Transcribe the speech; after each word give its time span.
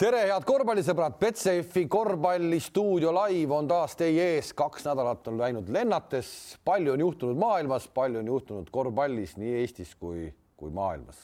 tere, 0.00 0.20
head 0.30 0.44
korvpallisõbrad, 0.48 1.16
Betsafe'i 1.20 1.84
korvpallistuudio 1.92 3.10
live 3.12 3.52
on 3.52 3.66
taas 3.68 3.92
teie 4.00 4.30
ees, 4.36 4.54
kaks 4.56 4.86
nädalat 4.86 5.28
on 5.28 5.36
läinud 5.36 5.68
lennates, 5.72 6.30
palju 6.64 6.94
on 6.94 7.02
juhtunud 7.04 7.40
maailmas, 7.40 7.88
palju 7.92 8.22
on 8.22 8.30
juhtunud 8.32 8.70
korvpallis 8.72 9.36
nii 9.36 9.58
Eestis 9.60 9.92
kui, 10.00 10.30
kui 10.56 10.72
maailmas. 10.72 11.20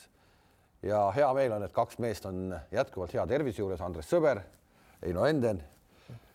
ja 0.85 1.07
hea 1.17 1.33
meel 1.35 1.57
on, 1.57 1.65
et 1.65 1.73
kaks 1.73 1.99
meest 2.05 2.29
on 2.29 2.53
jätkuvalt 2.71 3.17
hea 3.17 3.27
tervise 3.27 3.63
juures, 3.63 3.81
Andres 3.81 4.13
Sõber, 4.13 4.43
Heino 5.01 5.25
Enden 5.25 5.65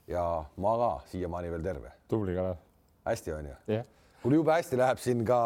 ja 0.09 0.25
ma 0.57 0.75
ka 0.81 0.91
siiamaani 1.13 1.53
veel 1.53 1.69
terve. 1.69 1.93
tubli, 2.07 2.35
Kalev. 2.35 2.57
hästi 3.05 3.37
on 3.37 3.45
ju 3.45 3.55
yeah.? 3.69 3.85
kuule, 4.23 4.41
jube 4.41 4.57
hästi 4.57 4.81
läheb 4.81 4.97
siin 4.97 5.25
ka 5.25 5.41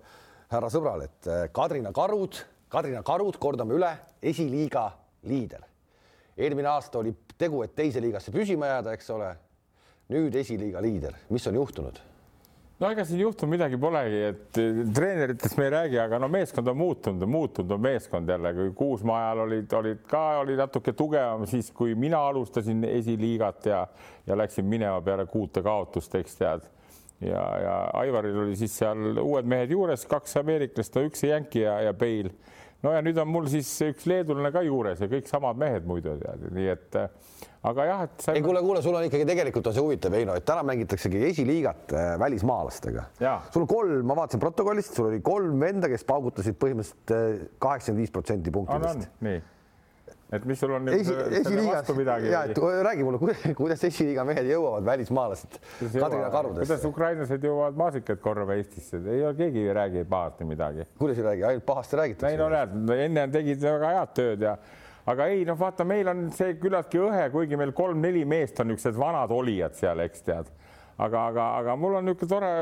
äh, 0.00 0.12
härra 0.56 0.72
sõbral, 0.72 1.04
et 1.04 1.28
äh, 1.28 1.48
Kadrina 1.52 1.92
Karud, 1.92 2.44
Kadrina 2.68 3.02
Karud, 3.02 3.36
kordame 3.36 3.76
üle, 3.76 3.96
esiliiga 4.22 4.92
liider 5.28 5.67
eelmine 6.38 6.70
aasta 6.70 7.00
oli 7.02 7.14
tegu, 7.38 7.62
et 7.64 7.74
teise 7.76 8.02
liigasse 8.02 8.32
püsima 8.34 8.70
jääda, 8.74 8.94
eks 8.96 9.10
ole. 9.14 9.34
nüüd 10.08 10.32
esiliiga 10.40 10.80
liider, 10.80 11.18
mis 11.28 11.44
on 11.50 11.58
juhtunud? 11.58 11.98
no 12.78 12.90
ega 12.94 13.04
siin 13.04 13.20
juhtunud 13.20 13.50
midagi 13.56 13.78
polegi, 13.80 14.20
et 14.30 14.60
treeneritest 14.94 15.58
me 15.58 15.66
ei 15.66 15.72
räägi, 15.74 15.98
aga 16.00 16.20
no 16.22 16.28
meeskond 16.30 16.70
on 16.70 16.78
muutunud, 16.78 17.26
muutunud 17.28 17.74
on 17.74 17.82
meeskond 17.82 18.30
jälle, 18.30 18.52
kui 18.54 18.70
Kuusmaa 18.78 19.18
ajal 19.24 19.44
olid, 19.46 19.72
olid 19.80 20.04
ka, 20.08 20.22
oli 20.44 20.56
natuke 20.56 20.94
tugevam 20.96 21.46
siis, 21.50 21.72
kui 21.74 21.96
mina 21.98 22.20
alustasin 22.30 22.84
esiliigat 22.86 23.66
ja, 23.66 23.82
ja 24.26 24.38
läksin 24.38 24.64
minema 24.70 25.00
peale 25.02 25.26
kuute 25.26 25.62
kaotust, 25.62 26.14
eks 26.14 26.38
tead. 26.38 26.68
ja, 27.20 27.42
ja 27.64 27.74
Aivaril 27.98 28.38
oli 28.44 28.56
siis 28.56 28.78
seal 28.78 29.18
uued 29.24 29.48
mehed 29.50 29.74
juures, 29.74 30.06
kaks 30.06 30.38
ameeriklast, 30.38 30.94
no 30.94 31.10
üks 31.10 31.26
jänki 31.26 31.66
ja, 31.66 31.80
ja 31.88 31.94
Peil 31.98 32.30
no 32.86 32.94
ja 32.94 33.02
nüüd 33.04 33.18
on 33.18 33.30
mul 33.30 33.48
siis 33.50 33.70
üks 33.88 34.06
leedulane 34.10 34.52
ka 34.54 34.62
juures 34.66 35.02
ja 35.02 35.10
kõik 35.10 35.28
samad 35.30 35.58
mehed 35.58 35.86
muidu 35.88 36.14
tead, 36.20 36.46
nii 36.54 36.70
et 36.74 36.98
aga 37.68 37.86
jah, 37.88 38.04
et 38.06 38.24
sa... 38.24 38.36
ei 38.38 38.44
kuule, 38.44 38.62
kuule, 38.64 38.82
sul 38.84 38.96
on 38.98 39.06
ikkagi 39.08 39.26
tegelikult 39.28 39.70
on 39.70 39.76
see 39.76 39.84
huvitav, 39.84 40.14
Heino, 40.14 40.36
et 40.38 40.46
täna 40.46 40.62
mängitaksegi 40.68 41.24
esiliigat 41.32 41.94
äh, 41.94 42.08
välismaalastega. 42.22 43.08
sul 43.54 43.66
kolm, 43.70 44.06
ma 44.06 44.16
vaatasin 44.18 44.42
protokollist, 44.42 44.94
sul 44.94 45.10
oli 45.10 45.20
kolm 45.24 45.60
venda, 45.60 45.90
kes 45.90 46.06
paugutasid 46.08 46.58
põhimõtteliselt 46.62 47.14
äh, 47.14 47.46
kaheksakümmend 47.58 48.04
viis 48.04 48.14
protsenti 48.14 48.54
punktidest. 48.54 49.08
nii 49.26 49.38
et 50.32 50.44
mis 50.44 50.60
sul 50.60 50.74
on 50.76 50.84
nüüd 50.84 51.00
Esi, 51.00 51.14
esiliigas 51.40 51.88
midagi? 51.96 52.32
ja, 52.32 52.42
et 52.48 52.58
räägi 52.84 53.06
mulle, 53.06 53.34
kuidas 53.56 53.84
esiliiga 53.88 54.26
mehed 54.28 54.50
jõuavad 54.50 54.84
välismaalased 54.88 55.56
Kadrina 55.80 56.28
karudesse? 56.34 56.66
kuidas 56.66 56.84
ukrainlased 56.90 57.46
jõuavad 57.48 57.78
maasikaid 57.80 58.20
korjama 58.24 58.58
Eestisse, 58.60 59.00
ei 59.06 59.24
ole 59.24 59.38
keegi 59.38 59.64
ei 59.64 59.78
räägi 59.80 60.04
pahasti 60.10 60.48
midagi. 60.48 60.84
kuidas 60.98 61.22
ei 61.22 61.28
räägi, 61.30 61.46
ainult 61.52 61.66
pahasti 61.66 62.00
räägitakse? 62.02 62.34
ei 62.34 62.40
no 62.40 62.50
näed, 62.52 62.76
enne 63.06 63.26
tegid 63.32 63.64
väga 63.64 63.94
head 63.96 64.14
tööd 64.20 64.44
ja 64.44 64.56
aga 65.08 65.30
ei 65.32 65.46
noh, 65.48 65.56
vaata, 65.56 65.88
meil 65.88 66.12
on 66.12 66.26
see 66.36 66.58
küllaltki 66.60 67.00
õhe, 67.00 67.28
kuigi 67.32 67.56
meil 67.56 67.72
kolm-neli 67.76 68.26
meest 68.28 68.60
on 68.60 68.68
niisugused 68.72 69.00
vanad 69.00 69.32
olijad 69.32 69.80
seal, 69.80 70.04
eks 70.04 70.26
tead 70.28 70.52
aga, 70.98 71.24
aga, 71.30 71.46
aga 71.62 71.76
mul 71.78 71.96
on 72.00 72.08
niisugune 72.10 72.28
tore 72.34 72.52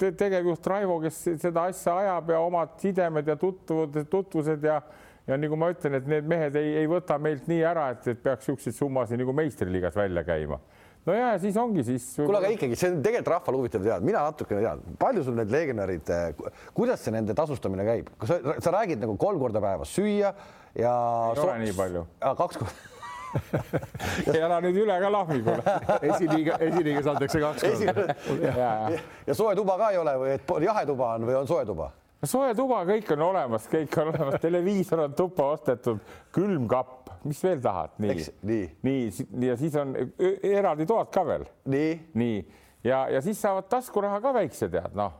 te 0.00 0.10
tegevjuht 0.24 0.66
Raivo, 0.72 0.98
kes 1.04 1.22
seda 1.42 1.68
asja 1.70 1.96
ajab 2.02 2.32
ja 2.32 2.42
omad 2.42 2.74
sidemed 2.80 3.28
ja 3.28 3.36
tutvud, 3.38 3.98
tutvused 4.10 4.64
ja 4.64 4.80
ja 5.28 5.38
nagu 5.38 5.58
ma 5.58 5.70
ütlen, 5.72 5.98
et 5.98 6.06
need 6.10 6.28
mehed 6.30 6.56
ei, 6.58 6.76
ei 6.82 6.90
võta 6.90 7.18
meilt 7.22 7.48
nii 7.50 7.64
ära, 7.66 7.90
et, 7.94 8.06
et 8.14 8.22
peaks 8.22 8.48
niisuguseid 8.48 8.78
summasid 8.78 9.20
nagu 9.22 9.34
meistriliigas 9.36 9.98
välja 9.98 10.24
käima 10.26 10.58
no 11.06 11.16
ja 11.16 11.32
siis 11.42 11.56
ongi 11.58 11.84
siis. 11.86 12.06
kuule, 12.20 12.38
aga 12.38 12.52
ikkagi 12.54 12.78
see 12.78 12.92
on 12.92 13.02
tegelikult 13.04 13.32
rahval 13.34 13.60
huvitav 13.60 13.84
teada, 13.84 14.04
mina 14.06 14.22
natukene 14.28 14.62
tean, 14.64 14.84
palju 15.00 15.26
sul 15.26 15.38
need 15.38 15.52
legionärid, 15.54 16.14
eh, 16.14 16.54
kuidas 16.76 17.02
see 17.04 17.14
nende 17.14 17.36
tasustamine 17.38 17.86
käib, 17.86 18.10
kas 18.22 18.34
sa, 18.34 18.56
sa 18.62 18.74
räägid 18.78 19.02
nagu 19.02 19.16
kolm 19.20 19.42
korda 19.42 19.62
päevas 19.62 19.94
süüa 19.94 20.32
ja. 20.78 20.94
ei 21.34 21.44
ole 21.46 21.60
nii 21.66 21.76
palju. 21.78 22.06
kaks 22.38 22.62
korda 22.62 22.90
ei 24.32 24.42
ära 24.42 24.58
nüüd 24.60 24.82
üle 24.82 24.98
ka 25.00 25.08
lahmi 25.12 25.40
kuule. 25.44 25.76
esiliiga, 26.10 26.58
esiliigas 26.66 27.08
antakse 27.14 27.40
kaks 27.42 27.64
korda. 27.64 28.16
ja, 28.46 28.54
ja. 28.60 29.02
ja 29.26 29.36
soe 29.36 29.56
tuba 29.58 29.78
ka 29.80 29.90
ei 29.94 30.00
ole 30.00 30.14
või 30.20 30.34
et 30.36 30.54
jahetuba 30.66 31.14
on 31.16 31.28
või 31.30 31.38
on 31.40 31.50
soe 31.50 31.64
tuba? 31.68 31.90
Soe 32.28 32.52
tuba, 32.54 32.82
kõik 32.86 33.08
on 33.16 33.24
olemas, 33.26 33.66
kõik 33.70 33.96
on 34.02 34.12
olemas, 34.12 34.38
televiisor 34.42 35.06
on 35.06 35.16
tuppa 35.18 35.48
ostetud, 35.56 36.02
külmkapp, 36.34 37.10
mis 37.26 37.40
veel 37.44 37.62
tahad, 37.62 37.96
nii, 38.02 38.26
nii, 38.48 38.66
nii 38.86 39.48
ja 39.48 39.56
siis 39.58 39.76
on 39.78 39.94
eraldi 40.22 40.86
toad 40.88 41.10
ka 41.14 41.24
veel. 41.26 41.46
nii, 41.70 41.96
nii. 42.18 42.38
Ja, 42.82 43.04
ja 43.10 43.20
siis 43.22 43.38
saavad 43.38 43.68
taskuraha 43.70 44.18
ka 44.22 44.32
väikse 44.34 44.66
tead, 44.70 44.94
noh, 44.98 45.12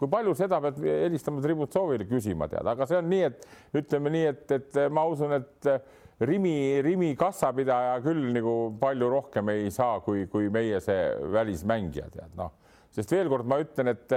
kui 0.00 0.08
palju 0.08 0.32
seda 0.38 0.60
pead 0.64 0.78
helistama 0.80 1.42
Tributsoovile 1.44 2.06
küsima 2.08 2.48
tead, 2.48 2.64
aga 2.64 2.86
see 2.88 2.96
on 3.00 3.10
nii, 3.12 3.26
et 3.28 3.82
ütleme 3.82 4.12
nii, 4.14 4.30
et, 4.30 4.54
et 4.56 4.78
ma 4.92 5.04
usun, 5.08 5.36
et 5.36 5.68
Rimi, 6.24 6.80
Rimi 6.84 7.14
kassapidaja 7.16 7.98
küll 8.04 8.30
nagu 8.36 8.54
palju 8.80 9.08
rohkem 9.12 9.52
ei 9.52 9.68
saa, 9.72 10.00
kui, 10.04 10.26
kui 10.32 10.48
meie 10.52 10.80
see 10.84 11.04
välismängija 11.32 12.08
tead, 12.12 12.32
noh, 12.40 12.52
sest 12.92 13.12
veel 13.12 13.28
kord 13.32 13.48
ma 13.48 13.60
ütlen, 13.60 13.92
et 13.92 14.16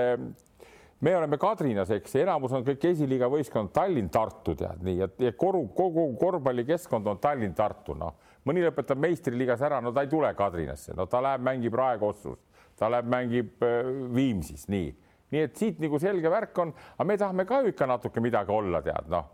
me 1.03 1.17
oleme 1.17 1.37
Kadrinas, 1.37 1.91
eks, 1.91 2.15
enamus 2.21 2.53
on 2.55 2.63
kõik 2.63 2.85
esiliiga 2.87 3.27
võistkond 3.31 3.73
Tallinn-Tartu 3.75 4.55
tead 4.59 4.83
nii, 4.87 5.01
et 5.03 5.37
kogu, 5.39 5.65
kogu 5.75 6.05
korvpallikeskkond 6.19 7.09
on 7.11 7.19
Tallinn-Tartu, 7.23 7.95
noh, 7.99 8.15
mõni 8.47 8.63
lõpetab 8.63 9.01
meistriliigas 9.03 9.65
ära, 9.67 9.81
no 9.83 9.91
ta 9.91 10.05
ei 10.05 10.11
tule 10.11 10.31
Kadrinasse, 10.37 10.95
no 10.95 11.07
ta 11.11 11.19
läheb, 11.23 11.43
mängib 11.43 11.75
Rae 11.75 11.99
Kossus, 11.99 12.39
ta 12.79 12.91
läheb, 12.91 13.11
mängib 13.11 13.67
äh, 13.67 13.91
Viimsis, 14.15 14.69
nii, 14.71 14.89
nii 15.35 15.45
et 15.49 15.59
siit 15.59 15.83
nagu 15.83 15.99
selge 15.99 16.31
värk 16.31 16.63
on, 16.63 16.73
aga 16.95 17.09
me 17.11 17.19
tahame 17.19 17.47
ka 17.49 17.59
ikka 17.73 17.89
natuke 17.89 18.23
midagi 18.23 18.55
olla, 18.55 18.79
tead, 18.85 19.11
noh, 19.11 19.27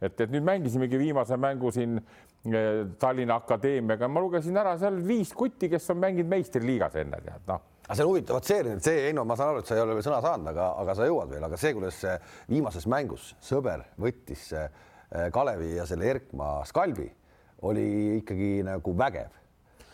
et, 0.00 0.12
et 0.12 0.28
nüüd 0.28 0.44
mängisimegi 0.44 1.00
viimase 1.00 1.40
mängu 1.40 1.72
siin 1.72 1.96
äh, 2.02 2.84
Tallinna 3.00 3.40
Akadeemiaga, 3.40 4.12
ma 4.12 4.20
lugesin 4.20 4.60
ära 4.60 4.76
seal 4.80 5.00
viis 5.08 5.32
kutti, 5.32 5.72
kes 5.72 5.88
on 5.94 6.04
mänginud 6.04 6.36
meistriliigas 6.36 7.00
enne, 7.00 7.24
tead, 7.24 7.48
noh 7.48 7.70
aga 7.84 7.96
see 7.96 8.04
on 8.04 8.10
huvitav, 8.10 8.38
vot 8.38 8.48
see, 8.48 8.76
see 8.80 9.04
Heino, 9.08 9.26
ma 9.28 9.36
saan 9.36 9.52
aru, 9.52 9.60
et 9.60 9.68
sa 9.68 9.76
ei 9.76 9.82
ole 9.84 9.96
veel 9.98 10.06
sõna 10.06 10.22
saanud, 10.24 10.48
aga, 10.54 10.70
aga 10.80 10.96
sa 10.96 11.08
jõuad 11.08 11.32
veel, 11.34 11.44
aga 11.44 11.60
see, 11.60 11.74
kuidas 11.76 12.00
viimases 12.48 12.88
mängus 12.88 13.34
sõber 13.44 13.84
võttis 14.00 14.46
äh, 14.56 14.68
Kalevi 15.34 15.74
ja 15.76 15.84
selle 15.88 16.08
Erkma 16.14 16.56
skalbi, 16.68 17.10
oli 17.68 17.86
ikkagi 18.20 18.64
nagu 18.66 18.96
vägev. 18.98 19.40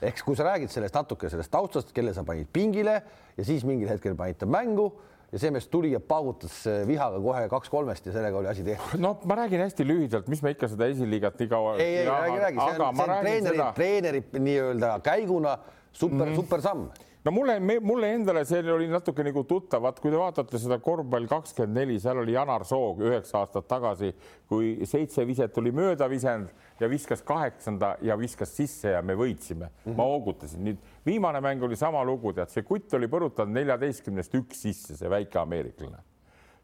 ehk 0.00 0.22
kui 0.24 0.36
sa 0.38 0.46
räägid 0.46 0.70
sellest 0.72 0.94
natuke 0.96 1.28
sellest 1.28 1.50
taustast, 1.52 1.90
kelle 1.92 2.14
sa 2.14 2.22
panid 2.24 2.48
pingile 2.52 3.02
ja 3.36 3.44
siis 3.44 3.66
mingil 3.68 3.90
hetkel 3.90 4.14
panid 4.16 4.38
ta 4.38 4.46
mängu 4.46 4.86
ja 5.32 5.38
see 5.38 5.50
mees 5.50 5.68
tuli 5.68 5.90
ja 5.92 6.00
paugutas 6.00 6.62
äh, 6.66 6.86
vihaga 6.86 7.18
kohe 7.20 7.42
kaks-kolmest 7.50 8.06
ja 8.06 8.14
sellega 8.14 8.38
oli 8.38 8.48
asi 8.50 8.64
tehtud. 8.64 9.02
no 9.02 9.16
ma 9.24 9.42
räägin 9.42 9.66
hästi 9.66 9.86
lühidalt, 9.86 10.30
mis 10.30 10.42
me 10.46 10.54
ikka 10.54 10.70
seda 10.70 10.86
esiliigat 10.94 11.42
nii 11.42 11.50
kaua. 11.50 11.76
ei, 11.76 12.00
ei 12.00 12.08
räägi, 12.08 12.40
räägi, 12.46 12.64
see 12.64 12.80
on, 12.86 12.96
see 12.96 13.04
on 13.10 13.14
treeneri, 13.20 13.68
treeneri 13.74 14.24
nii-öelda 14.38 14.96
käiguna 15.02 15.58
super 15.92 16.26
mm, 16.26 16.32
-hmm. 16.32 16.36
super 16.36 16.62
samm 16.62 16.88
no 17.24 17.30
mulle, 17.30 17.58
mulle 17.80 18.12
endale 18.14 18.44
see 18.48 18.62
oli 18.72 18.88
natuke 18.88 19.24
nagu 19.26 19.44
tuttav, 19.48 19.82
vaat 19.84 20.00
kui 20.00 20.12
te 20.12 20.18
vaatate 20.20 20.60
seda 20.60 20.78
korvpall 20.82 21.28
kakskümmend 21.30 21.76
neli, 21.76 21.98
seal 22.00 22.22
oli 22.22 22.36
Janar 22.36 22.64
Soog 22.68 23.02
üheksa 23.04 23.42
aastat 23.42 23.68
tagasi, 23.68 24.12
kui 24.48 24.72
seitse 24.88 25.26
viset 25.28 25.56
oli 25.60 25.72
mööda 25.76 26.08
visanud 26.10 26.52
ja 26.80 26.88
viskas 26.88 27.24
kaheksanda 27.26 27.96
ja 28.06 28.16
viskas 28.18 28.54
sisse 28.56 28.94
ja 28.96 29.02
me 29.02 29.16
võitsime 29.18 29.68
mm. 29.68 29.80
-hmm. 29.84 29.96
ma 29.96 30.08
hoogutasin, 30.12 30.64
nüüd 30.64 30.92
viimane 31.06 31.40
mäng 31.44 31.62
oli 31.62 31.76
sama 31.76 32.04
lugu, 32.04 32.32
tead, 32.32 32.48
see 32.48 32.62
kutt 32.62 32.94
oli 32.96 33.08
põrutanud 33.08 33.52
neljateistkümnest 33.52 34.34
üks 34.40 34.64
sisse, 34.68 34.96
see 34.96 35.10
väike 35.10 35.38
ameeriklane 35.38 36.09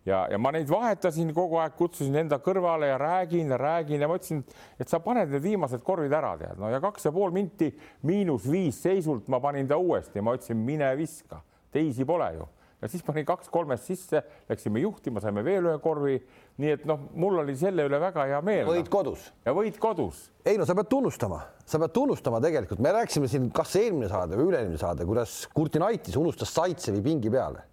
ja, 0.07 0.25
ja 0.31 0.39
ma 0.39 0.53
neid 0.55 0.71
vahetasin 0.71 1.33
kogu 1.37 1.61
aeg, 1.61 1.77
kutsusin 1.79 2.17
enda 2.23 2.39
kõrvale 2.43 2.91
ja 2.93 2.99
räägin 3.01 3.53
ja 3.53 3.61
räägin 3.61 4.03
ja 4.03 4.09
ma 4.11 4.19
ütlesin, 4.21 4.43
et 4.81 4.91
sa 4.91 5.01
paned 5.05 5.33
need 5.33 5.45
viimased 5.45 5.85
korvid 5.87 6.15
ära, 6.17 6.37
tead, 6.41 6.61
no 6.63 6.71
ja 6.73 6.81
kaks 6.83 7.09
ja 7.09 7.15
pool 7.15 7.35
minti 7.35 7.73
miinus 8.07 8.47
viis 8.51 8.81
seisult 8.83 9.29
ma 9.33 9.43
panin 9.43 9.69
ta 9.69 9.79
uuesti, 9.81 10.23
ma 10.23 10.37
ütlesin, 10.39 10.63
mine 10.67 10.93
viska, 10.99 11.43
teisi 11.75 12.07
pole 12.09 12.31
ju 12.39 12.53
ja 12.83 12.91
siis 12.93 13.03
panin 13.03 13.25
kaks 13.27 13.49
kolmest 13.49 13.89
sisse, 13.89 14.21
läksime 14.51 14.83
juhtima, 14.83 15.21
saime 15.25 15.45
veel 15.45 15.65
ühe 15.71 15.79
korvi. 15.83 16.17
nii 16.61 16.71
et 16.73 16.85
noh, 16.89 17.01
mul 17.21 17.41
oli 17.43 17.53
selle 17.57 17.85
üle 17.89 17.99
väga 18.01 18.25
hea 18.31 18.41
meel. 18.45 18.69
võit 18.69 18.91
kodus. 18.93 19.31
ja 19.45 19.55
võit 19.57 19.79
kodus. 19.81 20.27
ei 20.45 20.61
no 20.61 20.69
sa 20.69 20.77
pead 20.77 20.91
tunnustama, 20.93 21.41
sa 21.65 21.81
pead 21.83 21.95
tunnustama 21.97 22.41
tegelikult, 22.45 22.83
me 22.85 22.93
rääkisime 22.97 23.31
siin, 23.33 23.49
kas 23.55 23.75
eelmine 23.81 24.11
saade 24.13 24.37
või 24.37 24.51
üle-eelmine 24.53 24.81
saade, 24.81 25.09
kuidas 25.09 25.39
Kurtinaitis 25.55 26.21
unustas 26.21 26.53
Saitsevi 26.55 27.01
pingi 27.05 27.33
peale. 27.33 27.65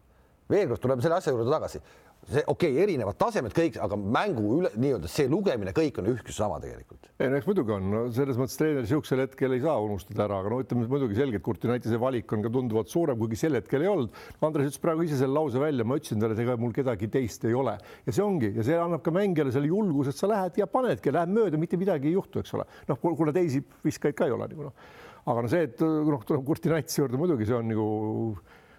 veel 0.50 0.72
kord 0.72 0.82
tuleme 0.82 1.04
selle 1.04 1.20
asja 1.20 1.36
juurde 1.36 1.52
tagasi 1.52 1.84
see 2.30 2.44
okei 2.48 2.72
okay,, 2.72 2.84
erinevad 2.86 3.18
tasemed 3.20 3.54
kõik, 3.56 3.78
aga 3.84 3.98
mängu 4.00 4.44
üle 4.60 4.72
nii-öelda 4.80 5.10
see 5.12 5.28
lugemine, 5.32 5.74
kõik 5.76 6.00
on 6.00 6.08
ja 6.08 6.16
sama 6.36 6.60
tegelikult. 6.64 7.10
ei 7.20 7.30
no 7.32 7.40
eks 7.40 7.48
muidugi 7.50 7.74
on 7.76 7.90
no,, 7.92 8.04
selles 8.16 8.40
mõttes 8.40 8.56
treener 8.60 8.86
niisugusel 8.86 9.24
hetkel 9.26 9.56
ei 9.56 9.64
saa 9.64 9.76
unustada 9.84 10.26
ära, 10.26 10.40
aga 10.40 10.54
no 10.54 10.62
ütleme 10.64 10.88
muidugi 10.92 11.18
selgelt, 11.20 11.44
Kurtinaitise 11.44 12.00
valik 12.00 12.32
on 12.36 12.46
ka 12.46 12.52
tunduvalt 12.54 12.92
suurem, 12.94 13.20
kuigi 13.20 13.40
sel 13.40 13.60
hetkel 13.60 13.84
ei 13.84 13.92
olnud. 13.92 14.16
Andres 14.44 14.72
ütles 14.72 14.82
praegu 14.84 15.06
ise 15.08 15.20
selle 15.20 15.36
lause 15.36 15.60
välja, 15.62 15.86
ma 15.88 16.00
ütlesin 16.00 16.24
talle, 16.24 16.38
et 16.38 16.44
ega 16.46 16.56
mul 16.60 16.74
kedagi 16.76 17.12
teist 17.12 17.44
ei 17.50 17.56
ole 17.58 17.76
ja 17.76 18.16
see 18.16 18.24
ongi 18.24 18.54
ja 18.56 18.66
see 18.66 18.80
annab 18.80 19.04
ka 19.04 19.14
mängijale 19.16 19.54
selle 19.56 19.72
julguse, 19.72 20.14
et 20.14 20.20
sa 20.20 20.32
lähed 20.32 20.60
ja 20.62 20.70
panedki, 20.72 21.14
lähed 21.14 21.34
mööda, 21.36 21.60
mitte 21.60 21.80
midagi 21.82 22.12
ei 22.12 22.18
juhtu, 22.18 22.44
eks 22.44 22.56
ole. 22.58 22.68
noh, 22.88 23.00
kuna 23.04 23.36
teisi 23.36 23.64
viskajaid 23.84 24.18
ka 24.18 24.30
ei 24.30 24.36
ole 24.36 24.48
nagu 24.52 24.70
noh, 24.70 24.92
aga 25.28 25.44
no 25.44 25.52
see, 25.52 25.68
et 25.68 25.84
noh, 25.84 26.28
tuleb 26.28 26.44
Kurtinaitise 26.48 27.04
juurde 27.04 27.20
muidugi 27.20 27.48
see 27.50 27.60
on 27.60 27.72
nagu 27.72 27.88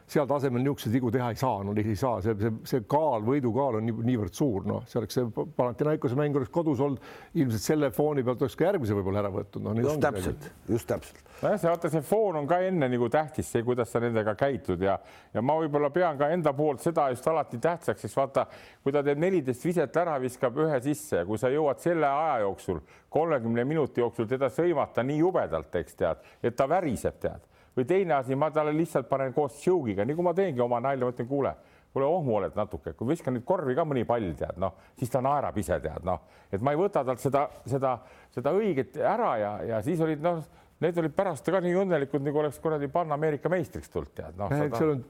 seal 0.07 0.27
tasemel 0.29 0.61
niisuguseid 0.61 0.93
vigu 0.93 1.11
teha 1.13 1.31
ei 1.33 1.39
saa, 1.41 1.63
no 1.65 1.73
ei 1.81 1.97
saa, 1.97 2.19
see, 2.25 2.35
see, 2.41 2.53
see 2.69 2.83
kaal, 2.91 3.23
võidukaal 3.25 3.79
on 3.79 3.87
nii, 3.89 3.95
niivõrd 4.11 4.37
suur, 4.37 4.67
noh, 4.69 4.83
see 4.89 4.99
oleks 5.01 5.17
see 5.17 5.45
Panathinaikose 5.57 6.19
mäng 6.19 6.37
oleks 6.37 6.53
kodus 6.53 6.83
olnud, 6.85 7.01
ilmselt 7.41 7.65
selle 7.65 7.91
fooni 7.95 8.25
pealt 8.27 8.45
oleks 8.45 8.57
ka 8.61 8.69
järgmise 8.69 8.97
võib-olla 8.99 9.23
ära 9.23 9.31
võtnud 9.33 9.65
no,. 9.65 9.75
just 9.81 10.03
täpselt, 10.05 10.49
just 10.69 10.89
täpselt. 10.91 11.23
nojah, 11.41 11.57
see 11.63 11.71
vaata, 11.71 11.93
see 11.95 12.05
foon 12.05 12.41
on 12.43 12.51
ka 12.51 12.59
enne 12.67 12.91
nagu 12.93 13.09
tähtis, 13.13 13.49
see, 13.55 13.65
kuidas 13.65 13.95
sa 13.95 14.03
nendega 14.05 14.37
käitud 14.39 14.85
ja, 14.85 14.99
ja 15.33 15.45
ma 15.45 15.57
võib-olla 15.63 15.89
pean 15.95 16.21
ka 16.21 16.29
enda 16.37 16.53
poolt 16.57 16.85
seda 16.85 17.09
just 17.15 17.31
alati 17.33 17.63
tähtsaks, 17.65 18.05
sest 18.05 18.21
vaata, 18.21 18.45
kui 18.85 18.93
ta 18.93 19.03
teeb 19.07 19.25
neliteist 19.25 19.65
viset 19.65 20.01
ära, 20.05 20.19
viskab 20.21 20.61
ühe 20.67 20.83
sisse 20.85 21.23
ja 21.23 21.25
kui 21.29 21.41
sa 21.41 21.49
jõuad 21.53 21.81
selle 21.81 22.13
aja 22.13 22.45
jooksul, 22.45 22.85
kolmekümne 23.09 23.65
minuti 23.65 24.05
jooksul 24.05 24.29
teda 24.29 24.53
sõimata 24.53 25.07
nii 25.07 25.23
jubedalt, 25.25 25.81
eks 25.81 26.01
tead, 26.05 26.33
et 26.45 26.61
ta 26.61 26.69
väriseb, 26.69 27.17
tead 27.25 27.51
või 27.77 27.87
teine 27.89 28.19
asi, 28.19 28.37
ma 28.39 28.51
talle 28.55 28.75
lihtsalt 28.77 29.09
panen 29.09 29.33
koos 29.35 29.59
tšõugiga, 29.61 30.07
kui 30.07 30.27
ma 30.27 30.35
teengi 30.35 30.63
oma 30.63 30.81
nalja, 30.81 31.05
ma 31.05 31.15
ütlen, 31.15 31.29
kuule, 31.29 31.55
kuule 31.93 32.07
ohmu 32.07 32.37
oled 32.41 32.57
natuke, 32.59 32.93
kui 32.99 33.09
viskan 33.09 33.35
nüüd 33.35 33.45
korvi 33.47 33.75
ka 33.75 33.85
mõni 33.87 34.05
pall, 34.07 34.33
tead, 34.39 34.59
noh, 34.63 34.75
siis 34.99 35.11
ta 35.11 35.23
naerab 35.25 35.59
ise, 35.59 35.79
tead, 35.83 36.05
noh, 36.07 36.27
et 36.53 36.63
ma 36.63 36.75
ei 36.75 36.81
võta 36.81 37.05
talt 37.07 37.23
seda, 37.23 37.49
seda, 37.67 37.97
seda 38.35 38.55
õiget 38.55 38.99
ära 38.99 39.37
ja, 39.39 39.55
ja 39.75 39.83
siis 39.87 40.03
olid 40.05 40.23
noh 40.25 40.43
need 40.83 40.99
olid 40.99 41.13
pärast 41.15 41.47
ka 41.47 41.61
nii 41.63 41.75
õnnelikud, 41.85 42.23
nagu 42.25 42.41
oleks 42.43 42.59
kuradi 42.63 42.89
Pan-Ameerika 42.93 43.51
meistriks 43.53 43.91
tulnud, 43.93 44.11
tead 44.17 44.39
no,. 44.39 44.49
Sada... 44.51 44.79
seal 44.81 44.91
on 44.91 45.03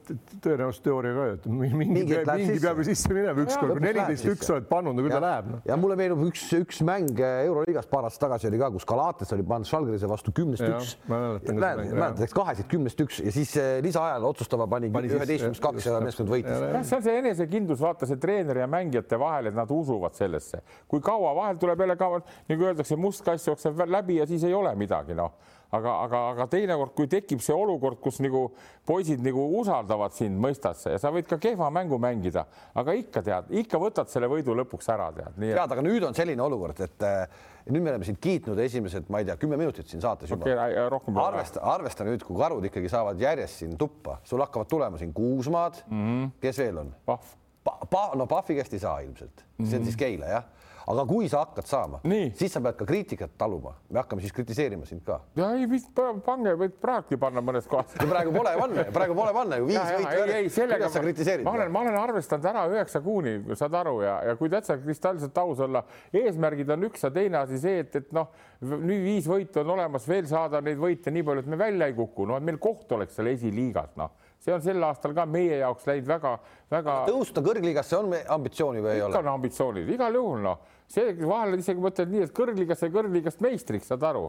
tõenäosusteooria 0.45 1.15
ka, 1.17 1.27
et 1.39 1.47
mingi, 1.49 1.87
mingi 1.89 2.19
peab 2.61 2.83
ju 2.83 2.87
sisse. 2.91 3.13
minema 3.15 3.45
ükskord, 3.47 3.73
kui 3.73 3.85
neliteist 3.85 4.29
üks 4.29 4.51
oled 4.53 4.69
pannud, 4.69 4.97
no 4.97 5.05
küll 5.07 5.15
ta 5.15 5.23
läheb 5.25 5.49
no.. 5.55 5.61
ja 5.65 5.79
mulle 5.81 5.97
meenub 5.99 6.25
üks, 6.29 6.45
üks 6.59 6.83
mäng 6.85 7.23
Euroliigas 7.25 7.89
paar 7.91 8.09
aastat 8.09 8.27
tagasi 8.27 8.51
oli 8.51 8.61
ka, 8.61 8.71
kus 8.75 8.89
Galates 8.89 9.33
oli 9.37 9.47
pannud 9.55 9.71
Žalgirise 9.71 10.11
vastu 10.11 10.35
kümnest 10.37 10.67
üks. 10.69 10.93
mäletad, 11.09 12.21
eks 12.27 12.37
kahesid 12.37 12.69
kümnest 12.71 13.01
üks 13.07 13.23
ja 13.25 13.33
siis 13.35 13.57
eh, 13.61 13.79
lisaajal 13.85 14.29
otsustava 14.29 14.69
pani 14.71 14.93
üheteistkümnest 14.93 15.65
kaks 15.65 15.89
ja 15.89 15.97
meeskond 16.05 16.33
võitis. 16.33 16.61
see 16.85 17.01
on 17.01 17.09
see 17.09 17.17
enesekindlus, 17.23 17.81
vaata 17.81 18.09
see 18.11 18.21
treeneri 18.21 18.61
ja 18.61 18.69
mängijate 18.71 19.19
vahel, 19.21 19.49
et 19.49 19.57
nad 19.57 19.73
usuvad 19.73 20.17
sellesse, 20.19 20.61
kui 20.91 21.01
kaua 21.05 21.33
vahel 21.41 21.59
tuleb 21.63 21.87
jälle 21.87 21.97
kaua, 22.01 22.21
nagu 22.53 22.71
öeldakse, 22.71 23.01
must 23.01 23.25
kass 23.25 23.49
jookseb 23.49 23.81
läbi 23.89 24.21
ja 24.21 24.29
siis 24.29 24.45
ei 24.45 24.55
ole 24.55 24.75
midagi, 24.79 25.17
noh 25.17 25.33
aga, 25.79 25.95
aga, 26.05 26.21
aga 26.33 26.47
teinekord, 26.53 26.93
kui 26.97 27.09
tekib 27.11 27.43
see 27.45 27.55
olukord, 27.57 27.99
kus 28.03 28.21
nagu 28.25 28.47
poisid 28.87 29.23
nagu 29.25 29.47
usaldavad 29.61 30.15
sind, 30.17 30.39
mõistad 30.41 30.79
sa 30.81 30.95
ja 30.95 31.01
sa 31.03 31.13
võid 31.15 31.29
ka 31.29 31.39
kehva 31.43 31.71
mängu 31.75 31.99
mängida, 32.03 32.47
aga 32.77 32.95
ikka 32.99 33.23
tead, 33.27 33.51
ikka 33.63 33.81
võtad 33.83 34.13
selle 34.13 34.31
võidu 34.31 34.57
lõpuks 34.59 34.91
ära, 34.95 35.11
tead. 35.17 35.39
tead, 35.41 35.65
aga 35.65 35.85
nüüd 35.85 36.07
on 36.09 36.17
selline 36.17 36.45
olukord, 36.45 36.81
et 36.85 37.07
äh, 37.09 37.39
nüüd 37.71 37.85
me 37.85 37.95
oleme 37.95 38.09
sind 38.09 38.21
kiitnud 38.23 38.61
esimesed, 38.65 39.09
ma 39.13 39.23
ei 39.23 39.29
tea, 39.29 39.39
kümme 39.41 39.59
minutit 39.61 39.91
siin 39.91 40.03
saates 40.05 40.33
juba 40.33 40.51
okay,. 40.51 41.15
arvesta, 41.25 41.63
arvesta 41.75 42.09
nüüd, 42.09 42.25
kui 42.27 42.39
karud 42.41 42.67
ikkagi 42.69 42.93
saavad 42.93 43.21
järjest 43.21 43.65
siin 43.65 43.79
tuppa, 43.81 44.19
sul 44.29 44.43
hakkavad 44.45 44.71
tulema 44.71 45.01
siin 45.01 45.15
Kuusmaad 45.17 45.81
mm, 45.87 46.05
-hmm. 46.05 46.37
kes 46.43 46.61
veel 46.65 46.85
on? 46.85 46.93
Pahv 47.07 47.33
pa,. 47.65 47.79
Pa, 47.91 48.11
no 48.19 48.27
Pahvi 48.29 48.59
käest 48.59 48.77
ei 48.77 48.83
saa 48.83 49.01
ilmselt 49.01 49.41
mm, 49.41 49.65
-hmm. 49.65 49.69
see 49.69 49.77
on 49.77 49.83
mhm. 49.83 49.91
siis 49.91 49.97
Keila 49.97 50.27
jah 50.27 50.45
aga 50.91 51.05
kui 51.09 51.29
sa 51.33 51.45
hakkad 51.45 51.69
saama, 51.69 52.01
siis 52.37 52.53
sa 52.53 52.61
pead 52.65 52.77
ka 52.79 52.87
kriitikat 52.89 53.35
taluma, 53.41 53.75
me 53.91 54.01
hakkame 54.01 54.25
siis 54.25 54.35
kritiseerima 54.37 54.87
sind 54.89 55.05
ka. 55.07 55.21
ja 55.39 55.51
ei 55.57 55.69
vist 55.71 55.91
pange, 56.27 56.55
võid 56.61 56.77
praegu 56.83 57.19
panna 57.21 57.43
mõnes 57.45 57.69
kohas. 57.71 57.95
praegu 58.01 58.35
pole 58.35 58.55
panna, 58.61 58.87
praegu 58.95 59.17
pole 59.19 59.35
panna 59.37 59.61
ju 59.61 59.69
viis 59.71 59.81
võitu. 59.81 60.35
ei, 60.39 60.51
sellega 60.53 60.91
ma, 60.91 61.05
ma 61.45 61.55
olen, 61.59 61.73
ma 61.73 61.85
olen 61.85 62.01
arvestanud 62.01 62.51
ära 62.53 62.67
üheksa 62.73 63.01
kuuni, 63.05 63.37
saad 63.57 63.79
aru 63.81 63.97
ja, 64.05 64.19
ja 64.29 64.37
kui 64.41 64.53
täitsa 64.53 64.77
kristalselt 64.83 65.39
aus 65.45 65.63
olla, 65.65 65.85
eesmärgid 66.13 66.75
on 66.77 66.91
üks 66.91 67.07
ja 67.07 67.13
teine 67.15 67.41
asi 67.45 67.61
see, 67.63 67.81
et, 67.85 67.97
et 68.03 68.13
noh, 68.17 68.29
nüüd 68.65 69.05
viis 69.07 69.29
võitu 69.31 69.63
on 69.65 69.75
olemas, 69.79 70.09
veel 70.09 70.29
saada 70.29 70.61
neid 70.65 70.81
võite 70.81 71.13
nii 71.15 71.25
palju, 71.27 71.47
et 71.47 71.55
me 71.55 71.61
välja 71.61 71.89
ei 71.89 71.97
kuku, 71.97 72.29
et 72.37 72.49
meil 72.51 72.61
koht 72.63 72.93
oleks 72.97 73.17
seal 73.17 73.33
esiliigas, 73.33 73.97
noh 74.01 74.13
see 74.45 74.53
on 74.53 74.63
sel 74.65 74.85
aastal 74.85 75.15
ka 75.17 75.25
meie 75.29 75.59
jaoks 75.63 75.87
läinud 75.89 76.09
väga-väga. 76.09 76.97
tõusta 77.09 77.43
kõrgliigasse 77.45 77.97
on 77.99 78.13
ambitsiooni 78.37 78.83
või 78.85 78.97
ei 78.97 79.03
Ikka 79.03 79.09
ole? 79.09 79.23
on 79.23 79.31
ambitsioonid, 79.39 79.93
igal 79.97 80.19
juhul 80.21 80.43
noh, 80.45 80.59
see 80.91 81.15
vahel 81.23 81.57
isegi 81.59 81.85
mõtled 81.85 82.13
nii, 82.13 82.27
et 82.29 82.35
kõrgligasse 82.37 82.91
kõrgligast 82.93 83.41
meistriks, 83.45 83.89
saad 83.93 84.05
aru 84.11 84.29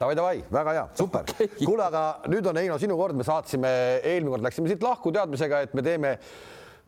davai, 0.00 0.16
davai, 0.18 0.38
väga 0.50 0.74
hea, 0.78 0.86
super 0.98 1.28
okay.. 1.34 1.50
kuule, 1.60 1.84
aga 1.84 2.32
nüüd 2.32 2.48
on 2.48 2.58
Heino 2.62 2.78
sinu 2.80 2.96
kord, 2.98 3.18
me 3.18 3.26
saatsime, 3.28 3.74
eelmine 4.00 4.32
kord 4.34 4.48
läksime 4.48 4.72
siit 4.72 4.82
lahku 4.82 5.12
teadmisega, 5.14 5.62
et 5.66 5.76
me 5.78 5.84
teeme 5.84 6.16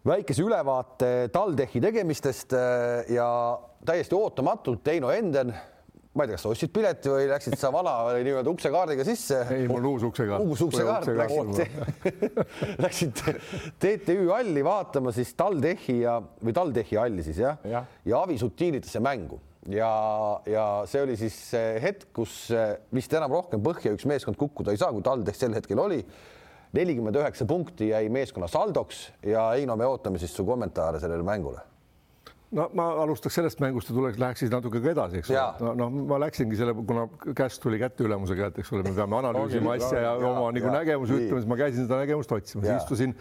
väikese 0.05 0.45
ülevaate 0.45 1.13
TalTechi 1.33 1.81
tegemistest 1.85 2.57
ja 3.13 3.29
täiesti 3.87 4.17
ootamatult 4.17 4.89
Heino 4.89 5.13
Enden 5.13 5.53
ma 6.15 6.23
ei 6.23 6.31
tea, 6.31 6.37
kas 6.37 6.45
sa 6.47 6.51
ostsid 6.53 6.71
pileti 6.75 7.11
või 7.11 7.25
läksid 7.31 7.57
sa 7.59 7.71
vana 7.75 7.95
nii-öelda 8.15 8.53
uksekaardiga 8.53 9.07
sisse? 9.07 9.41
ei, 9.55 9.65
mul 9.71 9.89
uus 9.95 10.05
uksekaart. 10.07 10.45
uus 10.47 10.63
uksekaart, 10.69 11.09
läksid, 11.19 12.21
läksid 12.85 13.23
TTÜ 13.83 14.21
halli 14.31 14.63
vaatama 14.67 15.15
siis 15.15 15.35
TalTechi 15.39 15.99
ja, 16.05 16.21
või 16.23 16.55
TalTechi 16.55 17.01
halli 17.01 17.27
siis 17.27 17.43
jah 17.43 17.59
ja., 17.67 17.83
ja 18.07 18.23
Avi 18.23 18.39
Sutiilitesse 18.39 19.03
mängu 19.03 19.41
ja, 19.75 19.91
ja 20.47 20.69
see 20.91 21.03
oli 21.03 21.19
siis 21.19 21.41
hetk, 21.83 22.13
kus 22.15 22.47
vist 22.95 23.19
enam 23.19 23.35
rohkem 23.35 23.63
põhja 23.65 23.95
üks 23.97 24.07
meeskond 24.07 24.39
kukkuda 24.39 24.75
ei 24.75 24.81
saa, 24.81 24.95
kui 24.95 25.03
TalTech 25.03 25.41
sel 25.41 25.59
hetkel 25.59 25.83
oli. 25.83 26.03
nelikümmend 26.75 27.19
üheksa 27.19 27.47
punkti 27.47 27.91
jäi 27.91 28.07
meeskonna 28.11 28.47
saldoks 28.51 29.09
ja 29.27 29.51
Heino, 29.55 29.75
me 29.77 29.87
ootame 29.87 30.23
siis 30.23 30.35
su 30.35 30.47
kommentaare 30.47 31.03
sellele 31.03 31.27
mängule 31.27 31.74
no 32.55 32.67
ma 32.77 32.87
alustaks 33.05 33.39
sellest 33.39 33.63
mängust 33.63 33.91
ja 33.91 33.97
tuleks, 33.97 34.19
läheks 34.21 34.45
siis 34.45 34.53
natuke 34.53 34.83
ka 34.83 34.93
edasi, 34.93 35.23
eks 35.23 35.33
ole. 35.33 35.47
no, 35.65 35.73
no 35.79 36.05
ma 36.13 36.21
läksingi 36.25 36.59
selle, 36.59 36.75
kuna 36.77 37.07
käest 37.37 37.63
tuli 37.63 37.81
kätte 37.83 38.07
ülemuse 38.07 38.37
kätte, 38.39 38.63
eks 38.63 38.73
ole, 38.75 38.85
me 38.87 38.95
peame 38.97 39.19
analüüsima 39.21 39.75
asja 39.79 40.05
ja, 40.05 40.13
ja 40.13 40.31
oma 40.31 40.53
nagu 40.55 40.75
nägemuse 40.75 41.19
ütlema, 41.19 41.43
siis 41.43 41.51
ma 41.51 41.59
käisin 41.61 41.89
seda 41.89 42.01
nägemust 42.03 42.35
otsima, 42.37 42.65
siis 42.67 42.83
istusin 42.83 43.17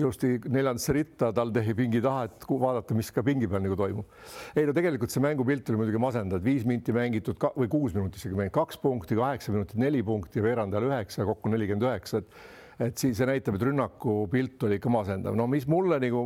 ilusti 0.00 0.38
neljandasse 0.48 0.94
ritta 0.96 1.28
TalTechi 1.36 1.74
pingi 1.76 2.00
taha, 2.04 2.24
et 2.28 2.46
vaadata, 2.48 2.96
mis 2.96 3.10
ka 3.12 3.24
pingi 3.26 3.48
peal 3.50 3.60
nagu 3.64 3.76
toimub. 3.76 4.16
ei 4.56 4.64
no 4.68 4.74
tegelikult 4.76 5.12
see 5.12 5.24
mängupilt 5.24 5.68
oli 5.68 5.82
muidugi 5.82 6.00
masendav, 6.00 6.40
et 6.40 6.46
viis 6.46 6.64
minti 6.68 6.94
mängitud 6.96 7.38
ka, 7.40 7.52
või 7.58 7.68
kuus 7.72 7.94
minutit 7.96 8.22
isegi 8.22 8.38
mängitud, 8.38 8.56
kaks 8.56 8.80
punkti, 8.82 9.18
kaheksa 9.18 9.52
minutit, 9.52 9.76
neli 9.80 10.00
punkti 10.06 10.40
ja 10.40 10.48
veerand 10.48 10.74
ajal 10.74 10.88
üheksa, 10.88 11.28
kokku 11.28 11.52
nelikümmend 11.52 11.88
üheksa, 11.90 12.24
et 12.24 12.60
et 12.80 12.98
siis 12.98 13.16
see 13.18 13.28
näitab, 13.28 13.56
et 13.58 13.64
rünnaku 13.68 14.14
pilt 14.32 14.62
oli 14.66 14.78
ikka 14.80 14.90
masendav. 14.90 15.36
no 15.38 15.46
mis 15.50 15.66
mulle 15.70 15.98
nagu 16.02 16.22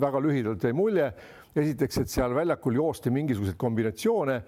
väga 0.00 0.22
lühidalt 0.24 0.64
jäi 0.64 0.72
mulje, 0.76 1.10
esiteks, 1.56 2.02
et 2.02 2.12
seal 2.12 2.34
väljakul 2.36 2.76
joosti 2.78 3.12
mingisuguseid 3.14 3.58
kombinatsioone. 3.60 4.40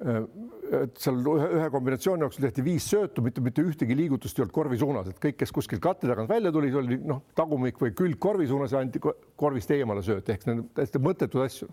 Et 0.00 1.00
seal 1.02 1.18
ühe, 1.20 1.66
kombinatsiooni 1.74 2.24
jooksul 2.24 2.46
tehti 2.46 2.62
viis 2.64 2.86
söötu, 2.88 3.20
mitte, 3.24 3.42
mitte 3.44 3.60
ühtegi 3.60 3.96
liigutust 3.98 4.38
ei 4.38 4.46
olnud 4.46 4.54
korvi 4.54 4.78
suunas, 4.80 5.10
et 5.10 5.18
kõik, 5.20 5.36
kes 5.42 5.52
kuskilt 5.52 5.82
katte 5.84 6.08
tagant 6.08 6.30
välja 6.30 6.52
tuli, 6.54 6.70
oli 6.72 6.96
noh, 7.04 7.20
tagumik 7.36 7.82
või 7.82 7.92
külg 7.98 8.16
korvi 8.22 8.48
suunas 8.48 8.72
ja 8.72 8.80
anti 8.80 9.02
korvist 9.02 9.74
eemale 9.76 10.00
sööt. 10.06 10.30
Ehk 10.32 10.46
täiesti 10.46 11.02
mõttetud 11.04 11.44
asju. 11.44 11.68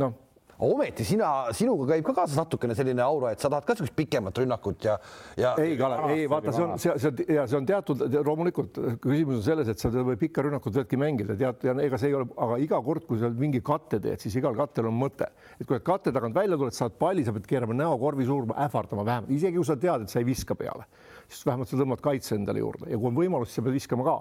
noh 0.00 0.16
ometi 0.64 1.04
sina, 1.06 1.28
sinuga 1.54 1.92
käib 1.92 2.06
ka 2.08 2.14
kaasas 2.16 2.38
natukene 2.38 2.74
selline 2.78 3.02
aura, 3.04 3.30
et 3.34 3.42
sa 3.42 3.50
tahad 3.52 3.66
ka 3.66 3.76
niisugust 3.76 3.94
pikemat 3.98 4.38
rünnakut 4.40 4.86
ja, 4.88 4.96
ja. 5.38 5.52
ei, 5.62 5.76
Kalev, 5.78 6.06
ei 6.14 6.24
vaata, 6.30 6.54
see 6.54 6.64
on, 6.64 6.72
see, 6.82 6.94
see 7.02 7.36
ja 7.36 7.44
see 7.50 7.58
on 7.60 7.68
teatud, 7.68 8.02
loomulikult 8.26 8.80
küsimus 9.02 9.38
on 9.38 9.44
selles, 9.46 9.70
et 9.70 9.82
sa 9.82 9.90
või 9.92 10.18
pikka 10.20 10.42
rünnakut 10.46 10.80
võidki 10.80 10.98
mängida, 11.00 11.36
tead, 11.38 11.68
ja 11.68 11.76
ega 11.84 12.00
see 12.00 12.10
ei 12.10 12.18
ole, 12.18 12.30
aga 12.46 12.58
iga 12.64 12.80
kord, 12.88 13.06
kui 13.08 13.20
sa 13.22 13.30
mingi 13.30 13.62
katte 13.64 14.00
teed, 14.02 14.18
siis 14.24 14.38
igal 14.40 14.56
kattel 14.58 14.90
on 14.90 14.98
mõte, 14.98 15.30
et 15.58 15.68
kui 15.68 15.78
katte 15.84 16.14
tagant 16.14 16.34
välja 16.36 16.58
tuled, 16.58 16.76
saad 16.76 16.98
palli, 16.98 17.26
sa 17.26 17.34
pead 17.36 17.46
keerama 17.50 17.76
näo 17.78 17.94
korvi 18.00 18.26
surma, 18.26 18.58
ähvardama 18.66 19.06
vähemalt, 19.06 19.30
isegi 19.34 19.60
kui 19.60 19.68
sa 19.68 19.78
tead, 19.78 20.06
et 20.06 20.14
sa 20.14 20.22
ei 20.22 20.26
viska 20.26 20.58
peale, 20.58 20.88
siis 21.28 21.46
vähemalt 21.46 21.70
sa 21.70 21.78
tõmbad 21.78 22.02
kaitse 22.02 22.34
endale 22.38 22.64
juurde 22.64 22.90
ja 22.90 22.98
kui 22.98 23.12
on 23.12 23.18
võimalus, 23.18 23.52
siis 23.52 23.62
sa 23.62 23.66
pead 23.68 23.78
viskama 23.78 24.06
ka 24.08 24.18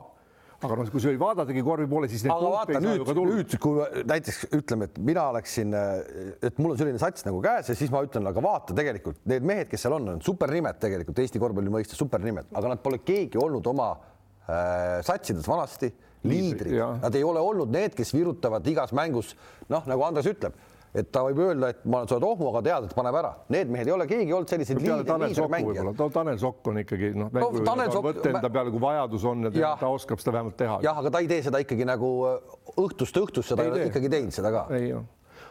aga 0.58 0.78
noh, 0.80 0.88
kui 0.90 1.02
sa 1.04 1.12
ei 1.14 1.20
vaadatagi 1.22 1.62
korvi 1.66 1.86
poole, 1.90 2.10
siis. 2.10 2.24
aga 2.34 2.52
vaata 2.54 2.82
nüüd, 2.82 3.04
nüüd, 3.30 3.56
kui 3.62 3.84
näiteks 4.10 4.40
ütleme, 4.58 4.88
et 4.90 4.98
mina 5.10 5.28
oleksin, 5.34 5.76
et 5.78 6.62
mul 6.62 6.74
on 6.74 6.80
selline 6.80 7.02
sats 7.02 7.28
nagu 7.28 7.42
käes 7.46 7.70
ja 7.70 7.78
siis 7.78 7.94
ma 7.94 8.02
ütlen, 8.06 8.26
aga 8.32 8.42
vaata 8.44 8.78
tegelikult 8.78 9.22
need 9.30 9.46
mehed, 9.46 9.70
kes 9.70 9.86
seal 9.86 9.98
on, 10.00 10.10
on 10.16 10.24
supernimed 10.26 10.80
tegelikult 10.82 11.22
Eesti 11.22 11.42
korvpalli 11.42 11.74
mõistes 11.74 12.00
supernimed, 12.02 12.50
aga 12.58 12.74
nad 12.74 12.82
pole 12.82 13.04
keegi 13.06 13.38
olnud 13.42 13.70
oma 13.70 13.92
äh, 13.94 14.98
satsides 15.06 15.46
vanasti 15.50 15.92
liidrid, 16.28 16.80
nad 17.04 17.16
ei 17.16 17.24
ole 17.24 17.44
olnud 17.44 17.70
need, 17.72 17.94
kes 17.96 18.16
virutavad 18.16 18.66
igas 18.68 18.96
mängus, 18.98 19.36
noh, 19.70 19.86
nagu 19.88 20.08
Andres 20.08 20.28
ütleb 20.30 20.58
et 20.98 21.10
ta 21.13 21.24
võib 21.27 21.42
öelda, 21.46 21.72
et 21.74 21.84
ma, 21.89 22.04
sa 22.10 22.18
oled 22.18 22.27
ohmu, 22.27 22.50
aga 22.51 22.63
tead, 22.68 22.88
et 22.89 22.96
paneb 22.98 23.18
ära. 23.20 23.34
Need 23.54 23.74
mehed 23.74 23.89
ei 23.89 23.96
ole 23.96 24.08
keegi 24.10 24.34
olnud 24.34 24.54
sellised 24.54 24.82
no, 24.82 26.08
Tanel 26.13 26.39
Sokk 26.42 26.72
on 26.72 26.82
ikkagi 26.84 27.12
noh, 27.18 27.30
no, 27.34 27.51
Tanel 27.68 27.92
Sokk 27.94 28.10
võtta 28.12 28.32
enda 28.32 28.51
peale, 28.54 28.74
kui 28.74 28.84
vajadus 28.84 29.27
on 29.30 29.50
ja, 29.50 29.54
ja 29.62 29.75
ta 29.80 29.92
oskab 29.94 30.24
seda 30.24 30.38
vähemalt 30.39 30.58
teha. 30.60 30.80
jah, 30.86 31.04
aga 31.04 31.13
ta 31.13 31.22
ei 31.24 31.30
tee 31.30 31.44
seda 31.46 31.62
ikkagi 31.63 31.88
nagu 31.88 32.10
äh, 32.30 32.58
õhtust 32.86 33.22
õhtusse, 33.22 33.58
ta 33.58 33.68
ei 33.68 33.74
ole 33.74 33.92
ikkagi 33.92 34.12
teinud 34.18 34.36
seda 34.36 34.54
ka. 34.54 34.66
ei 34.77 34.92
jah 34.92 35.06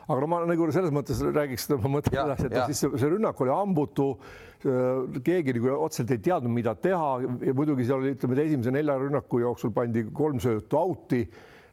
aga 0.06 0.20
no 0.22 0.26
ma 0.30 0.42
nagu 0.46 0.68
selles 0.74 0.92
mõttes 0.94 1.20
räägiks 1.24 1.66
seda, 1.66 1.78
ma 1.82 1.96
mõtlen 1.96 2.20
edasi, 2.22 2.46
et 2.46 2.54
ja. 2.54 2.66
siis 2.70 2.84
see, 2.84 3.00
see 3.00 3.10
rünnak 3.10 3.40
oli 3.42 3.50
hambutu. 3.50 4.12
Äh, 4.66 5.18
keegi 5.26 5.56
nagu 5.58 5.72
otseselt 5.84 6.14
ei 6.14 6.22
teadnud, 6.28 6.54
mida 6.54 6.76
teha 6.78 7.10
ja 7.42 7.54
muidugi 7.56 7.86
seal 7.88 8.00
oli, 8.00 8.14
ütleme, 8.16 8.38
esimese 8.44 8.74
nelja 8.74 8.96
rünnaku 9.02 9.42
jooksul 9.42 9.74
pandi 9.74 10.06
kolm 10.16 10.40
söötu 10.42 10.78
out'i 10.80 11.24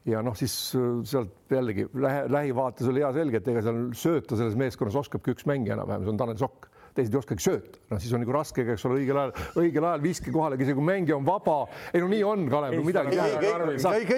ja 0.10 0.22
noh, 0.26 0.36
siis 0.36 0.54
äh, 0.76 1.00
sealt 1.08 1.54
jällegi 1.54 1.88
lähe, 1.96 2.28
lähivaates 2.32 2.88
oli 2.92 3.04
hea 3.04 3.14
selge, 3.16 3.40
et 3.40 3.50
ega 3.54 3.64
seal 3.64 3.82
sööta 3.98 4.38
selles 4.40 4.56
meeskonnas 4.60 4.98
oskabki 5.04 5.36
üks 5.36 5.48
mängija 5.50 5.78
enam-vähem, 5.78 6.04
see 6.04 6.14
on 6.14 6.20
Tanel 6.20 6.40
Sokk. 6.40 6.70
teised 6.94 7.16
ei 7.16 7.18
oskagi 7.18 7.42
sööta, 7.42 7.80
noh 7.90 7.98
siis 7.98 8.12
on 8.14 8.22
nagu 8.22 8.34
raske, 8.36 8.62
eks 8.70 8.84
ole, 8.86 9.00
õigel 9.02 9.18
ajal, 9.18 9.32
õigel 9.64 9.88
ajal 9.90 10.04
viske 10.04 10.34
kohale, 10.34 10.60
isegi 10.62 10.76
kui 10.78 10.86
mängija 10.86 11.16
on 11.16 11.24
vaba. 11.26 11.56
ei 11.90 12.04
no 12.04 12.10
nii 12.12 12.20
on, 12.28 12.44
Kalev, 12.52 12.76
no 12.78 12.84
midagi. 12.86 13.18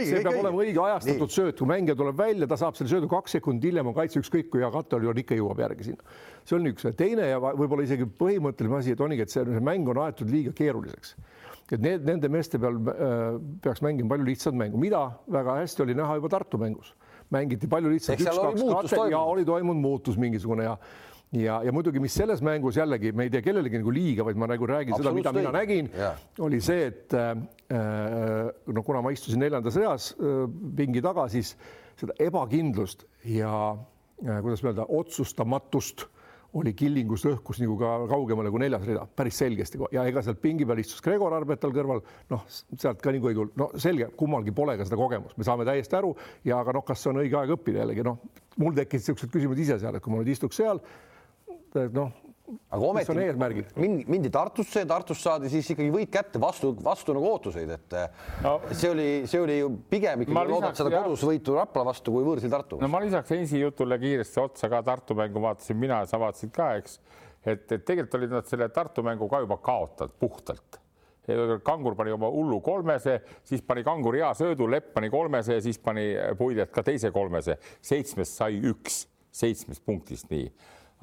see 0.10 0.24
peab 0.26 0.42
olema 0.42 0.64
õige 0.66 0.82
ajastatud 0.84 1.36
sööt, 1.38 1.56
kui 1.62 1.70
mängija 1.70 1.96
tuleb 2.02 2.18
välja, 2.20 2.50
ta 2.52 2.58
saab 2.60 2.76
selle 2.76 2.92
söödu 2.92 3.12
kaks 3.12 3.38
sekundit 3.38 3.70
hiljem, 3.70 3.94
on 3.94 3.96
kaitse 3.96 4.20
ükskõik 4.20 4.50
kui 4.52 4.66
hea 4.66 4.74
katte 4.74 4.98
oli, 4.98 5.14
ikka 5.24 5.38
jõuab 5.40 5.62
järgi 5.64 5.92
sinna. 5.92 6.18
see 6.44 6.58
on 6.58 6.68
üks, 6.74 6.90
teine 6.98 7.30
ja 7.30 7.40
võib-olla 7.46 7.86
isegi 7.86 8.10
põhimõtteline 8.20 8.82
asi, 8.82 8.98
et 8.98 9.08
ongi, 9.08 9.22
et 9.24 9.32
see 9.32 9.64
mäng 9.64 9.88
on 9.94 10.04
aetud 10.10 10.34
liiga 10.34 10.52
keeruliseks 10.58 11.16
et 11.72 11.82
need, 11.82 12.06
nende 12.06 12.30
meeste 12.30 12.60
peal 12.62 12.78
äh, 12.78 13.40
peaks 13.64 13.82
mängima 13.86 14.14
palju 14.14 14.28
lihtsamat 14.30 14.60
mängu, 14.66 14.82
mida 14.82 15.08
väga 15.32 15.58
hästi 15.64 15.86
oli 15.88 15.98
näha 15.98 16.20
juba 16.20 16.30
Tartu 16.30 16.62
mängus. 16.62 16.94
mängiti 17.34 17.68
palju 17.68 17.90
lihtsalt 17.90 18.22
üks-kaks 18.22 18.94
ja 19.10 19.20
oli 19.20 19.46
toimunud. 19.46 19.82
muutus 19.82 20.18
mingisugune 20.18 20.64
ja 20.64 20.78
ja, 21.34 21.60
ja 21.64 21.72
muidugi, 21.74 22.00
mis 22.00 22.14
selles 22.16 22.42
mängus 22.46 22.78
jällegi, 22.78 23.12
me 23.16 23.26
ei 23.28 23.32
tee 23.34 23.42
kellelegi 23.46 23.80
nagu 23.82 23.94
liiga, 23.94 24.26
vaid 24.28 24.38
ma 24.40 24.48
nagu 24.50 24.68
räägin 24.70 24.96
seda, 24.98 25.14
mida 25.16 25.34
mina 25.36 25.52
nägin, 25.56 25.90
oli 26.46 26.62
see, 26.64 26.86
et 26.92 27.16
äh, 27.18 27.34
no 28.68 28.84
kuna 28.86 29.02
ma 29.02 29.14
istusin 29.16 29.42
neljandas 29.44 29.78
reas 29.82 30.12
äh, 30.16 30.46
pingi 30.78 31.04
taga, 31.04 31.28
siis 31.32 31.56
seda 32.00 32.16
ebakindlust 32.22 33.08
ja 33.32 33.52
äh, 33.74 34.40
kuidas 34.46 34.64
öelda, 34.64 34.88
otsustamatust 34.88 36.08
oli 36.56 36.74
Killingus 36.78 37.26
õhkus 37.28 37.60
nagu 37.62 37.76
ka 37.80 37.92
kaugemale 38.10 38.52
kui 38.54 38.62
neljas 38.64 38.86
rida, 38.88 39.06
päris 39.06 39.40
selgesti 39.42 39.80
ja 39.92 40.06
ega 40.08 40.24
sealt 40.24 40.40
pingi 40.44 40.68
peal 40.68 40.80
istus 40.80 41.04
Gregor 41.04 41.36
Arbetal 41.36 41.74
kõrval, 41.76 42.02
noh, 42.32 42.46
sealt 42.50 43.02
ka 43.04 43.14
nagu 43.16 43.32
ei 43.32 43.38
tulnud, 43.38 43.56
no 43.60 43.70
selge, 43.82 44.10
kummalgi 44.18 44.54
pole 44.56 44.78
ka 44.80 44.88
seda 44.88 45.00
kogemust, 45.00 45.38
me 45.38 45.48
saame 45.48 45.68
täiesti 45.68 46.00
aru. 46.00 46.14
Ja 46.48 46.62
aga 46.64 46.78
noh, 46.78 46.86
kas 46.88 47.04
on 47.12 47.20
õige 47.24 47.40
aeg 47.40 47.56
õppida 47.58 47.84
jällegi, 47.84 48.06
noh, 48.08 48.22
mul 48.62 48.76
tekkisid 48.78 49.12
niisugused 49.12 49.34
küsimused 49.34 49.64
ise 49.66 49.80
seal, 49.82 49.98
et 49.98 50.04
kui 50.04 50.14
ma 50.14 50.22
nüüd 50.22 50.32
istuks 50.32 50.62
seal, 50.62 50.80
noh, 51.96 52.14
aga 52.46 52.86
ometi 52.86 53.14
mindi, 53.82 54.06
mindi 54.08 54.30
Tartusse 54.30 54.84
ja 54.84 54.90
Tartust 54.90 55.26
saadi 55.26 55.50
siis 55.50 55.68
ikkagi 55.74 55.90
võit 55.94 56.12
kätte 56.14 56.40
vastu, 56.42 56.72
vastu 56.86 57.16
nagu 57.18 57.26
ootuseid, 57.32 57.72
et 57.74 57.96
no, 58.46 58.60
see 58.70 58.92
oli, 58.92 59.08
see 59.30 59.42
oli 59.42 59.58
ju 59.58 59.72
pigem 59.90 60.26
ikkagi 60.26 60.52
loodad 60.52 60.78
seda 60.78 60.94
kodus 60.94 61.26
võitu 61.26 61.58
Rapla 61.58 61.86
vastu 61.90 62.14
kui 62.14 62.26
võõrsil 62.28 62.54
Tartu. 62.54 62.80
no 62.82 62.90
ma 62.92 63.02
lisaks 63.02 63.34
Heinsi 63.34 63.62
jutule 63.64 63.98
kiiresti 64.02 64.42
otsa 64.44 64.70
ka 64.72 64.84
Tartu 64.86 65.18
mängu 65.18 65.42
vaatasin 65.42 65.80
mina 65.82 66.04
ja 66.04 66.10
sa 66.12 66.22
vaatasid 66.22 66.54
ka, 66.54 66.72
eks, 66.82 67.00
et, 67.42 67.66
et 67.66 67.82
tegelikult 67.82 68.20
olid 68.22 68.38
nad 68.38 68.50
selle 68.50 68.70
Tartu 68.74 69.06
mängu 69.06 69.30
ka 69.32 69.42
juba 69.46 69.60
kaotanud 69.66 70.18
puhtalt 70.22 70.82
Kangur 71.66 71.96
pani 71.98 72.12
oma 72.14 72.28
hullu 72.30 72.60
kolmese, 72.62 73.16
siis 73.50 73.64
pani 73.66 73.82
Kangur 73.82 74.14
hea 74.14 74.30
söödu, 74.38 74.68
Lepp 74.70 74.92
pani 74.94 75.10
kolmese 75.10 75.58
ja 75.58 75.64
siis 75.66 75.80
pani 75.82 76.12
Puidet 76.38 76.70
ka 76.70 76.84
teise 76.86 77.10
kolmese. 77.10 77.58
seitsmest 77.82 78.38
sai 78.38 78.60
üks, 78.62 79.08
seitsmest 79.34 79.82
punktist 79.82 80.30
nii 80.30 80.52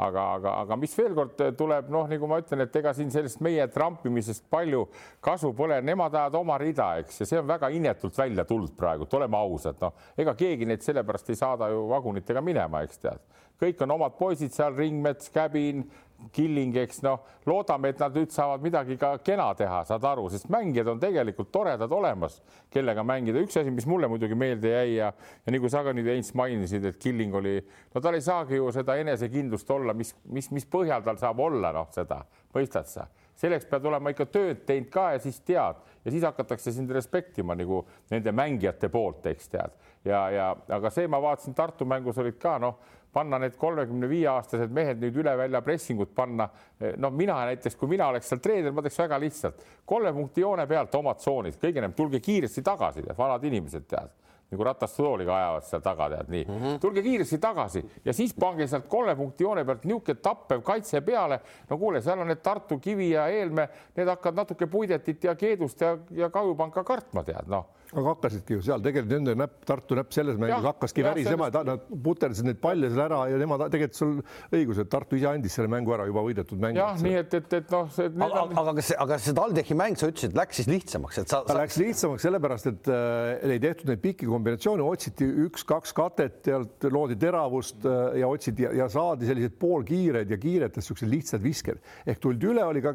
aga, 0.06 0.24
aga, 0.36 0.54
aga 0.64 0.78
mis 0.80 0.94
veel 0.98 1.14
kord 1.16 1.42
tuleb, 1.58 1.90
noh, 1.92 2.08
nagu 2.10 2.30
ma 2.30 2.40
ütlen, 2.42 2.64
et 2.64 2.76
ega 2.80 2.94
siin 2.96 3.12
sellest 3.14 3.42
meie 3.44 3.66
trampimisest 3.72 4.46
palju 4.52 4.86
kasu 5.24 5.52
pole, 5.56 5.80
nemad 5.84 6.14
ajavad 6.14 6.38
oma 6.40 6.58
rida, 6.62 6.92
eks, 7.02 7.22
ja 7.22 7.28
see 7.28 7.40
on 7.40 7.48
väga 7.50 7.70
inetult 7.74 8.18
välja 8.18 8.46
tulnud 8.48 8.74
praegu, 8.78 9.08
oleme 9.18 9.38
ausad, 9.38 9.78
noh, 9.82 9.94
ega 10.18 10.34
keegi 10.38 10.68
neid 10.68 10.84
sellepärast 10.84 11.32
ei 11.32 11.38
saada 11.38 11.70
ju 11.72 11.86
vagunitega 11.92 12.42
minema, 12.44 12.82
eks 12.86 13.02
tead, 13.02 13.22
kõik 13.62 13.84
on 13.84 13.94
omad 13.94 14.16
poisid 14.18 14.54
seal, 14.54 14.74
Ringmets, 14.76 15.30
Käbin, 15.32 15.84
Killing, 16.30 16.76
eks 16.78 17.00
noh, 17.02 17.22
loodame, 17.50 17.90
et 17.90 18.02
nad 18.02 18.14
nüüd 18.14 18.30
saavad 18.30 18.62
midagi 18.62 18.94
ka 19.00 19.16
kena 19.26 19.48
teha, 19.58 19.80
saad 19.88 20.04
aru, 20.06 20.28
sest 20.30 20.46
mängijad 20.52 20.92
on 20.92 21.00
tegelikult 21.02 21.50
toredad 21.54 21.90
olemas, 21.92 22.38
kellega 22.70 23.02
mängida. 23.06 23.42
üks 23.42 23.58
asi, 23.58 23.72
mis 23.74 23.88
mulle 23.90 24.06
muidugi 24.10 24.38
meelde 24.38 24.70
jäi 24.70 24.98
ja, 25.00 25.10
ja 25.46 25.54
nagu 25.54 25.70
sa 25.72 25.82
ka 25.82 25.94
nüüd 25.96 26.06
Heinz 26.12 26.30
mainisid, 26.38 26.86
et 26.86 27.00
Killing 27.02 27.34
oli, 27.34 27.56
no 27.94 28.04
tal 28.04 28.18
ei 28.18 28.22
saagi 28.22 28.60
ju 28.60 28.70
seda 28.74 28.96
enesekindlust 29.02 29.70
olla, 29.74 29.96
mis, 29.98 30.14
mis, 30.30 30.52
mis 30.54 30.68
põhjal 30.70 31.02
tal 31.02 31.18
saab 31.18 31.42
olla, 31.42 31.74
noh, 31.74 31.90
seda 31.94 32.22
mõistad 32.54 32.86
sa 32.86 33.08
selleks 33.42 33.66
pead 33.66 33.86
olema 33.88 34.12
ikka 34.12 34.26
tööd 34.30 34.62
teinud 34.68 34.90
ka 34.92 35.08
ja 35.14 35.20
siis 35.22 35.40
tead 35.42 35.78
ja 36.04 36.12
siis 36.12 36.24
hakatakse 36.26 36.72
sind 36.74 36.90
respektima 36.94 37.56
nagu 37.58 37.82
nende 38.12 38.32
mängijate 38.32 38.90
poolt, 38.92 39.26
eks 39.32 39.48
tead. 39.50 39.72
ja, 40.04 40.20
ja 40.30 40.48
aga 40.76 40.90
see, 40.94 41.08
ma 41.10 41.20
vaatasin 41.22 41.56
Tartu 41.56 41.88
mängus 41.88 42.20
olid 42.22 42.38
ka 42.42 42.58
noh 42.62 42.78
panna 43.12 43.38
need 43.38 43.56
kolmekümne 43.60 44.08
viie 44.08 44.28
aastased 44.32 44.72
mehed 44.72 45.00
nüüd 45.02 45.18
üle 45.22 45.36
välja 45.38 45.60
pressingut 45.62 46.14
panna. 46.14 46.48
no 46.96 47.10
mina 47.10 47.36
näiteks, 47.46 47.76
kui 47.76 47.88
mina 47.88 48.08
oleks 48.08 48.28
seal 48.32 48.40
treener, 48.40 48.72
ma 48.72 48.82
teeks 48.82 48.98
väga 49.04 49.20
lihtsalt 49.20 49.62
kolme 49.86 50.12
punkti 50.12 50.40
joone 50.40 50.66
pealt 50.66 50.94
omad 50.94 51.20
tsoonid, 51.20 51.58
kõige 51.60 51.82
enam 51.82 51.92
tulge 51.92 52.20
kiiresti 52.20 52.62
tagasi, 52.62 53.04
vanad 53.18 53.44
inimesed 53.44 53.88
tead 53.88 54.18
nagu 54.52 54.64
ratastooliga 54.68 55.32
ajavad 55.36 55.64
seal 55.64 55.82
taga, 55.84 56.08
tead 56.12 56.32
nii 56.32 56.44
mm. 56.44 56.56
-hmm. 56.62 56.80
tulge 56.80 57.02
kiiresti 57.02 57.38
tagasi 57.38 57.82
ja 58.04 58.12
siis 58.12 58.34
pange 58.34 58.66
sealt 58.66 58.88
kolme 58.88 59.16
punkti 59.16 59.44
joone 59.44 59.64
pealt 59.64 59.84
niisugune 59.84 60.20
tappev 60.22 60.62
kaitse 60.62 61.00
peale. 61.00 61.40
no 61.70 61.78
kuule, 61.78 62.00
seal 62.00 62.20
on 62.20 62.26
need 62.26 62.42
Tartu, 62.42 62.78
Kivi 62.78 63.10
ja 63.10 63.28
Eelmäe, 63.28 63.68
need 63.96 64.08
hakkavad 64.08 64.36
natuke 64.36 64.66
Puidetit 64.66 65.24
ja 65.24 65.34
Keedust 65.34 65.80
ja, 65.80 65.98
ja 66.10 66.30
Kajupanka 66.30 66.84
kartma, 66.84 67.24
tead 67.24 67.48
noh 67.48 67.66
aga 67.92 68.14
hakkasidki 68.14 68.56
ju 68.56 68.62
seal 68.64 68.82
tegelikult 68.84 69.12
nende 69.12 69.34
näpp, 69.36 69.58
Tartu 69.68 69.96
näpp 69.98 70.14
selles 70.14 70.38
mängus 70.40 70.64
hakkaski 70.64 71.04
värisema, 71.04 71.48
et 71.50 71.58
nad 71.68 71.82
puterdasid 72.04 72.48
neid 72.48 72.60
palle 72.62 72.88
seal 72.92 73.04
ära 73.04 73.20
ja 73.30 73.40
nemad 73.40 73.64
tegelikult 73.72 73.98
sul 73.98 74.14
õigus, 74.54 74.80
et 74.82 74.90
Tartu 74.92 75.18
ise 75.18 75.28
andis 75.28 75.56
selle 75.58 75.70
mängu 75.72 75.92
ära 75.94 76.06
juba 76.08 76.24
võidetud 76.24 76.60
mängu. 76.62 76.80
jah, 76.80 76.96
nii 77.04 77.18
et, 77.20 77.36
et, 77.38 77.56
et 77.60 77.74
noh. 77.74 77.90
aga, 77.92 78.44
on... 78.46 78.54
aga 78.62 78.74
kas, 78.78 78.92
aga 79.04 79.18
see 79.22 79.36
TalTechi 79.36 79.76
mäng, 79.78 79.98
sa 80.00 80.08
ütlesid, 80.12 80.36
läks 80.38 80.60
siis 80.62 80.70
lihtsamaks, 80.72 81.20
et 81.22 81.34
sa, 81.34 81.42
sa.... 81.46 81.58
Läks 81.58 81.78
lihtsamaks 81.82 82.26
sellepärast, 82.28 82.70
et 82.72 82.90
äh, 82.92 83.54
ei 83.56 83.62
tehtud 83.62 83.92
neid 83.92 84.02
pikki 84.04 84.30
kombinatsioone, 84.30 84.86
otsiti 84.86 85.28
üks-kaks 85.46 85.92
katet, 85.96 86.40
sealt 86.48 86.88
loodi 86.92 87.18
teravust 87.20 87.84
äh, 87.88 88.22
ja 88.22 88.30
otsiti 88.32 88.66
ja, 88.66 88.72
ja 88.82 88.88
saadi 88.92 89.28
sellised 89.28 89.58
poolkiired 89.60 90.32
ja 90.32 90.40
kiiretes 90.40 90.88
siuksed 90.88 91.10
lihtsad 91.12 91.44
visked 91.44 91.80
ehk 92.08 92.20
tuldi 92.22 92.48
üle, 92.50 92.64
oli 92.64 92.82
ka 92.84 92.94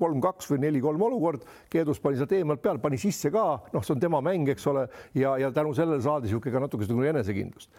kolm-kaks 0.00 0.48
või 0.52 0.64
neli-kolm 0.64 1.02
olukord, 1.08 1.44
Keedus 1.70 2.00
pani 2.02 2.18
sealt 2.18 2.32
eemalt 2.36 2.62
peale, 2.62 2.80
pani 2.82 2.98
sisse 3.00 3.30
ka, 3.34 3.44
noh, 3.74 3.84
see 3.84 3.94
on 3.94 4.02
tema 4.02 4.13
oma 4.14 4.22
mäng, 4.30 4.48
eks 4.54 4.70
ole, 4.70 4.86
ja, 5.18 5.36
ja 5.42 5.52
tänu 5.54 5.74
sellele 5.76 6.02
saadi 6.04 6.30
niisugune 6.30 6.54
ka 6.54 6.64
natuke 6.68 6.88
nagu 6.88 7.12
enesekindlust. 7.12 7.70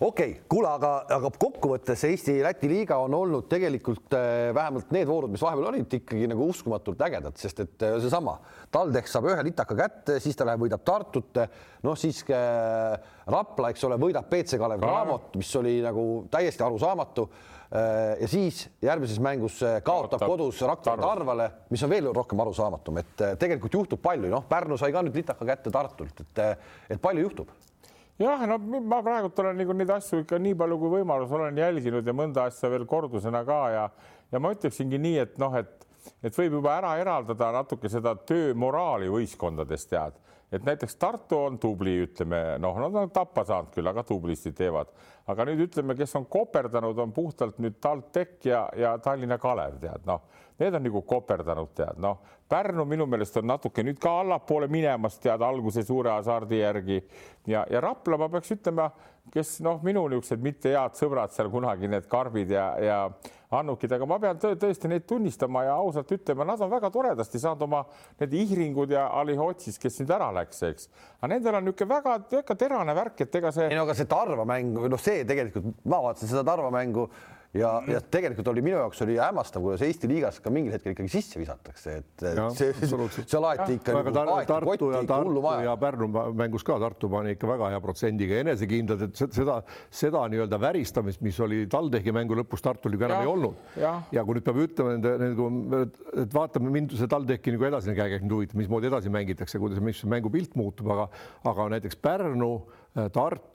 Okei 0.00 0.30
okay,, 0.32 0.42
kuule, 0.50 0.66
aga, 0.74 0.88
aga 1.14 1.28
kokkuvõttes 1.38 2.00
Eesti-Läti 2.08 2.66
liiga 2.66 2.96
on 2.98 3.14
olnud 3.14 3.46
tegelikult 3.50 4.16
äh, 4.18 4.48
vähemalt 4.56 4.90
need 4.94 5.06
voorud, 5.06 5.30
mis 5.30 5.42
vahepeal 5.44 5.68
olid 5.70 5.94
ikkagi 6.00 6.26
nagu 6.30 6.48
uskumatult 6.50 7.04
ägedad, 7.06 7.38
sest 7.38 7.62
et 7.62 7.84
äh, 7.86 7.94
seesama 8.02 8.34
TalTech 8.74 9.10
saab 9.10 9.28
ühe 9.30 9.46
litaka 9.46 9.76
kätte, 9.78 10.18
siis 10.22 10.34
ta 10.34 10.48
läheb, 10.48 10.64
võidab 10.64 10.82
Tartut, 10.86 11.38
noh 11.86 11.98
siis 11.98 12.24
äh, 12.26 12.96
Rapla, 13.30 13.70
eks 13.70 13.86
ole, 13.86 14.00
võidab 14.02 14.26
BC 14.32 14.58
Kalev 14.58 14.82
Cramot, 14.82 15.30
mis 15.38 15.54
oli 15.62 15.76
nagu 15.84 16.24
täiesti 16.32 16.66
arusaamatu 16.66 17.28
ja 18.20 18.28
siis 18.30 18.68
järgmises 18.82 19.18
mängus 19.22 19.58
äh, 19.66 19.80
kaotab 19.82 20.22
kodus 20.22 20.60
Rakvere 20.62 21.02
Tarvale, 21.02 21.50
mis 21.74 21.82
on 21.82 21.90
veel 21.90 22.06
rohkem 22.14 22.40
arusaamatum, 22.44 23.00
et 23.02 23.22
äh, 23.24 23.36
tegelikult 23.40 23.74
juhtub 23.74 24.02
palju, 24.02 24.30
noh, 24.30 24.44
Pärnu 24.48 24.78
sai 24.78 24.92
ka 24.94 25.02
nüüd 25.02 25.16
litaka 25.18 25.46
kätte 25.48 25.72
Tartult, 25.74 26.22
et, 26.22 26.42
et 26.94 27.02
palju 27.02 27.24
juhtub? 27.26 27.50
Jah, 28.22 28.44
no 28.46 28.60
ma 28.78 29.00
praegult 29.02 29.40
olen 29.42 29.58
nagu 29.58 29.74
neid 29.74 29.90
asju 29.90 30.20
ikka 30.22 30.38
nii 30.38 30.54
palju 30.58 30.78
kui 30.78 30.92
võimalus 31.00 31.32
olen 31.34 31.56
jälginud 31.58 32.06
ja 32.06 32.14
mõnda 32.14 32.44
asja 32.46 32.70
veel 32.70 32.86
kordusena 32.86 33.40
ka 33.48 33.58
ja, 33.74 33.88
ja 34.30 34.42
ma 34.42 34.52
ütleksingi 34.54 35.00
nii, 35.02 35.16
et 35.24 35.40
noh, 35.42 35.56
et, 35.58 35.88
et 36.22 36.38
võib 36.38 36.60
juba 36.60 36.76
ära 36.76 36.94
eraldada 37.02 37.50
natuke 37.58 37.90
seda 37.90 38.14
töömoraali 38.30 39.10
võistkondades 39.10 39.90
tead 39.90 40.22
et 40.54 40.66
näiteks 40.66 40.96
Tartu 41.00 41.38
on 41.48 41.58
tubli, 41.62 41.96
ütleme 42.06 42.40
noh, 42.62 42.78
nad 42.84 42.94
on 43.02 43.12
tappa 43.14 43.44
saanud 43.48 43.72
küll, 43.74 43.88
aga 43.90 44.04
tublisti 44.06 44.54
teevad, 44.56 44.92
aga 45.30 45.48
nüüd 45.48 45.66
ütleme, 45.66 45.96
kes 45.98 46.14
on 46.20 46.28
koperdanud, 46.30 46.98
on 47.02 47.12
puhtalt 47.16 47.58
nüüd 47.62 47.80
TalTech 47.82 48.48
ja, 48.48 48.64
ja 48.78 48.94
Tallinna 49.02 49.38
Kalev, 49.42 49.80
tead 49.82 50.06
noh, 50.08 50.24
need 50.60 50.78
on 50.78 50.86
nagu 50.86 51.02
koperdanud, 51.08 51.74
tead 51.76 52.00
noh, 52.02 52.22
Pärnu 52.48 52.84
minu 52.84 53.06
meelest 53.08 53.38
on 53.40 53.46
natuke 53.48 53.82
nüüd 53.82 53.96
ka 53.98 54.10
allapoole 54.20 54.68
minemas, 54.68 55.16
tead 55.18 55.42
alguse 55.42 55.82
suure 55.82 56.10
hasardi 56.12 56.58
järgi. 56.60 56.98
Ja, 57.48 57.62
ja 57.72 57.80
Rapla 57.80 58.18
ma 58.20 58.28
peaks 58.28 58.52
ütlema, 58.52 58.90
kes 59.32 59.56
noh, 59.64 59.80
minu 59.82 60.02
niisugused 60.12 60.44
mitte 60.44 60.74
head 60.74 60.98
sõbrad 60.98 61.32
seal 61.32 61.48
kunagi 61.50 61.88
need 61.88 62.04
karbid 62.10 62.52
ja, 62.52 62.66
ja 62.84 62.98
Annukid, 63.60 63.92
aga 63.96 64.08
ma 64.08 64.18
pean 64.22 64.40
tõ 64.40 64.54
tõesti 64.60 64.90
neid 64.90 65.06
tunnistama 65.08 65.64
ja 65.66 65.76
ausalt 65.80 66.10
ütlema, 66.16 66.46
nad 66.48 66.60
on 66.64 66.72
väga 66.72 66.90
toredasti 66.94 67.40
saanud 67.42 67.66
oma 67.66 67.84
need 68.20 68.34
Ihringud 68.40 68.94
ja 68.94 69.06
Alihotsis, 69.20 69.78
kes 69.82 70.00
nüüd 70.02 70.14
ära 70.16 70.30
läks, 70.34 70.62
eks. 70.70 70.90
aga 71.20 71.32
nendel 71.34 71.60
on 71.60 71.68
niisugune 71.68 71.94
väga, 71.94 72.16
väga 72.32 72.58
terane 72.64 72.96
värk, 72.96 73.24
et 73.26 73.40
ega 73.40 73.52
see. 73.54 73.70
ei 73.70 73.78
no 73.78 73.86
aga 73.88 73.96
see 73.98 74.10
Tarva 74.10 74.46
mäng, 74.48 74.76
noh, 74.90 75.00
see 75.00 75.24
tegelikult 75.28 75.84
ma 75.84 76.02
vaatasin 76.08 76.34
seda 76.34 76.44
Tarva 76.46 76.72
mängu 76.74 77.08
ja, 77.54 77.70
ja 77.88 78.00
tegelikult 78.00 78.48
oli 78.50 78.62
minu 78.64 78.78
jaoks 78.78 79.02
oli 79.04 79.16
hämmastav, 79.20 79.62
kuidas 79.64 79.84
Eesti 79.86 80.08
liigas 80.10 80.40
ka 80.42 80.52
mingil 80.52 80.74
hetkel 80.74 80.94
ikkagi 80.94 81.12
sisse 81.12 81.40
visatakse, 81.40 81.96
et 82.00 82.24
ja, 82.26 82.48
see, 82.56 82.72
seal 82.82 83.46
aeti 83.50 83.78
ikka 83.78 83.96
nagu 83.96 84.14
tar 84.14 84.32
Tartu 84.48 84.90
ja 84.92 85.02
Tartu 85.08 85.42
ja 85.64 85.76
Pärnu 85.80 86.08
mängus 86.36 86.66
ka. 86.66 86.78
Tartu 86.82 87.08
pani 87.12 87.34
ikka 87.36 87.48
väga 87.48 87.70
hea 87.72 87.80
protsendiga 87.84 88.40
enesekindlad, 88.42 89.06
et 89.08 89.22
seda, 89.22 89.60
seda 89.94 90.24
nii-öelda 90.32 90.60
väristamist, 90.60 91.22
mis 91.24 91.38
oli 91.44 91.64
TalTechi 91.70 92.14
mängu 92.14 92.38
lõpus 92.40 92.64
Tartul 92.64 92.98
ju 92.98 93.06
enam 93.06 93.22
ei 93.22 93.30
olnud. 93.30 93.64
ja 93.78 94.24
kui 94.24 94.38
nüüd 94.38 94.46
peab 94.46 94.62
ütlema 94.64 94.96
nende, 94.96 95.16
nende, 95.22 95.82
et 96.24 96.34
vaatame 96.34 96.72
mind 96.74 96.96
see 96.98 97.10
TalTechi 97.10 97.54
nagu 97.54 97.70
edasine 97.70 97.96
käekäik 97.98 98.26
mind 98.26 98.38
huvitab, 98.38 98.60
mismoodi 98.62 98.90
edasi 98.90 99.12
mängitakse, 99.14 99.62
kuidas, 99.62 99.82
mis 99.84 100.02
mängupilt 100.10 100.56
muutub, 100.58 100.90
aga, 100.94 101.08
aga 101.50 101.70
näiteks 101.76 102.00
Pärnu 102.02 102.54
Äh, 102.94 103.10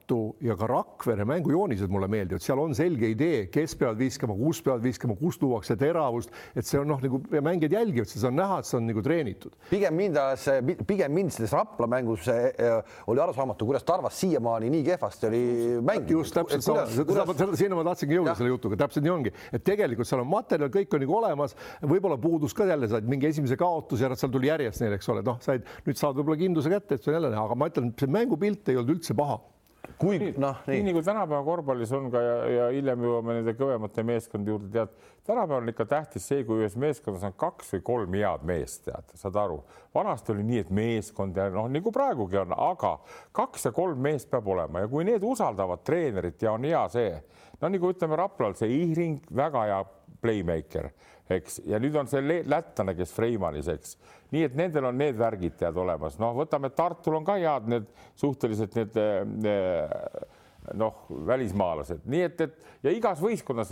Tartu 0.09 0.35
ja 0.41 0.55
ka 0.57 0.67
Rakvere 0.67 1.25
mängujoonised 1.27 1.89
mulle 1.91 2.07
meeldivad, 2.09 2.41
seal 2.41 2.59
on 2.61 2.73
selge 2.77 3.09
idee, 3.11 3.43
kes 3.53 3.75
peavad 3.77 3.99
viskama, 3.99 4.33
kus 4.37 4.61
peavad 4.65 4.81
viskama, 4.81 5.13
kust 5.19 5.43
luuakse 5.43 5.75
teravust, 5.77 6.31
et 6.57 6.65
see 6.65 6.79
on 6.79 6.89
noh, 6.89 7.01
nagu 7.03 7.19
mängijad 7.45 7.75
jälgivad, 7.77 8.09
seda 8.09 8.31
on 8.31 8.39
näha, 8.39 8.59
et 8.59 8.69
see 8.69 8.77
on 8.79 8.87
nagu 8.89 9.03
treenitud. 9.05 9.53
pigem 9.69 9.95
mind, 9.99 10.17
pigem 10.89 11.13
mind 11.13 11.33
selles 11.35 11.53
Rapla 11.53 11.87
mängus 11.91 12.25
äh, 12.31 12.79
oli 13.11 13.21
arusaamatu, 13.21 13.67
kuidas 13.69 13.85
Tarvas 13.85 14.17
siiamaani 14.19 14.71
nii 14.73 14.87
kehvasti 14.87 15.29
oli 15.29 15.43
mänginud. 15.77 16.15
just 16.17 16.37
täpselt 16.37 16.65
sama, 16.65 16.87
sinna 17.59 17.77
ma 17.77 17.85
tahtsingi 17.91 18.17
jõuda 18.17 18.35
selle 18.39 18.53
jutuga, 18.55 18.81
täpselt 18.81 19.05
nii 19.05 19.13
ongi, 19.13 19.35
et 19.53 19.65
tegelikult 19.67 20.09
seal 20.09 20.23
on 20.23 20.31
materjal, 20.31 20.73
kõik 20.73 20.97
on 20.97 21.05
nagu 21.05 21.19
olemas, 21.19 21.55
võib-olla 21.85 22.17
puudus 22.21 22.57
ka 22.57 22.65
jälle 22.69 22.89
said 22.89 23.05
mingi 23.09 23.29
esimese 23.29 23.59
kaotuse 23.59 24.09
ja 24.09 24.17
seal 24.17 24.33
tuli 24.33 24.49
järjest 24.49 24.81
neil, 24.81 24.97
eks 24.97 25.13
ole, 25.13 25.25
noh, 25.25 25.37
said 25.45 25.69
nüüd 25.85 26.01
saad 26.01 26.17
võib-olla 26.17 26.41
kindluse 26.41 26.73
kätte, 26.73 26.97
et 26.97 27.05
see 27.05 27.13
on 27.13 27.21
jälle 27.21 27.33
aga 27.37 27.57
ma 27.57 27.69
ütlen, 27.69 27.93
see 27.99 28.09
mängupilt 28.09 28.73
ei 28.73 28.79
olnud 28.79 28.97
üldse 28.97 29.13
paha 29.17 29.37
kui 29.99 30.19
noh, 30.39 30.61
nii, 30.63 30.79
nii 30.79 30.93
nagu 30.93 31.01
tänapäeva 31.03 31.41
korvpallis 31.43 31.91
on 31.95 32.07
ka 32.13 32.21
ja, 32.23 32.35
ja 32.53 32.67
hiljem 32.71 33.03
jõuame 33.03 33.35
nende 33.39 33.53
kõvemate 33.59 34.03
meeskondade 34.07 34.53
juurde, 34.53 34.69
tead, 34.71 34.93
tänapäeval 35.27 35.65
on 35.65 35.73
ikka 35.73 35.85
tähtis 35.91 36.27
see, 36.29 36.45
kui 36.47 36.63
ühes 36.63 36.77
meeskonnas 36.79 37.25
on 37.27 37.35
kaks 37.39 37.73
või 37.75 37.83
kolm 37.89 38.15
head 38.15 38.45
meest, 38.47 38.85
tead, 38.87 39.11
saad 39.19 39.39
aru. 39.43 39.59
vanasti 39.95 40.31
oli 40.31 40.45
nii, 40.47 40.63
et 40.63 40.71
meeskond 40.71 41.37
ja 41.37 41.49
noh, 41.53 41.67
nagu 41.71 41.91
praegugi 41.95 42.39
on, 42.39 42.55
aga 42.55 42.95
kaks 43.35 43.67
ja 43.67 43.73
kolm 43.75 43.99
meest 44.07 44.31
peab 44.31 44.47
olema 44.47 44.85
ja 44.85 44.91
kui 44.91 45.03
need 45.07 45.25
usaldavad 45.25 45.83
treenerit 45.83 46.47
ja 46.47 46.55
on 46.55 46.67
hea 46.69 46.85
see, 46.95 47.13
no 47.59 47.73
nagu 47.75 47.91
ütleme 47.91 48.19
Raplal 48.19 48.55
see 48.55 48.71
Ihring, 48.79 49.19
väga 49.35 49.67
hea 49.67 49.83
playmaker 50.23 50.93
eks, 51.29 51.59
ja 51.69 51.79
nüüd 51.81 51.95
on 51.99 52.09
see 52.09 52.41
lätlane, 52.49 52.95
kes 52.97 53.13
Freimanis, 53.13 53.69
eks, 53.71 53.95
nii 54.33 54.47
et 54.47 54.57
nendel 54.57 54.89
on 54.89 54.97
need 54.97 55.17
värgid 55.19 55.59
tead 55.59 55.77
olemas, 55.77 56.17
noh, 56.21 56.33
võtame 56.37 56.71
Tartul 56.75 57.19
on 57.19 57.27
ka 57.27 57.37
head 57.39 57.69
need 57.69 57.87
suhteliselt 58.19 58.77
need, 58.79 58.97
eh, 58.97 60.35
noh, 60.77 61.05
välismaalased, 61.27 62.01
nii 62.09 62.23
et, 62.25 62.41
et 62.45 62.85
ja 62.85 62.93
igas 62.93 63.21
võistkonnas 63.23 63.71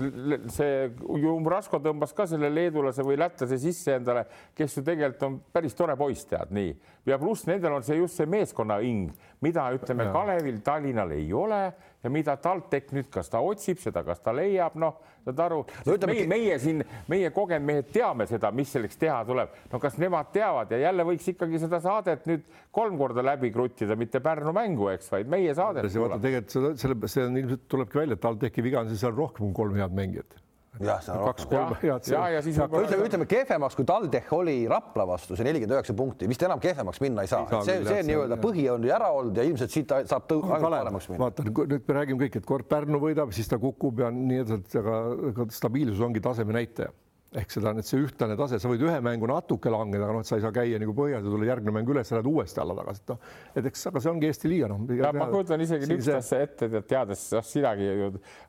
see 0.53 0.77
Jumrasko 1.21 1.79
tõmbas 1.83 2.13
ka 2.17 2.25
selle 2.29 2.49
leedulase 2.53 3.05
või 3.05 3.19
lätlase 3.19 3.59
sisse 3.61 3.97
endale, 3.97 4.25
kes 4.57 4.79
ju 4.79 4.85
tegelikult 4.85 5.27
on 5.27 5.39
päris 5.53 5.77
tore 5.77 5.97
poiss, 5.99 6.25
tead 6.29 6.53
nii. 6.55 6.73
Ja 7.07 7.17
pluss 7.21 7.47
nendel 7.47 7.77
on 7.77 7.85
see 7.85 7.97
just 8.01 8.19
see 8.19 8.27
meeskonna 8.29 8.79
hing, 8.83 9.11
mida 9.43 9.67
ütleme, 9.75 10.09
Kalevil 10.13 10.61
Tallinnal 10.65 11.13
ei 11.15 11.27
ole 11.33 11.61
ja 12.03 12.11
mida 12.13 12.35
TalTech 12.41 12.93
nüüd, 12.95 13.09
kas 13.13 13.31
ta 13.31 13.41
otsib 13.43 13.79
seda, 13.81 14.03
kas 14.05 14.21
ta 14.23 14.33
leiab, 14.35 14.75
noh, 14.79 14.99
saad 15.25 15.41
aru 15.47 15.59
no,, 15.65 15.97
meie, 16.07 16.25
meie 16.29 16.57
siin, 16.61 16.83
meie 17.11 17.31
kogenud 17.35 17.67
mehed 17.67 17.91
teame 17.93 18.27
seda, 18.29 18.51
mis 18.55 18.71
selleks 18.75 18.99
teha 19.01 19.19
tuleb. 19.27 19.55
no 19.71 19.81
kas 19.83 19.99
nemad 20.01 20.31
teavad 20.35 20.71
ja 20.71 20.81
jälle 20.87 21.07
võiks 21.07 21.27
ikkagi 21.33 21.61
seda 21.63 21.81
saadet 21.83 22.27
nüüd 22.29 22.47
kolm 22.75 22.97
korda 22.99 23.25
läbi 23.25 23.51
kruttida, 23.55 23.97
mitte 23.99 24.21
Pärnu 24.23 24.53
mängu, 24.55 24.91
eks, 24.93 25.11
vaid 25.11 25.31
meie 25.31 25.55
saadet. 25.57 25.87
tegelikult 25.91 26.53
seda, 26.53 26.73
selle, 26.79 27.11
see 27.11 27.27
on 27.27 27.39
ilmselt 27.43 27.67
tulebki 27.71 28.03
välja, 28.03 28.19
et 28.19 28.25
TalTechi 28.27 28.65
viga 28.65 28.83
on 28.83 28.91
siis 28.91 29.03
seal 29.03 29.15
rohkem 29.15 29.47
kui 29.47 29.63
kolm 29.63 29.79
head 29.79 29.95
mängijat 29.95 30.41
jah, 30.81 31.01
see 31.03 31.13
on 31.13 31.23
kaks-kolm 31.29 31.75
head. 31.81 32.09
ja, 32.11 32.23
ja 32.35 32.43
siis 32.45 32.59
ütleme, 32.59 33.07
ütleme 33.07 33.27
kehvemaks, 33.29 33.77
kui 33.77 33.87
TalTech 33.87 34.33
oli 34.37 34.57
Rapla 34.69 35.07
vastu, 35.09 35.37
see 35.37 35.47
nelikümmend 35.47 35.77
üheksa 35.77 35.95
punkti, 35.97 36.29
vist 36.29 36.45
enam 36.47 36.61
kehvemaks 36.63 37.01
minna 37.03 37.25
ei 37.25 37.31
saa. 37.31 37.61
see, 37.67 37.79
see 37.87 38.03
nii-öelda 38.09 38.39
põhi 38.41 38.67
on 38.73 38.85
ju 38.85 38.93
ära 38.93 39.09
olnud 39.15 39.37
ja 39.37 39.47
ilmselt 39.47 39.73
siit 39.73 39.95
saab 40.11 40.29
tõu, 40.29 40.43
ainult 40.45 40.77
paremaks 40.77 41.09
minna. 41.11 41.23
vaata, 41.25 41.47
nüüd 41.47 41.89
me 41.89 41.99
räägime 42.01 42.23
kõik, 42.25 42.39
et 42.41 42.47
kord 42.53 42.69
Pärnu 42.69 43.01
võidab, 43.01 43.33
siis 43.35 43.49
ta 43.49 43.59
kukub 43.61 44.03
ja 44.03 44.11
nii 44.13 44.43
edasi, 44.45 44.81
aga 44.81 45.49
stabiilsus 45.55 46.03
ongi 46.03 46.23
taseme 46.23 46.55
näitaja 46.57 46.93
ehk 47.35 47.51
seda, 47.51 47.73
et 47.75 47.87
see 47.87 47.99
ühtlane 47.99 48.37
tase, 48.39 48.55
sa 48.61 48.69
võid 48.71 48.83
ühe 48.87 48.97
mängu 49.03 49.27
natuke 49.27 49.71
langeda, 49.71 50.05
aga 50.05 50.15
noh, 50.15 50.23
et 50.23 50.29
sa 50.29 50.37
ei 50.37 50.43
saa 50.45 50.53
käia 50.55 50.79
nagu 50.79 50.93
põhjas 50.95 51.25
ja 51.25 51.31
tulla 51.33 51.49
järgmine 51.49 51.73
mäng 51.75 51.91
üles, 51.91 52.11
lähed 52.13 52.29
uuesti 52.31 52.61
alla 52.63 52.77
tagasi, 52.77 53.03
et 53.03 53.11
noh, 53.11 53.33
et 53.59 53.67
eks, 53.67 53.83
aga 53.89 54.03
see 54.03 54.11
ongi 54.13 54.29
Eesti 54.29 54.51
liiga 54.51 54.69
noh. 54.71 54.85
ma 55.17 55.27
kujutan 55.33 55.63
isegi 55.65 55.89
niisugust 55.91 56.13
asja 56.21 56.39
ette, 56.45 56.69
tead, 56.71 56.87
teades, 56.87 57.25
noh, 57.35 57.45
sinagi 57.47 57.89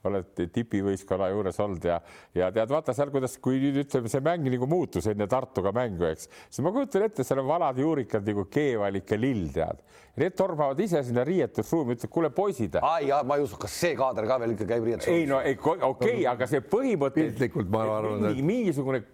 oled 0.08 0.44
tipivõistkonna 0.54 1.30
juures 1.34 1.58
olnud 1.64 1.88
ja, 1.90 1.98
ja 2.38 2.52
tead, 2.54 2.70
vaata 2.70 2.94
seal, 2.94 3.10
kuidas, 3.14 3.34
kui 3.42 3.58
nüüd 3.64 3.82
ütleme, 3.82 4.12
see 4.12 4.22
mäng 4.24 4.46
nagu 4.54 4.70
muutus 4.70 5.10
enne 5.10 5.26
Tartuga 5.30 5.74
mängu, 5.74 6.06
eks, 6.12 6.30
siis 6.46 6.62
ma 6.62 6.72
kujutan 6.74 7.08
ette, 7.08 7.26
seal 7.26 7.42
on 7.42 7.50
vanad 7.50 7.82
juurikad 7.82 8.30
nagu 8.30 8.46
Keevalik 8.52 9.10
ja 9.10 9.18
Lill, 9.18 9.50
tead. 9.58 9.82
Need 10.18 10.34
tormavad 10.38 10.80
ise 10.82 11.02
sinna 11.06 11.24
riietusruumi, 11.26 11.94
ütlevad, 11.96 12.12
kuule, 12.14 12.30
poisid. 12.34 12.78
aa 12.82 12.98
ja 13.04 13.20
ma 13.26 13.38
ei 13.38 13.46
usu, 13.46 13.58
kas 13.60 13.76
see 13.84 13.94
kaader 13.98 14.26
ka 14.28 14.40
veel 14.42 14.56
ikka 14.56 14.66
käib 14.72 14.88
riietusruumis? 14.88 15.22
ei 15.22 15.28
no 15.30 15.38
okei 15.38 15.86
okay,, 15.90 16.26
aga 16.30 16.48
see 16.50 16.64
põhimõte. 16.74 17.14
piltlikult 17.20 17.70
ma 17.72 17.84
arvan, 17.98 18.28
et 18.32 18.42
mingisugune 18.44 19.04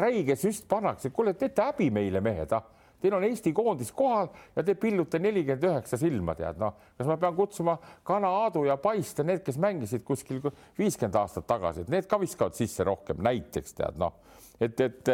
räige 0.00 0.38
süst 0.38 0.68
pannakse, 0.70 1.10
kuule, 1.14 1.34
teete 1.38 1.68
häbi 1.70 1.90
meile, 1.94 2.22
mehed, 2.24 2.54
ah 2.54 2.70
teil 3.04 3.14
on 3.18 3.24
Eesti 3.26 3.52
koondis 3.52 3.90
kohal 3.92 4.30
ja 4.56 4.62
te 4.64 4.74
pillute 4.80 5.18
nelikümmend 5.20 5.66
üheksa 5.68 5.98
silma, 6.00 6.34
tead 6.38 6.60
noh, 6.60 6.78
kas 6.96 7.08
ma 7.10 7.18
pean 7.20 7.36
kutsuma 7.36 7.76
Kana, 8.06 8.30
Aadu 8.44 8.64
ja 8.64 8.78
Paiste, 8.80 9.26
need, 9.28 9.42
kes 9.44 9.58
mängisid 9.60 10.06
kuskil 10.08 10.40
viiskümmend 10.78 11.18
aastat 11.20 11.46
tagasi, 11.50 11.84
et 11.84 11.92
need 11.92 12.08
ka 12.08 12.18
viskavad 12.22 12.56
sisse 12.56 12.86
rohkem, 12.88 13.20
näiteks 13.24 13.76
tead 13.76 14.00
noh, 14.00 14.16
et, 14.60 14.80
et, 14.80 15.10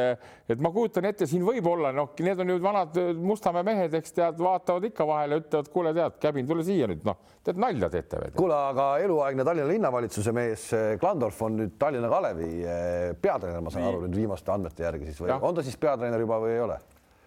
et 0.52 0.60
ma 0.60 0.70
kujutan 0.74 1.06
ette, 1.08 1.26
siin 1.28 1.44
võib 1.46 1.66
olla, 1.70 1.92
noh, 1.96 2.12
need 2.20 2.42
on 2.42 2.50
nüüd 2.50 2.62
vanad 2.64 2.96
Mustamäe 3.16 3.64
mehed, 3.66 3.94
eks 3.96 4.14
tead, 4.16 4.38
vaatavad 4.40 4.86
ikka 4.90 5.06
vahele, 5.08 5.40
ütlevad, 5.42 5.70
kuule, 5.72 5.94
tead, 5.96 6.18
Käbin, 6.22 6.48
tule 6.48 6.64
siia 6.66 6.88
nüüd, 6.90 7.02
noh, 7.08 7.18
tead 7.46 7.60
nalja 7.60 7.90
teete 7.92 8.20
või? 8.24 8.34
kuule, 8.36 8.60
aga 8.74 8.90
eluaegne 9.04 9.46
Tallinna 9.48 9.72
linnavalitsuse 9.72 10.34
mees 10.36 10.68
Klandorf 11.00 11.40
on 11.46 11.58
nüüd 11.62 11.76
Tallinna 11.80 12.12
Kalevi 12.12 12.50
eh, 12.60 13.10
peatreener, 13.20 13.64
ma 13.64 13.72
saan 13.72 13.88
aru 13.88 14.04
nüüd 14.06 14.20
viimaste 14.22 14.52
andmete 14.54 14.86
järgi 14.86 15.10
siis 15.10 15.20
või 15.22 15.32
ja. 15.32 15.40
on 15.40 15.56
ta 15.56 15.64
siis 15.66 15.78
peatreener 15.80 16.26
juba 16.26 16.40
või 16.44 16.56
ei 16.56 16.64
ole? 16.68 16.80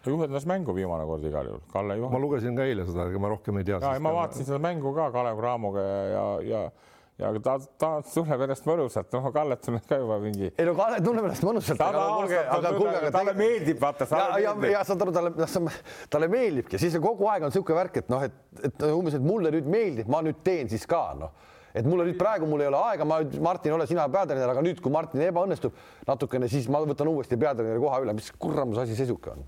juhendas 0.03 0.45
mängu 0.45 0.73
viimane 0.75 1.05
kord 1.07 1.23
igal 1.23 1.47
juhul, 1.47 1.61
Kalle 1.71 1.95
juhendas. 1.95 2.13
ma 2.13 2.19
lugesin 2.19 2.57
ka 2.57 2.65
eile 2.67 2.85
seda, 2.87 3.05
aga 3.07 3.21
ma 3.23 3.29
rohkem 3.31 3.59
ei 3.61 3.67
tea. 3.67 3.79
ja, 3.79 3.99
ma 4.03 4.11
vaatasin 4.17 4.49
seda 4.49 4.59
mängu 4.61 4.91
ka 4.95 5.09
Kalev 5.15 5.39
Cramoga 5.39 5.85
ja, 5.85 6.01
ja, 6.11 6.25
ja 6.49 6.63
ja 7.21 7.29
ta, 7.45 7.55
ta 7.79 7.91
tunneb 8.07 8.41
ennast 8.47 8.65
mõnusalt, 8.67 9.11
noh, 9.13 9.29
Kallet 9.35 9.61
tunneb 9.63 9.85
ka 9.89 9.99
juba 10.01 10.17
mingi. 10.23 10.49
ei 10.49 10.67
no 10.67 10.73
Kalle 10.77 10.99
tunneb 11.05 11.27
ennast 11.29 11.45
mõnusalt. 11.45 11.79
talle 13.13 13.35
meeldib, 13.37 13.79
vaata. 13.81 14.07
ja, 14.09 14.27
ja, 14.47 14.55
ja 14.73 14.83
saad 14.87 15.05
aru, 15.05 15.15
talle, 15.15 15.33
noh, 15.37 15.79
talle 16.13 16.29
meeldibki, 16.33 16.81
siis 16.81 16.97
kogu 17.03 17.29
aeg 17.29 17.45
on 17.45 17.53
niisugune 17.53 17.79
värk, 17.79 18.01
et 18.03 18.13
noh, 18.13 18.25
et, 18.25 18.37
et 18.69 18.85
umbes, 18.89 19.17
et 19.17 19.25
mulle 19.25 19.53
nüüd 19.53 19.69
meeldib, 19.69 20.09
ma 20.11 20.23
nüüd 20.25 20.41
teen 20.45 20.71
siis 20.71 20.87
ka, 20.89 21.05
noh 21.19 21.51
et 21.73 21.87
mulle 21.89 22.05
nüüd 22.05 22.19
praegu 22.19 22.45
mul 22.45 22.61
ei 22.61 22.69
ole 22.69 22.77
aega, 22.91 23.05
ma, 23.09 23.17
Martin, 23.41 23.73
ole 23.73 23.87
sina 23.89 24.05
peatreener, 24.13 24.51
aga 24.51 24.61
nüüd, 24.61 24.77
kui 24.83 24.93
Martin 24.93 25.23
ebaõnnestub 25.25 25.73
natukene, 26.05 26.45
siis 26.51 26.67
ma 26.69 26.83
võtan 26.85 27.09
uuesti 27.09 27.39
peatreeneri 27.41 27.81
koha 27.81 27.97
üle, 28.03 28.13
mis 28.13 28.29
kurramus 28.37 28.83
asi 28.83 28.97
see 28.97 29.09
sihuke 29.09 29.33
on? 29.33 29.41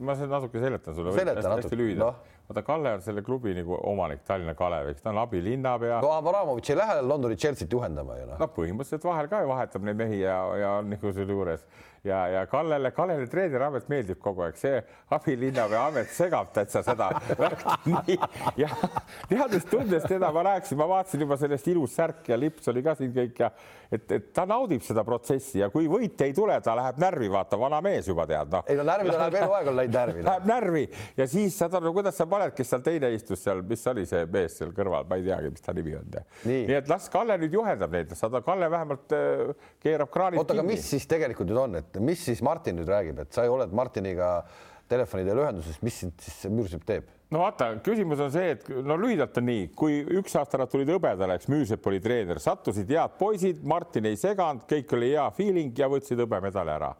ma 0.00 0.14
natuke 0.16 0.56
seletan 0.56 0.96
sulle. 0.96 1.12
seleta 1.12 1.50
natuke. 1.52 1.76
No 2.00 2.14
vaata, 2.48 2.62
Kalle 2.66 2.92
on 2.94 3.02
selle 3.02 3.22
klubi 3.26 3.54
nagu 3.56 3.78
omanik, 3.90 4.22
Tallinna 4.26 4.54
Kalev, 4.54 4.90
eks 4.92 5.02
ta 5.02 5.10
on 5.10 5.18
abilinnapea. 5.22 6.00
no 6.02 6.12
Avramovitš 6.14 6.70
ei 6.70 6.78
lähe 6.80 7.02
Londoni 7.02 7.36
Chelsea't 7.36 7.72
juhendama 7.72 8.18
ju 8.20 8.26
noh. 8.30 8.38
no 8.40 8.50
põhimõtteliselt 8.56 9.04
vahel 9.08 9.30
ka 9.32 9.42
ju 9.42 9.50
vahetab 9.50 9.86
neid 9.86 10.00
mehi 10.00 10.20
ja, 10.22 10.38
ja 10.60 10.72
on 10.80 10.90
nagu 10.94 11.12
selle 11.12 11.32
juures 11.38 11.66
ja, 12.04 12.20
ja 12.28 12.46
Kallele, 12.50 12.90
Kallele 12.96 13.26
treeneriamet 13.30 13.88
meeldib 13.92 14.20
kogu 14.22 14.46
aeg, 14.46 14.58
see 14.60 14.80
abilinnapea 15.14 15.86
amet 15.88 16.12
segab 16.14 16.52
täitsa 16.54 16.82
seda. 16.86 17.10
ja 18.62 18.70
teades, 19.28 19.66
tundes 19.70 20.06
teda, 20.06 20.30
ma 20.34 20.44
rääkisin, 20.50 20.78
ma 20.80 20.88
vaatasin 20.90 21.24
juba 21.26 21.38
sellest 21.40 21.68
ilus 21.72 21.96
särk 21.96 22.28
ja 22.30 22.38
lips 22.40 22.68
oli 22.72 22.84
ka 22.86 22.96
siin 22.98 23.14
kõik 23.16 23.42
ja 23.44 23.50
et, 23.92 24.06
et 24.10 24.28
ta 24.34 24.46
naudib 24.48 24.82
seda 24.86 25.04
protsessi 25.06 25.60
ja 25.60 25.68
kui 25.72 25.86
võite 25.90 26.26
ei 26.26 26.34
tule, 26.36 26.56
ta 26.64 26.74
läheb 26.78 26.98
närvi, 27.02 27.28
vaata, 27.32 27.58
vana 27.60 27.80
mees 27.84 28.08
juba 28.10 28.26
tead, 28.28 28.50
noh. 28.52 28.64
ei 28.66 28.78
no 28.78 28.86
närvi 28.86 29.12
ta 29.12 29.20
läheb 29.22 29.38
eluaeg 29.42 29.70
on 29.70 29.78
läinud 29.80 29.98
närvi. 30.00 30.24
Läheb 30.26 30.48
närvi 30.50 30.84
ja 31.18 31.28
siis 31.30 31.58
saad 31.60 31.76
aru, 31.78 31.92
kuidas 31.96 32.18
sa 32.18 32.28
paned, 32.30 32.54
kes 32.56 32.72
seal 32.72 32.84
teine 32.86 33.10
istus 33.14 33.42
seal, 33.46 33.62
mis 33.66 33.86
oli 33.92 34.06
see 34.08 34.24
mees 34.32 34.58
seal 34.60 34.72
kõrval, 34.76 35.06
ma 35.08 35.20
ei 35.20 35.26
teagi, 35.26 35.52
mis 35.54 35.64
ta 35.64 35.74
nimi 35.76 35.96
on. 35.98 36.18
nii 36.46 36.78
et 36.80 36.90
las 36.90 37.08
Kalle 37.12 37.38
nüüd 37.40 37.54
juhendab 37.54 37.94
neid, 37.94 38.12
saad, 38.18 38.38
Kalle 38.46 38.70
vähemalt 38.72 39.14
äh, 39.16 39.54
keerab 39.82 40.10
kraanid 40.12 40.42
oota, 40.42 40.56
aga 40.56 40.66
mis 40.66 40.84
siis 40.90 41.06
tegelikult 41.08 41.48
nüüd 41.50 41.62
on, 41.62 41.78
et 41.80 41.95
mis 42.04 42.24
siis 42.28 42.42
Martin 42.44 42.78
nüüd 42.80 42.88
räägib, 42.90 43.20
et 43.22 43.36
sa 43.36 43.46
oled 43.50 43.74
Martiniga 43.76 44.30
telefoni 44.90 45.26
teel 45.26 45.42
ühenduses, 45.42 45.78
mis 45.82 46.00
sind 46.02 46.18
siis 46.22 46.50
Müürsepp 46.52 46.86
teeb? 46.86 47.12
no 47.34 47.40
vaata, 47.42 47.72
küsimus 47.82 48.20
on 48.22 48.30
see, 48.30 48.52
et 48.54 48.68
no 48.86 48.94
lühidalt 49.00 49.38
on 49.40 49.48
nii, 49.48 49.64
kui 49.78 49.98
üks 50.20 50.36
aasta 50.38 50.60
nad 50.60 50.70
tulid 50.70 50.90
hõbedale, 50.94 51.34
eks 51.38 51.48
Müürsepp 51.50 51.88
oli 51.90 51.98
treener, 52.02 52.38
sattusid 52.42 52.90
head 52.94 53.16
poisid, 53.18 53.64
Martin 53.66 54.06
ei 54.06 54.18
seganud, 54.20 54.62
kõik 54.70 54.94
oli 54.94 55.10
hea 55.14 55.26
feeling 55.34 55.78
ja 55.78 55.90
võtsid 55.90 56.22
hõbemedali 56.22 56.74
ära. 56.76 56.92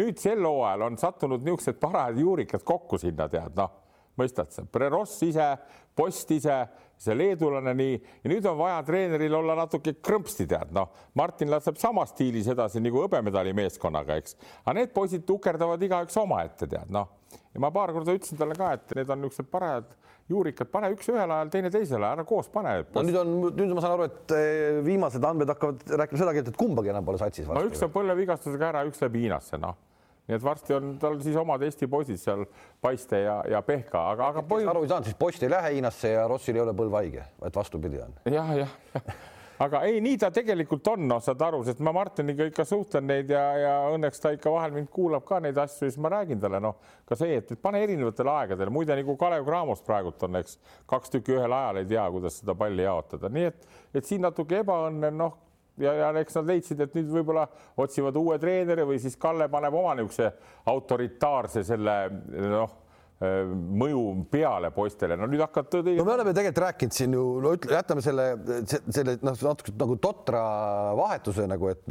nüüd 0.00 0.18
sel 0.18 0.40
hooajal 0.44 0.86
on 0.88 0.96
sattunud 0.98 1.44
niisugused 1.44 1.78
parajad 1.82 2.18
juurikad 2.18 2.64
kokku 2.64 2.98
sinna, 2.98 3.28
tead, 3.28 3.52
noh, 3.60 3.76
mõistad 4.18 4.50
sa, 4.54 4.64
Preross 4.64 5.22
ise, 5.26 5.52
Post 5.94 6.32
ise, 6.34 6.56
see 7.00 7.16
leedulane 7.16 7.74
nii. 7.78 7.96
Ja 8.24 8.32
nüüd 8.32 8.46
on 8.50 8.58
vaja 8.58 8.78
treeneril 8.86 9.34
olla 9.40 9.56
natuke 9.58 9.96
krõmpsti, 10.04 10.46
tead, 10.50 10.72
noh, 10.76 10.92
Martin 11.18 11.52
laseb 11.52 11.78
samas 11.80 12.14
stiilis 12.14 12.48
edasi 12.52 12.82
nagu 12.84 13.04
hõbemedali 13.04 13.54
meeskonnaga, 13.56 14.18
eks, 14.22 14.38
aga 14.64 14.78
need 14.80 14.94
poisid 14.96 15.26
tukerdavad 15.28 15.82
igaüks 15.82 16.16
omaette, 16.22 16.70
tead, 16.70 16.90
noh 16.94 17.12
ja 17.54 17.62
ma 17.62 17.70
paar 17.74 17.92
korda 17.94 18.14
ütlesin 18.16 18.38
talle 18.38 18.56
ka, 18.58 18.72
et 18.76 18.96
need 18.98 19.10
on 19.10 19.22
niisugused 19.22 19.50
parajad 19.52 19.94
juurikad, 20.30 20.70
pane 20.72 20.90
üks 20.94 21.08
ühel 21.12 21.30
ajal, 21.36 21.50
teine 21.52 21.70
teisel 21.72 22.00
ajal, 22.00 22.18
ära 22.18 22.26
koos 22.28 22.48
pane. 22.52 22.76
no 22.94 23.04
nüüd 23.06 23.18
on, 23.20 23.32
nüüd 23.50 23.74
ma 23.76 23.84
saan 23.84 23.96
aru, 23.96 24.08
et 24.08 24.36
eh, 24.36 24.78
viimased 24.86 25.26
andmed 25.28 25.52
hakkavad 25.52 25.84
rääkima 26.02 26.22
seda 26.22 26.34
keelt, 26.36 26.52
et 26.52 26.60
kumbagi 26.60 26.92
enam 26.94 27.06
pole 27.06 27.20
satsis. 27.20 27.48
no 27.50 27.64
üks 27.68 27.82
on 27.84 27.92
põlvevigastusega 27.94 28.70
ära, 28.72 28.86
üks 28.88 29.02
läbi 29.04 29.26
Hiinasse, 29.26 29.60
noh 29.60 29.76
nii 30.28 30.38
et 30.38 30.44
varsti 30.44 30.74
on 30.76 30.94
tal 31.00 31.18
siis 31.24 31.36
omad 31.36 31.62
Eesti 31.66 31.88
poisid 31.90 32.20
seal, 32.20 32.46
Paiste 32.80 33.20
ja, 33.24 33.38
ja 33.50 33.60
Pehka, 33.62 34.06
aga, 34.14 34.32
aga 34.32 34.46
kes 34.48 34.72
aru 34.72 34.84
ei 34.84 34.90
saanud, 34.92 35.10
siis 35.10 35.20
Post 35.20 35.44
ei 35.44 35.52
lähe 35.52 35.76
Hiinasse 35.76 36.14
ja 36.16 36.26
Rossil 36.30 36.56
ei 36.56 36.64
ole 36.64 36.74
põlv 36.76 36.98
haige, 37.00 37.28
et 37.44 37.62
vastupidi 37.62 38.00
on. 38.04 38.18
jah, 38.32 38.56
jah, 38.56 38.76
jah. 38.94 39.14
Aga 39.62 39.84
ei, 39.86 40.00
nii 40.02 40.16
ta 40.18 40.32
tegelikult 40.34 40.88
on, 40.90 41.04
noh, 41.06 41.20
saad 41.22 41.42
aru, 41.46 41.60
sest 41.62 41.78
ma 41.84 41.92
Martiniga 41.94 42.42
ikka 42.48 42.64
suhtlen 42.66 43.06
neid 43.06 43.28
ja, 43.30 43.42
ja 43.60 43.74
õnneks 43.94 44.18
ta 44.18 44.32
ikka 44.34 44.50
vahel 44.50 44.74
mind 44.74 44.88
kuulab 44.90 45.22
ka 45.28 45.38
neid 45.44 45.58
asju, 45.62 45.86
siis 45.86 45.98
ma 46.02 46.10
räägin 46.10 46.40
talle, 46.42 46.58
noh, 46.64 46.80
ka 47.06 47.14
see, 47.18 47.36
et, 47.38 47.52
et 47.54 47.62
pane 47.62 47.78
erinevatele 47.84 48.32
aegadele, 48.32 48.74
muide 48.74 48.96
nagu 48.98 49.14
Kalev 49.20 49.46
Cramos 49.46 49.84
praegult 49.86 50.26
on, 50.26 50.40
eks, 50.40 50.58
kaks 50.90 51.14
tükki 51.14 51.36
ühel 51.36 51.54
ajal 51.54 51.78
ei 51.84 51.86
tea, 51.92 52.08
kuidas 52.16 52.40
seda 52.42 52.58
palli 52.58 52.82
jaotada, 52.82 53.30
nii 53.30 53.46
et, 53.52 53.70
et 53.94 54.10
siin 54.10 54.26
natuke 54.26 54.58
ebaõnne, 54.64 55.12
noh, 55.14 55.38
ja, 55.82 55.92
ja 56.00 56.12
eks 56.20 56.38
nad 56.38 56.48
leidsid, 56.52 56.80
et 56.80 56.94
nüüd 56.96 57.10
võib-olla 57.12 57.46
otsivad 57.82 58.16
uue 58.20 58.38
treeneri 58.42 58.86
või 58.86 59.00
siis 59.02 59.16
Kalle 59.20 59.48
paneb 59.52 59.74
oma 59.74 59.94
niisuguse 59.98 60.30
autoritaarse 60.70 61.64
selle 61.66 61.98
noh 62.30 62.80
mõju 63.80 64.02
peale 64.30 64.70
poistele, 64.74 65.16
no 65.18 65.28
nüüd 65.30 65.42
hakkad 65.44 65.78
no 65.84 66.06
me 66.06 66.14
oleme 66.14 66.34
tegelikult 66.36 66.62
rääkinud 66.66 66.96
siin 66.96 67.16
ju, 67.16 67.24
no 67.42 67.54
ütle, 67.56 67.74
jätame 67.76 68.04
selle, 68.04 68.26
selle 68.68 69.16
noh, 69.24 69.38
natuke 69.48 69.74
nagu 69.80 69.96
totra 70.02 70.42
vahetuse 70.98 71.46
nagu, 71.50 71.70
et, 71.72 71.84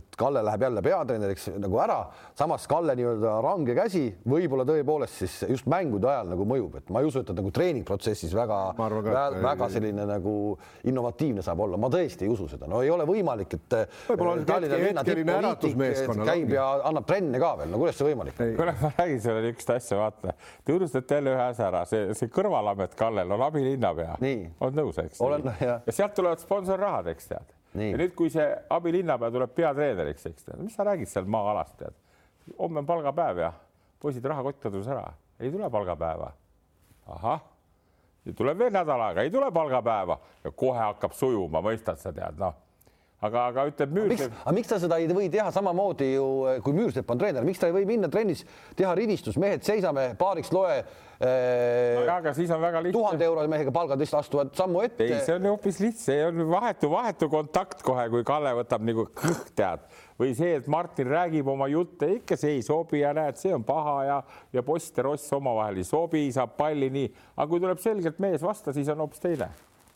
et 0.00 0.18
Kalle 0.20 0.42
läheb 0.44 0.64
jälle 0.66 0.82
peatreeneriks 0.84 1.48
nagu 1.60 1.80
ära, 1.82 1.98
samas 2.38 2.66
Kalle 2.70 2.94
nii-öelda 2.98 3.36
range 3.44 3.76
käsi 3.78 4.04
võib-olla 4.28 4.66
tõepoolest 4.68 5.22
siis 5.22 5.36
just 5.50 5.68
mängude 5.70 6.08
ajal 6.10 6.32
nagu 6.34 6.46
mõjub, 6.48 6.78
et 6.80 6.92
ma 6.92 7.02
ei 7.02 7.08
usu, 7.08 7.22
et 7.22 7.28
ta 7.30 7.36
nagu 7.36 7.52
treeningprotsessis 7.54 8.34
väga, 8.36 8.60
väga, 8.78 9.26
väga 9.44 9.70
selline 9.72 10.06
nagu 10.08 10.34
innovatiivne 10.90 11.44
saab 11.46 11.64
olla, 11.66 11.80
ma 11.80 11.90
tõesti 11.92 12.26
ei 12.26 12.32
usu 12.32 12.48
seda, 12.50 12.68
no 12.70 12.82
ei 12.84 12.92
ole 12.92 13.06
võimalik, 13.08 13.58
et 13.58 13.78
käib 16.28 16.54
ja 16.54 16.66
annab 16.90 17.08
trenne 17.08 17.40
ka 17.42 17.54
veel, 17.60 17.72
no 17.72 17.80
kuidas 17.82 17.98
see 18.00 18.10
võimalik 18.10 18.40
on? 18.40 18.54
kuule, 18.58 18.76
ma 18.80 18.92
räägin 18.98 19.22
sulle 19.24 19.44
niisugust 19.44 19.74
asja, 19.76 20.00
vaata 20.00 20.34
Te 20.70 20.74
unustate 20.76 21.14
jälle 21.14 21.30
ühe 21.34 21.42
asja 21.42 21.64
ära, 21.66 21.80
see, 21.90 22.12
see 22.14 22.30
kõrvalamet 22.30 22.92
Kallel 22.94 23.32
on 23.34 23.42
abilinnapea. 23.42 24.12
oled 24.62 24.76
nõus, 24.78 25.00
eks? 25.02 25.18
ja 25.88 25.94
sealt 25.96 26.14
tulevad 26.14 26.38
sponsorrahad, 26.38 27.08
eks 27.10 27.26
tead. 27.26 27.48
ja 27.74 27.98
nüüd, 27.98 28.12
kui 28.14 28.30
see 28.30 28.44
abilinnapea 28.76 29.32
tuleb 29.34 29.56
peatreeneriks, 29.56 30.28
eks 30.30 30.46
tead, 30.46 30.60
mis 30.62 30.78
sa 30.78 30.86
räägid 30.86 31.10
seal 31.10 31.26
maa-alast, 31.26 31.74
tead. 31.80 31.98
homme 32.60 32.84
on 32.84 32.86
palgapäev 32.86 33.42
ja 33.42 33.50
poisid, 33.98 34.30
rahakott 34.30 34.62
kadus 34.62 34.86
ära, 34.86 35.08
ei 35.42 35.50
tule 35.50 35.70
palgapäeva. 35.74 36.30
ahah, 37.18 37.42
tuleb 38.30 38.62
veel 38.62 38.70
nädal 38.78 39.08
aega, 39.08 39.26
ei 39.26 39.34
tule 39.34 39.50
palgapäeva 39.50 40.20
ja 40.44 40.54
kohe 40.54 40.78
hakkab 40.78 41.18
sujuma, 41.18 41.66
mõistad 41.66 41.98
sa 41.98 42.14
tead, 42.14 42.38
noh 42.38 42.54
aga, 43.20 43.44
aga 43.50 43.66
ütleb 43.70 43.92
Müürsepp. 43.96 44.40
aga 44.44 44.56
miks 44.56 44.72
ta 44.72 44.80
seda 44.82 44.98
ei 45.00 45.10
või 45.12 45.28
teha 45.32 45.50
samamoodi 45.54 46.14
ju, 46.14 46.26
kui 46.64 46.76
Müürsepp 46.76 47.12
on 47.12 47.20
treener, 47.20 47.46
miks 47.46 47.60
ta 47.60 47.68
ei 47.70 47.76
või 47.76 47.86
minna 47.88 48.10
trennis, 48.12 48.44
teha 48.78 48.94
rivistus, 48.98 49.38
mehed, 49.40 49.64
seisame 49.66 50.12
paariks 50.20 50.52
loe 50.56 50.80
no 51.20 52.04
aga 52.14 52.32
siis 52.32 52.48
on 52.54 52.62
väga 52.62 52.80
lihtne. 52.80 52.96
tuhande 52.96 53.26
euro 53.26 53.42
mehega 53.52 53.72
palgad 53.76 54.00
lihtsalt 54.00 54.24
astuvad 54.24 54.54
sammu 54.56 54.80
ette. 54.86 55.04
ei, 55.04 55.18
see 55.26 55.36
on 55.36 55.48
hoopis 55.50 55.80
lihtne, 55.84 56.00
see 56.00 56.20
on 56.24 56.44
vahetu, 56.48 56.88
vahetu 56.92 57.28
kontakt 57.32 57.84
kohe, 57.84 58.06
kui 58.12 58.24
Kalle 58.24 58.54
võtab 58.56 58.86
nagu 58.88 59.04
kõht 59.12 59.52
tead 59.58 59.84
või 60.20 60.32
see, 60.36 60.54
et 60.56 60.68
Martin 60.68 61.08
räägib 61.12 61.48
oma 61.48 61.68
jutte, 61.68 62.08
ikka 62.20 62.40
see 62.40 62.56
ei 62.58 62.64
sobi 62.64 63.02
ja 63.02 63.12
näed, 63.16 63.36
see 63.40 63.52
on 63.56 63.64
paha 63.68 63.96
ja, 64.08 64.20
ja 64.56 64.64
Post 64.64 64.96
ja 64.96 65.04
Ross 65.04 65.32
omavahel 65.36 65.80
ei 65.80 65.88
sobi, 65.88 66.26
saab 66.32 66.56
palli 66.56 66.88
nii, 66.92 67.10
aga 67.36 67.48
kui 67.52 67.60
tuleb 67.60 67.80
selgelt 67.84 68.20
mees 68.20 68.44
vastu, 68.44 68.72
siis 68.76 68.88
on 68.92 69.04
hoopis 69.04 69.20
teine 69.20 69.52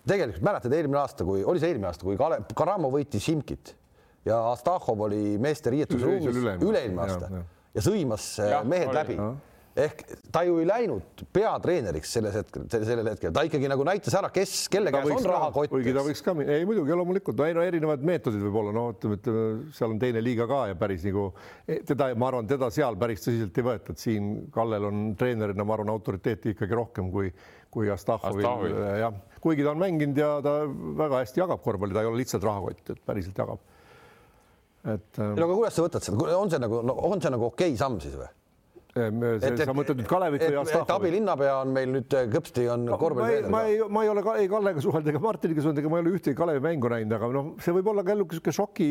tegelikult 0.08 0.44
mäletad 0.44 0.76
eelmine 0.76 1.00
aasta, 1.00 1.24
kui 1.24 1.44
oli 1.44 1.62
see 1.62 1.72
eelmine 1.72 1.88
aasta, 1.90 2.06
kui 2.06 2.18
Kalev 2.20 2.52
Karamo 2.56 2.90
võitis 2.92 3.24
Simkit 3.24 3.74
ja 4.24 4.40
Astahhov 4.50 5.08
oli 5.08 5.38
meeste 5.40 5.72
riietusruumis 5.74 6.36
üle-eelmine 6.36 7.02
aasta 7.04 7.26
ja, 7.28 7.40
ja. 7.40 7.48
ja 7.78 7.88
sõimas 7.88 8.30
äh, 8.40 8.54
ja, 8.54 8.62
mehed 8.68 8.88
oli, 8.88 8.96
läbi. 8.96 9.16
ehk 9.84 10.04
ta 10.32 10.44
ju 10.46 10.60
ei 10.62 10.68
läinud 10.68 11.24
peatreeneriks 11.34 12.12
selles 12.16 12.36
hetkel, 12.38 12.66
sellel 12.72 13.10
hetkel, 13.10 13.32
ta 13.34 13.42
ikkagi 13.48 13.68
nagu 13.70 13.84
näitas 13.86 14.16
ära, 14.16 14.30
kes, 14.32 14.54
kelle 14.72 14.92
käes 14.94 15.10
on 15.12 15.28
rahakott. 15.28 15.72
kuigi 15.72 15.92
ta 15.96 16.04
võiks 16.06 16.24
ka, 16.24 16.36
ei 16.44 16.64
muidugi 16.68 16.96
loomulikult, 16.96 17.40
no 17.40 17.48
ei 17.48 17.56
no 17.56 17.64
erinevad 17.66 18.06
meetodid 18.06 18.44
võib-olla, 18.46 18.72
no 18.76 18.86
ütleme, 18.94 19.18
ütleme 19.20 19.74
seal 19.76 19.96
on 19.96 20.00
teine 20.00 20.24
liiga 20.24 20.48
ka 20.50 20.62
ja 20.70 20.78
päris 20.78 21.04
nagu 21.08 21.26
e, 21.66 21.82
teda, 21.84 22.12
ma 22.16 22.30
arvan, 22.30 22.48
teda 22.48 22.70
seal 22.74 22.96
päris 23.00 23.26
tõsiselt 23.26 23.60
ei 23.60 23.68
võeta, 23.68 23.96
et 23.96 24.06
siin 24.06 24.32
Kallel 24.54 24.88
on 24.88 25.04
treenerina, 25.20 25.66
ma 25.66 25.76
arvan, 25.76 25.92
autoriteeti 25.96 26.54
ikkagi 26.54 26.80
rohkem 26.80 27.12
kui, 27.12 27.34
kui 27.74 27.90
Astahhovil, 27.90 28.44
Astahhovil., 28.44 28.82
jah 29.02 29.22
kuigi 29.44 29.64
ta 29.64 29.74
on 29.74 29.80
mänginud 29.82 30.18
ja 30.18 30.30
ta 30.44 30.54
väga 30.98 31.20
hästi 31.22 31.42
jagab 31.42 31.62
korvpalli, 31.64 31.94
ta 31.94 32.04
ei 32.04 32.08
ole 32.08 32.22
lihtsalt 32.22 32.46
rahakott, 32.46 32.94
et 32.94 33.02
päriselt 33.04 33.38
jagab. 33.38 33.60
et. 34.94 35.20
no 35.20 35.48
aga 35.48 35.52
kuidas 35.52 35.76
sa 35.76 35.84
võtad 35.84 36.06
seda, 36.06 36.30
on 36.38 36.52
see 36.52 36.60
nagu 36.60 36.80
no,, 36.84 36.96
on 37.10 37.20
see 37.20 37.32
nagu 37.32 37.50
okei 37.50 37.74
okay 37.74 37.80
samm 37.80 38.00
siis 38.04 38.16
või? 38.20 38.30
Et, 38.94 39.62
sa 39.64 39.74
mõtled 39.74 39.98
nüüd 39.98 40.08
Kalevit 40.08 40.44
või 40.44 40.58
Astahhovi? 40.60 40.94
abilinnapea 40.94 41.54
on 41.62 41.72
meil 41.74 41.90
nüüd 41.96 42.14
äh, 42.14 42.28
kõpsti 42.30 42.66
on 42.70 42.86
no, 42.88 42.98
korvpalli. 43.00 43.40
ma 43.50 43.64
ei, 43.66 43.80
ma 43.90 44.04
ei 44.06 44.12
ole 44.12 44.22
ka 44.26 44.36
ei 44.38 44.48
Kallega 44.50 44.84
suhelnud 44.84 45.10
ega 45.10 45.22
Martiniga 45.24 45.64
suhelnud, 45.64 45.82
ega 45.82 45.92
ma 45.92 45.98
ei 45.98 46.04
ole 46.04 46.14
ühtegi 46.18 46.38
Kalevi 46.38 46.62
mängu 46.64 46.92
näinud, 46.92 47.16
aga 47.18 47.30
noh, 47.34 47.50
see 47.64 47.74
võib 47.74 47.90
olla 47.90 48.04
ka 48.06 48.14
jälle 48.14 48.28
niisugune 48.28 48.56
šoki 48.60 48.88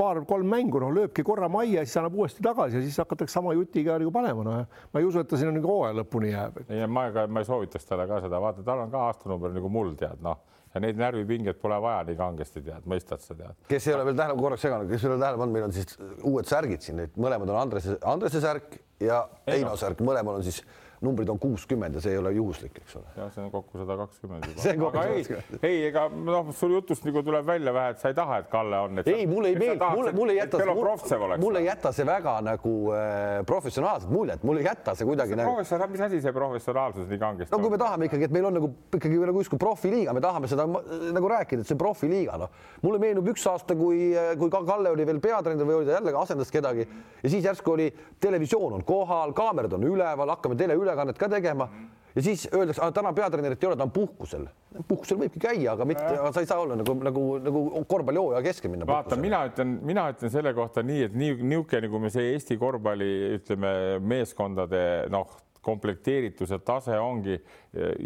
paar-kolm 0.00 0.50
mängu, 0.56 0.80
noh, 0.82 0.94
lööbki 0.96 1.26
korra 1.26 1.50
majja, 1.52 1.84
siis 1.84 2.00
annab 2.00 2.16
uuesti 2.16 2.44
tagasi 2.46 2.80
ja 2.80 2.84
siis 2.86 2.98
hakatakse 3.02 3.36
sama 3.36 3.54
jutiga 3.56 4.00
nagu 4.00 4.14
panema, 4.14 4.46
noh. 4.46 4.82
ma 4.92 5.02
ei 5.02 5.08
usu, 5.08 5.20
et 5.20 5.30
ta 5.30 5.40
sinna 5.40 5.54
nagu 5.56 5.72
hooaja 5.72 6.00
lõpuni 6.00 6.32
jääb. 6.32 6.62
ei, 6.70 6.84
ma 6.88 7.08
ka, 7.12 7.28
ma 7.28 7.44
ei 7.44 7.50
soovitaks 7.50 7.88
talle 7.88 8.08
ka 8.08 8.22
seda, 8.24 8.40
vaata, 8.42 8.64
tal 8.66 8.86
on 8.86 8.92
ka 8.92 9.08
aastanumber 9.10 9.52
nagu 9.56 9.72
mul 9.72 9.92
tead, 10.00 10.22
noh 10.24 10.40
ja 10.76 10.82
neid 10.84 10.98
närvipingeid 11.00 11.56
pole 11.60 11.76
vaja 11.80 12.02
nii 12.04 12.18
kangesti 12.18 12.60
tead, 12.64 12.84
mõistad 12.90 13.22
sa 13.24 13.36
tead. 13.36 13.56
kes 13.68 13.86
ei 13.88 13.94
ole 13.96 14.04
veel 14.10 14.18
tähele, 14.18 14.36
korraks 14.40 14.66
seganud, 14.66 14.90
kes 14.90 15.04
ei 15.04 15.10
ole 15.10 15.20
tähele 15.22 15.40
pannud, 15.40 15.54
meil 15.56 15.68
on 15.68 15.72
siis 15.72 15.96
uued 16.28 16.48
särgid 16.50 16.84
siin, 16.84 17.00
need 17.00 17.16
mõlemad 17.20 17.52
on 17.52 17.60
Andrese, 17.62 17.96
Andrese 18.04 18.42
särk 18.44 18.76
ja 19.00 19.28
Heino 19.46 19.76
särk, 19.76 20.00
mõlemal 20.00 20.40
on 20.40 20.46
siis 20.46 20.62
numbrid 21.06 21.30
on 21.32 21.38
kuuskümmend 21.40 21.96
ja 21.96 22.02
see 22.04 22.14
ei 22.16 22.20
ole 22.20 22.32
juhuslik, 22.36 22.80
eks 22.82 22.96
ole. 22.98 23.12
jah, 23.16 23.30
see 23.34 23.44
on 23.44 23.50
kokku 23.54 23.80
sada 23.80 23.96
kakskümmend 24.02 24.48
juba. 24.50 24.90
aga 24.90 25.04
ei, 25.12 25.24
ei, 25.60 25.78
ega 25.90 26.06
noh, 26.12 26.50
sul 26.56 26.74
jutust 26.76 27.06
nagu 27.06 27.22
tuleb 27.26 27.46
välja 27.46 27.74
vähe, 27.76 27.94
et 27.94 28.02
sa 28.02 28.12
ei 28.12 28.18
taha, 28.18 28.40
et 28.42 28.50
Kalle 28.52 28.80
on. 28.86 29.02
ei, 29.04 29.26
mulle 29.30 29.52
ei 29.52 29.58
meeldi, 29.60 29.90
mulle, 29.94 30.12
mulle 30.16 30.36
ei 30.36 30.40
jäta 30.42 30.60
see, 30.62 31.18
mulle 31.42 31.62
ei 31.62 31.68
jäta 31.70 31.92
see 31.96 32.06
väga 32.08 32.36
nagu 32.46 32.74
äh, 32.94 33.40
professionaalset 33.48 34.10
muljet, 34.12 34.44
mulle 34.46 34.64
ei 34.64 34.68
jäta 34.68 34.96
see 34.98 35.08
kuidagi 35.08 35.38
nagu. 35.38 35.54
professionaalsus, 35.54 35.94
mis 35.96 36.06
asi 36.08 36.22
see 36.24 36.34
professionaalsus 36.36 37.10
nii 37.10 37.22
kangesti 37.22 37.54
on? 37.54 37.60
no 37.60 37.66
kui 37.66 37.76
me 37.76 37.80
tahame 37.82 38.10
ikkagi, 38.10 38.28
et 38.28 38.36
meil 38.36 38.50
on 38.50 38.58
nagu 38.60 38.72
ikkagi 38.96 39.20
nagu 39.30 39.44
justkui 39.44 39.60
profiliiga, 39.62 40.14
me 40.16 40.24
tahame 40.24 40.50
seda 40.50 40.66
nagu 40.66 41.32
rääkida, 41.34 41.64
et 41.64 41.70
see 41.70 41.80
profiliiga, 41.80 42.38
noh. 42.44 42.52
mulle 42.84 43.02
meenub 43.02 43.32
üks 43.34 43.46
aasta, 43.50 43.78
kui, 43.78 44.10
kui 44.40 44.54
Kalle 44.56 44.90
oli 44.90 45.04
veel 45.06 45.20
peatreener 45.22 45.68
või 45.68 45.80
oli 45.80 45.88
ta 45.88 45.98
jälle 45.98 46.14
asendas 46.18 46.50
kedagi 46.50 46.86
ja 47.22 47.30
siis 47.30 47.44
järsku 47.44 47.72
oli 47.72 47.90
televisioon 48.20 48.78
on 48.78 48.84
kohal, 48.84 49.32
kaamerad 49.36 49.72
on 49.76 49.84
üleval, 49.86 50.30
hakkame 50.34 50.56
teleülekannet 50.96 51.18
ka 51.18 51.28
tegema 51.28 51.68
ja 52.16 52.22
siis 52.22 52.46
öeldakse, 52.52 52.84
täna 52.96 53.12
peatreenerit 53.12 53.62
ei 53.62 53.68
ole, 53.68 53.76
ta 53.76 53.84
on 53.84 53.92
puhkusel. 53.92 54.46
puhkusel 54.88 55.18
võibki 55.20 55.40
käia, 55.40 55.72
aga 55.74 55.84
mitte, 55.88 56.12
sa 56.32 56.40
ei 56.40 56.48
saa 56.48 56.62
olla 56.62 56.76
nagu, 56.80 56.94
nagu, 57.04 57.24
nagu 57.44 57.64
korvpallihooaja 57.88 58.42
keskel 58.46 58.72
minna. 58.72 58.88
vaata, 58.88 59.18
mina 59.20 59.42
ütlen, 59.50 59.76
mina 59.84 60.08
ütlen 60.12 60.32
selle 60.32 60.54
kohta 60.56 60.84
nii, 60.86 61.02
et 61.10 61.16
nii 61.16 61.36
niisugune, 61.42 61.82
nagu 61.86 62.00
me 62.06 62.12
see 62.12 62.32
Eesti 62.32 62.56
korvpalli, 62.60 63.10
ütleme 63.36 63.72
meeskondade 64.00 64.80
noh, 65.12 65.36
komplekteerituse 65.66 66.60
tase 66.64 66.94
ongi 67.00 67.36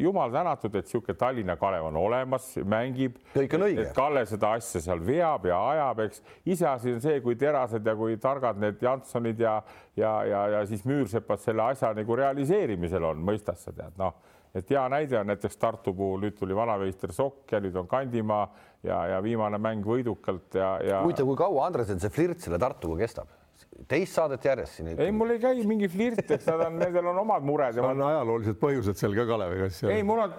jumal 0.01 0.33
tänatud, 0.33 0.75
et 0.75 0.89
niisugune 0.89 1.17
Tallinna 1.19 1.57
Kalev 1.61 1.91
on 1.91 1.99
olemas, 2.01 2.49
mängib. 2.65 3.21
kõik 3.35 3.55
on 3.59 3.67
õige. 3.69 3.87
Kalle 3.95 4.25
seda 4.27 4.55
asja 4.59 4.83
seal 4.85 5.05
veab 5.07 5.47
ja 5.51 5.61
ajab, 5.75 6.03
eks. 6.07 6.25
iseasi 6.57 6.97
on 6.97 7.05
see, 7.05 7.21
kui 7.25 7.37
terased 7.41 7.87
ja 7.87 7.95
kui 7.97 8.17
targad 8.21 8.59
need 8.61 8.83
Jansonid 8.83 9.41
ja, 9.41 9.61
ja, 9.97 10.17
ja, 10.27 10.43
ja 10.57 10.67
siis 10.67 10.85
Müürsepad 10.89 11.43
selle 11.45 11.69
asja 11.71 11.93
nagu 11.97 12.19
realiseerimisel 12.19 13.13
on, 13.13 13.23
mõistad 13.31 13.61
sa 13.61 13.75
tead, 13.77 13.97
noh 14.01 14.19
et 14.55 14.71
hea 14.71 14.83
näide 14.91 15.19
on 15.21 15.29
näiteks 15.31 15.59
Tartu 15.61 15.93
puhul, 15.95 16.25
nüüd 16.25 16.35
tuli 16.39 16.57
vanameister 16.57 17.13
Sokk 17.15 17.53
ja 17.55 17.61
nüüd 17.63 17.77
on 17.79 17.87
Kandimaa 17.91 18.49
ja, 18.83 18.99
ja 19.15 19.21
viimane 19.23 19.61
mäng 19.63 19.87
võidukalt 19.87 20.59
ja, 20.59 20.73
ja. 20.83 21.03
huvitav, 21.05 21.29
kui 21.29 21.39
kaua 21.39 21.69
Andresel 21.69 22.01
see 22.03 22.13
flirt 22.15 22.43
selle 22.43 22.59
Tartuga 22.59 22.99
kestab? 23.05 23.31
Teist 23.91 24.17
saadet 24.17 24.45
järjest 24.47 24.79
siin. 24.79 24.93
ei, 24.95 25.11
mul 25.15 25.35
ei 25.35 25.41
käi 25.43 25.65
mingi 25.69 25.89
flirt, 25.91 26.23
eks 26.37 26.47
nad 26.51 26.67
on, 26.67 26.79
nendel 26.81 27.11
on 27.13 27.23
omad 27.25 27.47
mured. 27.47 27.79
on 27.83 27.99
ma... 27.99 28.11
ajaloolised 28.15 28.59
põhjused 28.61 29.01
seal 29.01 29.17
ka 29.19 29.27
Kaleviga. 29.29 29.71
ei, 29.91 30.05
mul 30.07 30.23
on, 30.27 30.37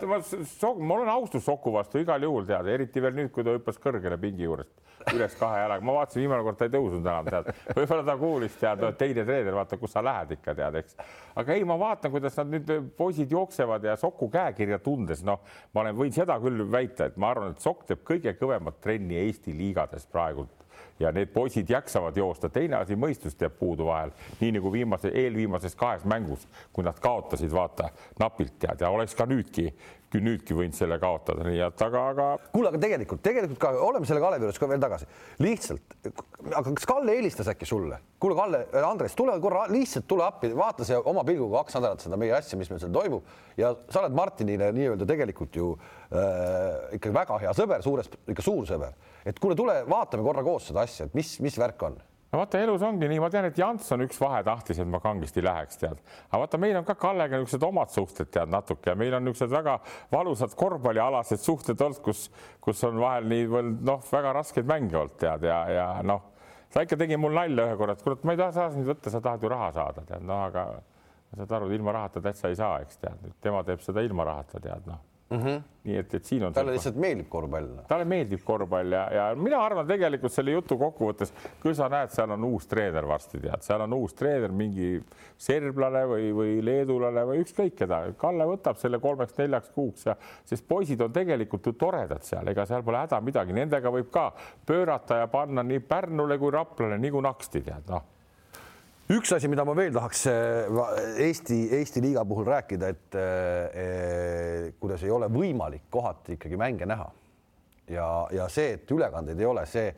mul 0.79 1.03
on 1.03 1.11
austus 1.17 1.45
Soku 1.45 1.73
vastu 1.75 2.01
igal 2.01 2.23
juhul 2.23 2.47
tead, 2.47 2.69
eriti 2.71 3.03
veel 3.03 3.17
nüüd, 3.17 3.33
kui 3.35 3.45
ta 3.47 3.55
hüppas 3.57 3.79
kõrgele 3.81 4.19
pingi 4.21 4.47
juurest 4.47 4.91
üles 5.15 5.33
kahe 5.33 5.63
jalaga, 5.63 5.85
ma 5.85 5.95
vaatasin 5.97 6.21
viimane 6.21 6.45
kord 6.45 6.59
ta 6.59 6.67
ei 6.67 6.73
tõusnud 6.75 7.01
enam 7.01 7.29
tead, 7.29 7.49
võib-olla 7.73 8.05
ta 8.05 8.15
kuulis 8.21 8.57
tead, 8.61 8.85
teine 8.99 9.25
treener, 9.25 9.55
vaata, 9.57 9.79
kus 9.81 9.95
sa 9.95 10.03
lähed 10.05 10.35
ikka 10.37 10.55
tead, 10.57 10.77
eks. 10.83 10.97
aga 11.41 11.57
ei, 11.57 11.65
ma 11.67 11.77
vaatan, 11.81 12.13
kuidas 12.13 12.37
nad 12.37 12.51
nüüd 12.53 12.71
poisid 12.97 13.33
jooksevad 13.33 13.89
ja 13.89 13.97
Soku 13.99 14.29
käekirja 14.31 14.77
tundes, 14.83 15.25
noh, 15.25 15.41
ma 15.73 15.85
olen, 15.85 15.97
võin 15.97 16.13
seda 16.15 16.37
küll 16.43 16.61
väita, 16.69 17.09
et 17.09 17.17
ma 17.21 17.33
arvan, 17.33 17.55
et 17.55 17.65
Sokk 17.65 17.87
teeb 17.89 18.05
kõige 18.07 18.35
kõvemat 18.37 18.77
trenni 18.83 19.17
Eesti 19.25 19.57
liigades 19.57 20.05
praegult 20.11 20.60
ja 20.99 21.11
need 21.11 21.31
poisid 21.33 21.69
jaksavad 21.69 22.17
joosta. 22.17 22.49
teine 22.49 22.75
asi, 22.75 22.95
mõistust 22.95 23.41
jääb 23.41 23.57
puudu 23.59 23.85
vahel, 23.85 24.11
nii 24.39 24.51
nagu 24.57 24.71
viimase, 24.71 25.11
eelviimases 25.13 25.75
kahes 25.75 26.05
mängus, 26.05 26.47
kui 26.73 26.83
nad 26.83 26.99
kaotasid, 26.99 27.51
vaata 27.51 27.89
napilt 28.19 28.59
tead 28.59 28.81
ja 28.81 28.89
oleks 28.89 29.15
ka 29.15 29.25
nüüdki 29.25 29.73
nüüdki 30.19 30.55
võinud 30.57 30.75
selle 30.75 30.97
kaotada, 30.99 31.45
nii 31.47 31.61
et 31.63 31.83
aga, 31.85 32.01
aga. 32.11 32.25
kuule, 32.51 32.71
aga 32.71 32.81
tegelikult, 32.81 33.21
tegelikult 33.23 33.61
ka 33.61 33.71
oleme 33.85 34.09
selle 34.09 34.19
Kalevi 34.23 34.47
juures 34.47 34.59
ka 34.59 34.67
veel 34.67 34.83
tagasi, 34.83 35.07
lihtsalt, 35.39 35.95
aga 36.49 36.65
kas 36.67 36.89
Kalle 36.89 37.15
helistas 37.15 37.51
äkki 37.53 37.69
sulle? 37.69 38.01
kuule, 38.21 38.35
Kalle, 38.35 38.61
Andres, 38.83 39.15
tule 39.15 39.37
korra, 39.41 39.63
lihtsalt 39.71 40.09
tule 40.11 40.27
appi, 40.27 40.51
vaata 40.57 40.85
see 40.87 40.99
oma 40.99 41.23
pilguga 41.27 41.61
kaks 41.61 41.79
nädalat 41.79 42.03
seda 42.03 42.19
meie 42.19 42.35
asja, 42.35 42.59
mis 42.59 42.69
meil 42.73 42.83
seal 42.83 42.93
toimub 42.93 43.31
ja 43.61 43.71
sa 43.87 44.03
oled 44.03 44.17
Martinile 44.17 44.73
nii-öelda 44.75 45.07
tegelikult 45.07 45.55
ju 45.55 45.71
äh, 45.77 46.97
ikkagi 46.99 47.15
väga 47.15 47.39
hea 47.45 47.55
sõber, 47.57 47.85
suures, 47.85 48.11
ikka 48.35 48.45
suur 48.45 48.67
sõber, 48.69 48.97
et 49.23 49.39
kuule, 49.39 49.55
tule 49.57 49.81
vaatame 49.89 50.27
korra 50.27 50.43
koos 50.45 50.67
seda 50.69 50.83
asja, 50.83 51.07
et 51.07 51.17
mis, 51.17 51.37
mis 51.45 51.59
värk 51.61 51.87
on 51.87 52.01
no 52.31 52.39
vaata, 52.39 52.61
elus 52.63 52.83
ongi 52.87 53.09
nii, 53.11 53.19
ma 53.19 53.29
tean, 53.31 53.47
et 53.49 53.57
Jants 53.59 53.91
on 53.95 54.05
üks 54.05 54.19
vahe 54.21 54.41
tahtis, 54.47 54.79
et 54.79 54.87
ma 54.87 55.01
kangesti 55.03 55.43
läheks, 55.43 55.79
tead. 55.81 55.99
aga 56.29 56.41
vaata, 56.43 56.59
meil 56.61 56.79
on 56.79 56.87
ka 56.87 56.95
Kallega 56.99 57.39
niisugused 57.39 57.67
omad 57.67 57.91
suhted, 57.93 58.31
tead 58.31 58.51
natuke. 58.51 58.91
Ja 58.91 58.95
meil 58.99 59.15
on 59.17 59.25
niisugused 59.27 59.53
väga 59.53 59.77
valusad 60.13 60.55
korvpallialased 60.59 61.43
suhted 61.43 61.81
olnud, 61.81 62.01
kus, 62.05 62.27
kus 62.63 62.83
on 62.87 63.01
vahel 63.01 63.27
nii 63.31 63.63
noh, 63.81 64.03
väga 64.11 64.35
raskeid 64.39 64.69
mänge 64.69 64.97
olnud, 65.01 65.17
tead 65.19 65.47
ja, 65.49 65.59
ja 65.75 65.89
noh, 66.07 66.31
ta 66.71 66.85
ikka 66.87 66.99
tegi 67.03 67.19
mul 67.19 67.35
nalja 67.35 67.67
ühe 67.67 67.77
korra, 67.79 67.97
et 67.97 68.05
kurat, 68.05 68.23
ma 68.23 68.37
ei 68.37 68.41
taha 68.41 68.71
sind 68.71 68.87
võtta, 68.87 69.11
sa 69.11 69.23
tahad 69.23 69.43
ju 69.43 69.51
raha 69.51 69.71
saada, 69.75 70.07
tead, 70.07 70.25
noh, 70.27 70.47
aga 70.47 70.67
saad 71.35 71.55
aru, 71.59 71.71
ilma 71.75 71.95
rahata 71.99 72.23
täitsa 72.23 72.51
ei 72.51 72.59
saa, 72.59 72.79
eks 72.85 73.03
tead, 73.03 73.31
tema 73.43 73.63
teeb 73.67 73.83
seda 73.83 74.03
ilma 74.07 74.27
rahata, 74.31 74.63
tead 74.63 74.87
noh 74.87 75.10
mm. 75.31 75.37
-hmm. 75.37 75.61
nii 75.83 75.97
et, 75.97 76.13
et 76.13 76.25
siin 76.25 76.43
on. 76.43 76.53
talle 76.53 76.75
lihtsalt 76.75 76.97
meeldib 76.99 77.29
korvpall. 77.29 77.69
talle 77.87 78.05
meeldib 78.05 78.43
korvpall 78.45 78.91
ja, 78.91 79.03
ja 79.13 79.25
mina 79.35 79.61
arvan 79.63 79.87
tegelikult 79.87 80.33
selle 80.33 80.51
jutu 80.51 80.77
kokkuvõttes, 80.77 81.33
kui 81.61 81.75
sa 81.75 81.89
näed, 81.89 82.11
seal 82.13 82.35
on 82.35 82.43
uus 82.51 82.67
treener 82.67 83.07
varsti 83.07 83.39
tead, 83.39 83.63
seal 83.65 83.85
on 83.87 83.93
uus 83.97 84.13
treener, 84.13 84.51
mingi 84.51 84.91
serblane 85.37 86.03
või, 86.13 86.29
või 86.35 86.59
leedulane 86.65 87.25
või 87.25 87.41
ükskõik 87.45 87.75
keda. 87.81 88.03
Kalle 88.17 88.45
võtab 88.49 88.79
selle 88.81 88.99
kolmeks-neljaks 88.99 89.73
kuuks 89.75 90.05
ja, 90.11 90.17
sest 90.45 90.67
poisid 90.67 91.01
on 91.01 91.13
tegelikult 91.13 91.65
ju 91.65 91.73
toredad 91.73 92.23
seal, 92.27 92.47
ega 92.47 92.65
seal 92.69 92.83
pole 92.83 93.03
häda 93.05 93.21
midagi, 93.21 93.55
nendega 93.55 93.91
võib 93.91 94.11
ka 94.13 94.31
pöörata 94.65 95.23
ja 95.23 95.27
panna 95.27 95.63
nii 95.63 95.79
Pärnule 95.79 96.37
kui 96.37 96.51
Raplale 96.51 96.97
nagu 97.01 97.21
naksti 97.21 97.61
tead, 97.61 97.87
noh 97.89 98.20
üks 99.11 99.33
asi, 99.35 99.49
mida 99.51 99.63
ma 99.67 99.73
veel 99.75 99.91
tahaks 99.95 100.23
eh, 100.29 101.25
Eesti, 101.25 101.57
Eesti 101.77 102.03
liiga 102.03 102.23
puhul 102.27 102.47
rääkida, 102.47 102.91
et 102.91 103.17
eh, 103.19 104.69
kuidas 104.79 105.03
ei 105.05 105.11
ole 105.11 105.27
võimalik 105.31 105.87
kohati 105.91 106.37
ikkagi 106.37 106.59
mänge 106.59 106.87
näha. 106.87 107.09
ja, 107.91 108.07
ja 108.31 108.47
see, 108.49 108.77
et 108.77 108.91
ülekandeid 108.91 109.39
ei 109.39 109.47
ole, 109.47 109.65
see, 109.67 109.89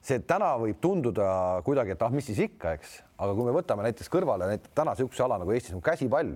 see 0.00 0.22
täna 0.28 0.54
võib 0.60 0.78
tunduda 0.80 1.26
kuidagi, 1.66 1.92
et 1.96 2.04
ah, 2.04 2.12
mis 2.14 2.26
siis 2.30 2.40
ikka, 2.46 2.76
eks, 2.78 2.94
aga 3.18 3.34
kui 3.36 3.48
me 3.48 3.56
võtame 3.56 3.84
näiteks 3.88 4.08
kõrvale 4.12 4.48
näiteks 4.54 4.72
täna 4.78 4.94
niisuguse 4.94 5.26
ala 5.26 5.40
nagu 5.42 5.52
Eestis 5.52 5.76
on 5.76 5.84
käsipall, 5.84 6.32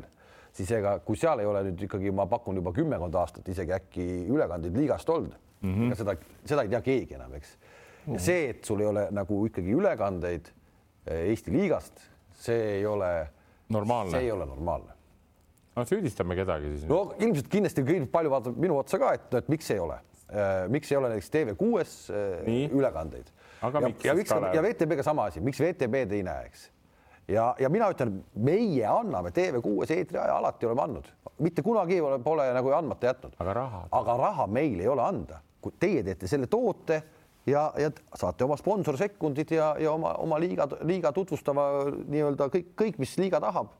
siis 0.57 0.73
ega 0.77 0.99
kui 1.07 1.17
seal 1.21 1.41
ei 1.41 1.49
ole 1.49 1.63
nüüd 1.71 1.87
ikkagi, 1.87 2.13
ma 2.13 2.27
pakun 2.29 2.61
juba 2.61 2.75
kümmekond 2.77 3.17
aastat 3.23 3.49
isegi 3.53 3.73
äkki 3.77 4.07
ülekandeid 4.33 4.77
liigast 4.77 5.09
olnud 5.09 5.33
mm, 5.33 5.73
-hmm. 5.73 5.87
ega 5.89 6.01
seda, 6.03 6.17
seda 6.45 6.67
ei 6.67 6.75
tea 6.75 6.83
keegi 6.91 7.17
enam, 7.17 7.33
eks. 7.39 7.57
ja 8.13 8.21
see, 8.29 8.51
et 8.53 8.65
sul 8.65 8.85
ei 8.85 8.91
ole 8.91 9.09
nagu 9.15 9.41
ikkagi 9.49 9.73
ülekandeid 9.79 10.53
Eesti 11.07 11.53
liigast 11.55 12.01
see 12.37 12.77
ei 12.79 12.87
ole 12.87 13.11
normaalne, 13.73 14.13
see 14.17 14.29
ei 14.29 14.33
ole 14.33 14.47
normaalne. 14.47 14.93
no 15.77 15.85
süüdistame 15.89 16.37
kedagi 16.39 16.75
siis. 16.75 16.87
no 16.91 17.15
ilmselt 17.19 17.49
kindlasti 17.53 17.85
palju 18.13 18.33
vaatab 18.33 18.61
minu 18.61 18.79
otsa 18.83 19.01
ka, 19.03 19.15
et, 19.17 19.27
et 19.41 19.51
miks 19.53 19.71
ei 19.75 19.83
ole 19.83 19.99
äh,, 19.99 20.69
miks 20.73 20.93
ei 20.93 21.01
ole 21.01 21.13
näiteks 21.15 21.33
TV6-s 21.35 21.99
äh, 22.11 22.63
ülekandeid. 22.71 23.33
ja, 23.63 23.73
ja 24.11 24.15
miks 24.15 24.33
ja 24.33 24.63
VTB-ga 24.63 25.07
sama 25.07 25.31
asi, 25.33 25.45
miks 25.45 25.61
VTB-d 25.61 26.21
ei 26.21 26.27
näe, 26.27 26.49
eks 26.51 26.71
ja, 27.29 27.55
ja 27.59 27.71
mina 27.73 27.89
ütlen, 27.93 28.21
meie 28.35 28.87
anname 28.89 29.33
TV6-s 29.35 29.95
eetriaja, 29.97 30.39
alati 30.39 30.69
oleme 30.69 30.85
andnud, 30.85 31.11
mitte 31.43 31.65
kunagi 31.67 31.99
pole, 32.03 32.19
pole 32.25 32.47
nagu 32.55 32.73
andmata 32.77 33.11
jätnud. 33.11 33.37
aga 33.43 33.55
raha? 33.61 33.83
aga 34.01 34.17
raha 34.23 34.47
meil 34.51 34.81
ei 34.81 34.89
ole 34.91 35.05
anda, 35.05 35.41
kui 35.61 35.75
teie 35.81 36.05
teete 36.07 36.31
selle 36.31 36.49
toote 36.51 37.03
ja, 37.47 37.73
ja 37.79 37.91
saate 38.15 38.45
oma 38.45 38.57
sponsorsekundid 38.59 39.55
ja, 39.57 39.75
ja 39.81 39.93
oma, 39.93 40.15
oma 40.23 40.41
liiga, 40.43 40.69
liiga 40.87 41.13
tutvustava 41.15 41.67
nii-öelda 42.07 42.51
kõik, 42.53 42.73
kõik, 42.79 43.01
mis 43.03 43.17
liiga 43.21 43.41
tahab, 43.43 43.73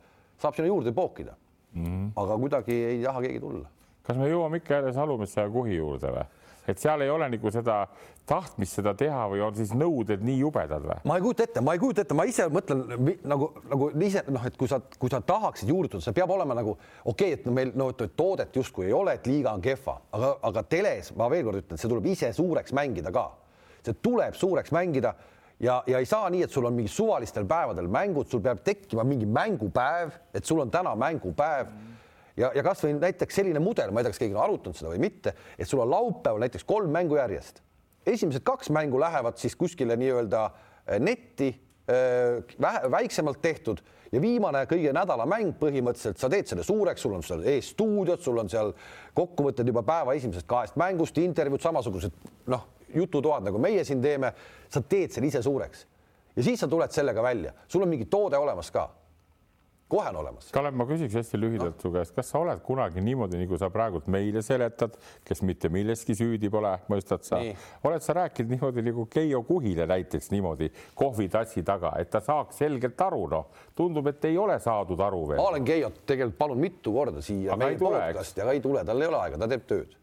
saab 0.43 0.57
sinna 0.57 0.71
juurde 0.71 0.93
pookida 0.97 1.35
mm. 1.73 1.85
-hmm. 1.85 2.11
aga 2.17 2.39
kuidagi 2.39 2.73
ei 2.73 3.03
taha 3.03 3.21
keegi 3.21 3.41
tulla. 3.41 3.69
kas 4.03 4.17
me 4.17 4.31
jõuame 4.31 4.63
ikka 4.63 4.75
jälle 4.75 4.93
Salumisse 4.93 5.41
ja 5.41 5.51
Kuhi 5.51 5.77
juurde 5.77 6.13
või? 6.13 6.27
et 6.69 6.79
seal 6.79 7.01
ei 7.01 7.11
ole 7.11 7.29
nagu 7.31 7.51
seda 7.51 7.87
tahtmist 8.27 8.75
seda 8.75 8.95
teha 8.95 9.29
või 9.31 9.41
on 9.47 9.55
siis 9.55 9.71
nõuded 9.75 10.23
nii 10.23 10.39
jubedad 10.39 10.83
või? 10.83 10.99
ma 11.05 11.17
ei 11.17 11.23
kujuta 11.23 11.43
ette, 11.43 11.61
ma 11.61 11.75
ei 11.75 11.79
kujuta 11.79 12.03
ette, 12.03 12.15
ma 12.15 12.25
ise 12.25 12.49
mõtlen 12.51 12.85
nagu, 13.25 13.51
nagu 13.71 13.91
ise 14.03 14.23
noh, 14.29 14.47
et 14.47 14.57
kui 14.57 14.69
sa, 14.69 14.81
kui 14.99 15.11
sa 15.11 15.21
tahaksid 15.21 15.69
juurutada, 15.69 16.03
see 16.03 16.13
peab 16.13 16.31
olema 16.31 16.55
nagu 16.55 16.77
okei 16.77 17.33
okay,, 17.33 17.33
et 17.33 17.47
no 17.47 17.53
meil 17.53 17.73
no 17.75 17.91
toodet 17.93 18.57
justkui 18.57 18.87
ei 18.87 18.93
ole, 18.93 19.15
et 19.15 19.27
liiga 19.27 19.53
on 19.53 19.63
kehva, 19.63 20.01
aga, 20.13 20.37
aga 20.43 20.63
teles 20.63 21.13
ma 21.17 21.31
veel 21.31 21.45
kord 21.45 21.63
ütlen, 21.63 21.79
see 21.79 21.91
tuleb 21.91 22.07
ise 22.07 22.33
suureks 22.33 22.75
mängida 22.77 23.15
ka 23.15 23.31
see 23.87 23.99
tuleb 24.03 24.35
suureks 24.35 24.75
mängida 24.75 25.15
ja, 25.61 25.83
ja 25.87 25.99
ei 25.99 26.07
saa 26.07 26.31
nii, 26.31 26.45
et 26.47 26.53
sul 26.53 26.67
on 26.69 26.77
mingi 26.77 26.93
suvalistel 26.93 27.47
päevadel 27.49 27.89
mängud, 27.93 28.29
sul 28.31 28.43
peab 28.45 28.63
tekkima 28.65 29.05
mingi 29.07 29.27
mängupäev, 29.27 30.15
et 30.35 30.45
sul 30.45 30.61
on 30.65 30.71
täna 30.73 30.95
mängupäev 30.99 31.71
ja, 32.37 32.51
ja 32.55 32.65
kasvõi 32.67 32.97
näiteks 32.99 33.41
selline 33.41 33.63
mudel, 33.63 33.93
ma 33.93 34.01
ei 34.01 34.07
tea, 34.07 34.15
kas 34.15 34.23
keegi 34.23 34.37
on 34.37 34.45
arutanud 34.45 34.79
seda 34.79 34.93
või 34.93 35.03
mitte, 35.07 35.35
et 35.59 35.69
sul 35.69 35.83
on 35.85 35.91
laupäeval 35.93 36.45
näiteks 36.45 36.67
kolm 36.69 36.93
mängu 36.93 37.19
järjest. 37.21 37.63
esimesed 38.07 38.45
kaks 38.47 38.71
mängu 38.71 39.01
lähevad 39.01 39.39
siis 39.39 39.57
kuskile 39.57 39.97
nii-öelda 39.97 40.51
eh, 40.87 41.01
netti 41.01 41.49
eh, 41.89 42.45
vähe, 42.61 42.91
väiksemalt 42.91 43.43
tehtud 43.43 43.83
ja 44.13 44.21
viimane 44.21 44.67
kõige 44.71 44.93
nädala 44.95 45.27
mäng 45.27 45.57
põhimõtteliselt 45.59 46.21
sa 46.21 46.31
teed 46.31 46.47
selle 46.47 46.63
suureks, 46.63 47.03
sul 47.03 47.17
on 47.17 47.25
seal 47.27 47.43
ees 47.49 47.73
stuudiod, 47.75 48.21
sul 48.23 48.39
on 48.39 48.53
seal 48.53 48.73
kokkuvõtted 49.15 49.67
juba 49.67 49.83
päeva 49.83 50.15
esimesest 50.15 50.47
kahest 50.47 50.77
mängust, 50.77 51.19
intervjuud, 51.19 51.63
samasugused 51.65 52.15
noh 52.53 52.76
jututoad, 52.97 53.47
nagu 53.49 53.61
meie 53.63 53.85
siin 53.85 54.03
teeme, 54.03 54.33
sa 54.69 54.83
teed 54.83 55.15
selle 55.15 55.31
ise 55.31 55.43
suureks. 55.45 55.87
Ja 56.37 56.45
siis 56.45 56.61
sa 56.61 56.69
tuled 56.69 56.93
sellega 56.93 57.23
välja, 57.25 57.53
sul 57.69 57.83
on 57.83 57.89
mingi 57.89 58.05
toode 58.13 58.39
olemas 58.39 58.71
ka. 58.71 58.91
kohe 59.89 60.09
on 60.09 60.17
olemas. 60.19 60.49
Kalev, 60.51 60.75
ma 60.75 60.83
küsiks 60.83 61.15
hästi 61.15 61.39
lühidalt 61.39 61.77
no. 61.77 61.81
su 61.85 61.91
käest, 61.95 62.13
kas 62.17 62.33
sa 62.33 62.41
oled 62.43 62.59
kunagi 62.67 63.01
niimoodi, 63.07 63.39
nagu 63.39 63.55
sa 63.57 63.69
praegult 63.71 64.09
meile 64.11 64.43
seletad, 64.43 64.97
kes 65.25 65.45
mitte 65.47 65.71
milleski 65.71 66.17
süüdi 66.19 66.51
pole, 66.51 66.73
mõistad 66.91 67.23
sa, 67.23 67.39
oled 67.87 68.03
sa 68.03 68.17
rääkinud 68.19 68.51
niimoodi 68.57 68.83
nagu 68.83 69.05
Keijo 69.07 69.45
Kuhile 69.47 69.87
näiteks 69.87 70.33
niimoodi 70.35 70.73
kohvitassi 70.99 71.63
taga, 71.63 71.93
et 72.03 72.11
ta 72.11 72.19
saaks 72.21 72.59
selgelt 72.65 73.05
aru, 73.07 73.29
noh, 73.31 73.47
tundub, 73.79 74.11
et 74.11 74.27
ei 74.27 74.35
ole 74.43 74.59
saadud 74.59 75.01
aru 75.07 75.23
veel. 75.29 75.39
ma 75.39 75.53
olen 75.53 75.71
Keiot 75.71 76.03
tegelikult 76.03 76.41
palunud 76.43 76.67
mitu 76.67 76.97
korda 76.99 77.23
siia 77.23 77.55
aga 77.55 77.63
meie 77.63 77.79
podcast'i, 77.79 78.43
aga 78.43 78.59
ei 78.59 78.65
tule, 78.67 78.83
tal 78.85 79.07
ei 79.07 79.13
ole 79.13 79.23
aega, 79.23 79.39
ta 79.39 79.49
teeb 79.55 79.71
tööd 79.71 79.95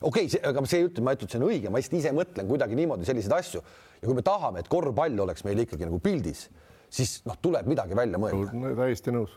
okei 0.00 0.28
okay,, 0.28 0.40
aga 0.50 0.64
see 0.70 0.86
ütle, 0.86 1.04
ma 1.04 1.14
ei 1.14 1.18
ütle, 1.18 1.28
et 1.28 1.34
see 1.34 1.40
on 1.40 1.48
õige, 1.48 1.72
ma 1.72 1.80
lihtsalt 1.80 1.98
ise 2.00 2.14
mõtlen 2.16 2.50
kuidagi 2.50 2.78
niimoodi 2.78 3.08
selliseid 3.08 3.34
asju 3.38 3.62
ja 3.62 4.04
kui 4.06 4.16
me 4.16 4.24
tahame, 4.26 4.62
et 4.62 4.70
korvpall 4.70 5.24
oleks 5.24 5.44
meil 5.46 5.64
ikkagi 5.64 5.88
nagu 5.88 6.00
pildis, 6.02 6.46
siis 6.90 7.18
noh, 7.28 7.38
tuleb 7.42 7.68
midagi 7.70 7.96
välja 7.98 8.20
mõelda. 8.20 8.74
täiesti 8.78 9.14
nõus. 9.14 9.34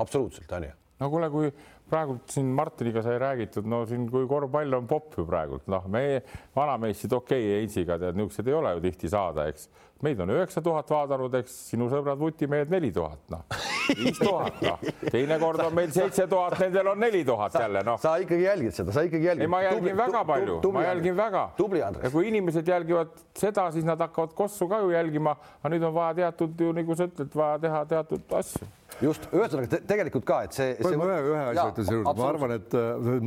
absoluutselt, 0.00 0.50
on 0.58 0.68
ju. 0.68 0.74
no 1.02 1.10
kuule, 1.12 1.30
kui 1.30 1.52
praegult 1.90 2.32
siin 2.32 2.50
Martiniga 2.56 3.02
sai 3.04 3.18
räägitud, 3.20 3.66
no 3.70 3.84
siin, 3.88 4.08
kui 4.10 4.26
korvpall 4.30 4.80
on 4.80 4.88
popp 4.90 5.18
ju 5.18 5.26
praegult, 5.28 5.66
noh, 5.70 5.86
meie 5.92 6.22
vanameissid, 6.56 7.12
okei 7.12 7.44
okay,, 7.44 7.58
Heinziga 7.60 7.98
tead, 8.00 8.18
niisuguseid 8.18 8.50
ei 8.50 8.58
ole 8.60 8.76
ju 8.76 8.84
tihti 8.88 9.10
saada, 9.12 9.48
eks. 9.52 9.68
Meid 10.02 10.20
on 10.20 10.32
üheksa 10.34 10.62
tuhat 10.64 10.90
vaadanud, 10.90 11.34
eks 11.38 11.54
sinu 11.70 11.86
sõbrad 11.92 12.18
vutimehed 12.20 12.72
neli 12.72 12.90
tuhat, 12.94 13.20
noh, 13.32 13.44
viis 14.00 14.18
tuhat, 14.18 14.60
noh, 14.64 14.84
teinekord 15.06 15.62
on 15.64 15.74
meil 15.76 15.92
seitse 15.94 16.26
tuhat, 16.30 16.58
nendel 16.60 16.92
on 16.94 17.00
neli 17.00 17.24
tuhat 17.26 17.56
jälle, 17.60 17.84
noh. 17.86 17.98
sa 18.02 18.16
ikkagi 18.22 18.46
jälgid 18.48 18.76
seda, 18.76 18.94
sa 18.96 19.04
ikkagi 19.06 19.30
jälgid. 19.30 19.46
ei, 19.46 19.52
ma 19.54 19.62
jälgin 19.64 19.84
tubli, 19.84 19.96
väga 20.02 20.24
palju, 20.28 20.60
ma 20.76 20.86
jälgin 20.88 21.18
väga. 21.18 21.44
tubli, 21.56 21.82
Andres. 21.82 22.08
ja 22.08 22.14
kui 22.14 22.28
inimesed 22.28 22.68
jälgivad 22.68 23.12
seda, 23.38 23.70
siis 23.74 23.86
nad 23.86 24.00
hakkavad 24.02 24.34
kossu 24.36 24.68
ka 24.68 24.82
ju 24.84 24.94
jälgima, 24.94 25.36
aga 25.62 25.74
nüüd 25.74 25.88
on 25.88 25.94
vaja 25.96 26.16
teatud 26.24 26.64
ju 26.66 26.72
nagu 26.76 26.96
sa 26.98 27.08
ütled, 27.10 27.36
vaja 27.38 27.60
teha 27.68 27.84
teatud 27.94 28.40
asju 28.40 28.72
just, 29.02 29.26
ühesõnaga 29.34 29.70
te, 29.70 29.80
tegelikult 29.88 30.26
ka, 30.28 30.40
et 30.46 30.56
see, 30.56 30.74
see.... 30.78 30.96
ma 30.98 31.08
ühe, 31.08 31.20
ühe 31.32 31.42
asja 31.50 31.66
ütlen 31.72 31.88
selle 31.88 32.00
juurde, 32.00 32.14
ma 32.20 32.28
arvan, 32.28 32.54
et 32.58 32.76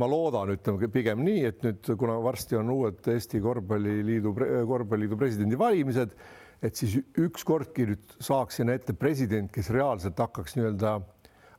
ma 0.02 0.08
loodan, 0.10 0.52
ütleme 0.54 0.90
pigem 0.92 1.22
nii, 1.24 1.44
et 1.50 1.64
nüüd, 1.66 1.92
kuna 2.00 2.18
varsti 2.24 2.58
on 2.60 2.72
uued 2.74 3.10
Eesti 3.12 3.40
Korvpalliliidu, 3.44 4.34
Korvpalliliidu 4.68 5.18
presidendivalimised, 5.20 6.14
et 6.62 6.76
siis 6.76 6.98
ükskordki 7.18 7.86
nüüd 7.86 8.16
saaks 8.24 8.58
sinna 8.58 8.74
ette 8.78 8.94
president, 8.96 9.50
kes 9.52 9.70
reaalselt 9.74 10.18
hakkaks 10.18 10.56
nii-öelda 10.58 10.98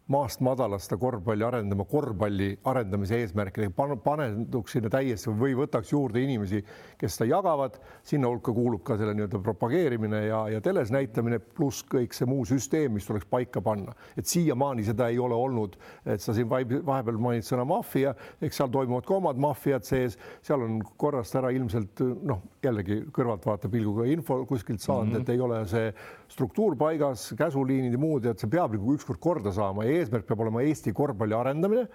maast 0.10 0.42
madalast 0.42 0.90
seda 0.90 0.98
korvpalli 1.02 1.46
arendama 1.46 1.86
korvpalli 1.90 2.50
arendamise 2.70 3.20
eesmärkidega, 3.22 3.74
panetuks 4.04 4.74
sinna 4.76 4.90
täiesti 4.90 5.30
või 5.38 5.54
võtaks 5.58 5.92
juurde 5.94 6.24
inimesi, 6.24 6.64
kes 6.98 7.18
seda 7.18 7.30
jagavad, 7.30 7.78
sinna 8.08 8.32
hulka 8.32 8.54
kuulub 8.56 8.82
ka 8.88 8.98
selle 8.98 9.14
nii-öelda 9.18 9.42
propageerimine 9.46 10.24
ja, 10.26 10.42
ja 10.56 10.62
teles 10.66 10.90
näitamine, 10.94 11.38
pluss 11.40 11.86
kõik 11.90 12.18
see 12.18 12.30
muu 12.30 12.46
süsteem, 12.50 12.96
mis 12.98 13.06
tuleks 13.06 13.30
paika 13.30 13.62
panna. 13.62 13.94
et 14.18 14.26
siiamaani 14.26 14.86
seda 14.88 15.10
ei 15.14 15.20
ole 15.22 15.38
olnud, 15.38 15.78
et 16.06 16.22
sa 16.22 16.34
siin 16.34 16.50
vahepeal 16.50 17.22
mainid 17.22 17.46
sõna 17.46 17.68
maffia, 17.70 18.16
eks 18.42 18.62
seal 18.62 18.74
toimuvad 18.74 19.06
ka 19.06 19.18
omad 19.20 19.38
maffiad 19.42 19.86
sees, 19.86 20.18
seal 20.42 20.66
on 20.66 20.80
korrast 20.98 21.38
ära 21.38 21.54
ilmselt 21.54 22.02
noh, 22.26 22.42
jällegi 22.66 23.04
kõrvaltvaatepilguga 23.14 24.10
info 24.10 24.42
kuskilt 24.50 24.82
saanud 24.82 25.14
mm, 25.14 25.16
-hmm. 25.16 25.22
et 25.22 25.30
ei 25.30 25.46
ole 25.46 25.62
see 25.70 25.94
struktuur 26.30 26.76
paigas, 26.78 27.30
käsuliinid 27.38 27.94
ja 27.94 28.02
muud 28.02 28.26
ja 28.26 28.34
et 28.34 28.42
see 28.42 28.50
peab 28.50 28.74
nagu 28.74 28.98
ükskord 28.98 29.22
korda 29.22 29.54
saama 29.54 29.86
eesmärk 30.00 30.28
peab 30.30 30.46
olema 30.46 30.64
Eesti 30.66 30.94
korvpalli 30.96 31.38
arendamine 31.38 31.86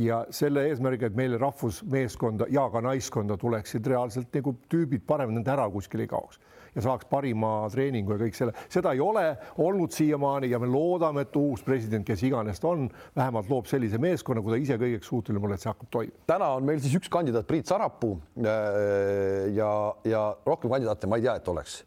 ja 0.00 0.24
selle 0.34 0.66
eesmärgiga, 0.70 1.06
et 1.10 1.18
meile 1.18 1.38
rahvusmeeskonda 1.38 2.48
ja 2.50 2.66
ka 2.72 2.82
naiskonda 2.82 3.36
tuleksid 3.38 3.86
reaalselt 3.86 4.34
nagu 4.34 4.56
tüübid 4.72 5.04
paremini, 5.06 5.38
nende 5.38 5.54
ära 5.54 5.68
kuskile 5.70 6.06
ei 6.06 6.10
kaoks 6.10 6.40
ja 6.74 6.82
saaks 6.82 7.06
parima 7.10 7.68
treeningu 7.70 8.14
ja 8.14 8.20
kõik 8.24 8.34
selle, 8.34 8.54
seda 8.72 8.94
ei 8.94 9.02
ole 9.02 9.24
olnud 9.62 9.94
siiamaani 9.94 10.50
ja 10.50 10.58
me 10.62 10.68
loodame, 10.70 11.22
et 11.22 11.36
uus 11.38 11.62
president, 11.62 12.02
kes 12.06 12.24
iganes 12.26 12.58
ta 12.62 12.72
on, 12.72 12.88
vähemalt 13.16 13.50
loob 13.50 13.68
sellise 13.70 14.00
meeskonna, 14.02 14.42
kui 14.42 14.56
ta 14.56 14.60
ise 14.60 14.78
kõigeks 14.80 15.10
suuteline 15.10 15.42
pole, 15.42 15.58
et 15.58 15.64
see 15.64 15.70
hakkab 15.70 15.92
toimima. 15.94 16.24
täna 16.26 16.50
on 16.58 16.66
meil 16.66 16.82
siis 16.82 16.96
üks 16.98 17.12
kandidaat, 17.12 17.46
Priit 17.46 17.70
Sarapuu 17.70 18.16
äh, 18.42 19.52
ja, 19.54 19.70
ja 20.08 20.24
rohkem 20.46 20.72
kandidaate 20.74 21.10
ma 21.10 21.20
ei 21.20 21.28
tea, 21.28 21.36
et 21.38 21.52
oleks. 21.54 21.78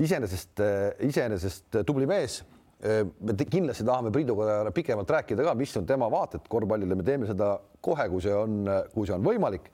iseenesest, 0.00 0.64
äh, 0.64 0.88
iseenesest 1.10 1.82
tubli 1.86 2.08
mees 2.08 2.40
me 2.82 3.34
kindlasti 3.38 3.84
tahame 3.86 4.10
Priiduga 4.14 4.70
pikemalt 4.74 5.10
rääkida 5.10 5.44
ka, 5.46 5.54
mis 5.58 5.74
on 5.78 5.86
tema 5.86 6.08
vaated 6.10 6.48
korvpallile, 6.50 6.96
me 6.98 7.06
teeme 7.06 7.28
seda 7.28 7.54
kohe, 7.80 8.08
kui 8.10 8.22
see 8.24 8.34
on, 8.34 8.62
kui 8.94 9.06
see 9.06 9.14
on 9.14 9.26
võimalik. 9.26 9.68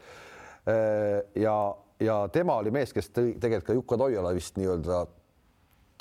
ja, 1.41 1.55
ja 2.05 2.17
tema 2.33 2.59
oli 2.61 2.73
mees, 2.75 2.93
kes 2.93 3.09
tegelikult 3.15 3.67
ka 3.71 3.79
Jukka 3.79 4.01
Toiala 4.05 4.35
vist 4.37 4.61
nii-öelda 4.61 5.07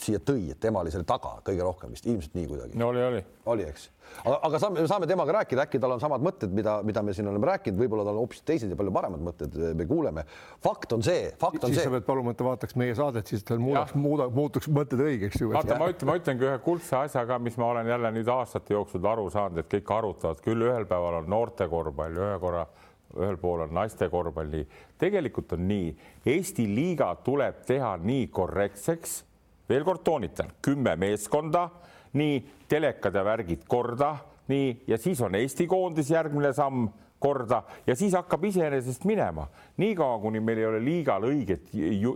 siia 0.02 0.20
tõi, 0.22 0.52
et 0.54 0.60
tema 0.62 0.84
oli 0.84 0.92
selle 0.94 1.08
taga 1.08 1.38
kõige 1.46 1.64
rohkem 1.66 1.94
vist, 1.94 2.06
ilmselt 2.06 2.36
nii 2.38 2.48
kuidagi. 2.50 2.78
no 2.78 2.90
oli, 2.92 3.02
oli. 3.04 3.22
oli, 3.50 3.66
eks. 3.72 3.88
aga, 4.24 4.38
aga 4.48 4.60
saame, 4.62 4.86
saame 4.90 5.10
temaga 5.10 5.36
rääkida, 5.40 5.66
äkki 5.66 5.82
tal 5.82 5.96
on 5.96 6.02
samad 6.04 6.24
mõtted, 6.24 6.54
mida, 6.54 6.78
mida 6.86 7.02
me 7.06 7.16
siin 7.18 7.30
oleme 7.32 7.50
rääkinud, 7.50 7.80
võib-olla 7.82 8.06
tal 8.06 8.20
on 8.20 8.22
hoopis 8.22 8.44
teised 8.48 8.72
ja 8.72 8.78
palju 8.78 8.94
paremad 8.94 9.24
mõtted, 9.26 9.58
me 9.78 9.88
kuuleme. 9.90 10.24
fakt 10.64 10.94
on 10.94 11.06
see, 11.06 11.32
fakt 11.42 11.64
on 11.64 11.74
siis 11.74 11.82
see. 11.82 11.90
sa 11.90 11.96
pead 11.96 12.08
paluma, 12.08 12.34
et 12.34 12.42
ta 12.42 12.48
vaataks 12.48 12.78
meie 12.80 12.96
saadet, 12.98 13.30
siis 13.34 13.46
tal 13.48 13.62
muudaks, 13.64 13.96
muuda, 13.98 14.30
muutuks 14.34 14.70
mõtted 14.70 15.02
õigeks 15.08 15.42
vaata, 15.50 15.80
ma 15.82 15.90
ütlen, 15.94 16.12
ma 16.12 16.18
ütlengi 16.22 16.50
ühe 16.50 16.58
kuldse 16.66 17.00
asja 17.02 17.26
ka, 17.30 17.40
mis 17.42 17.58
ma 17.58 17.72
olen 17.74 17.90
jälle 17.90 18.14
nüüd 18.20 18.34
aastate 18.38 18.78
jooksul 18.78 19.14
aru 19.14 19.30
saanud, 19.34 19.64
et 19.64 19.72
kõik 19.78 19.96
arutavad, 19.98 20.44
küll 20.46 20.68
ühel 20.70 20.86
päeval 20.90 21.24
on 21.24 21.32
noorte 21.34 21.70
korvpall, 21.72 22.22
ühe 22.22 22.38
korra 22.44 22.68
ühel 23.18 23.38
pool 23.42 23.64
on 23.64 23.72
naiste 23.74 24.10
korvpall, 24.12 24.52
nii 24.52 24.68
tegelikult 25.00 25.56
on 25.58 25.64
nii, 25.68 25.94
Eesti 26.28 26.68
liiga 26.68 27.08
tuleb 27.24 27.64
teha 27.66 27.96
nii 28.04 28.28
korrektseks 28.36 29.22
veel 29.70 29.84
kord 29.84 30.04
toonitan, 30.04 30.52
kümme 30.62 30.96
meeskonda, 30.96 31.68
nii 32.18 32.40
telekad 32.70 33.16
ja 33.16 33.24
värgid 33.26 33.66
korda, 33.68 34.16
nii 34.48 34.84
ja 34.88 34.98
siis 34.98 35.22
on 35.22 35.36
Eesti 35.36 35.68
koondis 35.68 36.12
järgmine 36.12 36.54
samm 36.56 36.88
korda 37.20 37.64
ja 37.88 37.96
siis 37.96 38.14
hakkab 38.16 38.46
iseenesest 38.48 39.06
minema. 39.06 39.48
niikaua, 39.78 40.20
kuni 40.20 40.40
meil 40.40 40.58
ei 40.58 40.66
ole 40.66 40.80
liigal 40.84 41.24
õiget 41.28 41.74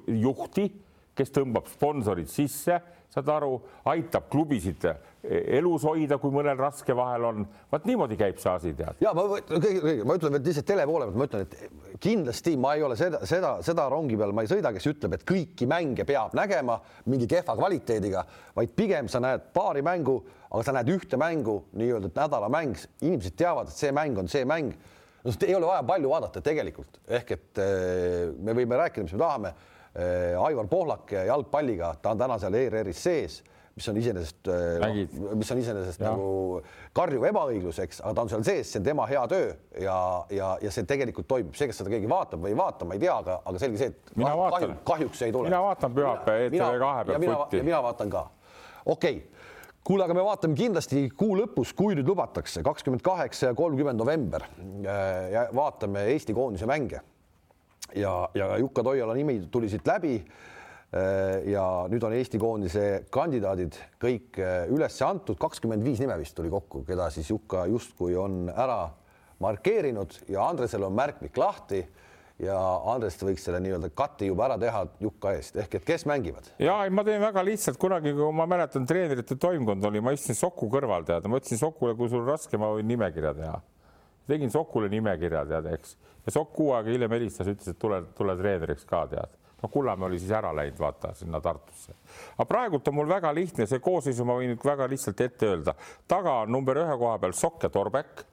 juhti, 0.07 0.71
kes 1.21 1.33
tõmbab 1.37 1.69
sponsorid 1.69 2.29
sisse 2.31 2.81
saad 3.11 3.29
aru, 3.31 3.55
aitab 3.91 4.29
klubisid 4.31 4.85
elus 5.21 5.83
hoida, 5.85 6.17
kui 6.17 6.31
mõnel 6.33 6.55
raske 6.57 6.95
vahel 6.97 7.25
on. 7.27 7.43
vot 7.71 7.83
niimoodi 7.85 8.15
käib 8.17 8.39
see 8.41 8.51
asi, 8.51 8.71
tead. 8.77 9.01
ja 9.03 9.11
ma, 9.13 9.25
ma 9.27 10.15
ütlen 10.15 10.37
veel 10.37 10.45
lihtsalt 10.47 10.67
tele 10.69 10.85
poole 10.89 11.09
pealt, 11.09 11.19
ma 11.19 11.27
ütlen, 11.27 11.43
et 11.45 11.99
kindlasti 12.01 12.55
ma 12.57 12.73
ei 12.77 12.85
ole 12.87 12.95
seda, 12.97 13.19
seda, 13.27 13.51
seda 13.65 13.87
rongi 13.91 14.17
peal 14.17 14.31
ma 14.35 14.45
ei 14.45 14.51
sõida, 14.51 14.71
kes 14.73 14.87
ütleb, 14.93 15.17
et 15.17 15.25
kõiki 15.27 15.67
mänge 15.69 16.05
peab 16.07 16.33
nägema 16.37 16.79
mingi 17.11 17.27
kehva 17.29 17.57
kvaliteediga, 17.59 18.23
vaid 18.55 18.71
pigem 18.77 19.11
sa 19.11 19.21
näed 19.23 19.51
paari 19.53 19.83
mängu, 19.85 20.17
aga 20.49 20.63
sa 20.65 20.75
näed 20.79 20.93
ühte 20.95 21.19
mängu, 21.19 21.57
nii-öelda 21.77 22.13
nädalamäng, 22.15 22.79
inimesed 23.03 23.35
teavad, 23.43 23.69
et 23.69 23.83
see 23.83 23.91
mäng 23.95 24.23
on 24.23 24.31
see 24.31 24.47
mäng. 24.47 24.71
no 25.21 25.35
ei 25.45 25.53
ole 25.53 25.67
vaja 25.67 25.83
palju 25.85 26.15
vaadata 26.15 26.41
tegelikult, 26.41 27.03
ehk 27.11 27.35
et 27.35 27.61
eh, 27.61 28.31
me 28.39 28.55
võime 28.57 28.79
rääkida, 28.79 29.03
mis 29.05 29.19
me 29.19 29.21
tahame 29.21 29.53
Aivar 29.91 30.67
Pohlak 30.71 31.11
jalgpalliga, 31.27 31.95
ta 32.01 32.13
on 32.13 32.19
täna 32.21 32.37
seal 32.39 32.55
ERR-is 32.55 33.01
sees, 33.03 33.41
mis 33.75 33.87
on 33.87 33.97
iseenesest, 33.97 34.47
no, 34.47 34.89
mis 35.39 35.51
on 35.51 35.59
iseenesest 35.61 36.01
ja. 36.03 36.11
nagu 36.11 36.61
karjuv 36.95 37.25
ebaõiglus, 37.29 37.79
eks, 37.83 38.01
aga 38.03 38.13
ta 38.17 38.25
on 38.25 38.31
seal 38.33 38.45
sees, 38.47 38.71
see 38.71 38.81
on 38.81 38.87
tema 38.87 39.07
hea 39.09 39.21
töö 39.31 39.51
ja, 39.79 39.97
ja, 40.33 40.53
ja 40.63 40.73
see 40.73 40.87
tegelikult 40.87 41.29
toimub, 41.31 41.55
see, 41.57 41.69
kas 41.71 41.79
seda 41.81 41.93
keegi 41.93 42.09
vaatab 42.11 42.43
või 42.43 42.53
ei 42.53 42.59
vaata, 42.59 42.87
ma 42.87 42.97
ei 42.97 43.03
tea, 43.03 43.15
aga, 43.23 43.39
aga 43.47 43.61
selge 43.63 43.81
see, 43.81 43.93
et 43.93 44.15
mina 44.19 44.33
kahju, 44.55 44.71
kahjuks 44.87 45.23
ei 45.27 45.35
tule. 45.35 45.51
mina 45.51 45.61
vaatan 45.63 45.95
pühapäeva 45.97 46.47
ETV 46.49 46.81
kahe 46.85 47.05
pealt 47.11 47.29
vutti. 47.29 47.63
mina 47.67 47.83
vaatan 47.87 48.11
ka. 48.15 48.25
okei 48.85 49.21
okay 49.21 49.47
kuule, 49.87 50.05
aga 50.05 50.13
me 50.13 50.25
vaatame 50.25 50.57
kindlasti 50.57 51.07
kuu 51.17 51.33
lõpus, 51.39 51.71
kui 51.73 51.95
nüüd 51.97 52.09
lubatakse, 52.11 52.61
kakskümmend 52.65 53.01
kaheksa 53.05 53.49
ja 53.49 53.57
kolmkümmend 53.57 53.97
november 53.97 54.45
äh, 54.45 55.31
ja 55.33 55.47
vaatame 55.57 56.05
Eesti 56.11 56.35
koondise 56.37 56.69
mänge 56.69 57.01
ja, 57.95 58.29
ja 58.35 58.57
Jukka 58.57 58.83
Toiala 58.83 59.15
nimi 59.17 59.39
tuli 59.51 59.69
siit 59.69 59.87
läbi. 59.87 60.17
Äh, 60.91 61.47
ja 61.47 61.63
nüüd 61.87 62.03
on 62.03 62.13
Eesti 62.17 62.39
koondise 62.41 63.05
kandidaadid 63.15 63.77
kõik 64.01 64.41
äh, 64.43 64.65
üles 64.71 64.97
antud, 65.07 65.39
kakskümmend 65.39 65.85
viis 65.87 66.01
nime 66.03 66.17
vist 66.19 66.35
tuli 66.35 66.51
kokku, 66.51 66.83
keda 66.87 67.07
siis 67.15 67.29
Jukka 67.31 67.63
justkui 67.71 68.17
on 68.19 68.49
ära 68.51 68.89
markeerinud 69.41 70.17
ja 70.27 70.43
Andresel 70.49 70.83
on 70.83 70.97
märkmik 70.97 71.39
lahti 71.39 71.79
ja 72.43 72.57
Andres 72.91 73.15
võiks 73.23 73.47
selle 73.47 73.61
nii-öelda 73.63 73.93
kati 73.95 74.27
juba 74.27 74.49
ära 74.49 74.59
teha 74.59 74.83
Jukka 74.99 75.31
eest 75.37 75.61
ehk 75.63 75.79
et 75.79 75.87
kes 75.87 76.03
mängivad? 76.11 76.51
ja 76.59 76.81
ei, 76.83 76.91
ma 76.91 77.07
teen 77.07 77.23
väga 77.23 77.47
lihtsalt, 77.47 77.79
kunagi, 77.79 78.11
kui 78.17 78.35
ma 78.35 78.49
mäletan, 78.51 78.83
treenerite 78.89 79.39
toimkond 79.39 79.87
oli, 79.87 80.03
ma 80.03 80.11
istusin 80.11 80.41
Soku 80.43 80.67
kõrval, 80.75 81.07
tead, 81.07 81.31
ma 81.31 81.39
ütlesin 81.39 81.63
Sokule, 81.63 81.95
kui 81.95 82.11
sul 82.11 82.27
raske, 82.27 82.59
ma 82.59 82.73
võin 82.75 82.91
nimekirja 82.91 83.31
teha 83.39 83.61
tegin 84.31 84.51
Sokule 84.51 84.89
nimekirja, 84.91 85.45
tead, 85.49 85.67
eks. 85.75 85.95
Ja 86.25 86.31
Sokk 86.31 86.53
kuu 86.53 86.71
aega 86.75 86.91
hiljem 86.91 87.15
helistas, 87.17 87.49
ütles, 87.51 87.73
et 87.73 87.79
tule, 87.79 88.01
tule 88.17 88.35
treeneriks 88.37 88.85
ka, 88.89 89.05
tead. 89.11 89.37
no 89.61 89.69
Kullamäe 89.69 90.09
oli 90.09 90.19
siis 90.19 90.31
ära 90.31 90.53
läinud, 90.55 90.79
vaata 90.79 91.13
sinna 91.17 91.41
Tartusse. 91.41 91.93
aga 92.37 92.47
praegult 92.49 92.87
on 92.87 92.95
mul 92.95 93.09
väga 93.09 93.33
lihtne, 93.35 93.65
see 93.69 93.79
koosseisu 93.79 94.25
ma 94.25 94.39
võin 94.39 94.57
väga 94.65 94.89
lihtsalt 94.89 95.21
ette 95.21 95.53
öelda. 95.53 95.75
taga 96.07 96.41
on 96.41 96.51
number 96.51 96.77
ühe 96.83 96.97
koha 96.97 97.17
peal 97.19 97.33
Sokk 97.37 97.63
ja 97.63 97.69
Torbek, 97.69 98.25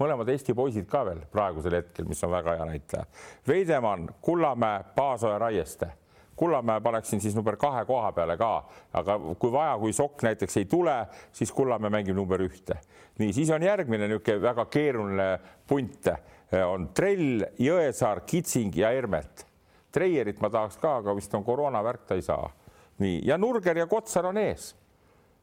mõlemad 0.00 0.28
Eesti 0.28 0.54
poisid 0.54 0.88
ka 0.90 1.04
veel 1.04 1.22
praegusel 1.32 1.80
hetkel, 1.80 2.08
mis 2.08 2.24
on 2.24 2.34
väga 2.34 2.58
hea 2.58 2.64
näitaja. 2.68 3.06
Veidemann, 3.48 4.10
Kullamäe, 4.20 4.82
Paasoja, 4.94 5.38
Raieste 5.38 5.92
Kullamäe 6.36 6.80
paneksin 6.80 7.20
siis 7.20 7.34
number 7.34 7.56
kahe 7.56 7.84
koha 7.84 8.12
peale 8.12 8.36
ka, 8.36 8.50
aga 8.92 9.18
kui 9.40 9.52
vaja, 9.52 9.78
kui 9.80 9.92
Sokk 9.96 10.22
näiteks 10.26 10.56
ei 10.60 10.64
tule, 10.68 10.96
siis 11.32 11.52
Kullamäe 11.52 11.90
mängib 11.90 12.16
number 12.16 12.42
ühte. 12.44 12.76
nii, 13.18 13.32
siis 13.32 13.50
on 13.50 13.62
järgmine 13.62 14.08
niisugune 14.08 14.42
väga 14.42 14.66
keeruline 14.68 15.28
punt, 15.68 16.10
on 16.66 16.88
Trell, 16.94 17.44
Jõesaar, 17.58 18.22
Kitsing 18.26 18.74
ja 18.78 18.92
Hermet. 18.94 19.46
Treierit 19.92 20.40
ma 20.44 20.50
tahaks 20.52 20.76
ka, 20.78 20.98
aga 21.00 21.14
vist 21.16 21.34
on 21.34 21.44
koroonavärk, 21.44 22.06
ta 22.06 22.14
ei 22.14 22.22
saa. 22.22 22.50
nii, 22.98 23.20
ja 23.28 23.36
Nurger 23.38 23.76
ja 23.76 23.86
Kotsar 23.86 24.26
on 24.26 24.38
ees 24.40 24.74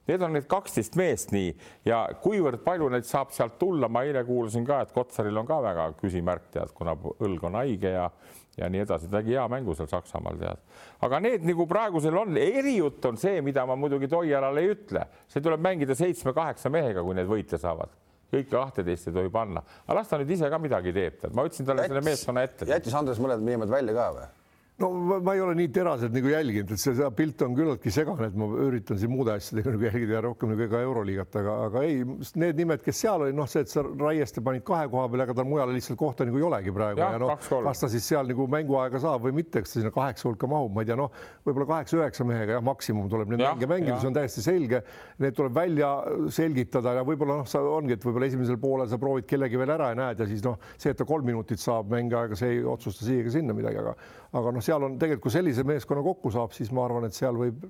Need 0.08 0.22
on 0.22 0.34
need 0.36 0.48
kaksteist 0.52 0.98
meest 1.00 1.32
nii 1.32 1.54
ja 1.88 2.02
kuivõrd 2.24 2.60
palju 2.66 2.90
neid 2.92 3.08
saab 3.08 3.32
sealt 3.32 3.56
tulla, 3.60 3.88
ma 3.88 4.02
eile 4.04 4.26
kuulsin 4.28 4.66
ka, 4.68 4.82
et 4.84 4.92
Kotsaril 4.92 5.38
on 5.40 5.48
ka 5.48 5.62
väga 5.64 5.86
küsimärk, 6.02 6.50
tead, 6.52 6.74
kuna 6.76 6.98
õlg 7.14 7.46
on 7.48 7.60
haige 7.62 7.94
ja 7.96 8.10
ja 8.54 8.68
nii 8.70 8.84
edasi, 8.84 9.08
ta 9.10 9.18
tegi 9.18 9.34
hea 9.34 9.48
mängu 9.50 9.74
seal 9.74 9.88
Saksamaal, 9.90 10.36
tead. 10.38 10.60
aga 11.08 11.20
need 11.24 11.48
nagu 11.48 11.66
praegusel 11.66 12.20
on, 12.20 12.36
erijutt 12.38 13.06
on 13.10 13.18
see, 13.18 13.40
mida 13.42 13.64
ma 13.66 13.80
muidugi 13.80 14.12
Toialale 14.12 14.62
ei 14.62 14.76
ütle, 14.76 15.08
see 15.32 15.42
tuleb 15.42 15.64
mängida 15.64 15.96
seitsme-kaheksa 15.98 16.70
mehega, 16.74 17.02
kui 17.02 17.16
need 17.18 17.32
võite 17.32 17.58
saavad 17.62 17.96
kõike 18.34 18.52
kahteteist 18.54 19.10
ei 19.10 19.18
tohi 19.18 19.34
panna, 19.34 19.64
aga 19.86 20.00
las 20.00 20.10
ta 20.12 20.20
nüüd 20.22 20.34
ise 20.36 20.50
ka 20.52 20.62
midagi 20.62 20.94
teeb, 20.96 21.20
tead, 21.22 21.36
ma 21.38 21.46
ütlesin 21.48 21.70
talle 21.70 21.86
jättis, 21.86 21.96
selle 21.96 22.08
meeskonna 22.10 22.48
ette. 22.48 22.70
jättis 22.70 22.98
Andres 22.98 23.22
mõned 23.24 23.46
nimed 23.46 23.72
välja 23.72 23.96
ka 23.98 24.08
või? 24.18 24.32
No 24.82 24.90
ma 25.22 25.34
ei 25.36 25.42
ole 25.42 25.54
nii 25.58 25.70
teraselt 25.74 26.14
nagu 26.16 26.32
jälginud, 26.32 26.72
et 26.74 26.82
see, 26.82 26.96
see 26.98 27.10
pilt 27.18 27.42
on 27.46 27.54
küllaltki 27.58 27.92
segane, 27.94 28.30
et 28.32 28.38
ma 28.40 28.48
üritan 28.66 28.98
siin 29.00 29.12
muude 29.14 29.36
asjadega 29.36 29.76
nagu 29.76 29.86
jälgida 29.86 30.22
rohkem 30.26 30.54
nagu 30.54 30.68
ka 30.72 30.82
euroliigat, 30.82 31.38
aga, 31.44 31.58
aga 31.68 31.84
ei, 31.86 32.00
need 32.42 32.62
nimed, 32.62 32.82
kes 32.86 33.04
seal 33.06 33.26
olid, 33.26 33.38
noh, 33.38 33.50
see, 33.50 33.62
et 33.66 33.72
sa 33.72 33.84
Raieste 33.86 34.42
panid 34.46 34.66
kahe 34.66 34.88
koha 34.92 35.06
peale, 35.12 35.28
aga 35.28 35.36
tal 35.38 35.48
mujal 35.50 35.70
lihtsalt 35.76 36.00
kohta 36.00 36.26
nagu 36.28 36.42
ei 36.42 36.48
olegi 36.48 36.74
praegu 36.74 37.04
ja, 37.04 37.12
ja 37.16 37.22
noh, 37.22 37.36
kas 37.38 37.84
ta 37.84 37.92
siis 37.94 38.08
seal 38.10 38.30
nagu 38.30 38.48
mänguaega 38.50 39.02
saab 39.04 39.28
või 39.28 39.38
mitte, 39.44 39.62
kas 39.62 39.76
ta 39.76 39.80
sinna 39.80 39.94
kaheksa 39.94 40.28
hulka 40.30 40.50
mahub, 40.50 40.74
ma 40.74 40.84
ei 40.84 40.90
tea, 40.90 40.98
noh, 41.00 41.14
võib-olla 41.46 41.70
kaheksa-üheksa 41.76 42.28
mehega 42.28 42.58
jah, 42.58 42.66
maksimum 42.66 43.12
tuleb 43.14 43.34
neid 43.34 43.46
mänge 43.46 43.70
mängida, 43.70 44.00
see 44.02 44.10
on 44.10 44.18
täiesti 44.18 44.44
selge. 44.46 44.82
Need 45.22 45.38
tuleb 45.38 45.54
välja 45.56 45.92
selgitada 46.34 46.96
ja 46.98 47.06
võib-olla 47.06 47.40
noh, 47.44 47.50
sa 47.50 47.62
ongi, 47.62 47.94
et 47.98 48.06
võib-olla 48.06 48.30
esimesel 48.32 48.58
poolel 48.62 48.90
sa 48.90 49.00
proovid 49.02 49.30
kellegi 49.30 49.60
veel 49.60 49.76
ära 49.76 49.92
ja 49.94 50.00
näed 50.00 50.24
ja 50.24 50.28
siis 50.30 50.44
noh, 50.46 50.58
see, 50.76 50.92
et 50.94 51.00
ta 51.00 51.08
kolm 51.08 51.28
minutit 51.30 51.62
saab 51.62 51.92
mängiaega, 51.94 52.38
see 52.40 52.58
ei 52.58 52.64
otsusta 52.68 53.06
siia 53.06 53.24
ega 53.24 53.34
sinna 53.38 53.56
midagi, 53.56 53.82
aga 53.84 53.96
aga 54.34 54.54
noh, 54.56 54.63
seal 54.64 54.84
on 54.88 55.00
tegelikult, 55.00 55.28
kui 55.28 55.36
sellise 55.36 55.66
meeskonna 55.68 56.04
kokku 56.06 56.32
saab, 56.34 56.54
siis 56.56 56.72
ma 56.76 56.86
arvan, 56.88 57.08
et 57.10 57.18
seal 57.18 57.38
võib 57.40 57.66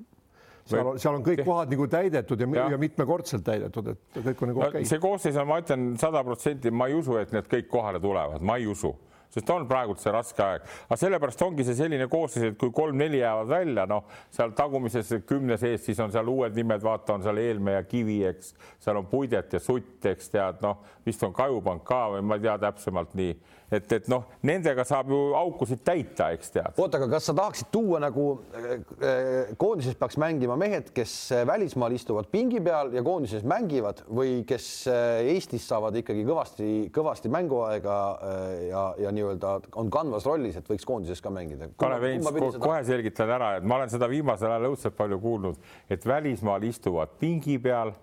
seal 0.64 0.88
on, 0.94 1.00
seal 1.02 1.18
on 1.18 1.24
kõik 1.26 1.42
kohad 1.44 1.72
nagu 1.74 1.88
täidetud 1.92 2.40
ja, 2.40 2.50
Jah. 2.56 2.70
ja 2.72 2.80
mitmekordselt 2.80 3.44
täidetud, 3.44 3.90
et 3.94 4.20
kõik 4.20 4.44
on 4.46 4.54
nagu 4.54 4.62
no, 4.62 4.68
okei 4.70 4.84
okay. 4.84 4.90
see 4.90 5.02
koosseis 5.04 5.40
on, 5.40 5.50
ma 5.50 5.60
ütlen 5.64 5.90
sada 6.00 6.24
protsenti, 6.24 6.72
ma 6.72 6.88
ei 6.88 6.96
usu, 7.00 7.18
et 7.20 7.34
need 7.36 7.50
kõik 7.52 7.68
kohale 7.72 8.00
tulevad, 8.04 8.46
ma 8.46 8.60
ei 8.62 8.70
usu 8.72 8.94
sest 9.34 9.50
on 9.50 9.66
praegult 9.70 10.02
see 10.02 10.12
raske 10.14 10.44
aeg, 10.46 10.66
aga 10.86 10.98
sellepärast 11.00 11.42
ongi 11.46 11.66
see 11.66 11.78
selline 11.78 12.06
koosseis, 12.12 12.52
et 12.52 12.58
kui 12.60 12.70
kolm-neli 12.76 13.22
jäävad 13.24 13.50
välja, 13.50 13.86
noh, 13.90 14.06
seal 14.34 14.54
tagumises 14.58 15.10
kümne 15.30 15.58
sees, 15.62 15.82
siis 15.88 16.02
on 16.04 16.14
seal 16.14 16.30
uued 16.30 16.54
nimed, 16.58 16.84
vaata, 16.86 17.18
on 17.18 17.26
seal 17.26 17.42
Eelmäe 17.42 17.80
ja 17.80 17.88
Kivi, 17.88 18.20
eks, 18.30 18.54
seal 18.84 19.00
on 19.02 19.10
Puidet 19.10 19.58
ja 19.58 19.62
Sutt, 19.64 20.06
eks 20.06 20.30
tead, 20.34 20.62
noh, 20.66 20.84
vist 21.06 21.26
on 21.26 21.34
Kajupank 21.34 21.86
ka 21.88 22.04
või 22.14 22.28
ma 22.28 22.38
ei 22.38 22.46
tea 22.46 22.60
täpsemalt 22.62 23.18
nii, 23.18 23.34
et, 23.74 23.92
et 23.98 24.08
noh, 24.12 24.26
nendega 24.46 24.86
saab 24.88 25.12
ju 25.14 25.20
aukusid 25.38 25.82
täita, 25.86 26.30
eks 26.36 26.54
tead. 26.54 26.78
oota, 26.78 27.00
aga 27.00 27.10
kas 27.16 27.30
sa 27.30 27.36
tahaksid 27.38 27.70
tuua 27.74 28.02
nagu 28.04 28.28
äh, 28.54 29.54
koondises 29.60 29.98
peaks 30.00 30.18
mängima 30.22 30.58
mehed, 30.60 30.92
kes 30.96 31.16
äh, 31.34 31.44
välismaal 31.50 31.96
istuvad 31.96 32.30
pingi 32.34 32.62
peal 32.64 32.94
ja 32.96 33.04
koondises 33.06 33.46
mängivad 33.48 34.04
või 34.10 34.42
kes 34.48 34.70
äh, 34.92 35.34
Eestis 35.34 35.66
saavad 35.70 35.98
ikkagi 36.00 36.26
kõvasti, 36.28 36.70
kõvasti 36.94 37.32
mänguaega 37.34 37.98
äh, 38.14 38.56
ja, 38.70 38.86
ja 39.06 39.14
nii-öelda 39.16 39.56
on 39.82 39.92
kandvas 39.94 40.28
rollis, 40.30 40.58
et 40.60 40.70
võiks 40.70 40.88
koondises 40.88 41.24
ka 41.24 41.34
mängida? 41.34 41.72
Kalev 41.82 42.08
Heinz, 42.08 42.32
kohe 42.62 42.82
selgitan 42.88 43.32
ära, 43.34 43.56
et 43.60 43.68
ma 43.68 43.80
olen 43.80 43.92
seda 43.94 44.10
viimasel 44.12 44.52
ajal 44.52 44.72
õudselt 44.72 44.98
palju 44.98 45.20
kuulnud, 45.24 45.62
et 45.92 46.06
välismaal 46.08 46.64
istuvad 46.68 47.16
pingi 47.22 47.60
peal 47.64 47.94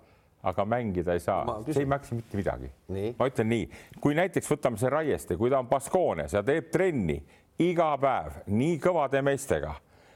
aga 0.43 0.65
mängida 0.65 1.13
ei 1.13 1.21
saa, 1.21 1.59
see 1.67 1.83
ei 1.83 1.89
maksa 1.89 2.15
mitte 2.17 2.37
midagi. 2.39 2.71
ma 3.17 3.27
ütlen 3.29 3.49
nii, 3.51 3.67
kui 4.01 4.17
näiteks 4.17 4.49
võtame 4.51 4.79
see 4.81 4.89
Raieste, 4.89 5.37
kui 5.37 5.51
ta 5.53 5.59
on 5.61 5.69
Baskoones 5.69 6.33
ja 6.33 6.43
teeb 6.43 6.71
trenni 6.73 7.19
iga 7.61 7.91
päev 8.01 8.41
nii 8.47 8.79
kõvade 8.81 9.21
meestega, 9.25 9.75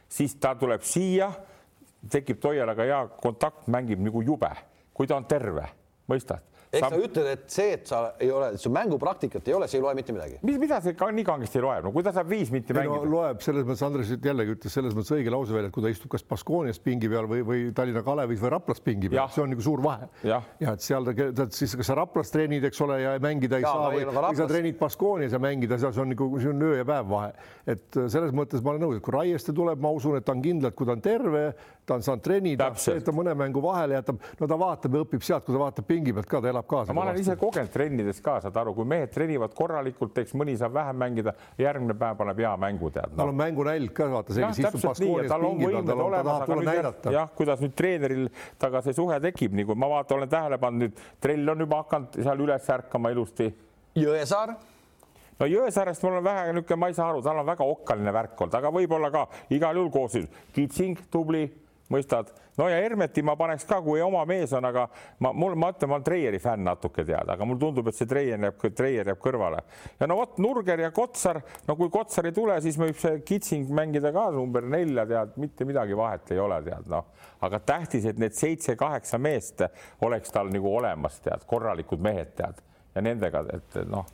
siis 0.09 0.35
ta 0.41 0.55
tuleb 0.59 0.83
siia, 0.85 1.29
tekib 2.11 2.41
Toialaga 2.41 2.89
hea 2.89 3.03
kontakt, 3.21 3.67
mängib 3.67 4.01
nagu 4.01 4.21
jube, 4.25 4.51
kui 4.93 5.07
ta 5.07 5.19
on 5.19 5.29
terve, 5.29 5.67
mõistad 6.09 6.54
ehk 6.75 6.87
sa 6.93 6.99
ütled, 6.99 7.29
et 7.31 7.45
see, 7.51 7.75
et 7.77 7.89
sa 7.89 8.01
ei 8.21 8.31
ole, 8.33 8.51
su 8.61 8.71
mängupraktikat 8.73 9.47
ei 9.49 9.55
ole, 9.57 9.69
see 9.71 9.79
ei 9.79 9.85
loe 9.85 9.93
mitte 9.97 10.15
midagi. 10.15 10.39
mis, 10.45 10.57
mida 10.61 10.79
see 10.83 10.95
ka 10.97 11.09
nii 11.13 11.25
kangesti 11.27 11.61
loeb, 11.63 11.87
no 11.87 11.93
kui 11.95 12.05
ta 12.05 12.13
saab 12.15 12.29
viis 12.31 12.51
minti 12.53 12.75
mängida 12.75 13.01
no,? 13.03 13.11
loeb 13.15 13.43
selles 13.45 13.65
mõttes, 13.67 13.83
Andres 13.87 14.11
jällegi 14.13 14.55
ütles 14.55 14.77
selles 14.79 14.97
mõttes 14.97 15.13
õige 15.15 15.33
lause 15.33 15.55
välja, 15.55 15.71
et 15.71 15.75
kui 15.75 15.85
ta 15.85 15.91
istub 15.93 16.11
kas 16.13 16.25
Baskoonias 16.27 16.81
pingi 16.83 17.09
peal 17.11 17.29
või, 17.31 17.43
või 17.47 17.65
Tallinna 17.75 18.03
Kalevis 18.05 18.41
või 18.43 18.53
Raplas 18.55 18.83
pingi 18.85 19.11
peal, 19.11 19.29
see 19.33 19.43
on 19.45 19.53
nagu 19.53 19.65
suur 19.65 19.83
vahe. 19.85 20.09
ja 20.25 20.41
et 20.73 20.85
seal 20.85 21.07
ta, 21.07 21.15
ta 21.41 21.47
siis, 21.55 21.75
kas 21.79 21.91
sa 21.91 21.97
Raplas 21.99 22.33
treenid, 22.33 22.67
eks 22.69 22.81
ole, 22.85 22.99
ja 23.03 23.15
mängida 23.23 23.59
ei 23.59 23.65
ja, 23.65 23.73
saa 23.73 23.91
või, 23.93 24.07
või 24.09 24.39
sa 24.39 24.49
treenid 24.49 24.79
Baskoonias 24.81 25.35
ja 25.35 25.41
mängida, 25.41 25.79
seal 25.81 26.03
on 26.05 26.13
nagu, 26.13 26.29
see 26.41 26.51
on 26.51 26.67
öö 26.69 26.79
ja 26.81 26.87
päev 26.87 27.09
vahe. 27.11 27.31
et 27.75 28.01
selles 28.11 28.35
mõttes 28.35 28.63
ma 28.65 28.73
olen 28.73 28.85
nõus, 28.87 28.99
et 28.99 29.05
kui 29.05 29.15
Raieste 29.15 29.55
tuleb, 29.55 29.81
ma 29.81 29.91
usun, 29.95 30.19
et 30.19 30.25
ta 30.25 30.35
on 30.35 30.43
kindlalt, 30.43 30.75
kui 30.77 30.87
ta 30.87 30.95
on 30.95 31.03
terve, 31.05 31.45
ta 31.85 31.95
on 31.95 32.03
saanud 32.05 32.23
et 32.97 33.05
ta 33.05 33.13
mõne 33.13 33.33
mängu 33.37 33.61
vahele 33.61 33.99
jätab, 33.99 34.21
no 34.39 34.47
ta 34.49 34.57
vaatab 34.59 34.97
ja 34.97 35.03
õpib 35.05 35.23
sealt, 35.25 35.45
kui 35.45 35.53
ta 35.53 35.61
vaatab 35.61 35.87
pingi 35.87 36.13
pealt 36.15 36.29
ka, 36.29 36.41
ta 36.41 36.49
elab 36.49 36.67
kaasa. 36.69 36.95
ma 36.97 37.05
olen 37.05 37.19
ise 37.21 37.35
kogenud 37.39 37.71
trennides 37.73 38.21
ka, 38.25 38.39
saad 38.43 38.57
aru, 38.61 38.73
kui 38.77 38.89
mehed 38.89 39.13
treenivad 39.13 39.53
korralikult, 39.57 40.17
eks 40.23 40.33
mõni 40.37 40.57
saab 40.59 40.73
vähem 40.79 40.99
mängida, 41.01 41.35
järgmine 41.61 41.97
päev 42.01 42.17
paneb 42.21 42.41
hea 42.41 42.53
mängu 42.65 42.91
tead 42.95 43.13
no.. 43.13 43.17
tal 43.21 43.33
on 43.33 43.39
mängunälg 43.41 43.93
ka, 43.95 44.09
vaata 44.15 44.37
see, 44.37 44.45
kes 44.49 44.61
istub 44.63 44.87
Baskoonias 44.89 45.33
pingi 45.41 45.71
peal, 45.71 45.81
tal 45.89 46.05
on, 46.05 46.15
ta 46.15 46.23
tahab 46.29 46.47
tulla 46.51 46.69
näidata. 46.71 47.17
jah, 47.19 47.33
kuidas 47.37 47.65
nüüd 47.65 47.75
treeneril 47.77 48.29
taga 48.61 48.81
see 48.85 48.97
suhe 48.97 49.19
tekib, 49.27 49.57
nagu 49.59 49.75
ma 49.77 49.91
vaatan, 49.97 50.21
olen 50.21 50.31
tähele 50.31 50.61
pannud, 50.61 50.87
nüüd 50.87 51.03
trell 51.21 51.53
on 51.53 51.65
juba 51.67 51.83
hakanud 51.83 52.17
seal 52.21 52.47
üles 52.47 52.71
ärkama 52.77 53.11
ilusti. 53.13 53.51
Jõesaar 53.95 54.55
no 55.39 55.47
Jõesaarest 55.51 56.03
mul 56.05 56.17
on 56.17 56.25
vähe 56.25 56.47
niisugune, 56.49 56.79
ma 56.81 56.89
ei 56.89 56.97
saa 56.97 57.11
aru, 57.11 57.21
tal 57.23 57.43
on 57.43 57.47
väga 57.47 57.67
okkaline 57.67 58.13
värk 58.15 58.41
olnud, 58.41 58.57
aga 58.57 58.73
võib-olla 58.73 59.11
ka 59.13 59.27
igal 59.53 59.77
juhul 59.77 59.93
koosseis. 59.93 60.27
Kitsing, 60.55 61.05
tubli 61.11 61.45
mõistad? 61.91 62.31
no 62.57 62.67
ja 62.69 62.77
Hermeti 62.79 63.23
ma 63.25 63.35
paneks 63.35 63.65
ka, 63.67 63.79
kui 63.83 64.01
oma 64.01 64.23
mees 64.27 64.53
on, 64.55 64.65
aga 64.67 64.85
ma, 65.23 65.31
mul, 65.35 65.55
ma 65.59 65.71
ütlen, 65.73 65.89
ma 65.91 65.97
olen 65.97 66.07
Treieri 66.07 66.39
fänn 66.41 66.65
natuke 66.67 67.05
tead, 67.05 67.29
aga 67.31 67.47
mulle 67.47 67.61
tundub, 67.61 67.89
et 67.89 67.97
see 67.97 68.09
Treier 68.09 68.41
jääb, 68.47 68.65
Treier 68.77 69.11
jääb 69.11 69.21
kõrvale. 69.21 69.61
ja 69.99 70.09
no 70.09 70.19
vot, 70.19 70.37
Nurger 70.43 70.85
ja 70.85 70.91
Kotsar, 70.95 71.41
no 71.67 71.77
kui 71.79 71.91
Kotsar 71.93 72.29
ei 72.29 72.35
tule, 72.35 72.57
siis 72.63 72.79
võib 72.79 72.99
see 73.01 73.19
Kitsing 73.27 73.71
mängida 73.75 74.13
ka 74.15 74.27
number 74.35 74.65
nelja, 74.65 75.05
tead, 75.09 75.37
mitte 75.41 75.67
midagi 75.67 75.97
vahet 75.97 76.35
ei 76.35 76.41
ole, 76.41 76.61
tead, 76.65 76.89
noh. 76.91 77.09
aga 77.45 77.61
tähtis, 77.73 78.07
et 78.09 78.21
need 78.21 78.37
seitse-kaheksa 78.37 79.19
meest 79.21 79.65
oleks 80.05 80.31
tal 80.33 80.51
nagu 80.53 80.71
olemas, 80.71 81.19
tead, 81.25 81.43
korralikud 81.49 82.03
mehed, 82.03 82.35
tead, 82.39 82.61
ja 82.95 83.03
nendega, 83.03 83.45
et 83.55 83.81
noh 83.89 84.07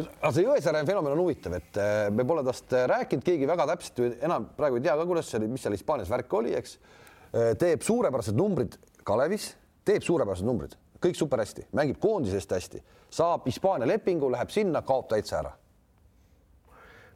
aga 0.00 0.30
see 0.32 0.44
Jõesaare 0.46 0.80
fenomen 0.86 1.12
on 1.12 1.18
huvitav, 1.20 1.52
et 1.58 1.76
äh, 1.76 2.06
me 2.14 2.24
pole 2.24 2.40
tast 2.46 2.72
rääkinud, 2.72 3.24
keegi 3.26 3.48
väga 3.48 3.66
täpselt 3.68 4.22
enam 4.22 4.46
praegu 4.56 4.78
ei 4.78 4.84
tea 4.86 4.94
ka, 4.96 5.04
kuidas 5.04 5.28
see 5.28 5.42
mis 5.50 5.60
seal 5.60 5.74
Hispaanias 5.76 6.08
värk 6.08 6.38
oli, 6.38 6.54
eks 6.56 6.78
Äh, 6.78 6.99
teeb 7.32 7.82
suurepärased 7.86 8.36
numbrid 8.36 8.76
Kalevis, 9.06 9.52
teeb 9.84 10.02
suurepärased 10.04 10.46
numbrid, 10.46 10.74
kõik 11.00 11.16
super 11.16 11.40
hästi, 11.42 11.68
mängib 11.76 12.00
koondisest 12.02 12.52
hästi, 12.52 12.82
saab 13.10 13.46
Hispaania 13.48 13.88
lepingu, 13.88 14.28
läheb 14.30 14.50
sinna, 14.52 14.82
kaob 14.86 15.08
täitsa 15.10 15.40
ära 15.40 15.54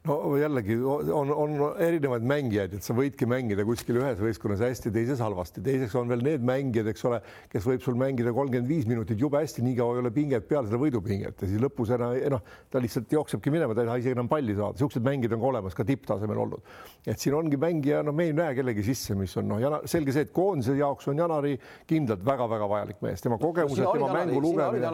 no 0.05 0.35
jällegi 0.37 0.77
on, 0.85 1.31
on 1.33 1.55
erinevaid 1.81 2.25
mängijaid, 2.27 2.75
et 2.77 2.85
sa 2.85 2.93
võidki 2.97 3.27
mängida 3.29 3.65
kuskil 3.67 3.99
ühes 3.99 4.19
võistkonnas 4.21 4.61
hästi, 4.65 4.91
teises 4.93 5.21
halvasti, 5.23 5.63
teiseks 5.65 5.95
on 5.99 6.09
veel 6.11 6.23
need 6.25 6.45
mängijad, 6.45 6.89
eks 6.91 7.05
ole, 7.09 7.21
kes 7.51 7.65
võib 7.67 7.83
sul 7.85 7.97
mängida 7.99 8.33
kolmkümmend 8.35 8.69
viis 8.69 8.87
minutit 8.89 9.21
jube 9.21 9.41
hästi, 9.41 9.63
nii 9.65 9.77
kaua 9.79 9.97
ei 9.97 10.03
ole 10.03 10.11
pinget 10.15 10.47
peal, 10.49 10.67
seda 10.69 10.79
võidupinget. 10.81 11.41
Ja 11.41 11.49
siis 11.49 11.61
lõpus 11.61 11.93
enam 11.95 12.15
noh, 12.35 12.43
ta 12.71 12.81
lihtsalt 12.83 13.11
jooksebki 13.15 13.53
minema, 13.53 13.75
ta 13.75 13.85
ei 13.85 13.91
taha 13.91 14.01
isegi 14.03 14.17
enam 14.17 14.29
palli 14.31 14.55
saada, 14.57 14.77
niisugused 14.77 15.05
mängijad 15.05 15.35
on 15.37 15.43
ka 15.43 15.49
olemas 15.51 15.77
ka 15.77 15.87
tipptasemel 15.87 16.41
olnud. 16.45 16.73
et 17.05 17.21
siin 17.21 17.35
ongi 17.37 17.57
mängija, 17.61 18.01
noh, 18.05 18.15
me 18.15 18.29
ei 18.29 18.33
näe 18.35 18.55
kellegi 18.57 18.85
sisse, 18.85 19.15
mis 19.17 19.35
on 19.37 19.49
noh, 19.51 19.81
selge 19.89 20.13
see, 20.15 20.25
et 20.25 20.33
koondise 20.35 20.75
jaoks 20.77 21.09
on 21.11 21.21
Janari 21.21 21.55
kindlalt 21.89 22.25
väga-väga 22.25 22.69
vajalik 22.69 23.01
mees, 23.05 23.21
tema 23.23 23.37
kogemused 23.41 23.83
no,, 23.83 23.93
tema 23.93 24.11
mängu 24.13 24.41
lugemine. 24.41 24.89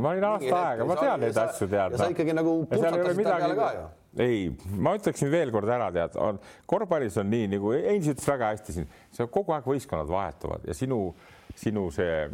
ma 0.00 0.14
olin 0.14 0.28
aasta 0.30 0.62
aega, 0.62 0.88
ma 0.88 0.98
tean 1.00 1.22
neid 1.24 1.44
asju 1.46 1.68
tead. 1.70 2.00
sa 2.00 2.10
ikkagi 2.12 2.36
nagu 2.36 2.58
purtsatasid 2.70 3.22
ta 3.24 3.38
peale 3.40 3.60
ka 3.60 3.70
ju 3.76 3.85
ei, 4.22 4.50
ma 4.78 4.94
ütleksin 4.96 5.30
veel 5.32 5.52
kord 5.54 5.70
ära, 5.72 5.88
tead, 5.94 6.16
on 6.20 6.38
korvpallis 6.68 7.18
on 7.20 7.28
nii 7.32 7.50
nagu 7.56 7.72
Heinz 7.74 8.08
ütles 8.12 8.28
väga 8.28 8.52
hästi 8.54 8.76
siin, 8.76 8.88
see 9.14 9.28
kogu 9.32 9.56
aeg 9.56 9.68
võistkonnad 9.68 10.10
vahetuvad 10.10 10.64
ja 10.68 10.76
sinu, 10.76 11.00
sinu 11.56 11.86
see 11.94 12.24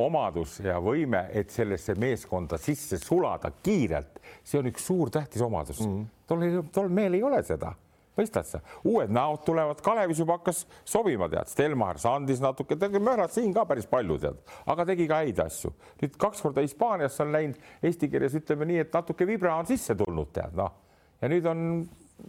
omadus 0.00 0.58
ja 0.64 0.78
võime, 0.82 1.26
et 1.36 1.52
sellesse 1.52 1.96
meeskonda 2.00 2.60
sisse 2.60 3.00
sulada 3.02 3.52
kiirelt, 3.62 4.20
see 4.44 4.60
on 4.60 4.70
üks 4.72 4.88
suur 4.90 5.12
tähtis 5.12 5.44
omadus 5.44 5.80
mm. 5.84 5.94
-hmm. 5.94 6.10
tol, 6.26 6.72
tol 6.72 6.92
mehel 7.00 7.20
ei 7.20 7.24
ole 7.26 7.42
seda 7.46 7.74
mõistad 8.20 8.44
sa, 8.44 8.60
uued 8.84 9.08
näod 9.14 9.44
tulevad, 9.46 9.80
Kalevis 9.80 10.18
juba 10.20 10.36
hakkas 10.36 10.66
sobima, 10.84 11.28
tead, 11.32 11.48
Stelmar 11.48 11.98
Sandis 11.98 12.42
natuke, 12.42 12.76
möödas 12.98 13.32
siin 13.36 13.54
ka 13.56 13.64
päris 13.64 13.86
palju, 13.88 14.18
tead, 14.20 14.42
aga 14.66 14.84
tegi 14.84 15.06
ka 15.08 15.22
häid 15.22 15.40
asju. 15.40 15.72
nüüd 16.02 16.18
kaks 16.20 16.42
korda 16.44 16.60
Hispaaniasse 16.60 17.22
on 17.24 17.32
läinud, 17.32 17.56
eesti 17.82 18.10
keeles 18.12 18.36
ütleme 18.36 18.68
nii, 18.68 18.78
et 18.84 18.92
natuke 18.92 19.26
vibra 19.26 19.56
on 19.56 19.68
sisse 19.70 19.96
tulnud, 19.96 20.32
tead, 20.36 20.52
noh 20.58 20.89
ja 21.20 21.32
nüüd 21.32 21.48
on 21.50 21.64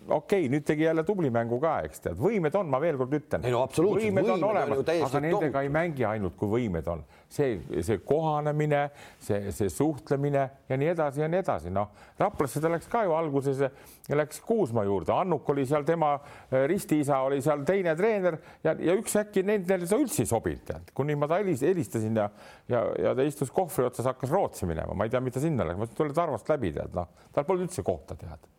okei 0.08 0.46
okay,, 0.46 0.50
nüüd 0.52 0.64
tegi 0.66 0.84
jälle 0.84 1.04
tubli 1.04 1.30
mängu 1.34 1.60
ka, 1.62 1.78
eks 1.86 2.04
tead, 2.06 2.20
võimed 2.20 2.56
on, 2.58 2.70
ma 2.72 2.80
veel 2.82 2.98
kord 3.00 3.14
ütlen. 3.16 3.44
ei 3.46 3.54
no 3.54 3.64
absoluutselt, 3.66 4.08
võimed 4.08 4.30
on 4.36 4.46
olemas, 4.48 4.84
aga 4.88 5.22
nendega 5.24 5.40
tohutu. 5.40 5.64
ei 5.64 5.72
mängi 5.74 6.06
ainult, 6.08 6.38
kui 6.40 6.52
võimed 6.52 6.88
on. 6.92 7.04
see, 7.32 7.60
see 7.80 8.00
kohanemine, 8.04 8.82
see, 9.24 9.54
see 9.56 9.72
suhtlemine 9.72 10.42
ja 10.68 10.78
nii 10.80 10.90
edasi 10.92 11.22
ja 11.24 11.30
nii 11.32 11.40
edasi, 11.40 11.72
noh. 11.72 11.94
Raplasse 12.20 12.60
ta 12.64 12.72
läks 12.72 12.90
ka 12.92 13.06
ju 13.08 13.16
alguses 13.16 13.62
ja 13.62 14.18
läks 14.20 14.42
Kuusma 14.44 14.84
juurde, 14.84 15.14
Annuk 15.16 15.48
oli 15.54 15.66
seal, 15.68 15.86
tema 15.88 16.14
äh, 16.18 16.66
ristiisa 16.68 17.22
oli 17.28 17.40
seal 17.44 17.64
teine 17.68 17.96
treener 17.96 18.40
ja, 18.66 18.76
ja 18.76 18.96
üks 19.00 19.16
äkki 19.22 19.46
nendele 19.48 19.88
ta 19.88 20.00
üldse 20.00 20.26
ei 20.26 20.32
sobinud, 20.32 20.66
tead, 20.68 20.92
kuni 20.98 21.16
ma 21.16 21.30
ta 21.32 21.40
helistasin 21.40 22.20
ja, 22.20 22.30
ja, 22.72 22.86
ja 23.00 23.16
ta 23.16 23.28
istus 23.28 23.52
kohvri 23.56 23.88
otsas, 23.88 24.12
hakkas 24.12 24.32
Rootsi 24.32 24.68
minema, 24.68 24.96
ma 24.96 25.08
ei 25.08 25.14
tea, 25.14 25.24
mis 25.24 25.38
ta 25.38 25.44
sinna 25.44 25.68
läks, 25.68 25.80
ma 25.80 25.88
ütlesin, 25.88 26.04
tule 26.04 26.18
Tarvast 26.18 26.52
läbi, 26.52 26.74
tead, 26.76 26.98
noh, 26.98 27.30
tal 27.32 27.48
polnud 27.48 27.70
üldse 27.70 27.86
kohta, 27.88 28.20
tead 28.20 28.52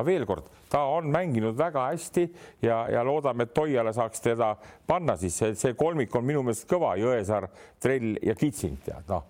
aga 0.00 0.06
veel 0.08 0.24
kord, 0.28 0.48
ta 0.72 0.82
on 0.88 1.10
mänginud 1.12 1.58
väga 1.58 1.90
hästi 1.90 2.24
ja, 2.64 2.82
ja 2.88 3.04
loodame, 3.04 3.44
et 3.44 3.54
Toiale 3.54 3.92
saaks 3.92 4.24
teda 4.24 4.54
panna, 4.88 5.16
siis 5.20 5.36
see, 5.36 5.54
see 5.58 5.76
kolmik 5.78 6.14
on 6.16 6.24
minu 6.26 6.42
meelest 6.46 6.68
kõva, 6.70 6.94
Jõesaar, 7.00 7.50
Trell 7.82 8.16
ja 8.24 8.34
Kitsing 8.38 8.80
tead 8.86 9.12
noh. 9.12 9.28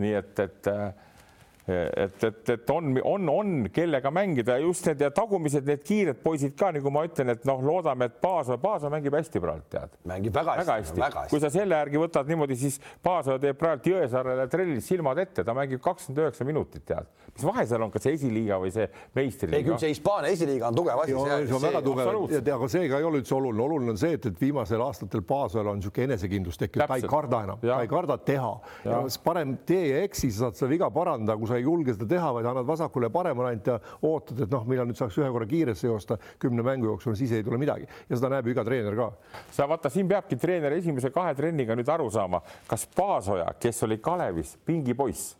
nii 0.00 0.16
et, 0.16 0.40
et 0.40 0.72
et, 1.70 2.24
et, 2.24 2.50
et 2.54 2.70
on, 2.70 2.90
on, 3.04 3.28
on, 3.28 3.52
kellega 3.74 4.10
mängida 4.14 4.58
just 4.60 4.86
need 4.88 5.02
ja 5.04 5.10
tagumised, 5.14 5.66
need 5.68 5.82
kiired 5.86 6.20
poisid 6.24 6.56
ka, 6.58 6.70
nagu 6.74 6.92
ma 6.92 7.04
ütlen, 7.08 7.32
et 7.34 7.46
noh, 7.48 7.62
loodame, 7.64 8.10
et 8.10 8.18
Paasoo, 8.22 8.58
Paasoo 8.62 8.90
mängib 8.92 9.14
hästi 9.16 9.42
praegu, 9.42 9.64
tead. 9.72 9.94
mängib 10.08 10.34
väga 10.34 10.56
hästi, 10.58 10.66
väga 10.66 10.78
hästi. 10.80 11.00
Väga 11.00 11.24
hästi. 11.24 11.34
kui 11.34 11.42
sa 11.42 11.52
selle 11.54 11.80
järgi 11.80 12.02
võtad 12.02 12.30
niimoodi, 12.30 12.58
siis 12.60 12.80
Paasoo 13.02 13.38
teeb 13.42 13.58
praegu 13.60 13.94
Jõesaarele 13.94 14.46
trellis 14.50 14.88
silmad 14.90 15.20
ette, 15.22 15.44
ta 15.46 15.54
mängib 15.56 15.82
kakskümmend 15.84 16.24
üheksa 16.24 16.46
minutit, 16.48 16.84
tead. 16.88 17.08
mis 17.34 17.46
vahe 17.46 17.66
seal 17.68 17.86
on, 17.86 17.92
kas 17.94 18.06
see 18.06 18.16
esiliiga 18.18 18.58
või 18.62 18.72
see 18.74 18.88
meistriliiga? 19.16 19.60
ei, 19.60 19.68
küll 19.68 19.80
see 19.82 19.92
Hispaania 19.94 20.34
esiliiga 20.34 20.70
on 20.70 20.78
tugev 20.80 21.04
asi. 21.04 21.14
see 21.14 21.56
on 21.56 21.64
väga 21.64 21.82
tugev, 21.86 22.12
aga 22.56 22.70
see 22.74 22.90
ka 22.90 23.00
ei 23.00 23.08
ole 23.10 23.22
üldse 23.22 23.36
oluline, 23.36 23.64
oluline 23.66 23.94
on 23.94 24.00
see, 24.00 24.18
et, 24.18 24.30
et 24.30 24.40
viimasel 24.40 24.82
aastatel 24.84 25.24
Paasool 25.26 25.70
on 25.70 25.80
niisugune 25.80 26.10
enesekindlus 26.10 26.58
tekkinud, 26.60 26.86
ta 26.90 26.98
ei 26.98 27.08
karda 27.10 27.42
enam, 27.46 27.62
ta 27.62 27.80
ei 27.84 27.90
karda 27.90 28.18
teha. 28.18 28.52
parem 29.24 29.56
tee 29.68 29.86
ja 29.90 30.02
eksi, 30.06 30.30
sa 30.34 30.48
saad 30.48 30.58
seda 30.58 30.70
viga 30.72 30.90
parandada, 30.94 31.38
kui 31.38 31.48
sa 31.50 31.59
ei 31.60 31.66
julge 31.66 31.94
seda 31.96 32.08
teha, 32.10 32.32
vaid 32.36 32.48
annad 32.50 32.68
vasakule 32.68 33.10
paremale 33.12 33.52
ainult 33.52 33.72
ja 33.72 33.78
ootad, 34.08 34.44
et 34.46 34.52
noh, 34.52 34.66
millal 34.68 34.88
nüüd 34.90 34.98
saaks 34.98 35.18
ühe 35.20 35.30
korra 35.32 35.48
kiiresse 35.50 35.88
joosta 35.88 36.18
kümne 36.42 36.64
mängu 36.66 36.90
jooksul, 36.90 37.16
siis 37.18 37.34
ei 37.36 37.46
tule 37.46 37.60
midagi 37.60 37.86
ja 37.86 38.16
seda 38.16 38.32
näeb 38.34 38.48
ju 38.48 38.56
iga 38.56 38.64
treener 38.66 38.96
ka. 38.98 39.10
sa 39.54 39.68
vaata, 39.70 39.92
siin 39.92 40.08
peabki 40.10 40.38
treener 40.40 40.74
esimese 40.78 41.12
kahe 41.14 41.34
trenniga 41.38 41.76
nüüd 41.78 41.88
aru 41.88 42.10
saama, 42.10 42.42
kas 42.70 42.88
Paasoja, 42.96 43.52
kes 43.60 43.84
oli 43.86 44.00
Kalevis 44.02 44.56
pingipoiss, 44.66 45.36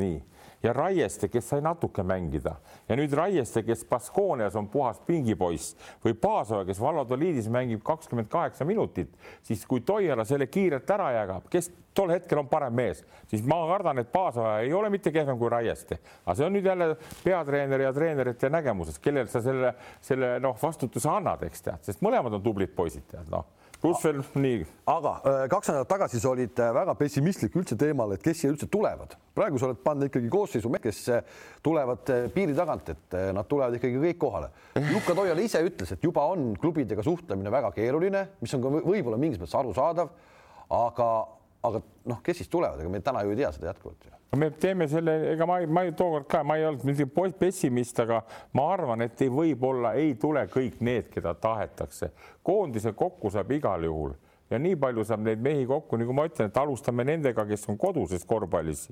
nii 0.00 0.22
ja 0.64 0.72
Raieste, 0.72 1.28
kes 1.28 1.48
sai 1.48 1.60
natuke 1.64 2.02
mängida. 2.02 2.56
Ja 2.88 2.96
nüüd 2.96 3.12
Raieste, 3.16 3.62
kes 3.62 3.84
Baskoonias 3.88 4.56
on 4.56 4.68
puhas 4.72 5.00
pingipoiss 5.06 5.74
või 6.04 6.16
Paasoja, 6.18 6.64
kes 6.68 6.80
Valladoliidis 6.80 7.48
mängib 7.52 7.82
kakskümmend 7.84 8.30
kaheksa 8.32 8.64
minutit, 8.64 9.12
siis 9.42 9.64
kui 9.68 9.84
Toiala 9.84 10.24
selle 10.24 10.46
kiirelt 10.46 10.90
ära 10.90 11.10
jagab, 11.18 11.48
kes 11.52 11.70
tol 11.94 12.10
hetkel 12.10 12.40
on 12.40 12.48
parem 12.50 12.74
mees, 12.74 13.04
siis 13.30 13.44
ma 13.46 13.60
kardan, 13.68 14.00
et 14.02 14.12
Paasoja 14.12 14.58
ei 14.64 14.72
ole 14.74 14.90
mitte 14.90 15.12
kehvem 15.14 15.38
kui 15.38 15.52
Raieste, 15.52 16.00
aga 16.24 16.38
see 16.38 16.46
on 16.46 16.56
nüüd 16.56 16.66
jälle 16.66 16.94
peatreeneri 17.24 17.86
ja 17.86 17.92
treenerite 17.94 18.50
nägemuses, 18.50 18.98
kellel 19.04 19.28
sa 19.30 19.44
selle, 19.44 19.74
selle 20.02 20.38
noh, 20.42 20.56
vastutuse 20.62 21.10
annad, 21.12 21.44
eks 21.46 21.68
tead, 21.68 21.84
sest 21.86 22.02
mõlemad 22.04 22.40
on 22.40 22.42
tublid 22.42 22.74
poisid, 22.74 23.06
tead 23.12 23.30
noh 23.32 23.46
veel 23.84 24.22
nii. 24.40 24.64
aga 24.88 25.12
äh, 25.20 25.42
kaks 25.52 25.70
nädalat 25.70 25.88
tagasi 25.90 26.20
sa 26.22 26.30
olid 26.32 26.60
äh, 26.60 26.70
väga 26.74 26.94
pessimistlik 26.98 27.56
üldse 27.58 27.76
teemal, 27.78 28.14
et 28.14 28.22
kes 28.24 28.40
siia 28.40 28.52
üldse 28.52 28.68
tulevad. 28.72 29.16
praegu 29.36 29.60
sa 29.60 29.68
oled 29.68 29.80
pannud 29.84 30.08
ikkagi 30.08 30.30
koosseisu, 30.32 30.72
kes 30.82 31.00
äh, 31.12 31.22
tulevad 31.64 32.08
piiri 32.34 32.56
tagant, 32.56 32.88
et 32.94 33.16
nad 33.36 33.48
tulevad 33.50 33.76
ikkagi 33.78 34.00
kõik 34.06 34.20
kohale. 34.20 34.50
Jukka 34.78 35.16
Toial 35.18 35.42
ise 35.44 35.62
ütles, 35.66 35.92
et 35.92 36.04
juba 36.04 36.24
on 36.32 36.54
klubidega 36.60 37.04
suhtlemine 37.04 37.52
väga 37.52 37.72
keeruline, 37.76 38.26
mis 38.40 38.54
on 38.56 38.64
ka 38.64 38.72
võib-olla 38.78 39.20
mingis 39.20 39.42
mõttes 39.42 39.58
arusaadav, 39.58 40.12
aga, 40.72 41.10
aga 41.64 41.80
noh, 42.10 42.20
kes 42.24 42.42
siis 42.42 42.50
tulevad, 42.52 42.80
ega 42.80 42.90
me 42.92 43.00
täna 43.04 43.22
ju 43.24 43.32
ei 43.32 43.40
tea 43.40 43.50
seda 43.54 43.70
jätkuvalt 43.70 44.06
ju. 44.06 44.12
me 44.40 44.50
teeme 44.60 44.88
selle, 44.90 45.14
ega 45.32 45.46
ma, 45.48 45.60
ma 45.66 45.84
tookord 45.96 46.26
ka, 46.30 46.42
ma 46.46 46.58
ei 46.58 46.66
olnud 46.68 46.84
muidugi 46.88 47.32
pessimist, 47.38 48.00
aga 48.04 48.20
ma 48.58 48.66
arvan, 48.74 49.04
et 49.06 49.22
ei, 49.22 49.30
võib-olla 49.32 49.94
ei 50.00 50.14
tule 50.20 50.44
kõik 50.50 50.80
need, 50.84 51.08
keda 51.14 51.34
tahetakse. 51.34 52.10
koondise 52.42 52.92
kokku 52.92 53.30
saab 53.30 53.52
igal 53.56 53.84
juhul 53.84 54.16
ja 54.50 54.58
nii 54.60 54.76
palju 54.76 55.04
saab 55.04 55.24
neid 55.24 55.40
mehi 55.42 55.64
kokku, 55.66 55.96
nagu 56.00 56.12
ma 56.12 56.26
ütlen, 56.28 56.50
et 56.50 56.60
alustame 56.60 57.06
nendega, 57.06 57.46
kes 57.48 57.64
on 57.72 57.78
koduses 57.80 58.26
korvpallis. 58.28 58.90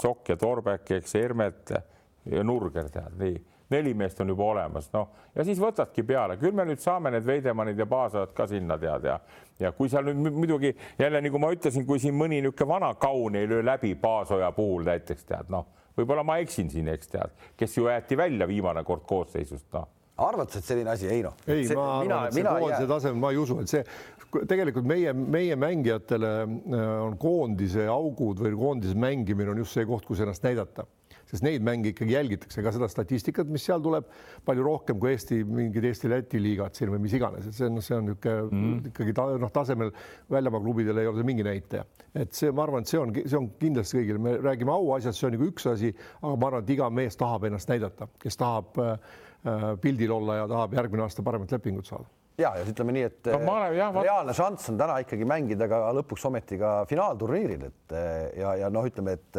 Sokk 0.00 0.32
ja 0.32 0.36
Torbeck, 0.40 0.90
eks 0.96 1.14
Hermet 1.14 1.74
ja 2.26 2.42
Nurger 2.46 2.88
tead 2.90 3.20
nii 3.20 3.36
neli 3.70 3.94
meest 3.94 4.20
on 4.20 4.28
juba 4.28 4.44
olemas, 4.44 4.88
noh. 4.94 5.08
Ja 5.34 5.44
siis 5.44 5.58
võtadki 5.60 6.04
peale, 6.06 6.36
küll 6.40 6.54
me 6.54 6.66
nüüd 6.68 6.80
saame 6.82 7.10
need 7.14 7.26
Veidemannid 7.26 7.78
ja 7.78 7.86
Paasajad 7.90 8.34
ka 8.36 8.46
sinna 8.50 8.78
tead 8.78 9.08
ja 9.10 9.18
ja 9.60 9.72
kui 9.72 9.88
seal 9.88 10.10
nüüd 10.10 10.36
muidugi 10.36 10.74
jälle 10.98 11.20
nagu 11.24 11.40
ma 11.40 11.50
ütlesin, 11.54 11.86
kui 11.88 12.00
siin 12.02 12.16
mõni 12.16 12.42
niisugune 12.44 12.74
vana 12.74 12.92
kaun 13.00 13.38
ei 13.40 13.48
löö 13.48 13.64
läbi 13.64 13.94
Paasoja 14.00 14.50
puhul 14.52 14.84
näiteks 14.84 15.24
tead 15.28 15.52
noh, 15.52 15.66
võib-olla 15.96 16.24
ma 16.26 16.38
eksin 16.44 16.68
siin, 16.70 16.90
eks 16.92 17.12
tead, 17.14 17.36
kes 17.56 17.78
ju 17.78 17.88
jäeti 17.88 18.18
välja 18.18 18.48
viimane 18.48 18.84
kord 18.84 19.06
koosseisust 19.08 19.70
noh. 19.76 19.88
Arvad 20.16 20.48
sa, 20.48 20.62
et 20.62 20.64
selline 20.64 20.88
asi, 20.88 21.08
Heino? 21.10 21.34
ei, 21.44 21.66
ma 21.76 21.86
arvan, 22.00 22.28
et 22.28 22.36
see 22.36 22.44
koondise 22.48 22.86
tasemel 22.88 23.18
ma 23.20 23.32
ei 23.34 23.40
usu, 23.40 23.58
et 23.60 23.72
see 23.72 23.82
tegelikult 24.48 24.86
meie, 24.88 25.12
meie 25.12 25.56
mängijatele 25.60 26.30
äh, 26.44 26.84
on 27.04 27.16
koondise 27.20 27.84
augud 27.92 28.40
või 28.44 28.54
koondise 28.56 28.96
mängimine 28.96 29.52
on 29.52 29.60
just 29.64 29.76
see 29.76 29.84
koht, 29.88 30.06
kus 30.08 30.22
ennast 30.24 30.44
näidata 30.44 30.86
sest 31.26 31.44
neid 31.46 31.64
mänge 31.66 31.90
ikkagi 31.92 32.14
jälgitakse, 32.14 32.62
ka 32.62 32.72
seda 32.74 32.88
statistikat, 32.90 33.48
mis 33.50 33.64
seal 33.66 33.82
tuleb 33.82 34.08
palju 34.46 34.66
rohkem 34.66 35.00
kui 35.02 35.12
Eesti 35.12 35.40
mingid 35.44 35.86
Eesti-Läti 35.90 36.40
liigad 36.42 36.76
siin 36.78 36.92
või 36.92 37.02
mis 37.06 37.16
iganes, 37.18 37.48
et 37.48 37.56
see 37.56 37.68
on, 37.68 37.80
see 37.82 37.96
on 37.96 38.10
niisugune 38.10 38.46
mm. 38.46 38.90
ikkagi 38.92 39.16
ta, 39.16 39.28
noh, 39.42 39.52
tasemel 39.54 39.92
väljamaa 40.32 40.62
klubidel 40.62 41.02
ei 41.02 41.10
ole 41.10 41.20
see 41.20 41.30
mingi 41.30 41.46
näitaja, 41.46 41.86
et 42.14 42.36
see, 42.36 42.52
ma 42.54 42.66
arvan, 42.66 42.86
et 42.86 42.92
see 42.92 43.00
on, 43.02 43.14
see 43.22 43.40
on 43.40 43.48
kindlasti 43.60 44.00
kõigil, 44.00 44.20
me 44.22 44.36
räägime 44.38 44.74
auasjast, 44.74 45.20
see 45.20 45.30
on 45.30 45.36
nagu 45.36 45.48
üks 45.50 45.70
asi, 45.72 45.94
aga 46.22 46.34
ma 46.34 46.50
arvan, 46.52 46.66
et 46.66 46.76
iga 46.76 46.90
mees 47.00 47.18
tahab 47.18 47.48
ennast 47.50 47.72
näidata, 47.72 48.10
kes 48.22 48.38
tahab 48.40 48.78
äh, 48.82 49.16
pildil 49.82 50.14
olla 50.14 50.42
ja 50.42 50.48
tahab 50.50 50.78
järgmine 50.78 51.06
aasta 51.06 51.26
paremat 51.26 51.58
lepingut 51.58 51.90
saada. 51.90 52.08
Ja, 52.36 52.50
ja 52.52 52.66
ütleme 52.68 52.92
nii, 52.92 53.06
et 53.08 53.28
no, 53.32 53.38
olen, 53.48 53.72
jah, 53.78 53.94
reaalne 53.96 54.34
šanss 54.36 54.68
on 54.68 54.76
täna 54.76 54.98
ikkagi 55.00 55.24
mängida 55.28 55.70
ka 55.72 55.86
lõpuks 55.96 56.26
ometi 56.28 56.58
ka 56.60 56.82
finaalturniiril, 56.90 57.64
et 57.70 57.94
ja, 58.36 58.52
ja 58.60 58.68
noh, 58.72 58.84
ütleme, 58.84 59.16
et 59.16 59.38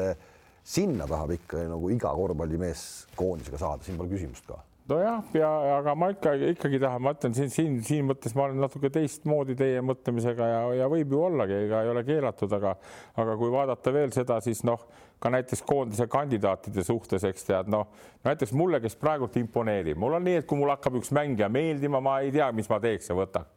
sinna 0.68 1.07
tahab 1.07 1.32
ikka 1.38 1.68
nagu 1.72 1.91
iga 1.93 2.11
korvpallimees 2.15 2.82
koondisega 3.15 3.61
saada, 3.61 3.86
siin 3.88 3.99
pole 3.99 4.11
küsimust 4.11 4.47
ka 4.49 4.59
nojah, 4.88 5.24
ja 5.36 5.49
aga 5.78 5.93
ma 5.99 6.09
ikka 6.13 6.34
ikkagi 6.53 6.80
tahan, 6.80 7.03
ma 7.03 7.11
ütlen 7.15 7.36
siin, 7.36 7.49
siin, 7.51 7.76
siin 7.84 8.07
mõttes 8.07 8.36
ma 8.38 8.45
olen 8.45 8.61
natuke 8.63 8.89
teistmoodi 8.93 9.55
teie 9.59 9.82
mõtlemisega 9.84 10.47
ja, 10.47 10.61
ja 10.82 10.88
võib 10.91 11.11
ju 11.11 11.24
ollagi, 11.28 11.57
ega 11.65 11.82
ei 11.84 11.91
ole 11.91 12.03
keelatud, 12.07 12.55
aga, 12.55 12.74
aga 13.20 13.36
kui 13.39 13.51
vaadata 13.51 13.93
veel 13.95 14.15
seda, 14.15 14.39
siis 14.43 14.63
noh, 14.68 14.86
ka 15.20 15.32
näiteks 15.34 15.63
koondise 15.68 16.07
kandidaatide 16.11 16.86
suhtes, 16.88 17.26
eks 17.28 17.47
tead, 17.49 17.72
noh, 17.74 17.91
näiteks 18.28 18.55
mulle, 18.55 18.80
kes 18.84 18.95
praegult 19.01 19.36
imponeerib, 19.41 19.99
mul 19.99 20.20
on 20.20 20.28
nii, 20.28 20.41
et 20.41 20.49
kui 20.49 20.59
mul 20.59 20.72
hakkab 20.72 20.99
üks 21.01 21.11
mängija 21.15 21.51
meeldima, 21.51 22.01
ma 22.03 22.20
ei 22.24 22.32
tea, 22.36 22.49
mis 22.55 22.72
ma 22.72 22.80
teeks 22.84 23.11
ja 23.11 23.18
võtan. 23.18 23.47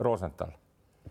Rosenthal. 0.00 0.52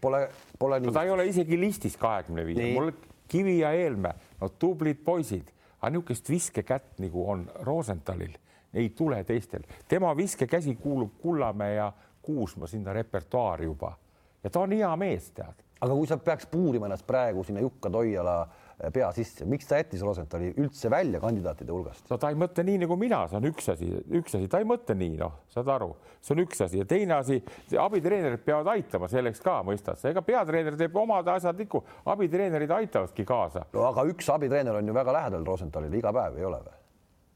Pole, 0.01 0.27
pole 0.61 0.77
nii 0.79 0.89
no,. 0.89 0.95
ta 0.95 1.03
ei 1.05 1.11
ole 1.13 1.25
isegi 1.29 1.57
listis 1.59 1.97
kahekümne 1.99 2.45
viie, 2.47 2.69
mul 2.77 2.93
Kivi 3.29 3.59
ja 3.59 3.73
Eelmäe, 3.77 4.28
no 4.41 4.49
tublid 4.49 5.01
poisid, 5.05 5.51
aga 5.81 5.89
niisugust 5.89 6.29
viskekätt 6.29 6.99
nagu 6.99 7.29
on 7.29 7.47
Rosenthalil, 7.61 8.33
ei 8.73 8.89
tule 8.89 9.23
teistel. 9.23 9.63
tema 9.87 10.17
viskekäsi 10.17 10.75
kuulub 10.75 11.13
Kullamäe 11.21 11.75
ja 11.75 11.91
Kuusma 12.21 12.67
sinna 12.67 12.93
repertuaari 12.93 13.65
juba 13.65 13.97
ja 14.43 14.49
ta 14.49 14.59
on 14.59 14.71
hea 14.71 14.95
mees, 14.95 15.31
tead. 15.31 15.63
aga 15.81 15.93
kui 15.93 16.07
sa 16.07 16.17
peaks 16.17 16.45
puurima 16.45 16.85
ennast 16.85 17.07
praegu 17.07 17.43
sinna 17.43 17.61
Jukka 17.61 17.89
Toiala 17.89 18.47
pea 18.93 19.09
sisse, 19.15 19.45
miks 19.49 19.67
ta 19.67 19.79
jättis 19.79 20.03
Rosenthali 20.05 20.53
üldse 20.57 20.91
välja 20.91 21.19
kandidaatide 21.19 21.73
hulgast? 21.73 22.05
no 22.09 22.17
ta 22.21 22.31
ei 22.31 22.37
mõtle 22.39 22.63
nii 22.67 22.81
nagu 22.85 22.97
mina, 22.99 23.21
see 23.27 23.39
on 23.39 23.49
üks 23.51 23.69
asi, 23.75 23.89
üks 24.19 24.37
asi, 24.39 24.47
ta 24.51 24.61
ei 24.63 24.67
mõtle 24.69 24.95
nii, 24.99 25.17
noh, 25.19 25.35
saad 25.51 25.71
aru, 25.75 25.91
see 26.23 26.35
on 26.37 26.43
üks 26.45 26.63
asi 26.65 26.81
ja 26.81 26.87
teine 26.89 27.17
asi, 27.19 27.41
abitreenerid 27.75 28.43
peavad 28.45 28.71
aitama 28.75 29.11
selleks 29.11 29.43
ka, 29.43 29.59
mõistad 29.67 29.99
sa, 29.99 30.13
ega 30.13 30.23
peatreener 30.25 30.79
teeb 30.79 30.95
omad 30.99 31.27
asjad 31.35 31.59
ikka, 31.65 31.83
abitreenerid 32.15 32.71
aitavadki 32.79 33.27
kaasa. 33.27 33.67
no 33.75 33.87
aga 33.91 34.07
üks 34.13 34.31
abitreener 34.31 34.79
on 34.79 34.87
ju 34.87 34.95
väga 34.95 35.19
lähedal 35.19 35.47
Rosenthalile 35.47 35.99
iga 35.99 36.15
päev, 36.15 36.39
ei 36.39 36.47
ole 36.47 36.63
või? 36.63 36.78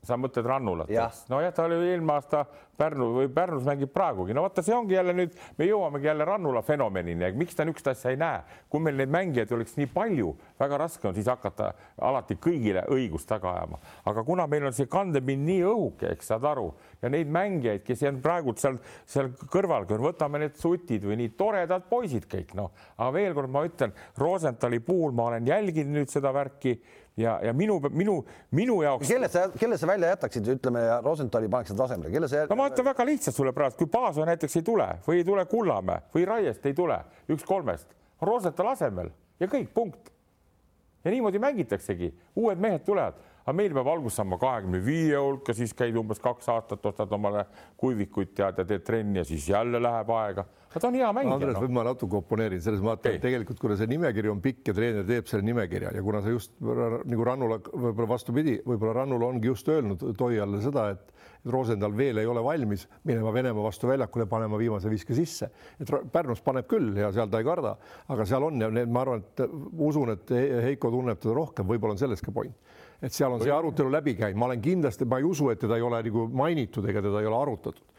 Sa 0.03 0.17
mõtled 0.19 0.47
Rannulat, 0.47 0.91
nojah, 1.31 1.53
ta 1.55 1.65
oli 1.67 1.79
eelmine 1.87 2.17
aasta 2.17 2.43
Pärnu 2.77 3.11
või 3.13 3.27
Pärnus 3.29 3.65
mängib 3.67 3.91
praegugi, 3.93 4.33
no 4.33 4.41
vaata, 4.47 4.63
see 4.65 4.73
ongi 4.73 4.95
jälle 4.95 5.13
nüüd, 5.13 5.35
me 5.59 5.67
jõuamegi 5.67 6.07
jälle 6.09 6.25
Rannula 6.25 6.63
fenomenini, 6.65 7.29
miks 7.37 7.55
ta 7.55 7.65
niisugust 7.67 7.91
asja 7.91 8.13
ei 8.13 8.17
näe, 8.17 8.39
kui 8.69 8.81
meil 8.81 8.97
neid 8.97 9.11
mängijaid 9.13 9.51
oleks 9.53 9.77
nii 9.77 9.91
palju, 9.93 10.31
väga 10.59 10.79
raske 10.81 11.07
on 11.07 11.13
siis 11.13 11.29
hakata 11.29 11.69
alati 12.01 12.39
kõigile 12.41 12.83
õigust 12.91 13.29
taga 13.29 13.51
ajama, 13.53 13.79
aga 14.09 14.23
kuna 14.25 14.47
meil 14.49 14.65
on 14.69 14.73
see 14.73 14.89
kandepind 14.89 15.45
nii 15.47 15.61
õhuke, 15.69 16.09
eks 16.15 16.33
saad 16.33 16.47
aru, 16.49 16.71
ja 17.03 17.13
neid 17.13 17.29
mängijaid, 17.35 17.85
kes 17.85 18.03
on 18.09 18.19
praegu 18.25 18.55
seal, 18.57 18.81
seal 19.05 19.29
kõrval, 19.53 19.85
võtame 19.85 20.41
need 20.41 20.57
sutid 20.57 21.05
või 21.05 21.19
nii 21.21 21.35
toredad 21.37 21.85
poisid 21.91 22.25
kõik, 22.31 22.55
noh, 22.57 22.73
aga 22.97 23.11
veel 23.13 23.37
kord 23.37 23.53
ma 23.53 23.63
ütlen, 23.69 23.93
Rosenthali 24.17 24.81
puhul 24.83 25.13
ma 25.13 25.29
olen 25.29 25.47
jälginud 25.47 25.99
nüüd 25.99 26.11
seda 26.11 26.33
värki 26.33 26.79
ja, 27.17 27.39
ja 27.43 27.53
minu, 27.53 27.79
minu, 27.89 28.17
minu 28.51 28.81
jaoks. 28.83 29.07
kelle 29.07 29.29
sa, 29.29 29.47
kelle 29.59 29.77
sa 29.77 29.87
välja 29.87 30.13
jätaksid, 30.13 30.47
ütleme 30.55 30.85
ja 30.85 31.01
Rosenthali 31.05 31.49
paneksid 31.49 31.77
tasemele, 31.77 32.11
kelle 32.13 32.29
sa? 32.31 32.45
no 32.49 32.57
ma 32.59 32.69
ütlen 32.71 32.87
väga 32.87 33.05
lihtsalt 33.07 33.37
sulle 33.37 33.53
praegu, 33.55 33.77
kui 33.81 33.91
Paaso 33.91 34.25
näiteks 34.25 34.57
ei 34.59 34.65
tule 34.65 34.87
või 35.07 35.21
ei 35.21 35.27
tule 35.27 35.45
Kullamäe 35.49 36.07
või 36.15 36.25
Raiest 36.29 36.65
ei 36.65 36.77
tule, 36.77 36.97
üks 37.29 37.45
kolmest, 37.47 37.93
Rosenthal 38.21 38.73
asemel 38.73 39.11
ja 39.39 39.49
kõik, 39.51 39.69
punkt. 39.73 40.09
ja 41.03 41.11
niimoodi 41.11 41.41
mängitaksegi, 41.43 42.13
uued 42.39 42.61
mehed 42.63 42.85
tulevad 42.87 43.19
aga 43.43 43.55
meil 43.57 43.73
peab 43.75 43.89
algus 43.91 44.17
saama 44.19 44.37
kahekümne 44.39 44.79
viie 44.83 45.19
hulka, 45.19 45.55
siis 45.55 45.73
käid 45.75 45.97
umbes 45.99 46.21
kaks 46.23 46.47
aastat, 46.53 46.85
ostad 46.87 47.11
omale 47.15 47.45
kuivikuid 47.79 48.33
tead 48.37 48.61
ja 48.61 48.65
teed 48.67 48.85
trenni 48.87 49.19
ja 49.19 49.25
siis 49.27 49.49
jälle 49.51 49.81
läheb 49.83 50.11
aega. 50.15 50.45
aga 50.69 50.79
ta 50.79 50.87
on 50.87 50.97
hea 50.97 51.09
mängija. 51.13 51.35
Andres 51.35 51.59
no., 51.59 51.69
ma 51.75 51.83
natuke 51.89 52.17
oponeerin 52.21 52.61
selles 52.63 52.83
mõttes, 52.83 53.17
et 53.17 53.23
tegelikult 53.23 53.59
kuna 53.59 53.77
see 53.79 53.89
nimekiri 53.91 54.31
on 54.31 54.41
pikk 54.41 54.71
ja 54.71 54.77
treener 54.77 55.07
teeb 55.07 55.27
selle 55.29 55.45
nimekirja 55.45 55.91
ja 55.93 56.03
kuna 56.05 56.23
sa 56.23 56.31
just 56.31 56.55
nagu 56.63 57.27
Rannula 57.27 57.59
võib-olla 57.67 58.09
vastupidi, 58.15 58.59
võib-olla 58.65 59.01
Rannula 59.01 59.27
ongi 59.33 59.51
just 59.51 59.67
öelnud 59.69 60.07
Toiale 60.17 60.61
seda, 60.63 60.87
et 60.95 61.11
Rosenthal 61.51 61.91
veel 61.97 62.21
ei 62.21 62.27
ole 62.29 62.39
valmis 62.43 62.87
minema 63.03 63.33
Venemaa 63.35 63.65
vastu 63.67 63.89
väljakule, 63.91 64.25
panema 64.31 64.57
viimase 64.57 64.89
viske 64.89 65.15
sisse, 65.17 65.51
et 65.83 65.91
Pärnus 66.13 66.39
paneb 66.41 66.69
küll 66.71 66.95
ja 66.95 67.11
seal 67.11 67.27
ta 67.27 67.43
ei 67.43 67.47
karda, 67.47 67.75
aga 68.07 68.25
seal 68.29 68.47
on 68.47 68.63
ja 68.63 68.71
need, 68.71 68.87
ma 68.87 69.03
arvan, 69.03 69.25
et 69.27 69.43
usun, 69.75 70.13
et 70.15 70.31
Heiko 70.69 70.93
tunneb 70.93 71.19
teda 71.19 71.35
rohkem, 71.35 71.67
võib-olla 71.67 71.97
on 71.97 71.99
selles 71.99 72.23
ka 72.23 72.31
point 72.31 72.55
et 73.03 73.13
seal 73.13 73.33
on 73.35 73.41
see 73.43 73.53
arutelu 73.53 73.91
läbi 73.91 74.15
käinud, 74.19 74.39
ma 74.39 74.49
olen 74.49 74.61
kindlasti, 74.63 75.07
ma 75.09 75.19
ei 75.19 75.27
usu, 75.27 75.49
et 75.51 75.59
teda 75.63 75.79
ei 75.79 75.85
ole 75.85 75.99
nagu 76.05 76.27
mainitud 76.31 76.87
ega 76.89 77.03
teda 77.03 77.23
ei 77.23 77.29
ole 77.29 77.39
arutatud. 77.39 77.89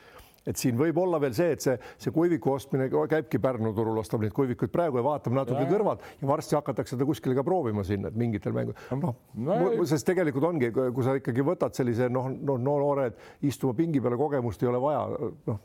Et 0.44 0.60
siin 0.60 0.76
võib 0.76 0.98
olla 1.00 1.16
veel 1.22 1.32
see, 1.32 1.54
et 1.56 1.64
see, 1.64 1.74
see 1.96 2.12
kuiviku 2.12 2.50
ostmine 2.52 2.90
käibki 2.92 3.38
Pärnu 3.40 3.70
turul, 3.76 3.96
ostab 4.02 4.20
neid 4.20 4.34
kuivikuid 4.36 4.72
praegu 4.72 5.00
ja 5.00 5.04
vaatab 5.06 5.32
natuke 5.38 5.64
kõrvalt 5.70 6.04
ja 6.20 6.28
varsti 6.28 6.58
hakatakse 6.58 6.98
seda 6.98 7.06
kuskile 7.08 7.36
ka 7.38 7.44
proovima 7.46 7.84
sinna, 7.84 8.12
et 8.12 8.18
mingitel 8.20 8.52
mängudel, 8.56 8.90
noh 9.00 9.14
no, 9.40 9.60
no, 9.64 9.86
sest 9.88 10.04
tegelikult 10.10 10.44
ongi, 10.50 10.68
kui 10.74 11.06
sa 11.06 11.16
ikkagi 11.16 11.46
võtad 11.48 11.76
sellise 11.76 12.10
noh, 12.12 12.28
noh, 12.28 12.60
noored 12.60 13.16
istuma 13.48 13.72
pingi 13.78 14.04
peale, 14.04 14.20
kogemust 14.20 14.60
ei 14.64 14.68
ole 14.68 14.82
vaja, 14.84 15.30
noh 15.48 15.62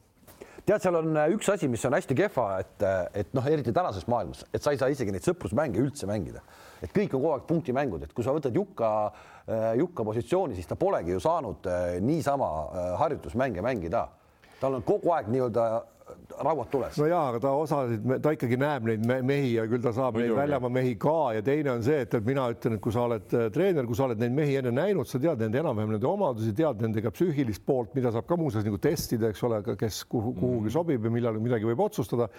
tead, 0.69 0.83
seal 0.83 0.99
on 0.99 1.17
äh, 1.17 1.31
üks 1.33 1.49
asi, 1.49 1.69
mis 1.71 1.83
on 1.87 1.97
hästi 1.97 2.17
kehva, 2.17 2.47
et, 2.61 2.85
et 3.17 3.33
noh, 3.37 3.45
eriti 3.49 3.73
tänases 3.75 4.05
maailmas, 4.11 4.45
et 4.53 4.63
sa 4.63 4.73
ei 4.73 4.81
saa 4.81 4.91
isegi 4.93 5.13
neid 5.15 5.25
sõprusmänge 5.25 5.81
üldse 5.81 6.09
mängida, 6.09 6.43
et 6.83 6.93
kõik 6.93 7.13
on 7.13 7.17
kogu 7.17 7.33
aeg 7.33 7.47
punktimängud, 7.49 8.05
et 8.05 8.13
kui 8.15 8.25
sa 8.25 8.35
võtad 8.35 8.55
Jukka, 8.55 8.91
Jukka 9.79 10.05
positsiooni, 10.05 10.53
siis 10.57 10.69
ta 10.69 10.77
polegi 10.77 11.15
ju 11.15 11.21
saanud 11.23 11.65
niisama 12.05 12.49
harjutusmänge 13.01 13.63
mängida. 13.65 14.05
tal 14.59 14.75
on 14.77 14.83
kogu 14.85 15.09
aeg 15.15 15.31
nii-öelda 15.33 15.65
rauad 16.39 16.69
tules. 16.71 16.97
no 16.99 17.07
ja, 17.09 17.19
aga 17.31 17.41
ta 17.43 17.51
osasid, 17.59 18.05
ta 18.23 18.33
ikkagi 18.35 18.59
näeb 18.59 18.87
neid 18.89 19.25
mehi 19.27 19.53
ja 19.55 19.65
küll 19.69 19.83
ta 19.83 19.93
saab 19.95 20.17
Muidugi. 20.17 20.31
neid 20.31 20.41
väljamaa 20.41 20.71
mehi 20.79 20.95
ka 21.01 21.17
ja 21.37 21.43
teine 21.45 21.73
on 21.73 21.83
see, 21.85 21.99
et, 22.05 22.15
et 22.19 22.25
mina 22.27 22.47
ütlen, 22.53 22.77
et 22.77 22.83
kui 22.83 22.95
sa 22.95 23.05
oled 23.07 23.35
äh, 23.35 23.49
treener, 23.55 23.87
kui 23.89 23.97
sa 23.97 24.07
oled 24.07 24.21
neid 24.21 24.35
mehi 24.37 24.55
enne 24.61 24.73
näinud, 24.75 25.09
sa 25.09 25.21
tead 25.21 25.43
nende 25.43 25.61
enam-vähem 25.61 25.93
nende 25.95 26.09
omadusi, 26.09 26.55
tead 26.57 26.81
nendega 26.85 27.11
psüühilist 27.15 27.65
poolt, 27.67 27.93
mida 27.97 28.13
saab 28.15 28.29
ka 28.29 28.39
muuseas 28.39 28.67
nagu 28.67 28.79
testida, 28.81 29.33
eks 29.33 29.43
ole, 29.47 29.61
kes 29.69 30.03
kuhu, 30.09 30.33
kuhugi 30.37 30.69
mm. 30.69 30.75
sobib 30.77 31.05
ja 31.05 31.13
millal 31.13 31.39
midagi 31.43 31.67
võib 31.69 31.85
otsustada 31.89 32.29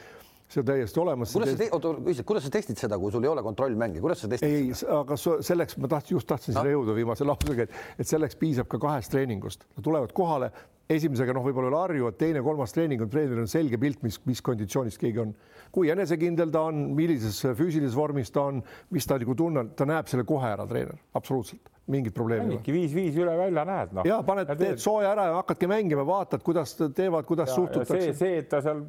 see 0.51 0.61
on 0.63 0.67
täiesti 0.67 1.01
olemas. 1.01 1.33
kuidas 1.33 1.55
sa, 1.55 1.69
oota, 1.77 1.93
kuidas 2.27 2.45
sa 2.47 2.51
testid 2.51 2.81
seda, 2.81 2.99
kui 2.99 3.13
sul 3.15 3.25
ei 3.25 3.31
ole 3.31 3.43
kontrollmänge, 3.47 4.03
kuidas 4.03 4.25
sa 4.25 4.31
testid 4.31 4.51
ei, 4.51 4.75
seda? 4.75 5.01
aga 5.05 5.19
selleks 5.21 5.79
ma 5.79 5.91
tahtsin, 5.95 6.17
just 6.17 6.29
tahtsin 6.31 6.55
no. 6.55 6.61
sinna 6.61 6.75
jõuda 6.75 6.97
viimase 6.97 7.27
lausega, 7.29 7.67
et, 7.97 8.09
selleks 8.11 8.39
piisab 8.41 8.69
ka 8.71 8.81
kahest 8.83 9.15
treeningust. 9.15 9.67
Nad 9.77 9.87
tulevad 9.87 10.15
kohale, 10.17 10.51
esimesega 10.91 11.35
noh, 11.37 11.47
võib-olla 11.47 11.71
üle 11.71 11.81
harju, 11.85 12.11
et 12.11 12.19
teine, 12.19 12.43
kolmas 12.43 12.75
treening 12.75 13.05
on 13.05 13.13
treeneril 13.13 13.45
on 13.45 13.51
selge 13.51 13.79
pilt, 13.79 14.03
mis, 14.07 14.19
mis 14.27 14.43
konditsioonis 14.43 14.99
keegi 14.99 15.23
on. 15.23 15.35
kui 15.71 15.91
enesekindel 15.93 16.51
ta 16.51 16.65
on, 16.67 16.89
millises 16.99 17.45
füüsilises 17.55 17.95
vormis 17.95 18.33
ta 18.35 18.49
on, 18.51 18.63
mis 18.91 19.07
ta 19.07 19.21
nagu 19.23 19.37
tunneb, 19.39 19.77
ta 19.79 19.87
näeb 19.87 20.11
selle 20.11 20.27
kohe 20.27 20.51
ära, 20.51 20.67
treener, 20.67 20.99
absoluutselt 21.15 21.71
mingit 21.91 22.14
probleemi 22.14 22.55
ei 22.55 22.59
ole. 22.59 22.74
viis-viis 22.76 23.18
üle 23.20 23.34
välja 23.38 23.64
näed 23.68 23.95
no.. 23.97 24.05
ja 24.07 24.20
paned, 24.26 24.51
teed 24.61 24.82
sooja 24.82 25.12
ära 25.14 25.28
ja 25.30 25.36
hakkadki 25.41 25.68
mängima, 25.70 26.07
vaatad, 26.07 26.45
kuidas 26.47 26.76
teevad, 26.80 27.26
kuidas 27.28 27.53
ja, 27.53 27.59
suhtutakse. 27.59 28.01
see, 28.01 28.16
see, 28.16 28.41
et 28.45 28.51
ta 28.53 28.62
seal 28.64 28.82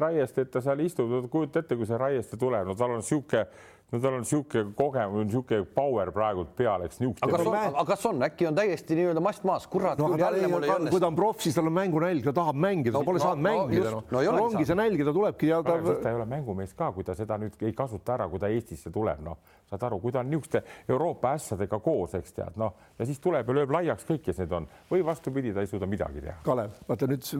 raiest, 0.00 0.40
et 0.42 0.52
ta 0.54 0.62
seal 0.64 0.84
istub, 0.86 1.14
kujuta 1.32 1.64
ette, 1.64 1.78
kui 1.78 1.88
see 1.88 2.00
raiest 2.00 2.36
tuleb, 2.40 2.68
no 2.70 2.78
tal 2.78 2.96
on 2.96 3.02
niisugune 3.02 3.46
no 3.94 4.00
tal 4.02 4.16
on 4.18 4.24
niisugune 4.24 4.72
kogemus, 4.76 5.26
niisugune 5.28 5.66
power 5.76 6.10
praegult 6.14 6.52
peal, 6.58 6.84
eks 6.86 7.00
niisugune. 7.00 7.22
aga 7.22 7.38
kas 7.38 7.48
on, 7.50 7.58
aga 7.64 7.84
kas 7.90 8.06
on, 8.10 8.22
äkki 8.26 8.48
on 8.50 8.58
täiesti 8.58 8.98
nii-öelda 8.98 9.22
mast 9.24 9.46
maas, 9.46 9.66
kurat 9.70 10.00
no,. 10.00 10.10
kui 10.14 11.00
ta 11.00 11.10
on 11.10 11.18
proff, 11.18 11.42
siis 11.44 11.56
tal 11.56 11.70
on 11.70 11.76
mängunälg, 11.76 12.26
ta 12.26 12.34
tahab 12.40 12.58
mängida 12.66 12.96
no,, 12.96 13.02
ta 13.02 13.08
pole 13.10 13.20
no, 13.20 13.26
saanud 13.28 13.44
no, 13.44 13.48
mängida, 13.48 13.92
noh. 13.94 14.06
no, 14.10 14.22
no 14.24 14.46
ongi 14.48 14.66
see 14.68 14.78
nälg 14.78 15.02
ja 15.02 15.08
ta 15.08 15.16
tulebki 15.16 15.50
ja 15.50 15.60
ta. 15.66 15.76
ta 15.92 16.10
ei 16.10 16.18
ole 16.18 16.26
mängumees 16.30 16.74
ka, 16.78 16.90
kui 16.96 17.06
ta 17.06 17.16
seda 17.18 17.38
nüüd 17.40 17.60
ei 17.62 17.76
kasuta 17.76 18.16
ära, 18.18 18.28
kui 18.32 18.42
ta 18.42 18.50
Eestisse 18.52 18.92
tuleb, 18.94 19.22
noh, 19.24 19.38
saad 19.70 19.86
aru, 19.88 20.00
kui 20.02 20.14
ta 20.14 20.22
on 20.24 20.30
niisuguste 20.32 20.64
Euroopa 20.90 21.34
ässadega 21.38 21.80
koos, 21.84 22.16
eks 22.18 22.34
tead, 22.36 22.58
noh, 22.60 22.74
ja 22.98 23.06
siis 23.08 23.22
tuleb 23.22 23.48
ja 23.48 23.58
lööb 23.60 23.74
laiaks 23.74 24.08
kõik, 24.08 24.24
kes 24.26 24.42
need 24.42 24.54
on 24.58 24.68
või 24.90 25.04
vastupidi, 25.06 25.54
ta 25.54 25.64
ei 25.64 25.70
suuda 25.70 25.88
midagi 25.90 26.24
teha. 26.24 26.40
Kalev, 26.46 26.74
vaata 26.88 27.08
nüüd 27.10 27.30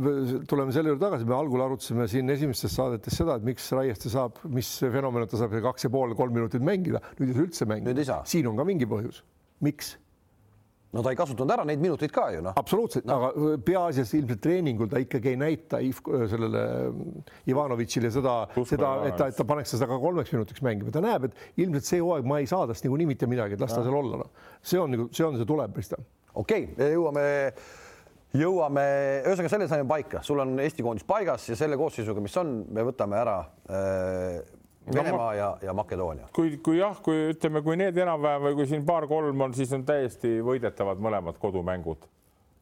tuleme 0.50 0.74
selle 0.74 0.92
juurde 0.92 1.04
tagasi, 1.04 1.28
me 1.28 1.36
algul 1.36 1.66
arutasime 1.66 2.06
siin 2.10 2.30
esimestes 2.34 2.74
saadetes 2.74 3.18
seda, 3.18 3.38
et 3.38 3.46
miks 3.46 3.70
Raieste 3.74 4.12
saab, 4.12 4.38
mis 4.54 4.70
fenomen 4.94 5.26
ta 5.30 5.40
saab 5.40 5.54
kaks 5.64 5.86
ja 5.86 5.90
pool, 5.92 6.14
kolm 6.18 6.34
minutit 6.34 6.43
mängida 6.52 7.00
nüüd 7.18 7.28
ei 7.28 7.34
saa 7.34 7.44
üldse 7.48 7.68
mängida. 7.68 8.22
siin 8.24 8.46
on 8.46 8.56
ka 8.56 8.64
mingi 8.64 8.86
põhjus, 8.86 9.22
miks? 9.60 9.96
no 10.94 11.02
ta 11.02 11.10
ei 11.10 11.18
kasutanud 11.18 11.50
ära 11.50 11.64
neid 11.66 11.82
minuteid 11.82 12.12
ka 12.14 12.28
ju 12.34 12.42
noh. 12.44 12.54
absoluutselt 12.60 13.06
no., 13.08 13.16
aga 13.18 13.56
peaasjas 13.66 14.12
ilmselt 14.18 14.42
treeningul 14.44 14.90
ta 14.90 15.02
ikkagi 15.02 15.32
ei 15.32 15.40
näita 15.40 15.80
sellele 16.30 16.64
Ivanovitšile 17.50 18.10
seda, 18.14 18.36
seda, 18.68 18.92
et 19.08 19.16
ta, 19.18 19.28
et 19.32 19.38
ta 19.38 19.46
paneks 19.48 19.74
seda 19.74 19.88
ka 19.90 19.98
kolmeks 20.02 20.34
minutiks 20.34 20.62
mängima, 20.64 20.94
ta 20.94 21.02
näeb, 21.04 21.28
et 21.30 21.64
ilmselt 21.64 21.88
see 21.88 22.02
hooaeg 22.02 22.28
ma 22.30 22.40
ei 22.42 22.50
saa 22.50 22.68
tast 22.70 22.86
niikuinii 22.86 23.10
mitte 23.10 23.30
midagi, 23.30 23.58
et 23.58 23.64
las 23.64 23.74
ta 23.74 23.82
seal 23.82 23.98
olla, 23.98 24.22
noh. 24.22 24.50
see 24.62 24.80
on 24.80 24.94
nagu, 24.94 25.08
see 25.14 25.26
on 25.26 25.40
see 25.40 25.48
tuleb, 25.48 25.74
Kristjan. 25.74 26.06
okei 26.34 26.68
okay,, 26.70 26.92
jõuame 26.94 27.26
jõuame, 28.34 28.84
ühesõnaga 29.22 29.50
selle 29.52 29.70
saime 29.70 29.86
paika, 29.90 30.22
sul 30.26 30.42
on 30.42 30.56
Eesti 30.62 30.82
koondis 30.82 31.06
paigas 31.06 31.46
ja 31.50 31.58
selle 31.58 31.78
koosseisuga, 31.78 32.22
mis 32.22 32.34
on, 32.40 32.56
me 32.74 32.86
võtame 32.86 33.18
ära 33.18 33.36
äh, 33.70 34.53
Venemaa 34.92 35.30
no, 35.30 35.32
ja, 35.32 35.56
ja 35.62 35.72
Makedoonia. 35.72 36.26
kui, 36.36 36.58
kui 36.64 36.76
jah, 36.78 36.98
kui 37.02 37.30
ütleme, 37.32 37.62
kui 37.64 37.76
need 37.80 37.96
enam-vähem 37.96 38.50
või 38.50 38.58
kui 38.58 38.66
siin 38.68 38.84
paar-kolm 38.84 39.46
on, 39.46 39.54
siis 39.56 39.72
on 39.72 39.84
täiesti 39.88 40.36
võidetavad 40.44 41.00
mõlemad 41.00 41.40
kodumängud. 41.40 42.04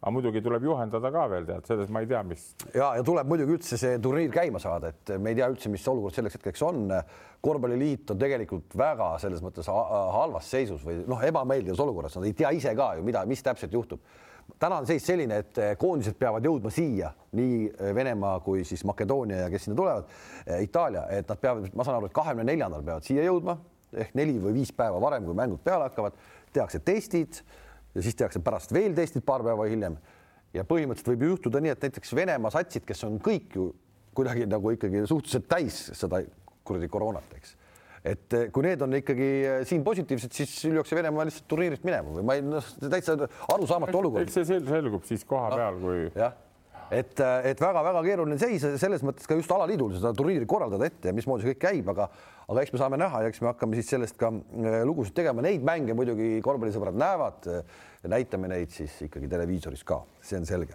aga 0.03 0.11
muidugi 0.14 0.43
tuleb 0.43 0.64
juhendada 0.66 1.11
ka 1.14 1.25
veel 1.31 1.45
tead, 1.47 1.66
selles 1.66 1.91
ma 1.91 2.01
ei 2.03 2.07
tea, 2.11 2.23
mis. 2.27 2.45
ja, 2.75 2.93
ja 2.99 3.03
tuleb 3.07 3.27
muidugi 3.27 3.57
üldse 3.57 3.79
see 3.79 3.99
turniir 4.03 4.31
käima 4.35 4.62
saada, 4.62 4.93
et 4.95 5.14
me 5.18 5.31
ei 5.31 5.39
tea 5.39 5.51
üldse, 5.51 5.70
mis 5.70 5.87
olukord 5.89 6.14
selleks 6.14 6.39
hetkeks 6.39 6.62
on. 6.62 6.91
korvpalliliit 7.43 8.11
on 8.14 8.18
tegelikult 8.18 8.77
väga 8.79 9.16
selles 9.18 9.43
mõttes 9.43 9.66
halvas 9.66 10.51
seisus 10.51 10.85
või 10.87 11.03
noh, 11.07 11.23
ebameeldivas 11.27 11.81
olukorras, 11.83 12.14
nad 12.16 12.31
ei 12.31 12.39
tea 12.39 12.55
ise 12.55 12.75
ka 12.79 12.95
ju, 12.95 13.03
mida, 13.03 13.27
mis 13.27 13.43
täpselt 13.43 13.75
juhtub 13.75 13.99
täna 14.63 14.79
on 14.79 14.87
seis 14.87 15.05
selline, 15.07 15.41
et 15.43 15.59
eh, 15.59 15.73
koondised 15.79 16.15
peavad 16.19 16.45
jõudma 16.47 16.71
siia, 16.73 17.11
nii 17.39 17.57
eh, 17.67 17.91
Venemaa 17.97 18.39
kui 18.45 18.63
siis 18.69 18.85
Makedoonia 18.87 19.45
ja 19.45 19.51
kes 19.51 19.67
sinna 19.67 19.79
tulevad, 19.79 20.11
eh, 20.47 20.63
Itaalia, 20.69 21.09
et 21.11 21.29
nad 21.29 21.41
peavad, 21.43 21.67
ma 21.75 21.87
saan 21.87 21.99
aru, 21.99 22.11
et 22.11 22.17
kahekümne 22.17 22.47
neljandal 22.47 22.85
peavad 22.87 23.07
siia 23.07 23.27
jõudma 23.27 23.57
ehk 23.93 24.15
neli 24.17 24.39
või 24.41 24.55
viis 24.61 24.73
päeva 24.77 25.01
varem, 25.03 25.27
kui 25.27 25.37
mängud 25.37 25.61
peale 25.65 25.89
hakkavad, 25.89 26.17
tehakse 26.55 26.81
testid 26.85 27.43
ja 27.93 28.05
siis 28.05 28.17
tehakse 28.17 28.41
pärast 28.45 28.73
veel 28.73 28.95
testid 28.97 29.25
paar 29.27 29.45
päeva 29.45 29.67
hiljem. 29.69 29.99
ja 30.53 30.65
põhimõtteliselt 30.69 31.09
võib 31.15 31.23
juhtuda 31.31 31.61
nii, 31.65 31.73
et 31.73 31.83
näiteks 31.83 32.15
Venemaa 32.15 32.53
satsid, 32.53 32.85
kes 32.85 33.05
on 33.09 33.19
kõik 33.21 33.57
ju 33.57 33.71
kuidagi 34.15 34.47
nagu 34.47 34.71
ikkagi 34.71 35.07
suhteliselt 35.09 35.49
täis 35.49 35.79
seda 35.97 36.21
kuradi 36.65 36.89
koroonat, 36.93 37.35
eks 37.37 37.57
et 38.03 38.34
eh, 38.34 38.48
kui 38.50 38.64
need 38.66 38.80
on 38.82 38.96
ikkagi 38.98 39.26
eh, 39.46 39.59
siin 39.68 39.82
positiivsed, 39.86 40.32
siis 40.34 40.55
lüüakse 40.66 40.96
Venemaa 40.98 41.26
lihtsalt 41.28 41.46
turniirilt 41.50 41.84
minema 41.86 42.16
või 42.16 42.24
ma 42.26 42.34
ei, 42.34 42.42
noh, 42.44 42.70
täitsa 42.82 43.14
arusaamatu 43.55 44.00
olukord. 44.00 44.26
eks 44.26 44.40
see 44.40 44.62
selgub 44.66 45.05
siis 45.07 45.22
koha 45.28 45.53
peal, 45.55 45.78
kui. 45.78 46.09
jah, 46.18 46.34
et, 46.90 47.14
eh, 47.22 47.50
et 47.53 47.62
väga-väga 47.62 48.03
keeruline 48.09 48.38
seis 48.42 48.64
selles 48.82 49.05
mõttes 49.07 49.30
ka 49.30 49.38
just 49.38 49.55
alaliidul 49.55 49.94
seda 49.94 50.11
turniiri 50.18 50.48
korraldada 50.50 50.88
ette 50.90 51.12
ja 51.12 51.14
mismoodi 51.14 51.46
see 51.46 51.55
kõik 51.55 51.62
käib, 51.62 51.92
aga, 51.94 52.09
aga 52.48 52.64
eks 52.64 52.74
me 52.74 52.82
saame 52.82 52.98
näha 53.05 53.22
ja 53.22 53.30
eks 53.30 53.44
me 53.44 53.53
hakkame 53.53 53.78
siis 53.78 53.92
sellest 53.94 54.18
ka 54.18 54.32
lugusid 54.88 55.14
tegema, 55.20 55.44
neid 55.46 55.62
mänge 55.66 55.94
muidugi 55.94 56.34
korvpallisõbrad 56.42 56.98
näevad. 56.98 57.46
näitame 58.11 58.50
neid 58.50 58.74
siis 58.74 58.98
ikkagi 59.07 59.30
televiisoris 59.30 59.86
ka, 59.86 60.00
see 60.20 60.40
on 60.42 60.48
selge. 60.48 60.74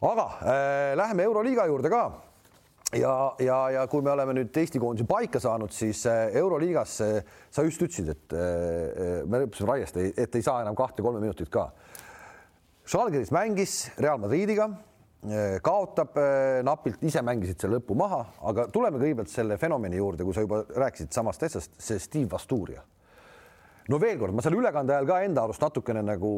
aga 0.00 0.26
äh, 0.40 0.96
läheme 0.96 1.28
Euroliiga 1.28 1.68
juurde 1.68 1.92
ka 1.92 2.06
ja, 2.96 3.34
ja, 3.38 3.58
ja 3.74 3.84
kui 3.90 4.02
me 4.04 4.12
oleme 4.14 4.34
nüüd 4.38 4.56
Eesti 4.56 4.80
koondise 4.80 5.06
paika 5.08 5.40
saanud, 5.42 5.72
siis 5.74 6.04
äh, 6.08 6.34
Euroliigas 6.40 6.96
sa 6.98 7.64
just 7.66 7.82
ütlesid, 7.84 8.10
et 8.14 8.36
äh, 8.36 8.40
äh, 8.40 9.14
me 9.28 9.42
õppisime 9.44 9.72
Raiest, 9.74 9.98
et 9.98 10.36
ei 10.38 10.44
saa 10.44 10.62
enam 10.64 10.76
kahte-kolme 10.78 11.20
minutit 11.22 11.50
ka. 11.52 11.68
Žalgiris 12.88 13.32
mängis 13.34 13.82
Real 14.00 14.20
Madridiga, 14.20 14.70
kaotab 15.66 16.14
napilt, 16.64 17.02
ise 17.04 17.20
mängisid 17.26 17.58
selle 17.60 17.80
lõpu 17.80 17.96
maha, 17.98 18.20
aga 18.48 18.68
tuleme 18.72 19.00
kõigepealt 19.02 19.32
selle 19.32 19.56
fenomeni 19.60 19.98
juurde, 19.98 20.24
kui 20.24 20.32
sa 20.32 20.44
juba 20.44 20.62
rääkisid 20.70 21.10
samast 21.12 21.42
asjast, 21.44 21.74
see 21.82 21.98
Steve 22.00 22.30
Vasturia. 22.32 22.80
no 23.90 23.98
veel 24.00 24.16
kord, 24.20 24.32
ma 24.32 24.44
selle 24.46 24.56
ülekande 24.62 24.94
ajal 24.94 25.10
ka 25.10 25.18
enda 25.26 25.44
arust 25.44 25.64
natukene 25.66 26.04
nagu 26.06 26.30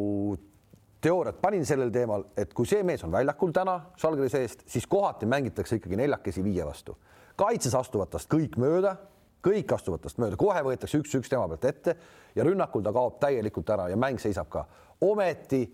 teooriat 1.01 1.41
panin 1.41 1.67
sellel 1.67 1.91
teemal, 1.91 2.25
et 2.37 2.53
kui 2.55 2.69
see 2.69 2.83
mees 2.87 3.05
on 3.05 3.13
väljakul 3.13 3.53
täna 3.57 3.79
Žalgiri 4.01 4.29
seest, 4.33 4.65
siis 4.69 4.87
kohati 4.87 5.27
mängitakse 5.27 5.81
ikkagi 5.81 5.97
neljakesi 5.97 6.45
viie 6.45 6.67
vastu. 6.67 6.97
kaitses 7.37 7.75
astuvad 7.75 8.11
tast 8.13 8.29
kõik 8.29 8.59
mööda, 8.61 8.97
kõik 9.47 9.73
astuvad 9.75 10.03
tast 10.05 10.19
mööda, 10.21 10.37
kohe 10.37 10.61
võetakse 10.65 11.01
üks-üks 11.01 11.31
tema 11.33 11.49
pealt 11.49 11.65
ette 11.65 11.97
ja 12.35 12.45
rünnakul 12.45 12.83
ta 12.85 12.93
kaob 12.93 13.17
täielikult 13.21 13.71
ära 13.71 13.89
ja 13.89 13.97
mäng 13.97 14.21
seisab 14.21 14.49
ka. 14.49 14.67
ometi 15.01 15.65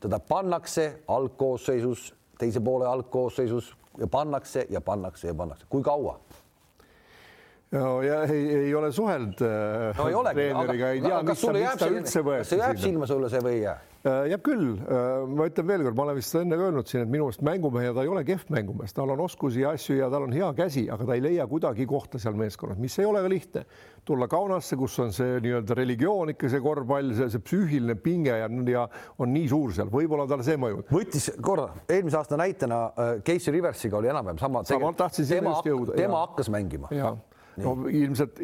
teda 0.00 0.18
pannakse 0.18 1.02
algkoosseisus, 1.08 2.14
teise 2.38 2.60
poole 2.60 2.86
algkoosseisus 2.86 3.74
ja 3.98 4.06
pannakse 4.06 4.66
ja 4.70 4.80
pannakse 4.80 5.28
ja 5.28 5.34
pannakse. 5.34 5.66
kui 5.68 5.82
kaua? 5.82 6.18
No 7.76 8.02
ja 8.02 8.22
ei, 8.26 8.48
ei 8.64 8.74
ole 8.74 8.90
suhelnud 8.92 9.44
äh, 9.46 9.98
no, 9.98 10.08
ei 10.08 10.34
treeneriga, 10.34 10.90
ei 10.96 11.04
tea, 11.04 11.22
miks 11.22 11.46
ta 11.46 11.90
üldse 11.92 12.24
võeti. 12.26 12.42
kas 12.42 12.52
see 12.54 12.58
jääb 12.64 12.82
silma 12.82 13.06
sulle 13.10 13.30
see 13.30 13.42
või 13.44 13.60
ei 13.60 13.62
jää? 13.68 13.78
Äh, 14.00 14.30
jääb 14.32 14.42
küll, 14.42 14.78
äh, 14.80 15.26
ma 15.28 15.44
ütlen 15.44 15.66
veelkord, 15.68 15.94
ma 15.98 16.06
olen 16.06 16.16
vist 16.16 16.34
enne 16.40 16.56
öelnud 16.56 16.88
siin, 16.88 17.04
et 17.04 17.10
minu 17.12 17.26
meelest 17.26 17.44
mängumehe 17.44 17.92
ta 17.92 18.02
ei 18.02 18.10
ole 18.10 18.24
kehv 18.26 18.48
mängumees, 18.50 18.94
tal 18.96 19.12
on 19.12 19.20
oskusi 19.20 19.60
ja 19.60 19.74
asju 19.76 19.98
ja 19.98 20.08
tal 20.10 20.24
on 20.24 20.32
hea 20.32 20.48
käsi, 20.56 20.86
aga 20.90 21.04
ta 21.04 21.18
ei 21.18 21.22
leia 21.26 21.46
kuidagi 21.50 21.84
kohta 21.86 22.18
seal 22.18 22.38
meeskonnas, 22.40 22.80
mis 22.80 22.96
ei 22.98 23.06
ole 23.06 23.20
ka 23.20 23.30
lihtne. 23.30 23.64
tulla 24.08 24.26
Kaunasse, 24.32 24.78
kus 24.80 24.96
on 25.04 25.12
see 25.12 25.36
nii-öelda 25.44 25.76
religioon 25.76 26.32
ikka 26.32 26.48
see 26.48 26.62
korvpall, 26.64 27.12
see, 27.14 27.28
see 27.30 27.44
psüühiline 27.44 27.98
pinge 28.00 28.32
ja, 28.40 28.48
ja 28.72 28.86
on 29.20 29.34
nii 29.36 29.50
suur 29.52 29.76
seal, 29.76 29.92
võib-olla 29.92 30.24
tal 30.26 30.42
see 30.48 30.56
mõjub. 30.58 30.88
võttis 30.90 31.28
korra 31.44 31.68
eelmise 31.84 32.18
aasta 32.18 32.40
näitena 32.40 32.84
äh, 32.88 33.12
Casey 33.20 33.52
Riversiga 33.52 34.00
oli 34.00 34.08
enam-vähem 34.08 34.40
sama. 34.40 34.64
sama, 34.64 34.94
tahtsin 34.96 35.28
sinna 35.28 35.58
just 35.58 35.68
jõuda. 35.68 36.00
tema 36.00 36.24
hakkas 36.24 36.48
mängima 36.48 36.88
no 37.64 37.90
ilmselt 37.90 38.40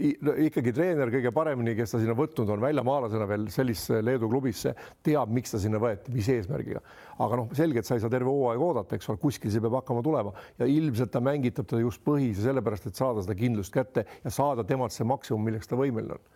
ikkagi 0.46 0.72
treener 0.76 1.10
kõige 1.12 1.32
paremini, 1.34 1.74
kes 1.78 1.94
ta 1.94 2.00
sinna 2.02 2.16
võtnud 2.18 2.52
on 2.54 2.62
väljamaalasena 2.62 3.28
veel 3.30 3.48
sellisesse 3.52 4.02
Leedu 4.04 4.30
klubisse, 4.30 4.74
teab, 5.06 5.32
miks 5.34 5.54
ta 5.54 5.60
sinna 5.62 5.80
võeti, 5.82 6.14
mis 6.14 6.28
eesmärgiga. 6.32 6.82
aga 7.18 7.40
noh, 7.40 7.50
selge, 7.56 7.80
et 7.80 7.88
sa 7.88 7.96
ei 7.96 8.04
saa 8.04 8.12
terve 8.12 8.30
hooaeg 8.30 8.62
oodata, 8.62 8.96
eks 8.96 9.10
ole, 9.12 9.22
kuskil 9.22 9.52
see 9.52 9.64
peab 9.64 9.78
hakkama 9.80 10.04
tulema. 10.04 10.32
Ja 10.60 10.68
ilmselt 10.68 11.12
ta 11.14 11.22
mängitab 11.24 11.68
teda 11.70 11.80
just 11.82 12.04
põhise 12.04 12.44
sellepärast, 12.44 12.90
et 12.90 12.98
saada 12.98 13.24
seda 13.24 13.38
kindlust 13.38 13.74
kätte 13.74 14.06
ja 14.24 14.32
saada 14.32 14.64
temalt 14.68 14.92
see 14.94 15.08
maksimum, 15.08 15.46
milleks 15.48 15.70
ta 15.70 15.78
võimeline 15.80 16.18
on 16.18 16.35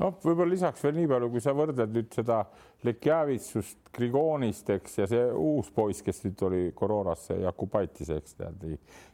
noh, 0.00 0.14
võib-olla 0.22 0.50
lisaks 0.50 0.82
veel 0.84 0.96
nii 0.98 1.10
palju, 1.10 1.30
kui 1.32 1.42
sa 1.44 1.54
võrdled 1.56 1.92
nüüd 1.94 2.14
seda 2.14 2.40
Lekjavitsust, 2.84 3.78
Grigonist, 3.94 4.70
eks, 4.74 4.98
ja 5.00 5.06
see 5.08 5.26
uus 5.40 5.70
poiss, 5.74 6.02
kes 6.04 6.24
nüüd 6.26 6.46
oli 6.48 6.62
koroonasse, 6.76 7.38
Jakubaitis, 7.44 8.10
eks 8.16 8.38
tead 8.40 8.64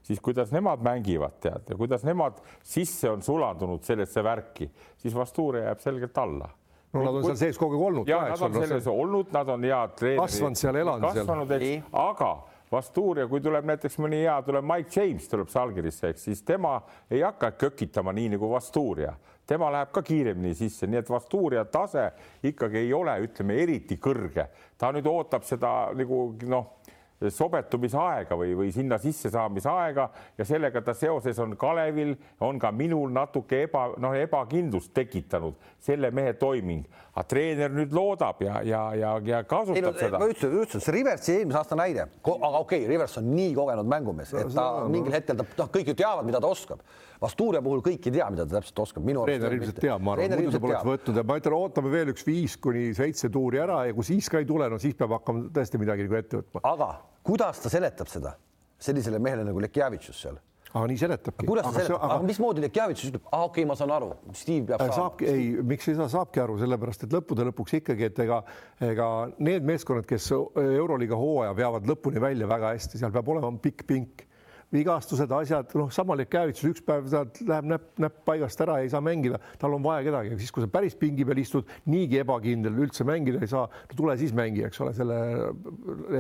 siis 0.07 0.23
kuidas 0.25 0.55
nemad 0.55 0.83
mängivad, 0.85 1.37
tead 1.43 1.69
ja 1.71 1.77
kuidas 1.79 2.07
nemad 2.09 2.41
sisse 2.63 3.11
on 3.11 3.23
sulandunud 3.23 3.85
sellesse 3.87 4.25
värki, 4.25 4.71
siis 4.99 5.15
Vastuuria 5.15 5.69
jääb 5.69 5.85
selgelt 5.85 6.19
alla 6.19 6.51
no 6.93 7.03
nad 7.05 7.15
on 7.15 7.27
seal 7.29 7.39
sees 7.39 7.59
kogu 7.59 7.77
aeg 7.77 7.87
olnud. 7.87 8.09
ja 8.09 8.23
nad 8.33 8.41
on 8.43 8.57
selles 8.57 8.89
olnud, 8.91 9.29
nad 9.35 9.53
on 9.55 9.67
head 9.67 9.93
treenerid. 9.99 10.25
kasvanud 10.25 10.59
seal, 10.59 10.81
elanud 10.81 11.07
seal. 11.07 11.21
kasvanud, 11.21 11.55
eks, 11.59 11.93
aga 12.03 12.33
Vastuuria, 12.71 13.27
kui 13.27 13.41
tuleb 13.43 13.67
näiteks 13.67 13.97
mõni 13.99 14.21
hea, 14.23 14.37
tuleb 14.47 14.67
Mike 14.67 14.95
James 14.95 15.27
tuleb 15.31 15.49
Salgirisse, 15.51 16.13
eks 16.13 16.29
siis 16.29 16.43
tema 16.47 16.77
ei 17.11 17.25
hakka 17.25 17.51
kökitama 17.59 18.15
nii 18.15 18.37
nagu 18.37 18.51
Vastuuria 18.51 19.17
tema 19.51 19.71
läheb 19.75 19.91
ka 19.95 20.03
kiiremini 20.07 20.55
sisse, 20.55 20.87
nii 20.87 21.01
et 21.01 21.11
Vastuuria 21.11 21.65
tase 21.67 22.11
ikkagi 22.47 22.85
ei 22.85 22.93
ole, 22.95 23.17
ütleme 23.27 23.57
eriti 23.63 23.99
kõrge. 23.99 24.47
ta 24.79 24.93
nüüd 24.95 25.07
ootab 25.11 25.45
seda 25.45 25.91
nagu 25.97 26.21
noh 26.49 26.80
sobetumisaega 27.29 28.37
või, 28.39 28.55
või 28.57 28.71
sinna 28.73 28.97
sissesaamisaega 28.99 30.07
ja 30.39 30.45
sellega 30.49 30.81
ta 30.85 30.95
seoses 30.97 31.39
on 31.43 31.53
Kalevil, 31.61 32.15
on 32.41 32.59
ka 32.61 32.71
minul 32.73 33.13
natuke 33.13 33.65
eba, 33.67 33.91
noh, 34.01 34.15
ebakindlust 34.17 34.95
tekitanud 34.97 35.59
selle 35.81 36.11
mehe 36.17 36.33
toiming. 36.41 36.87
aga 37.11 37.27
treener 37.27 37.73
nüüd 37.75 37.93
loodab 37.93 38.39
ja, 38.41 38.61
ja, 38.63 38.81
ja, 38.95 39.11
ja 39.27 39.43
kasutab 39.45 39.77
ei, 39.77 39.83
no, 39.83 39.93
seda. 39.99 40.19
ma 40.23 40.29
ütlesin, 40.31 40.57
ütlesin, 40.63 40.85
see 40.85 40.95
Riversi 40.95 41.33
eelmise 41.35 41.59
aasta 41.59 41.77
näide, 41.77 42.07
aga 42.23 42.61
okei 42.63 42.85
okay,, 42.85 42.89
Rivers 42.89 43.19
on 43.21 43.29
nii 43.35 43.53
kogenud 43.59 43.91
mängumees, 43.91 44.33
et 44.33 44.55
ta 44.55 44.67
no, 44.79 44.89
mingil 44.95 45.17
hetkel 45.19 45.41
ta, 45.43 45.47
noh, 45.59 45.71
kõik 45.75 45.93
ju 45.93 45.97
teavad, 45.99 46.25
mida 46.29 46.41
ta 46.41 46.49
oskab. 46.49 46.81
Vastuuria 47.21 47.61
puhul 47.61 47.83
kõik 47.85 48.07
ei 48.09 48.15
tea, 48.15 48.31
mida 48.33 48.47
ta 48.47 48.61
täpselt 48.61 48.81
oskab. 48.87 49.11
treener 49.27 49.59
ilmselt 49.59 49.83
teab, 49.83 50.01
ma 50.07 50.15
arvan, 50.15 50.39
muidu 50.39 50.55
ta 50.55 50.63
poleks 50.65 50.89
võtnud 50.89 51.21
ja 51.21 51.27
ma 51.27 51.37
ütlen, 51.43 51.59
ootame 51.59 51.93
veel 51.93 52.15
üks 52.15 52.25
viis 52.25 52.57
kuni 52.57 52.95
seitse 52.97 53.29
tuuri 53.29 53.61
ära 53.61 53.83
ja 53.91 53.97
kui 53.97 54.07
siis 54.07 54.31
ka 54.33 54.41
ei 54.41 54.49
tule, 54.49 54.71
no 54.71 54.79
siis 54.81 54.97
peab 54.97 55.19
hakkama 55.19 55.51
tõesti 55.53 55.83
midagi 55.83 56.07
nagu 56.07 56.23
ette 56.23 56.41
võtma. 56.41 56.65
aga 56.71 56.95
kuidas 57.27 57.61
ta 57.63 57.73
seletab 57.73 58.09
seda 58.09 58.37
sellisele 58.81 59.19
mehele 59.19 59.45
nagu 59.45 59.61
Lekjavitšus 59.63 60.23
seal? 60.25 60.39
aga 60.71 60.87
nii 60.87 61.01
seletabki. 61.01 61.47
kuidas 61.49 61.67
ta 61.67 61.73
seletab, 61.75 62.05
aga 62.07 62.27
mismoodi 62.29 62.63
Lekjavitšus 62.65 63.11
ütleb, 63.11 63.25
aa 63.27 63.43
okei 63.49 63.65
okay,, 63.65 63.69
ma 63.69 63.77
saan 63.79 63.93
aru, 63.97 64.11
Steve 64.39 64.69
peab 64.69 64.85
saama. 64.85 64.99
saabki, 65.01 65.27
ei, 65.27 65.49
miks 65.73 65.91
ei 65.91 65.97
saa, 65.99 66.09
saabki 66.13 66.43
aru, 66.45 66.59
sellepärast 66.63 67.07
et 67.07 67.17
lõppude 67.17 67.47
lõpuks 67.51 67.75
ikkagi, 67.81 68.07
et 68.07 68.21
ega, 68.23 68.39
ega 68.87 69.09
need 69.43 69.67
meeskonnad, 69.67 70.07
kes 70.09 70.31
Euroliiga 70.37 71.19
hooaja 71.19 71.57
veavad 71.59 71.91
lõpuni 71.91 72.23
välja 72.23 72.49
väga 72.51 72.75
hästi, 72.77 73.03
seal 73.03 73.15
peab 73.15 73.33
olema 73.35 73.51
pikk 73.67 73.87
pink 73.89 74.25
vigastused, 74.71 75.33
asjad, 75.35 75.73
noh, 75.75 75.89
sama 75.91 76.15
Lekjavitsus 76.19 76.69
üks 76.71 76.83
päev 76.87 77.09
ta 77.11 77.25
läheb 77.49 77.67
näpp, 77.73 77.87
näpp 78.03 78.21
paigast 78.27 78.61
ära, 78.63 78.77
ei 78.85 78.91
saa 78.93 79.03
mängida, 79.03 79.41
tal 79.59 79.75
on 79.75 79.83
vaja 79.83 80.05
kedagi, 80.07 80.37
siis 80.39 80.53
kui 80.55 80.63
sa 80.63 80.71
päris 80.71 80.95
pingi 80.99 81.27
peal 81.27 81.41
istud, 81.43 81.71
niigi 81.91 82.21
ebakindel, 82.21 82.77
üldse 82.85 83.07
mängida 83.07 83.41
ei 83.43 83.51
saa, 83.51 83.67
no 83.67 83.99
tule 83.99 84.15
siis 84.21 84.35
mängi, 84.37 84.63
eks 84.69 84.83
ole, 84.85 84.93
selle 84.95 85.17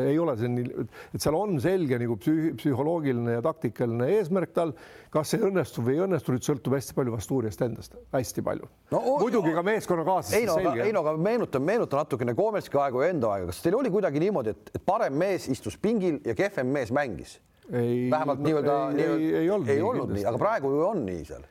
ei 0.00 0.18
ole 0.18 0.34
see 0.40 0.50
nii, 0.50 0.86
et 1.14 1.22
seal 1.22 1.38
on 1.38 1.60
selge 1.62 2.00
nagu 2.02 2.16
psüh, 2.18 2.48
psühholoogiline 2.58 3.36
ja 3.36 3.44
taktikaline 3.44 4.08
eesmärk 4.16 4.54
tal. 4.56 4.74
kas 5.10 5.32
see 5.32 5.42
õnnestub 5.42 5.86
või 5.86 5.96
ei 5.96 6.02
õnnestu, 6.04 6.34
nüüd 6.34 6.46
sõltub 6.46 6.74
hästi 6.76 6.94
palju 6.94 7.14
Vasturiast 7.14 7.62
endast, 7.66 7.94
hästi 8.14 8.44
palju 8.46 8.66
no,. 8.94 9.00
muidugi 9.22 9.54
ka 9.54 9.62
meeskonnakaaslastest. 9.66 10.40
ei 10.40 10.46
no, 10.46 10.58
aga, 10.58 10.86
ei 10.86 10.94
no 10.94 11.02
aga 11.02 11.14
meenutan, 11.18 11.64
meenutan 11.66 12.02
natukene 12.04 12.34
Komelski 12.38 12.78
aegu 12.78 13.02
ja 13.02 13.10
enda 13.14 13.30
aega, 13.34 13.50
kas 13.50 13.62
teil 13.62 13.78
oli 13.78 13.90
kuidagi 13.90 14.22
niimoodi, 14.22 14.54
et, 14.54 14.74
et 14.74 14.86
parem 14.86 15.18
mees 15.18 15.48
istus 15.50 15.78
pingil 15.78 16.18
ja 16.26 16.34
kehvem 16.38 16.70
mees 16.78 16.94
mängis? 16.94 17.38
Ei, 17.72 18.10
vähemalt 18.10 18.42
nii-öelda 18.44 18.76
ei, 18.96 19.06
ei, 19.06 19.30
ei 19.42 19.50
olnud, 19.50 19.72
ei 19.72 19.82
olnud 19.82 20.12
nii, 20.14 20.26
aga 20.26 20.40
praegu 20.40 20.72
ju 20.74 20.82
on 20.88 21.04
nii 21.06 21.24
seal. 21.28 21.46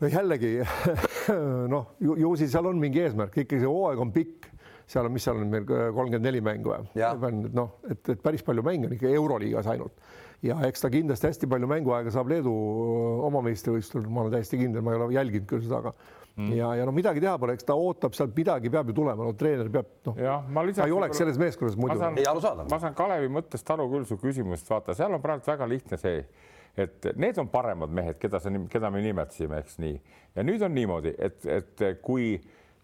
no 0.00 0.12
jällegi 0.14 0.52
noh, 1.74 1.92
ju, 2.00 2.16
ju 2.24 2.32
siis 2.40 2.54
seal 2.54 2.70
on 2.70 2.80
mingi 2.82 3.02
eesmärk, 3.04 3.36
ikkagi 3.42 3.62
see 3.64 3.70
hooaeg 3.70 4.02
on 4.06 4.14
pikk, 4.14 4.48
seal 4.90 5.08
on, 5.08 5.14
mis 5.14 5.26
seal 5.26 5.42
on 5.42 5.50
meil 5.52 5.66
kolmkümmend 5.68 6.26
neli 6.28 6.42
mängu 6.44 6.74
või? 6.74 7.44
noh, 7.56 7.76
et, 7.90 8.02
et 8.14 8.22
päris 8.22 8.46
palju 8.46 8.64
mänge 8.66 8.90
on 8.90 8.96
ikka 8.98 9.10
Euroliigas 9.10 9.70
ainult 9.74 9.98
ja 10.46 10.56
eks 10.68 10.84
ta 10.84 10.90
kindlasti 10.92 11.28
hästi 11.28 11.48
palju 11.50 11.68
mänguaega 11.70 12.12
saab 12.14 12.30
Leedu 12.32 12.52
oma 13.26 13.42
meistrivõistlusel, 13.44 14.08
ma 14.08 14.24
olen 14.24 14.38
täiesti 14.38 14.60
kindel, 14.60 14.84
ma 14.84 14.94
ei 14.94 15.00
ole 15.00 15.14
jälginud 15.18 15.48
küll 15.50 15.66
seda, 15.66 15.82
aga 15.82 15.94
mm. 16.40 16.52
ja, 16.56 16.70
ja 16.80 16.86
no 16.88 16.94
midagi 16.96 17.22
teha 17.22 17.36
pole, 17.40 17.56
eks 17.58 17.66
ta 17.68 17.76
ootab 17.78 18.16
sealt 18.16 18.36
midagi 18.36 18.72
peab 18.72 18.90
ju 18.90 18.96
tulema, 19.00 19.26
no 19.26 19.34
treener 19.38 19.70
peab 19.72 19.90
noh, 20.08 20.20
ta 20.76 20.86
ei 20.88 20.94
oleks 20.96 21.20
selles 21.20 21.40
meeskonnas 21.40 21.78
muidu. 21.80 21.98
ei 22.20 22.28
arusaadav. 22.30 22.70
ma 22.70 22.80
saan 22.82 22.96
Kalevi 22.98 23.32
mõttest 23.32 23.74
aru 23.74 23.88
küll 23.92 24.06
su 24.08 24.18
küsimusest, 24.20 24.70
vaata, 24.70 24.96
seal 24.98 25.16
on 25.16 25.24
praegu 25.24 25.46
väga 25.46 25.68
lihtne 25.70 26.00
see, 26.00 26.22
et 26.80 27.10
need 27.20 27.38
on 27.42 27.50
paremad 27.52 27.92
mehed, 27.92 28.18
keda 28.22 28.40
sa, 28.42 28.52
keda 28.72 28.92
me 28.94 29.02
nimetasime, 29.04 29.60
eks 29.64 29.78
nii. 29.82 30.00
ja 30.38 30.46
nüüd 30.46 30.64
on 30.66 30.74
niimoodi, 30.76 31.14
et, 31.18 31.44
et 31.60 31.86
kui 32.04 32.34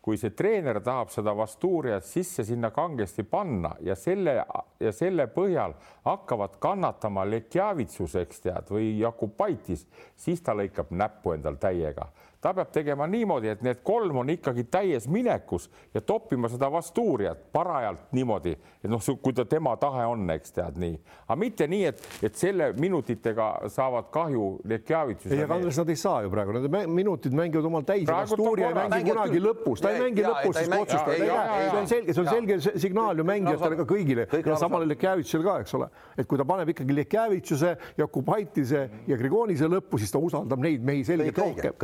kui 0.07 0.15
see 0.15 0.31
treener 0.39 0.79
tahab 0.87 1.11
seda 1.11 1.33
Vasturiat 1.35 2.05
sisse 2.07 2.45
sinna 2.47 2.69
kangesti 2.71 3.25
panna 3.27 3.73
ja 3.83 3.97
selle 3.99 4.37
ja 4.79 4.93
selle 4.95 5.27
põhjal 5.35 5.75
hakkavad 6.07 6.61
kannatama 6.63 7.25
Lekjavitsus, 7.27 8.15
eks 8.21 8.45
tead, 8.45 8.71
või 8.71 8.93
Jakubaitis, 9.01 9.83
siis 10.15 10.45
ta 10.47 10.55
lõikab 10.55 10.95
näppu 10.95 11.35
endal 11.35 11.59
täiega 11.59 12.07
ta 12.41 12.53
peab 12.55 12.71
tegema 12.73 13.07
niimoodi, 13.09 13.49
et 13.49 13.63
need 13.65 13.81
kolm 13.87 14.21
on 14.21 14.31
ikkagi 14.31 14.67
täies 14.71 15.07
minekus 15.09 15.71
ja 15.95 16.01
toppima 16.05 16.49
seda 16.53 16.69
vastuurijat 16.73 17.47
parajalt 17.53 18.13
niimoodi, 18.17 18.53
et 18.85 18.91
noh, 18.91 19.03
kui 19.23 19.35
ta 19.37 19.47
tema 19.49 19.73
tahe 19.81 20.05
on, 20.07 20.27
eks 20.37 20.53
tead 20.57 20.77
nii, 20.81 20.99
aga 21.25 21.37
mitte 21.41 21.69
nii, 21.71 21.85
et, 21.91 22.03
et 22.29 22.37
selle 22.37 22.71
minutitega 22.79 23.49
saavad 23.73 24.11
kahju 24.15 24.47
Lekjavitsus. 24.69 25.33
ei, 25.33 25.43
aga 25.47 25.57
Andres, 25.57 25.79
nad 25.81 25.93
ei 25.93 26.01
saa 26.01 26.23
ju 26.27 26.33
praegu, 26.33 26.59
need 26.59 26.93
minutid 26.93 27.37
mängivad 27.37 27.71
omal 27.71 27.87
täis, 27.89 28.05
vastuurija 28.09 28.71
ei 28.71 28.79
mängi 28.79 29.11
kunagi 29.11 29.43
lõpus, 29.43 29.83
ta 29.85 29.95
ei 29.95 30.05
mängi 30.05 30.27
lõpus, 30.27 30.61
siis 30.61 30.77
otsustab, 30.77 31.13
see 31.17 31.81
on 31.81 31.91
selge, 31.91 32.17
see 32.17 32.25
on 32.25 32.31
selge 32.31 32.77
signaal 32.85 33.23
ju 33.23 33.27
mängijatele 33.27 33.81
ka 33.81 33.89
kõigile 33.89 34.29
ja 34.37 34.61
samale 34.61 34.91
Lekjavitsusele 34.93 35.49
ka, 35.49 35.57
eks 35.65 35.77
ole, 35.81 35.89
et 36.17 36.29
kui 36.29 36.41
ta 36.41 36.47
paneb 36.49 36.75
ikkagi 36.75 37.01
Lekjavitsuse, 37.01 37.75
Jakubaitise 37.99 38.87
ja 39.09 39.19
Grigonise 39.19 39.71
lõppu, 39.73 40.01
siis 40.03 40.13
ta 40.13 40.21
usaldab 40.23 40.63
neid 40.63 40.85
mehi 40.85 41.05
selgelt 41.07 41.41
rohkem 41.41 41.77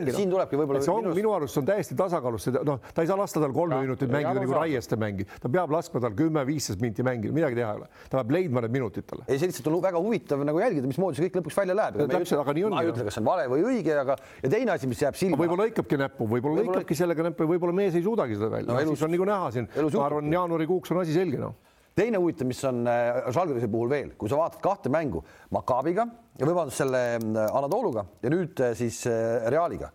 ongi. 0.00 0.14
siin 0.16 0.32
tulebki 0.32 0.58
võib-olla. 0.60 0.82
see 0.84 0.92
on 0.94 1.08
minu 1.16 1.32
arust 1.36 1.60
on 1.60 1.68
täiesti 1.68 1.96
tasakaalus, 1.98 2.48
noh, 2.66 2.80
ta 2.94 3.04
ei 3.04 3.10
saa 3.10 3.18
lasta 3.20 3.42
tal 3.42 3.54
kolme 3.56 3.80
minutit 3.82 4.12
mängida 4.12 4.42
nagu 4.42 4.56
Raieste 4.56 4.98
mängib, 5.00 5.32
ta 5.42 5.50
peab 5.52 5.74
laskma 5.74 6.02
tal 6.04 6.16
kümme-viisteist 6.18 6.82
minti 6.82 7.06
mängida, 7.06 7.34
midagi 7.36 7.58
teha 7.58 7.72
ei 7.74 7.82
ole, 7.82 7.90
ta 8.10 8.20
peab 8.20 8.34
leidma 8.36 8.64
need 8.64 8.76
minutid 8.76 9.08
talle. 9.08 9.26
ei, 9.28 9.40
see 9.40 9.50
lihtsalt 9.50 9.70
on 9.72 9.78
väga 9.84 10.02
huvitav 10.02 10.44
nagu 10.46 10.62
jälgida, 10.62 10.90
mismoodi 10.90 11.20
see 11.20 11.28
kõik 11.28 11.40
lõpuks 11.40 11.60
välja 11.60 11.78
läheb. 11.80 12.00
täpselt, 12.14 12.40
aga 12.42 12.56
nii 12.56 12.66
on. 12.68 12.76
ma 12.76 12.84
ei 12.84 12.92
ütle, 12.92 13.06
kas 13.08 13.18
see 13.18 13.24
on 13.24 13.30
vale 13.30 13.46
või 13.52 13.68
õige, 13.72 13.94
aga 14.02 14.18
ja 14.42 14.52
teine 14.56 14.74
asi, 14.76 14.90
mis 14.90 15.02
jääb 15.02 15.18
silma. 15.18 15.40
võib-olla 15.40 15.68
lõikabki 15.68 16.00
näppu, 16.00 16.28
võib-olla 16.36 16.64
lõikabki 16.64 16.98
sellega 16.98 17.30
näppu, 17.30 17.48
võib-olla 17.52 17.76
mees 17.76 17.96
ei 17.98 18.04
suudagi 18.06 18.38
seda 18.38 18.52
välja 18.52 18.72
no,, 18.72 18.82
siis 18.92 19.06
on 19.06 19.14
nagu 19.16 19.28
näha 19.28 19.54
siin, 19.54 19.70
ma 19.76 20.04
arvan, 20.06 20.32
jaanuarikuuks 20.38 20.94
on 20.94 21.04
asi 21.04 21.16
selge 21.16 21.40
noh 21.42 21.56
teine 21.96 22.20
huvitav, 22.20 22.48
mis 22.48 22.62
on 22.68 22.84
Žalgirise 22.84 23.66
äh, 23.66 23.72
puhul 23.72 23.90
veel, 23.90 24.10
kui 24.20 24.30
sa 24.30 24.38
vaatad 24.40 24.60
kahte 24.64 24.92
mängu 24.92 25.22
Makaabiga 25.54 26.06
ja 26.36 26.48
vabandust 26.48 26.82
selle 26.82 27.02
äh, 27.16 27.46
Anadoluga 27.46 28.04
ja 28.22 28.32
nüüd 28.32 28.60
äh, 28.60 28.74
siis 28.76 29.02
Realiga. 29.06 29.90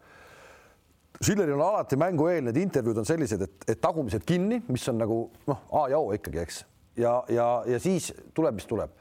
Schilleril 1.21 1.53
on 1.53 1.61
alati 1.67 1.99
mängu 2.01 2.25
eel 2.31 2.47
need 2.47 2.57
intervjuud 2.57 2.97
on 2.97 3.05
sellised, 3.05 3.43
et, 3.45 3.67
et 3.69 3.81
tagumised 3.81 4.25
kinni, 4.25 4.63
mis 4.73 4.87
on 4.89 4.97
nagu 4.97 5.19
noh, 5.45 5.61
A 5.77 5.83
ja 5.91 5.99
O 6.01 6.09
ikkagi, 6.15 6.41
eks, 6.41 6.63
ja, 6.97 7.19
ja, 7.29 7.49
ja 7.69 7.79
siis 7.83 8.09
tuleb, 8.33 8.57
mis 8.57 8.65
tuleb. 8.65 8.97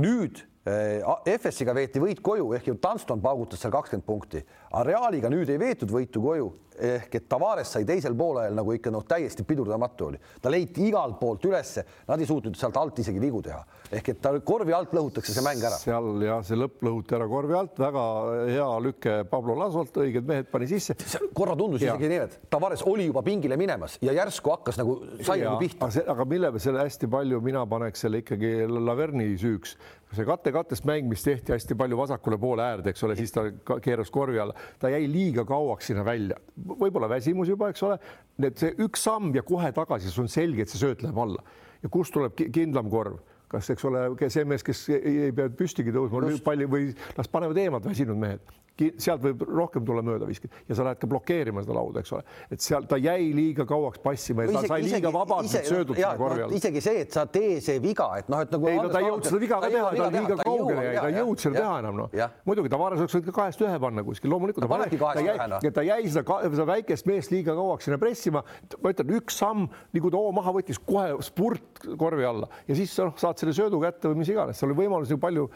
nüüd 0.00 0.40
FS-iga 0.62 1.74
veeti 1.74 1.98
võit 1.98 2.20
koju 2.22 2.52
ehk 2.54 2.68
ju 2.70 2.76
Dunston 2.78 3.22
paugutas 3.22 3.58
seal 3.58 3.72
kakskümmend 3.74 4.06
punkti, 4.06 4.44
aga 4.70 4.84
Realiga 4.86 5.30
nüüd 5.32 5.50
ei 5.50 5.58
veetud 5.58 5.90
võitu 5.90 6.22
koju 6.22 6.52
ehk 6.78 7.16
et 7.18 7.26
Tavares 7.28 7.72
sai 7.74 7.84
teisel 7.88 8.14
poolel 8.16 8.54
nagu 8.56 8.72
ikka 8.74 8.92
noh, 8.94 9.04
täiesti 9.08 9.44
pidurdamatu 9.46 10.06
oli, 10.08 10.20
ta 10.40 10.50
leiti 10.52 10.86
igalt 10.88 11.18
poolt 11.20 11.44
ülesse, 11.48 11.84
nad 12.08 12.20
ei 12.20 12.28
suutnud 12.28 12.56
sealt 12.58 12.78
alt 12.80 13.02
isegi 13.02 13.20
vigu 13.22 13.42
teha 13.44 13.60
ehk 13.92 14.12
et 14.14 14.20
ta 14.24 14.32
korvi 14.46 14.72
alt 14.76 14.94
lõhutakse 14.96 15.34
see 15.34 15.44
mäng 15.44 15.62
ära. 15.66 15.76
seal 15.80 16.22
ja 16.24 16.38
see 16.46 16.56
lõpp 16.56 16.84
lõhuti 16.86 17.16
ära 17.18 17.26
korvi 17.28 17.56
alt, 17.58 17.76
väga 17.82 18.04
hea 18.48 18.68
lüke 18.86 19.16
Pablo 19.28 19.56
Lasolt, 19.58 19.98
õiged 20.00 20.28
mehed 20.28 20.48
pani 20.52 20.68
sisse. 20.70 20.96
korra 21.36 21.56
tundus 21.58 21.84
ja. 21.84 21.92
isegi 21.92 22.12
nii, 22.12 22.20
et 22.28 22.38
Tavares 22.52 22.84
oli 22.88 23.08
juba 23.10 23.24
pingile 23.26 23.58
minemas 23.60 23.98
ja 24.04 24.14
järsku 24.16 24.54
hakkas 24.54 24.80
nagu 24.80 24.96
sai 25.20 25.42
nagu 25.44 25.58
pihta. 25.60 25.90
aga 26.14 26.28
mille 26.28 26.52
selle 26.62 26.86
hästi 26.86 27.10
palju 27.12 27.42
mina 27.44 27.66
paneks 27.68 28.06
selle 28.06 28.22
ikkagi 28.22 28.54
Laverni 28.72 29.32
süüks, 29.40 29.76
see 30.16 30.26
katte-kattest 30.28 30.86
mäng, 30.88 31.08
mis 31.10 31.24
tehti 31.24 31.54
hästi 31.54 31.76
palju 31.78 31.98
vasakule 31.98 32.38
poole 32.40 32.64
äärde, 32.64 32.92
eks 32.92 33.04
ole, 33.06 33.16
siis 33.18 33.32
ta 33.34 33.46
keeras 33.82 34.10
korvi 34.12 34.40
alla, 34.42 34.54
ta 34.80 34.90
jäi 34.92 35.06
liiga 35.10 35.44
kauaks 35.48 35.90
sinna 35.90 36.04
välja. 36.06 36.38
Võib-olla 36.56 37.08
väsimus 37.12 37.50
juba, 37.52 37.70
eks 37.72 37.84
ole, 37.88 37.98
et 38.42 38.60
see 38.60 38.74
üks 38.84 39.04
samm 39.08 39.32
ja 39.36 39.44
kohe 39.46 39.72
tagasi, 39.76 40.12
see 40.12 40.24
on 40.24 40.32
selge, 40.32 40.66
et 40.66 40.72
see 40.72 40.82
sööt 40.82 41.04
läheb 41.04 41.20
alla. 41.24 41.44
Ja 41.82 41.90
kust 41.92 42.14
tuleb 42.14 42.36
kindlam 42.38 42.90
korv? 42.92 43.20
Kas, 43.52 43.68
eks 43.74 43.84
ole, 43.84 44.06
see 44.32 44.46
mees, 44.48 44.62
kes 44.64 44.86
ei, 44.94 45.16
ei 45.26 45.32
pea 45.36 45.50
püstigi 45.52 45.92
tõusma, 45.92 46.24
palli 46.44 46.68
või 46.72 46.86
las 47.18 47.28
panevad 47.28 47.58
eemalt 47.60 47.84
väsinud 47.84 48.16
mehed. 48.16 48.54
Sealt 48.80 49.22
võib 49.22 49.42
rohkem 49.46 49.84
tulla 49.86 50.02
mööda 50.04 50.26
viskida 50.28 50.54
ja 50.68 50.76
sa 50.76 50.86
lähed 50.86 51.00
ka 51.02 51.08
blokeerima 51.10 51.62
seda 51.64 51.74
lauda, 51.76 52.02
eks 52.02 52.12
ole, 52.16 52.24
et 52.54 52.64
seal 52.64 52.86
ta 52.88 52.96
jäi 53.00 53.30
liiga 53.36 53.66
kauaks 53.68 54.00
passima 54.02 54.46
ja 54.46 54.54
ta 54.56 54.62
sai 54.70 54.80
liiga 54.86 55.12
vabalt 55.12 55.50
söödud 55.52 55.98
sinna 55.98 56.14
korvi 56.18 56.46
all. 56.46 56.54
isegi 56.56 56.82
see, 56.84 57.02
et 57.04 57.14
sa 57.14 57.26
tee 57.30 57.58
see 57.64 57.82
viga, 57.82 58.08
et 58.20 58.30
noh, 58.32 58.40
et 58.44 58.54
nagu. 58.54 58.68
ei 58.70 58.80
no 58.80 58.88
ta 58.92 59.02
ei 59.02 59.08
jõudnud 59.08 59.28
seda 59.28 59.42
viga 59.42 59.58
ka 59.62 59.70
teha, 59.74 59.90
ta 59.98 60.08
liiga 60.16 60.38
kaugele 60.40 60.86
jäi, 60.86 60.94
ta 60.96 61.10
ei 61.10 61.18
jõudnud 61.18 61.44
seda 61.44 61.60
teha 61.60 61.74
enam 61.82 62.00
noh. 62.00 62.16
muidugi 62.48 62.72
Tavares 62.72 63.04
oleks 63.04 63.18
võinud 63.18 63.28
ka 63.28 63.36
kahest 63.40 63.66
ühe 63.66 63.82
panna 63.84 64.06
kuskil, 64.06 64.32
loomulikult. 64.32 64.64
ta 64.64 64.72
panebki 64.72 65.00
kahest 65.02 65.26
ühe 65.26 65.50
noh. 65.52 65.68
ta 65.78 65.86
jäi 65.86 66.00
seda, 66.16 66.40
seda 66.48 66.68
väikest 66.72 67.10
meest 67.10 67.34
liiga 67.34 67.56
kauaks 67.58 67.88
sinna 67.88 68.00
pressima, 68.02 68.44
ma 68.78 68.94
ütlen, 68.94 69.14
üks 69.20 69.38
samm, 69.42 69.68
nagu 69.92 70.14
too 70.16 70.32
maha 70.38 70.56
võttis, 70.56 70.80
kohe 70.80 71.20
spurt 71.26 71.84
korvi 72.00 72.26
alla 72.26 72.48
ja 72.68 72.78
siis 72.78 72.96
noh, 73.02 73.14
saad 73.20 73.40
selle 73.42 73.54
söödu 73.56 73.82
kätte 73.84 74.10
või 74.10 74.22
mis 74.22 74.32
iganes, 74.32 74.58
seal 74.58 74.72
oli 74.72 74.84
võimalusi 74.84 75.20
palju 75.20 75.50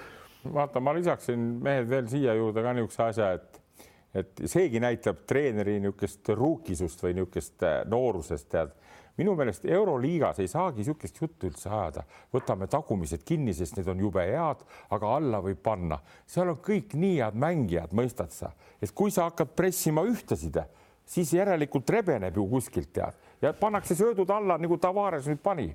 vaata, 0.55 0.80
ma 0.80 0.94
lisaksin 0.97 1.38
mehed 1.62 1.88
veel 1.90 2.09
siia 2.11 2.34
juurde 2.36 2.62
ka 2.62 2.74
niisuguse 2.76 3.03
asja, 3.11 3.30
et 3.38 3.62
et 4.16 4.42
seegi 4.49 4.80
näitab 4.80 5.26
treeneri 5.28 5.76
niisugust 5.82 6.30
ruukisust 6.38 7.03
või 7.05 7.18
niisugust 7.18 7.64
äh, 7.66 7.82
noorusest, 7.90 8.49
tead. 8.53 8.72
minu 9.16 9.34
meelest 9.36 9.64
Euroliigas 9.64 10.40
ei 10.40 10.49
saagi 10.49 10.80
niisugust 10.80 11.20
juttu 11.20 11.51
üldse 11.51 11.68
ajada, 11.68 12.05
võtame 12.32 12.68
tagumised 12.72 13.24
kinni, 13.24 13.55
sest 13.57 13.76
need 13.76 13.88
on 13.92 14.01
jube 14.01 14.24
head, 14.24 14.64
aga 14.92 15.12
alla 15.18 15.40
võib 15.44 15.61
panna, 15.64 16.01
seal 16.26 16.53
on 16.53 16.61
kõik 16.64 16.97
nii 16.97 17.20
head 17.20 17.36
mängijad, 17.44 17.92
mõistad 17.97 18.32
sa, 18.32 18.53
et 18.80 18.92
kui 18.97 19.12
sa 19.12 19.28
hakkad 19.30 19.53
pressima 19.57 20.05
ühtesid, 20.09 20.61
siis 21.05 21.32
järelikult 21.36 21.90
rebeneb 21.90 22.36
ju 22.36 22.49
kuskilt 22.51 22.92
tead. 22.92 23.16
Ja 23.42 23.53
pannakse 23.53 23.94
söödud 23.94 24.30
alla 24.32 24.57
nagu 24.61 24.78
Tavares 24.80 25.28
nüüd 25.28 25.42
pani 25.44 25.68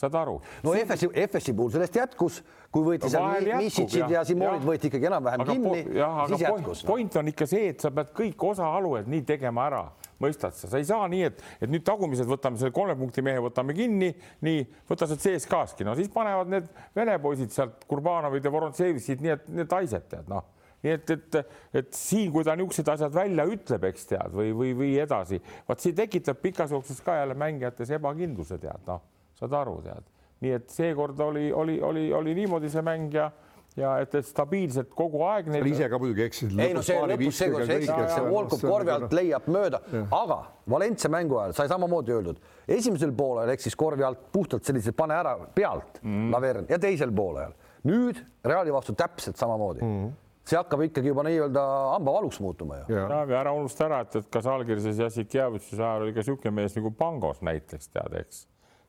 saad 0.00 0.14
aru? 0.18 0.36
no 0.64 0.74
FS-i, 0.76 1.08
FS-i 1.26 1.54
puhul 1.56 1.72
sellest 1.74 1.96
jätkus, 1.96 2.38
kui 2.72 2.86
võeti 2.86 3.08
no, 3.08 3.12
seal 3.14 3.48
Misitšid 3.60 4.12
ja 4.12 4.22
Simonid 4.26 4.64
võeti 4.66 4.88
ikkagi 4.90 5.08
enam-vähem 5.10 5.44
kinni, 5.48 5.82
siis 6.30 6.44
jätkus. 6.46 6.84
point 6.88 7.18
on 7.20 7.28
ikka 7.32 7.48
see, 7.50 7.72
et 7.74 7.84
sa 7.84 7.92
pead 7.94 8.14
kõik 8.16 8.46
osaalued 8.52 9.10
nii 9.12 9.26
tegema 9.28 9.66
ära, 9.68 9.82
mõistad 10.22 10.56
sa, 10.56 10.70
sa 10.72 10.80
ei 10.80 10.88
saa 10.88 11.04
nii, 11.12 11.26
et, 11.28 11.44
et 11.60 11.72
nüüd 11.72 11.84
tagumised 11.86 12.28
võtame 12.28 12.60
selle 12.60 12.74
kolme 12.74 12.96
punkti 12.98 13.24
mehe, 13.24 13.42
võtame 13.44 13.76
kinni, 13.76 14.12
nii 14.46 14.64
võta 14.88 15.10
sealt 15.10 15.22
CSKA-ski, 15.24 15.86
no 15.88 15.96
siis 15.98 16.10
panevad 16.14 16.50
need 16.52 16.72
vene 16.96 17.18
poisid 17.22 17.54
sealt 17.54 17.86
Kurbanovid 17.90 18.44
ja 18.44 18.54
Vorontsevisid, 18.54 19.22
nii 19.22 19.36
et 19.36 19.54
need 19.60 19.78
haiseb, 19.78 20.08
tead 20.10 20.32
noh. 20.32 20.48
Nii 20.82 20.96
et, 20.96 21.10
et, 21.14 21.36
et 21.78 21.92
siin, 21.94 22.32
kui 22.34 22.42
ta 22.42 22.56
niisugused 22.58 22.88
asjad 22.90 23.12
välja 23.14 23.44
ütleb, 23.46 23.84
eks 23.86 24.08
tead, 24.10 24.32
või, 24.34 24.48
või, 24.50 24.72
või 24.74 24.96
edasi, 24.98 25.38
vot 25.68 25.78
see 25.78 25.94
tekitab 25.94 26.40
pikas 26.42 26.74
jooksus 26.74 26.98
ka 27.06 27.20
jälle 27.20 27.36
mängijates 27.38 27.92
ebakindluse, 27.94 28.58
tead 28.58 28.82
noh 28.90 29.04
saad 29.38 29.54
aru, 29.62 29.78
tead. 29.84 30.10
nii 30.42 30.56
et 30.58 30.68
seekord 30.74 31.20
oli, 31.20 31.50
oli, 31.52 31.80
oli, 31.80 32.10
oli 32.12 32.34
niimoodi 32.34 32.70
see 32.72 32.82
mäng 32.82 33.14
ja 33.14 33.30
ja 33.76 33.92
et, 34.02 34.14
et 34.18 34.26
stabiilselt 34.26 34.90
kogu 34.96 35.22
aeg. 35.24 35.48
Neid... 35.52 35.66
ise 35.70 35.88
ka 35.88 35.98
muidugi 36.00 36.26
eksisid. 36.26 36.58
ei 36.60 36.74
no 36.76 36.82
see 36.84 36.98
lõpus 37.12 37.38
seekord 37.40 37.68
sa 37.68 37.76
eksid, 37.78 38.02
see 38.14 38.24
Volkov 38.28 38.64
korvi 38.66 38.94
alt 38.94 39.16
leiab 39.16 39.48
mööda, 39.52 39.80
aga 40.12 40.38
Valencia 40.72 41.10
mängu 41.12 41.38
ajal 41.40 41.56
sai 41.56 41.70
samamoodi 41.72 42.16
öeldud, 42.16 42.42
esimesel 42.68 43.14
poolel 43.16 43.52
eksis 43.54 43.76
korvi 43.78 44.04
alt 44.06 44.26
puhtalt 44.34 44.68
sellise 44.68 44.94
pane 44.96 45.16
ära 45.16 45.36
pealt 45.54 46.02
mm. 46.02 46.28
Lavern 46.34 46.68
ja 46.70 46.80
teisel 46.82 47.14
poolel. 47.16 47.56
nüüd 47.88 48.20
Reali 48.44 48.74
vastu 48.74 48.94
täpselt 48.98 49.40
samamoodi 49.40 49.86
mm 49.86 50.10
see 50.42 50.58
hakkab 50.58 50.80
ikkagi 50.88 51.12
juba 51.12 51.22
nii-öelda 51.22 51.62
hambavaluks 51.92 52.40
muutuma 52.42 52.80
ju. 52.80 52.96
ja 52.96 53.20
ära 53.38 53.52
unusta 53.54 53.84
ära, 53.86 54.00
et, 54.02 54.16
et 54.18 54.26
ka 54.26 54.40
Žalgirises 54.42 54.98
Jassikjevitšuse 54.98 55.78
ajal 55.78 56.06
oli 56.08 56.14
ka 56.16 56.18
niisugune 56.24 56.56
mees 56.56 56.74
nagu 56.74 56.90
Pangos 56.98 57.38
näiteks 57.46 57.92
tead, 57.94 58.16
eks 58.24 58.40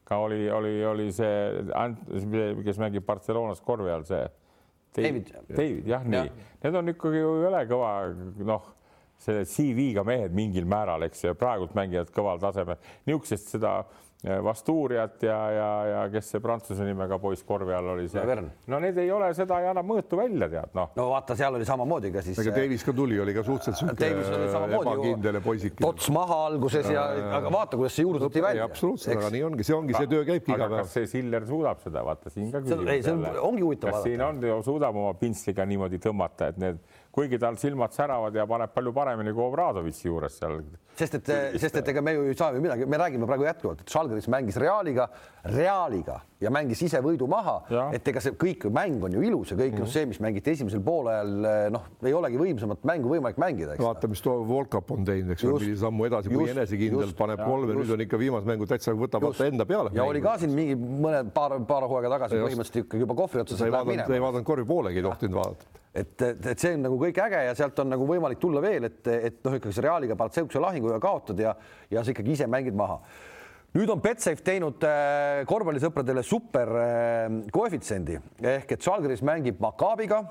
ka 0.07 0.19
oli, 0.19 0.45
oli, 0.51 0.77
oli 0.85 1.09
see, 1.15 1.65
kes 2.65 2.79
mängib 2.81 3.05
Barcelonas 3.07 3.61
korvi 3.63 3.91
all, 3.93 4.05
see 4.07 4.23
David, 4.93 5.31
David 5.49 5.87
jah, 5.89 6.03
nii. 6.05 6.19
Ja., 6.19 6.47
need 6.63 6.77
on 6.77 6.93
ikkagi 6.93 7.21
ju 7.21 7.33
jõle 7.41 7.61
kõva, 7.69 7.91
noh, 8.45 8.67
selle 9.23 9.45
CV-ga 9.49 10.03
mehed 10.05 10.35
mingil 10.35 10.67
määral, 10.69 11.05
eks 11.07 11.23
ju, 11.25 11.33
praegult 11.39 11.73
mängivad 11.77 12.11
kõval 12.13 12.41
tasemel, 12.43 12.77
niisugusest 13.07 13.55
seda 13.55 13.77
Vasturiat 14.23 15.23
ja, 15.23 15.37
ja, 15.51 15.69
ja 15.85 16.03
kes 16.07 16.29
see 16.31 16.39
prantsuse 16.39 16.85
nimega 16.87 17.17
poiss 17.19 17.43
korvi 17.43 17.73
all 17.75 17.89
oli 17.91 18.05
see. 18.07 18.35
no 18.71 18.77
need 18.79 18.95
ei 19.03 19.09
ole, 19.11 19.27
seda 19.35 19.57
ei 19.59 19.67
anna 19.67 19.83
mõõtu 19.83 20.15
välja, 20.15 20.47
tead 20.47 20.77
noh. 20.77 20.93
no 20.95 21.07
vaata, 21.09 21.35
seal 21.35 21.57
oli 21.57 21.67
samamoodi 21.67 22.11
ka 22.13 22.23
siis. 22.23 22.39
ega 22.39 22.53
Davis 22.55 22.85
ka 22.87 22.93
tuli, 22.95 23.17
oli 23.19 23.35
ka 23.35 23.43
suhteliselt 23.43 23.99
sihuke 23.99 24.77
ebakindel 24.79 25.39
ja 25.39 25.43
poisike. 25.43 25.83
tots 25.83 26.07
maha 26.15 26.39
alguses 26.45 26.87
ja, 26.87 27.03
ja, 27.17 27.27
aga 27.41 27.51
vaata, 27.51 27.79
kuidas 27.81 27.97
see 27.97 28.07
juurutati 28.07 28.45
välja. 28.47 28.69
absoluutselt, 28.69 29.19
aga 29.19 29.33
nii 29.35 29.43
ongi, 29.49 29.67
see 29.67 29.75
ongi, 29.75 29.97
see 29.97 30.11
töö 30.15 30.23
käibki 30.31 30.55
iga 30.55 30.69
päev. 30.69 30.77
kas 30.85 30.95
see 30.95 31.11
Siller 31.17 31.49
suudab 31.51 31.83
seda, 31.83 32.05
vaata 32.07 32.31
siin 32.31 32.47
ka 32.53 32.63
küsimus. 32.63 32.93
ei, 32.95 33.03
see 33.03 33.17
on, 33.17 33.27
ongi 33.51 33.67
huvitav 33.67 33.91
vaadata. 33.91 34.07
siin 34.07 34.23
on, 34.23 34.63
suudab 34.63 35.03
oma 35.03 35.11
pintsliga 35.19 35.67
niimoodi 35.67 35.99
tõmmata, 36.07 36.53
et 36.53 36.63
need 36.63 36.79
kuigi 37.13 37.37
tal 37.37 37.57
silmad 37.61 37.93
säravad 37.93 38.33
ja 38.33 38.45
paneb 38.49 38.71
palju 38.73 38.93
paremini 38.93 39.33
kui 39.35 39.43
Obradovitši 39.45 40.07
juures 40.07 40.33
seal. 40.39 40.63
sest 40.97 41.19
et, 41.19 41.29
sest 41.61 41.75
et 41.77 41.89
ega 41.89 42.01
me 42.05 42.13
ju 42.15 42.23
ei 42.29 42.37
saa 42.37 42.53
ju 42.55 42.61
midagi, 42.61 42.87
me 42.89 42.97
räägime 42.97 43.27
praegu 43.29 43.45
jätkuvalt, 43.45 43.81
et 43.81 43.93
Žalgiris 43.93 44.27
mängis 44.33 44.57
Realiga, 44.61 45.07
Realiga 45.45 46.19
ja 46.41 46.49
mängis 46.53 46.81
ise 46.85 47.01
võidu 47.05 47.27
maha, 47.29 47.55
et 47.93 48.07
ega 48.09 48.21
see 48.21 48.33
kõik 48.41 48.65
mäng 48.73 49.05
on 49.05 49.17
ju 49.17 49.21
ilus 49.25 49.53
ja 49.53 49.57
kõik 49.57 49.75
mm 49.75 49.83
-hmm. 49.83 49.93
see, 49.93 50.05
mis 50.09 50.19
mängiti 50.25 50.53
esimesel 50.53 50.81
poolajal, 50.85 51.33
noh, 51.73 51.85
ei 52.01 52.13
olegi 52.13 52.39
võimsamat 52.41 52.85
mängu 52.89 53.13
võimalik 53.13 53.37
mängida. 53.37 53.77
vaata, 53.79 54.07
mis 54.07 54.21
too 54.21 54.47
Volkap 54.47 54.91
on 54.91 55.05
teinud, 55.05 55.31
eks 55.31 55.43
ole, 55.43 55.59
millise 55.59 55.81
sammu 55.85 56.09
edasi, 56.09 56.33
kui 56.33 56.49
enesekindel 56.49 57.13
paneb 57.17 57.45
kolme, 57.45 57.77
nüüd 57.77 57.93
on 57.93 58.01
ikka 58.01 58.17
viimase 58.17 58.49
mängu 58.49 58.65
täitsa 58.65 58.93
võtab 58.97 59.29
vaata 59.29 59.45
enda 59.45 59.65
peale. 59.65 59.93
ja 59.93 60.03
oli 60.03 60.21
ka 60.21 60.37
siin 60.37 60.53
mingi 60.53 60.75
mõned 60.75 61.29
paar, 61.33 61.59
paar 61.61 61.85
hooaega 61.85 62.17
tagasi 62.17 62.41
põhimõtteliselt 62.41 62.85
ikkagi 62.85 63.05
juba 63.05 63.21
kohvri 63.21 63.45
otsas. 63.45 63.59
sa 63.59 63.65
ei 63.69 63.71
vaadanud, 63.71 64.09
ei 64.09 64.21
vaadanud 64.21 64.45
korvi 64.45 64.65
poolegi 64.65 64.97
ei 64.97 65.09
tohtinud 65.09 65.41
vaadata 65.41 65.82
et, 65.93 66.21
et, 66.21 66.59
see 66.59 66.73
on 66.73 66.87
nagu 66.87 66.97
kõik 67.01 67.19
äge 67.27 67.43
ja 67.47 67.53
sealt 67.57 67.77
on 67.83 67.91
nagu 67.93 68.07
võimalik 68.09 68.41
tulla 68.41 68.61
veel, 68.63 68.87
et, 68.89 69.01
et 69.13 69.39
noh, 69.45 69.57
ikkagi 69.59 69.75
see 69.75 69.85
Realiga 69.85 70.17
Baltseukse 70.17 70.61
lahinguga 70.61 70.97
kaotad 71.03 71.39
ja, 71.39 71.53
ja 71.93 72.03
sa 72.03 72.13
ikkagi 72.13 72.33
ise 72.33 72.47
mängid 72.49 72.77
maha. 72.77 72.99
nüüd 73.77 73.89
on 73.89 74.01
Betsafe 74.01 74.41
teinud 74.45 74.83
äh, 74.85 75.43
korvpallisõpradele 75.49 76.23
super 76.25 76.71
äh, 76.79 77.27
koefitsiendi 77.53 78.17
ehk 78.55 78.73
et 78.75 78.85
Žalgiris 78.85 79.21
mängib 79.25 79.61
Maccabiga 79.61 80.23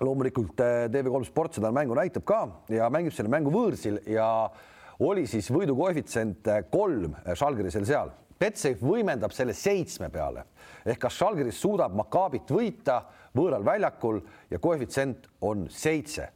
loomulikult 0.00 0.58
äh, 0.64 0.88
TV3 0.90 1.28
Sport 1.28 1.58
seda 1.58 1.70
mängu 1.74 1.94
näitab 1.98 2.26
ka 2.26 2.42
ja 2.74 2.90
mängib 2.90 3.14
selle 3.14 3.30
mängu 3.30 3.54
võõrsil 3.54 4.02
ja 4.10 4.26
oli 5.00 5.24
siis 5.30 5.48
võidukoefitsient 5.54 6.50
kolm 6.68 7.14
Žalgirisel 7.24 7.86
seal. 7.88 8.10
Betsafe 8.40 8.84
võimendab 8.84 9.32
selle 9.32 9.54
seitsme 9.56 10.10
peale 10.12 10.44
ehk 10.84 10.98
kas 11.06 11.16
Žalgiris 11.22 11.62
suudab 11.62 11.94
Maccabit 11.94 12.50
võita 12.50 13.00
võõral 13.36 13.64
väljakul 13.64 14.20
ja 14.50 14.58
koefitsient 14.58 15.28
on 15.46 15.66
seitse. 15.70 16.28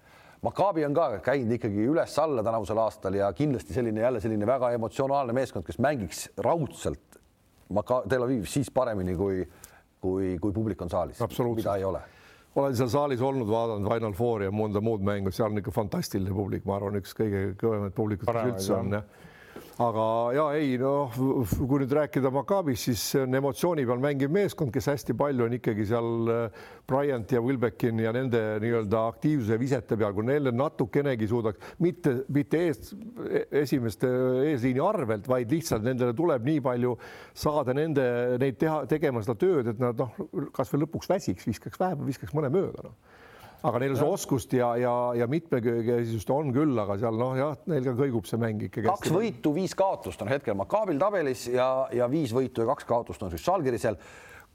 Maccabi 0.45 0.85
on 0.85 0.95
ka 0.95 1.09
käinud 1.25 1.55
ikkagi 1.57 1.87
üles-alla 1.89 2.45
tänavusel 2.45 2.79
aastal 2.83 3.17
ja 3.17 3.31
kindlasti 3.33 3.75
selline 3.75 4.03
jälle 4.05 4.21
selline 4.21 4.47
väga 4.47 4.75
emotsionaalne 4.77 5.33
meeskond, 5.33 5.65
kes 5.65 5.81
mängiks 5.81 6.27
raudselt 6.45 7.21
Tel 8.09 8.23
Avivis 8.23 8.53
siis 8.53 8.69
paremini 8.71 9.15
kui, 9.17 9.41
kui, 10.01 10.35
kui 10.39 10.53
publik 10.53 10.83
on 10.85 10.91
saalis, 10.93 11.23
mida 11.57 11.77
ei 11.81 11.85
ole. 11.85 12.03
Olen 12.55 12.77
seal 12.77 12.91
saalis 12.93 13.23
olnud, 13.25 13.49
vaadanud 13.51 13.89
Final 13.89 14.13
Fouri 14.15 14.47
ja 14.47 14.53
mõnda 14.55 14.83
muud 14.85 15.03
mängu, 15.03 15.33
seal 15.35 15.49
on 15.51 15.59
ikka 15.59 15.73
fantastiline 15.75 16.37
publik, 16.37 16.67
ma 16.69 16.77
arvan, 16.77 17.01
üks 17.01 17.17
kõige 17.17 17.55
kõvemaid 17.59 17.97
publikuid, 17.97 18.29
mis 18.37 18.53
üldse 18.53 18.77
on 18.77 18.99
jah 19.01 19.09
aga 19.83 20.07
ja 20.35 20.45
ei 20.55 20.77
noh, 20.79 21.11
kui 21.15 21.81
nüüd 21.83 21.93
rääkida 21.97 22.31
Maccabist, 22.35 22.87
siis 22.87 23.01
see 23.11 23.23
on 23.25 23.35
emotsiooni 23.35 23.83
peal 23.89 24.03
mängiv 24.03 24.31
meeskond, 24.35 24.71
kes 24.75 24.87
hästi 24.93 25.17
palju 25.19 25.49
on 25.49 25.57
ikkagi 25.57 25.87
seal 25.89 26.31
äh, 26.31 26.61
Bryant 26.87 27.35
ja 27.35 27.43
Wilbekin 27.43 27.99
ja 27.99 28.13
nende 28.15 28.43
nii-öelda 28.63 29.01
aktiivsuse 29.11 29.59
visete 29.59 29.99
peal, 29.99 30.15
kui 30.15 30.27
neile 30.29 30.53
natukenegi 30.55 31.27
suudaks 31.31 31.75
mitte, 31.83 32.15
mitte 32.35 32.63
ees, 32.69 32.95
esimeste 33.65 34.11
eesliini 34.53 34.85
arvelt, 34.85 35.27
vaid 35.31 35.51
lihtsalt 35.51 35.83
nendele 35.87 36.15
tuleb 36.15 36.47
nii 36.47 36.63
palju 36.63 36.95
saada 37.35 37.75
nende, 37.75 38.07
neid 38.43 38.61
teha, 38.63 38.85
tegema 38.91 39.25
seda 39.27 39.35
tööd, 39.43 39.75
et 39.75 39.83
nad 39.83 39.99
noh, 39.99 40.15
kasvõi 40.55 40.85
lõpuks 40.85 41.11
väsiks, 41.11 41.51
viskaks 41.51 41.83
vähem, 41.83 42.07
viskaks 42.07 42.37
mõne 42.37 42.53
mööda 42.55 42.87
noh 42.87 43.23
aga 43.65 43.81
neil 43.81 43.95
see 43.97 44.09
oskust 44.17 44.53
ja, 44.57 44.69
ja, 44.81 44.93
ja 45.17 45.29
mitmekesisust 45.31 46.31
on 46.35 46.53
küll, 46.55 46.77
aga 46.81 46.99
seal 47.01 47.17
noh, 47.17 47.33
jah, 47.39 47.57
neil 47.71 47.87
ka 47.87 47.95
kõigub 47.97 48.29
see 48.29 48.41
mäng 48.41 48.67
ikkagi. 48.67 48.87
kaks 48.91 49.13
võitu, 49.15 49.55
viis 49.57 49.75
kaotust 49.79 50.21
on 50.25 50.31
hetkel 50.33 50.57
Makaabil 50.59 51.01
tabelis 51.01 51.47
ja, 51.53 51.89
ja 51.95 52.09
viis 52.13 52.35
võitu 52.37 52.65
ja 52.65 52.69
kaks 52.75 52.89
kaotust 52.89 53.25
on 53.25 53.33
siis 53.33 53.45
Žalgirisel. 53.47 53.97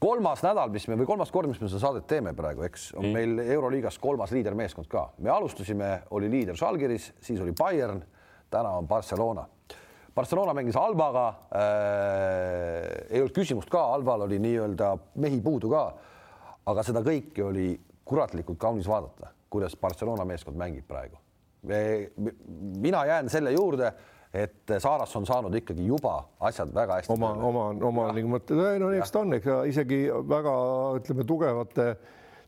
kolmas 0.00 0.44
nädal, 0.46 0.70
mis 0.70 0.86
me 0.88 0.96
või 1.00 1.10
kolmas 1.10 1.34
kord, 1.34 1.50
mis 1.50 1.60
me 1.60 1.68
seda 1.68 1.82
saadet 1.82 2.06
teeme 2.10 2.34
praegu, 2.38 2.64
eks 2.68 2.92
on 2.94 3.08
mm. 3.08 3.18
meil 3.18 3.52
Euroliigas 3.56 3.98
kolmas 3.98 4.30
liidermeeskond 4.36 4.88
ka. 4.90 5.08
me 5.18 5.34
alustasime, 5.34 5.90
oli 6.10 6.30
liider 6.30 6.58
Žalgiris, 6.58 7.12
siis 7.20 7.42
oli 7.42 7.56
Bayern, 7.58 8.04
täna 8.50 8.76
on 8.78 8.86
Barcelona. 8.88 9.48
Barcelona 10.14 10.54
mängis 10.54 10.76
Albaga 10.78 11.26
äh,, 11.50 13.10
ei 13.10 13.20
olnud 13.22 13.34
küsimust 13.34 13.70
ka, 13.70 13.82
Albal 13.94 14.26
oli 14.26 14.38
nii-öelda 14.42 14.94
mehi 15.22 15.42
puudu 15.42 15.70
ka. 15.70 15.84
aga 16.70 16.82
seda 16.86 17.00
kõike 17.02 17.42
oli 17.42 17.70
kuratlikult 18.10 18.58
kaunis 18.58 18.88
vaadata, 18.90 19.30
kuidas 19.50 19.76
Barcelona 19.78 20.26
meeskond 20.26 20.58
mängib 20.58 20.88
praegu. 20.88 21.18
mina 22.80 23.04
jään 23.04 23.28
selle 23.28 23.52
juurde, 23.52 23.92
et 24.34 24.72
Saaras 24.78 25.16
on 25.16 25.26
saanud 25.26 25.54
ikkagi 25.54 25.86
juba 25.86 26.28
asjad 26.40 26.74
väga 26.74 27.00
hästi. 27.00 27.12
oma, 27.12 27.32
oma, 27.32 27.66
oma 27.88 28.06
nagu 28.12 28.30
mõtted, 28.36 28.62
no 28.80 28.90
eks 28.96 29.12
ta 29.12 29.20
on, 29.20 29.34
ega 29.36 29.62
isegi 29.68 30.06
väga 30.08 30.54
ütleme 31.00 31.26
tugevate 31.26 31.90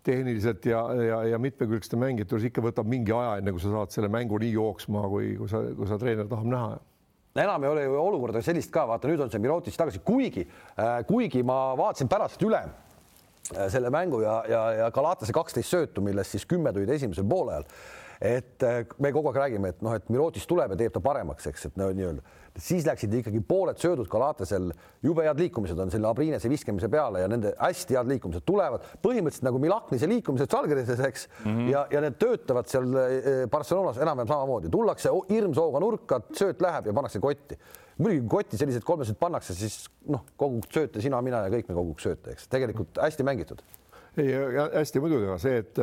tehniliselt 0.03 0.65
ja, 0.67 0.81
ja, 0.95 1.19
ja 1.35 1.39
mitmekülgsete 1.39 1.99
mängijate 2.01 2.35
juures 2.35 2.49
ikka 2.49 2.65
võtab 2.65 2.89
mingi 2.91 3.13
aja, 3.15 3.37
enne 3.39 3.53
kui 3.55 3.63
sa 3.63 3.71
saad 3.75 3.93
selle 3.95 4.09
mängu 4.11 4.39
nii 4.43 4.55
jooksma, 4.57 5.05
kui, 5.13 5.35
kui 5.39 5.51
sa, 5.51 5.61
kui 5.77 5.91
sa 5.91 5.99
treener 6.01 6.31
tahab 6.31 6.49
näha 6.51 6.79
enam 7.41 7.65
ei 7.65 7.71
ole 7.71 7.85
ju 7.85 7.95
olukorda 7.97 8.43
sellist 8.45 8.73
ka, 8.73 8.85
vaata 8.89 9.09
nüüd 9.09 9.23
on 9.25 9.31
see 9.33 9.41
Mirotic 9.41 9.77
tagasi, 9.79 10.03
kuigi, 10.05 10.43
äh, 10.77 10.99
kuigi 11.09 11.45
ma 11.47 11.73
vaatasin 11.79 12.11
pärast 12.11 12.43
üle 12.45 12.61
selle 13.51 13.91
mängu 13.91 14.23
ja, 14.23 14.37
ja, 14.49 14.63
ja 14.73 14.91
Galatase 14.95 15.35
kaksteist 15.35 15.73
söötu, 15.73 16.05
millest 16.05 16.37
siis 16.37 16.47
kümme 16.49 16.73
tulid 16.73 16.91
esimesel 16.95 17.27
poolajal. 17.29 17.67
Et 18.23 18.63
äh, 18.63 18.85
me 19.03 19.11
kogu 19.11 19.33
aeg 19.33 19.41
räägime, 19.41 19.73
et 19.73 19.81
noh, 19.83 19.97
et 19.99 20.05
Mirotis 20.13 20.45
tuleb 20.47 20.71
ja 20.71 20.79
teeb 20.79 20.93
ta 20.95 21.01
paremaks, 21.03 21.49
eks, 21.51 21.65
et 21.67 21.81
no 21.81 21.89
nii-öelda, 21.91 22.23
siis 22.63 22.87
läksid 22.87 23.17
ikkagi 23.19 23.41
pooled 23.49 23.81
söödud 23.83 24.07
Galatesel, 24.13 24.69
jube 25.03 25.25
head 25.27 25.43
liikumised 25.43 25.81
on 25.83 25.91
selle 25.91 26.07
Abrinese 26.07 26.51
viskamise 26.53 26.87
peale 26.93 27.25
ja 27.25 27.31
nende 27.33 27.51
hästi 27.59 27.99
head 27.99 28.13
liikumised 28.13 28.47
tulevad. 28.47 28.87
Põhimõtteliselt 29.03 29.49
nagu 29.49 29.59
Milaknise 29.63 30.07
liikumised 30.07 30.55
Salgerises, 30.55 31.03
eks 31.03 31.27
mm, 31.33 31.51
-hmm. 31.51 31.73
ja, 31.75 31.85
ja 31.91 32.05
need 32.07 32.21
töötavad 32.23 32.71
seal 32.71 32.95
äh, 32.95 33.31
Barcelonas 33.51 33.99
enam-vähem 33.99 34.31
samamoodi, 34.31 34.71
tullakse 34.71 35.11
hirmsooga 35.33 35.83
nurka, 35.83 36.23
sööt 36.39 36.63
läheb 36.63 36.93
ja 36.93 36.95
pannakse 36.95 37.19
kotti 37.19 37.59
muidugi 38.03 38.29
kotti 38.31 38.59
sellised 38.61 38.85
kolmesed 38.87 39.19
pannakse, 39.21 39.55
siis 39.57 39.87
noh, 40.11 40.25
koguks 40.41 40.73
sööte 40.75 41.03
sina, 41.05 41.21
mina 41.25 41.45
ja 41.47 41.53
kõik 41.53 41.71
me 41.71 41.79
koguks 41.79 42.09
sööte, 42.09 42.35
eks. 42.35 42.49
Tegelikult 42.53 43.01
hästi 43.03 43.27
mängitud 43.27 43.63
ei, 44.21 44.33
hästi 44.75 45.01
muidugi, 45.01 45.25
aga 45.25 45.39
see, 45.41 45.61
et, 45.63 45.79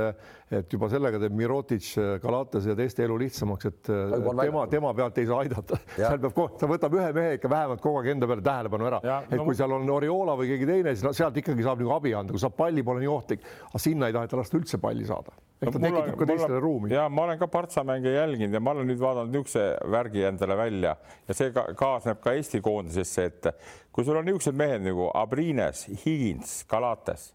et 0.60 0.74
juba 0.74 0.90
sellega 0.92 1.18
teeb 1.22 1.34
Mirotic 1.38 1.88
Galatas 2.22 2.68
ja 2.70 2.76
teiste 2.78 3.02
elu 3.06 3.18
lihtsamaks, 3.24 3.70
et 3.70 3.90
tema, 3.90 4.66
tema 4.70 4.94
pealt 4.98 5.18
ei 5.18 5.30
saa 5.30 5.40
aidata. 5.46 5.80
seal 5.98 6.22
peab, 6.22 6.42
ta 6.62 6.70
võtab 6.70 6.98
ühe 7.00 7.10
mehe 7.16 7.36
ikka 7.40 7.50
vähemalt 7.50 7.82
kogu 7.82 8.02
aeg 8.02 8.12
enda 8.14 8.30
peale 8.30 8.46
tähelepanu 8.46 8.90
ära, 8.92 9.02
et 9.24 9.34
no, 9.34 9.48
kui 9.48 9.58
seal 9.58 9.74
on 9.74 9.90
Oriola 9.96 10.36
või 10.40 10.52
keegi 10.52 10.70
teine, 10.70 10.94
siis 10.94 11.08
no, 11.08 11.14
sealt 11.18 11.40
ikkagi 11.42 11.66
saab 11.66 11.82
nagu 11.82 11.96
abi 11.96 12.14
anda, 12.18 12.36
kui 12.36 12.44
saab 12.44 12.58
palli, 12.60 12.86
pole 12.86 13.02
nii 13.02 13.10
ohtlik, 13.14 13.48
aga 13.72 13.82
sinna 13.82 14.12
ei 14.12 14.18
taheta 14.18 14.42
lasta 14.42 14.60
üldse 14.60 14.82
palli 14.84 15.10
saada. 15.10 15.34
ehk 15.60 15.74
ta 15.76 15.82
tekitab 15.84 16.22
ka 16.22 16.30
teistele 16.30 16.62
ruumi. 16.64 16.94
ja 16.94 17.08
ma 17.10 17.26
olen 17.26 17.42
ka 17.42 17.50
Partsa 17.52 17.84
mänge 17.84 18.14
jälginud 18.14 18.54
ja 18.54 18.62
ma 18.64 18.72
olen 18.78 18.88
nüüd 18.88 19.02
vaadanud 19.02 19.34
niisuguse 19.34 19.66
värgi 19.92 20.24
endale 20.30 20.56
välja 20.56 20.94
ja 21.28 21.36
see 21.36 21.50
ka, 21.52 21.66
kaasneb 21.76 22.22
ka 22.24 22.38
Eesti 22.38 22.62
koondisesse, 22.62 23.26
et 23.26 23.50
kui 23.92 24.06
sul 24.06 24.22
on 24.22 24.30
niisugused 24.30 24.56
mehed 24.56 24.86
nagu 24.86 25.10
Abrines, 25.18 25.84
Higins, 26.06 26.62
Galates 26.70 27.34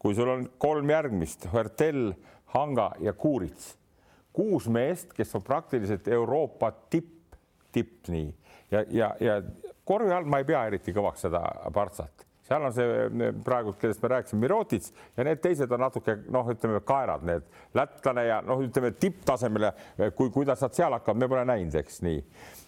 kui 0.00 0.16
sul 0.16 0.32
on 0.32 0.46
kolm 0.58 0.90
järgmist, 0.90 1.44
Hertel, 1.52 2.14
Hanga 2.54 2.90
ja 3.04 3.12
Kuurits, 3.12 3.74
kuus 4.32 4.68
meest, 4.72 5.12
kes 5.12 5.34
on 5.36 5.44
praktiliselt 5.44 6.08
Euroopa 6.08 6.72
tipp, 6.90 7.36
tipp 7.72 8.08
nii. 8.08 8.30
Ja, 8.70 8.84
ja, 8.88 9.12
ja 9.20 9.36
korvi 9.84 10.12
all 10.14 10.28
ma 10.30 10.40
ei 10.40 10.48
pea 10.48 10.64
eriti 10.70 10.94
kõvaks 10.96 11.26
seda 11.26 11.42
Partsat. 11.74 12.26
Seal 12.50 12.64
on 12.66 12.72
see 12.74 13.28
praegu, 13.46 13.76
kellest 13.78 14.02
me 14.02 14.08
rääkisime, 14.10 14.40
Mirotits 14.42 14.90
ja 15.14 15.22
need 15.26 15.38
teised 15.42 15.70
on 15.70 15.84
natuke 15.84 16.16
noh, 16.34 16.48
ütleme 16.50 16.80
kaerad, 16.82 17.22
need 17.26 17.44
lätlane 17.78 18.24
ja 18.26 18.40
noh, 18.42 18.58
ütleme 18.64 18.90
tipptasemele, 18.98 19.70
kui, 20.18 20.32
kuidas 20.34 20.64
nad 20.64 20.74
seal 20.74 20.96
hakkavad, 20.96 21.20
me 21.20 21.28
pole 21.30 21.44
näinud, 21.46 21.76
eks 21.78 22.00
nii. 22.02 22.24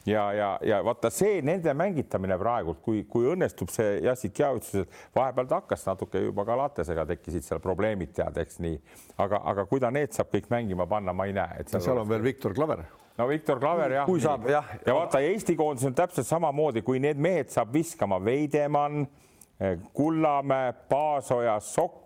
Ja, 0.06 0.24
ja, 0.32 0.48
ja 0.66 0.80
vaata 0.84 1.10
see 1.12 1.40
nende 1.46 1.74
mängitamine 1.78 2.38
praegult, 2.40 2.80
kui, 2.84 3.04
kui 3.10 3.28
õnnestub 3.32 3.70
see 3.72 4.00
Jassik 4.06 4.38
Javitsus, 4.38 4.88
vahepeal 5.14 5.50
ta 5.50 5.60
hakkas 5.62 5.86
natuke 5.88 6.24
juba 6.24 6.46
ka 6.48 6.56
Latesega 6.58 7.06
tekkisid 7.12 7.46
seal 7.46 7.62
probleemid 7.64 8.14
tead, 8.16 8.42
eks 8.42 8.60
nii, 8.64 8.80
aga, 9.22 9.42
aga 9.52 9.66
kui 9.70 9.82
ta 9.82 9.92
need 9.94 10.14
saab 10.16 10.32
kõik 10.34 10.50
mängima 10.52 10.88
panna, 10.90 11.14
ma 11.16 11.28
ei 11.30 11.36
näe, 11.36 11.62
et 11.62 11.72
seal, 11.72 11.84
seal 11.88 12.02
on 12.02 12.10
veel 12.10 12.24
Viktor 12.24 12.54
Klaver 12.56 12.84
no 13.18 13.26
Viktor 13.28 13.60
Klaver 13.60 13.98
jah. 13.98 14.06
kui 14.08 14.22
saab 14.24 14.48
jah. 14.50 14.70
ja 14.86 14.94
vaata 14.96 15.20
Eesti 15.22 15.56
koondis 15.56 15.84
on 15.88 15.96
täpselt 15.96 16.26
samamoodi, 16.26 16.82
kui 16.86 17.02
need 17.02 17.20
mehed 17.20 17.52
saab 17.52 17.74
viskama 17.74 18.18
Veidemann 18.24 19.06
Kullamäe, 19.92 20.72
Paasoja, 20.88 21.60
Sokk, 21.60 22.01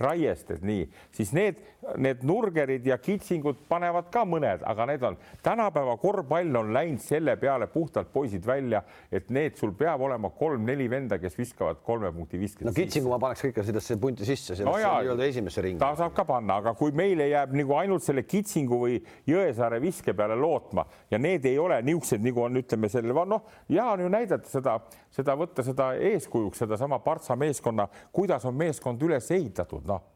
Raiested, 0.00 0.62
nii, 0.64 0.86
siis 1.12 1.32
need, 1.36 1.58
need 2.00 2.22
nurgerid 2.26 2.86
ja 2.86 2.96
kitsingud 3.02 3.64
panevad 3.68 4.08
ka 4.12 4.22
mõned, 4.28 4.62
aga 4.66 4.86
need 4.88 5.04
on, 5.04 5.18
tänapäeva 5.44 5.96
korvpall 6.00 6.56
on 6.58 6.72
läinud 6.74 7.02
selle 7.02 7.34
peale 7.40 7.68
puhtalt 7.70 8.12
poisid 8.12 8.46
välja, 8.46 8.82
et 9.12 9.30
need, 9.34 9.56
sul 9.60 9.74
peab 9.76 10.00
olema 10.06 10.30
kolm-neli 10.36 10.88
venda, 10.90 11.18
kes 11.22 11.36
viskavad 11.38 11.82
kolme 11.84 12.12
punkti 12.14 12.40
visked. 12.40 12.66
no 12.66 12.72
kitsingu 12.76 13.12
ma 13.12 13.18
paneks 13.22 13.44
ka 13.44 13.52
ikka 13.52 13.66
sellesse 13.68 13.98
punti 14.00 14.28
sisse, 14.28 14.56
sellesse 14.56 14.64
no 14.64 15.02
nii-öelda 15.02 15.28
esimesse 15.28 15.64
ringi. 15.66 15.80
ta 15.82 15.92
saab 15.98 16.16
ka 16.16 16.24
panna, 16.28 16.58
aga 16.62 16.74
kui 16.78 16.94
meile 16.96 17.28
jääb 17.28 17.54
nagu 17.58 17.76
ainult 17.78 18.06
selle 18.06 18.24
kitsingu 18.26 18.80
või 18.86 18.98
Jõesaare 19.28 19.78
viske 19.82 20.14
peale 20.16 20.36
lootma 20.38 20.86
ja 21.10 21.20
need 21.20 21.44
ei 21.46 21.58
ole 21.60 21.82
niisugused, 21.84 22.22
nagu 22.24 22.46
on, 22.46 22.58
ütleme 22.62 22.88
selle, 22.92 23.12
noh, 23.12 23.44
hea 23.68 23.84
on 23.92 24.00
ju 24.00 24.08
näidata 24.12 24.48
seda, 24.50 24.78
seda 25.12 25.36
võtta 25.38 25.64
seda 25.66 25.92
eeskujuks, 26.10 26.62
sedasama 26.64 26.98
Partsa 27.04 27.36
meeskonna, 27.36 27.88
kuidas 28.12 28.46
on 28.48 28.56
meeskond 28.58 29.02
üles 29.02 29.30
ehitatud, 29.34 29.81
noh 29.88 30.08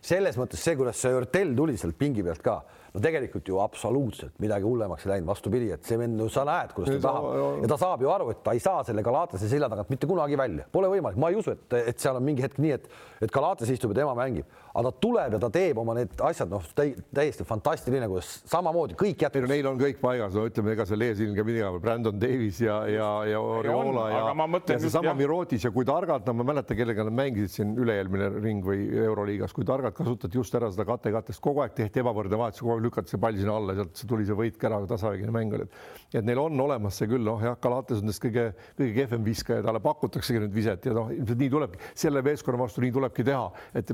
selles 0.00 0.36
mõttes 0.40 0.62
see, 0.64 0.76
kuidas 0.78 1.00
see 1.00 1.12
Örtel 1.12 1.54
tuli 1.56 1.76
sealt 1.76 1.98
pingi 2.00 2.24
pealt 2.24 2.42
ka 2.44 2.56
no 2.94 3.02
tegelikult 3.02 3.48
ju 3.48 3.60
absoluutselt 3.62 4.38
midagi 4.42 4.66
hullemaks 4.66 5.06
ei 5.06 5.14
läinud, 5.14 5.28
vastupidi, 5.30 5.70
et 5.74 5.86
see 5.86 5.98
vend, 6.00 6.16
no 6.18 6.28
sa 6.32 6.44
näed, 6.48 6.74
kuidas 6.76 6.92
ta 6.92 6.96
ei 6.98 7.04
tahab. 7.04 7.28
saa, 7.30 7.52
ja 7.62 7.70
ta 7.72 7.78
saab 7.84 8.04
ju 8.04 8.10
aru, 8.12 8.30
et 8.34 8.42
ta 8.46 8.54
ei 8.56 8.62
saa 8.62 8.82
selle 8.86 9.04
Galatase 9.06 9.48
selja 9.50 9.68
tagant 9.70 9.92
mitte 9.92 10.08
kunagi 10.10 10.38
välja, 10.38 10.66
pole 10.72 10.90
võimalik, 10.92 11.20
ma 11.20 11.30
ei 11.30 11.38
usu, 11.40 11.54
et, 11.54 11.78
et 11.92 12.02
seal 12.02 12.18
on 12.18 12.26
mingi 12.26 12.44
hetk 12.44 12.58
nii, 12.62 12.74
et, 12.78 12.88
et 13.22 13.34
Galatas 13.34 13.70
istub 13.72 13.94
ja 13.94 14.00
tema 14.02 14.14
mängib, 14.18 14.48
aga 14.70 14.90
ta 14.90 15.04
tuleb 15.06 15.36
ja 15.36 15.42
ta 15.42 15.50
teeb 15.54 15.78
oma 15.82 15.96
need 15.98 16.24
asjad, 16.30 16.50
noh, 16.50 16.66
täiesti 16.74 17.46
fantastiline, 17.46 18.08
kuidas 18.10 18.32
samamoodi 18.50 18.98
kõik 18.98 19.24
jätkub. 19.26 19.48
Neil 19.50 19.70
on 19.70 19.80
kõik 19.80 20.00
paigas, 20.02 20.34
no 20.36 20.46
ütleme, 20.50 20.74
ega 20.76 20.86
seal 20.88 21.06
ees 21.06 21.22
ilmselt 21.22 21.46
midagi, 21.46 21.82
Brandon 21.82 22.20
Davis 22.20 22.60
ja, 22.62 22.80
ja, 22.90 23.08
ja 23.28 23.40
Oriola 23.40 24.06
ja, 24.10 24.22
ja 24.30 24.78
seesama 24.82 25.14
Mirotis 25.18 25.64
ja 25.66 25.72
kui 25.74 25.86
targalt, 25.88 26.26
no 26.26 26.34
ma 26.36 26.44
ei 26.44 26.50
mäleta, 26.52 26.76
kellega 26.78 27.06
nad 27.06 27.16
mängisid 27.16 27.54
siin 27.54 27.74
üle-eelmine 27.80 28.30
ring 28.40 28.64
või 28.66 28.86
Euroliigas, 29.04 29.54
kui 29.56 29.66
targalt 29.68 29.96
kasutati 29.96 30.38
just 30.38 30.54
ära 30.58 30.70
seda 30.72 30.86
kate-katest, 30.88 31.42
kogu 31.42 31.64
aeg. 31.64 31.74
Tehti 31.76 32.02
ebavõrdne 32.02 32.38
vahetus, 32.40 32.62
kogu 32.62 32.76
aeg 32.76 32.79
lükati 32.82 33.12
see 33.12 33.20
pall 33.20 33.38
sinna 33.38 33.56
alla, 33.56 33.76
sealt 33.78 34.02
tuli 34.08 34.26
see 34.28 34.36
võit 34.36 34.58
ka 34.60 34.68
ära, 34.70 34.80
tasavägine 34.90 35.34
mäng 35.34 35.56
oli. 35.58 35.66
et 36.12 36.26
neil 36.26 36.40
on 36.42 36.60
olemas 36.60 36.98
see 36.98 37.08
küll, 37.10 37.22
noh 37.24 37.42
jah, 37.44 37.56
Galatas 37.62 38.00
on 38.00 38.08
nendest 38.08 38.22
kõige, 38.22 38.46
kõige 38.78 38.94
kehvem 38.96 39.24
viskaja, 39.24 39.62
talle 39.64 39.82
pakutaksegi 39.84 40.42
nüüd 40.42 40.54
viset 40.54 40.86
ja 40.86 40.94
noh, 40.96 41.10
ilmselt 41.14 41.40
nii 41.40 41.50
tulebki, 41.52 41.82
selle 42.02 42.22
meeskonna 42.26 42.60
vastu 42.60 42.84
nii 42.84 42.94
tulebki 42.94 43.26
teha, 43.26 43.46
et 43.78 43.92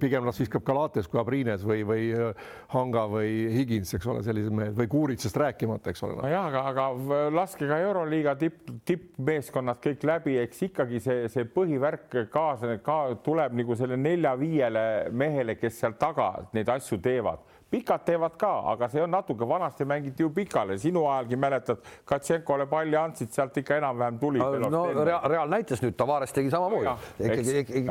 pigem 0.00 0.26
las 0.26 0.40
viskab 0.40 0.64
Galatas 0.66 1.08
kui 1.10 1.20
Abrines 1.20 1.64
või, 1.66 1.84
või 1.86 2.08
äh, 2.16 2.46
Hanga 2.74 3.06
või 3.10 3.32
Higins, 3.54 3.94
eks 3.96 4.10
ole, 4.10 4.24
sellised 4.26 4.54
mehed 4.56 4.76
või 4.78 4.90
Kuuritsast 4.90 5.38
rääkimata, 5.42 5.92
eks 5.92 6.04
ole 6.06 6.16
no.. 6.16 6.24
nojah, 6.26 6.48
aga, 6.50 6.64
aga 6.72 7.20
laske 7.34 7.68
ka 7.68 7.80
Euroliiga 7.84 8.36
tipp, 8.40 8.72
tippmeeskonnad 8.88 9.82
kõik 9.84 10.06
läbi, 10.08 10.38
eks 10.42 10.64
ikkagi 10.70 11.02
see, 11.04 11.26
see 11.32 11.46
põhivärk 11.50 12.18
kaasa 12.32 12.78
ka 12.84 12.98
tuleb 13.24 13.56
nagu 13.56 13.76
selle 13.78 13.98
nelja-viiele 14.00 14.86
mehele, 15.12 15.56
kes 15.60 15.80
seal 15.82 15.96
taga 16.00 16.32
neid 16.56 16.70
asju 16.72 16.98
teevad 17.02 17.44
pikad 17.70 18.04
teevad 18.06 18.36
ka, 18.38 18.50
aga 18.72 18.88
see 18.88 19.02
on 19.02 19.10
natuke, 19.10 19.46
vanasti 19.48 19.84
mängiti 19.84 20.22
ju 20.22 20.30
pikale, 20.34 20.78
sinu 20.78 21.06
ajalgi 21.10 21.36
mäletad, 21.36 21.82
Katšenkole 22.06 22.66
palli 22.70 22.96
andsid, 22.96 23.32
sealt 23.34 23.56
ikka 23.58 23.80
enam-vähem 23.80 24.20
tuli. 24.22 24.38
no 24.70 24.82
rea 25.04 25.20
Real 25.26 25.50
näitas 25.50 25.82
nüüd, 25.82 25.96
Tavares 25.98 26.32
tegi 26.32 26.50
samamoodi. 26.50 26.92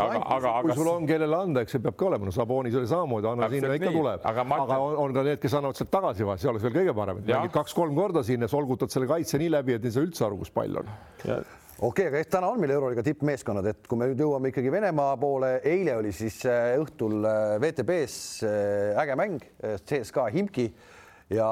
aga, 0.06 0.22
aga 0.38 0.54
kui 0.62 0.78
sul 0.80 0.92
on, 0.94 1.08
kellele 1.10 1.42
anda, 1.42 1.66
eks 1.66 1.76
see 1.76 1.84
peab 1.84 2.00
ka 2.00 2.08
olema, 2.08 2.30
no 2.30 2.36
Sabonis 2.36 2.80
oli 2.80 2.88
samamoodi, 2.88 3.32
anna 3.34 3.52
sinna 3.52 3.74
ikka 3.76 3.92
nii. 3.92 4.00
tuleb, 4.00 4.24
aga, 4.32 4.48
aga, 4.48 4.62
aga 4.64 4.80
on, 4.88 4.98
on 5.04 5.20
ka 5.20 5.28
need, 5.28 5.44
kes 5.44 5.60
annavad 5.60 5.82
sealt 5.82 5.92
tagasi, 5.98 6.30
see 6.40 6.54
oleks 6.54 6.70
veel 6.70 6.80
kõige 6.80 6.96
parem, 6.96 7.20
et 7.20 7.30
mängid 7.34 7.56
kaks-kolm 7.60 8.00
korda 8.00 8.24
siin 8.24 8.48
ja 8.48 8.52
solgutad 8.52 8.96
selle 8.96 9.12
kaitse 9.12 9.42
nii 9.42 9.52
läbi, 9.60 9.76
et 9.76 9.86
ei 9.86 9.96
saa 9.96 10.08
üldse 10.08 10.28
aru, 10.30 10.40
kus 10.46 10.56
pall 10.56 10.84
on 10.84 10.96
okei 11.80 12.08
okay,, 12.08 12.22
aga 12.22 12.30
täna 12.38 12.50
on 12.54 12.62
meil 12.62 12.72
Euroliiga 12.76 13.04
tippmeeskonnad, 13.04 13.68
et 13.68 13.88
kui 13.90 14.00
me 14.00 14.08
nüüd 14.08 14.22
jõuame 14.24 14.52
ikkagi 14.52 14.72
Venemaa 14.72 15.18
poole, 15.20 15.58
eile 15.68 15.98
oli 16.00 16.14
siis 16.16 16.38
äh, 16.48 16.76
õhtul 16.80 17.26
äh, 17.28 17.56
VTB-s 17.64 18.20
äh, 18.48 19.02
äge 19.04 19.18
mäng, 19.20 19.44
CSKA 19.84 20.30
Himki 20.36 20.70
ja 21.36 21.50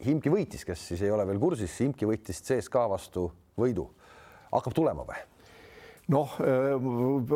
Himki 0.00 0.32
võitis, 0.32 0.64
kes 0.64 0.86
siis 0.92 1.04
ei 1.04 1.12
ole 1.12 1.26
veel 1.28 1.42
kursis, 1.42 1.76
Himki 1.82 2.08
võitis 2.08 2.40
CSKA 2.46 2.86
vastu 2.88 3.28
võidu. 3.60 3.90
hakkab 4.50 4.74
tulema 4.74 5.04
või? 5.04 5.29
Noh, 6.10 6.34
äh, 6.42 6.74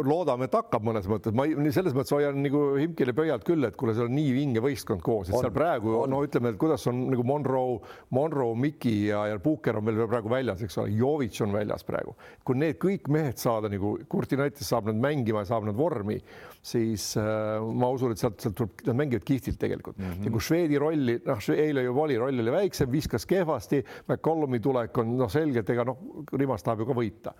loodame, 0.05 0.49
et 0.49 0.57
hakkab 0.57 0.85
mõnes 0.87 1.07
mõttes, 1.11 1.35
ma 1.37 1.47
selles 1.75 1.95
mõttes 1.97 2.15
hoian 2.17 2.41
nagu 2.43 2.63
Himkile 2.79 3.15
pöialt 3.17 3.47
küll, 3.47 3.67
et 3.69 3.77
kuule, 3.79 3.95
seal 3.97 4.09
on 4.11 4.17
nii 4.17 4.33
vinge 4.35 4.63
võistkond 4.65 5.05
koos, 5.05 5.31
et 5.31 5.37
on, 5.37 5.45
seal 5.45 5.55
praegu 5.55 5.93
on. 6.01 6.11
no 6.11 6.23
ütleme, 6.27 6.55
et 6.55 6.61
kuidas 6.61 6.87
on 6.91 7.05
nagu 7.13 7.27
Monroe, 7.27 7.79
Monroe, 8.17 8.57
Miki 8.59 8.95
ja, 9.11 9.25
ja 9.31 9.39
Puuker 9.43 9.79
on 9.79 9.87
veel 9.87 10.03
praegu 10.11 10.33
väljas, 10.33 10.65
eks 10.67 10.81
ole, 10.83 10.95
Jovitš 10.99 11.45
on 11.47 11.55
väljas 11.55 11.87
praegu. 11.87 12.17
kui 12.45 12.59
need 12.61 12.81
kõik 12.83 13.09
mehed 13.15 13.39
saada 13.41 13.71
nagu 13.73 13.95
Kurtinaitis 14.11 14.69
saab 14.69 14.91
nad 14.91 14.99
mängima 15.01 15.45
ja 15.45 15.53
saab 15.53 15.69
nad 15.69 15.79
vormi, 15.79 16.19
siis 16.65 17.11
äh, 17.21 17.61
ma 17.61 17.91
usun, 17.95 18.15
et 18.15 18.23
sealt, 18.23 18.41
sealt 18.43 18.57
tuleb, 18.59 18.85
nad 18.89 18.99
mängivad 19.03 19.27
kihvtilt 19.29 19.59
tegelikult 19.61 19.99
mm. 19.99 20.11
-hmm. 20.11 20.25
ja 20.25 20.33
kui 20.35 20.47
Šveidi 20.49 20.81
rolli, 20.81 21.19
noh, 21.27 21.45
eile 21.55 21.85
juba 21.87 22.07
oli, 22.09 22.19
roll 22.19 22.45
oli 22.45 22.57
väiksem, 22.59 22.91
viskas 22.91 23.27
kehvasti, 23.27 23.85
McCollumi 24.09 24.61
tulek 24.65 24.99
on 24.99 25.17
noh, 25.19 25.31
selgelt, 25.31 25.71
ega 25.71 25.85
noh, 25.85 26.01
Rimas 26.33 26.65
tahab 26.65 26.83
ju 26.83 26.89
ka 26.89 26.97
võita, 26.97 27.35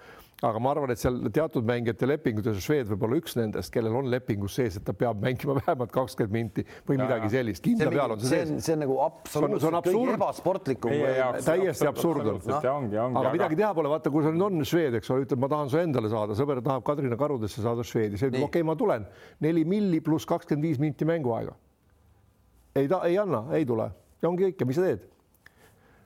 aga 0.49 0.61
ma 0.63 0.73
arvan, 0.75 0.93
et 0.93 1.01
seal 1.01 1.17
teatud 1.35 1.67
mängijate 1.67 2.09
lepingutes, 2.09 2.59
Šved 2.65 2.91
võib 2.93 3.07
olla 3.07 3.19
üks 3.21 3.37
nendest, 3.39 3.71
kellel 3.75 3.97
on 4.01 4.11
lepingus 4.13 4.57
sees, 4.59 4.79
et 4.79 4.85
ta 4.87 4.95
peab 4.97 5.23
mängima 5.23 5.57
vähemalt 5.61 5.93
kakskümmend 5.95 6.35
minti 6.35 6.65
või 6.89 6.99
ja, 6.99 7.05
midagi 7.07 7.31
sellist, 7.33 7.65
kindla 7.65 7.91
peal 7.95 8.17
on 8.17 8.23
see 8.23 8.43
sees. 8.43 8.53
see 8.67 8.77
on 8.77 8.83
nagu 8.85 8.99
absoluutselt 9.07 9.79
kõige 9.89 10.17
ebasportlikum. 10.19 10.97
täiesti 11.47 11.89
absurd 11.91 12.31
on. 12.35 13.19
aga 13.23 13.35
midagi 13.35 13.61
teha 13.63 13.73
pole, 13.77 13.93
vaata, 13.93 14.13
kui 14.15 14.27
sa 14.27 14.35
nüüd 14.35 14.47
on 14.49 14.69
Šved, 14.69 14.99
eks 15.01 15.15
ole, 15.15 15.29
ütled, 15.29 15.43
ma 15.45 15.51
tahan 15.55 15.73
su 15.73 15.81
endale 15.81 16.13
saada, 16.13 16.37
sõber 16.39 16.63
tahab 16.65 16.85
Kadrina 16.87 17.19
karudesse 17.21 17.65
saada 17.65 17.87
Švedi, 17.87 18.21
see 18.21 18.33
ütleb, 18.33 18.45
okei 18.49 18.61
okay,, 18.63 18.69
ma 18.69 18.77
tulen, 18.79 19.09
neli 19.45 19.65
milli 19.69 20.03
pluss 20.05 20.29
kakskümmend 20.29 20.69
viis 20.69 20.83
minti 20.83 21.09
mänguaega. 21.09 21.57
ei 22.75 22.91
ta 22.91 23.05
ei 23.09 23.19
anna, 23.19 23.47
ei 23.55 23.67
tule. 23.67 23.91
Ja 24.23 24.31
ongi 24.31 24.49
kõik. 24.49 24.61
Ja 24.61 24.67
mis 24.67 24.79
sa 24.81 24.87
teed 24.87 25.14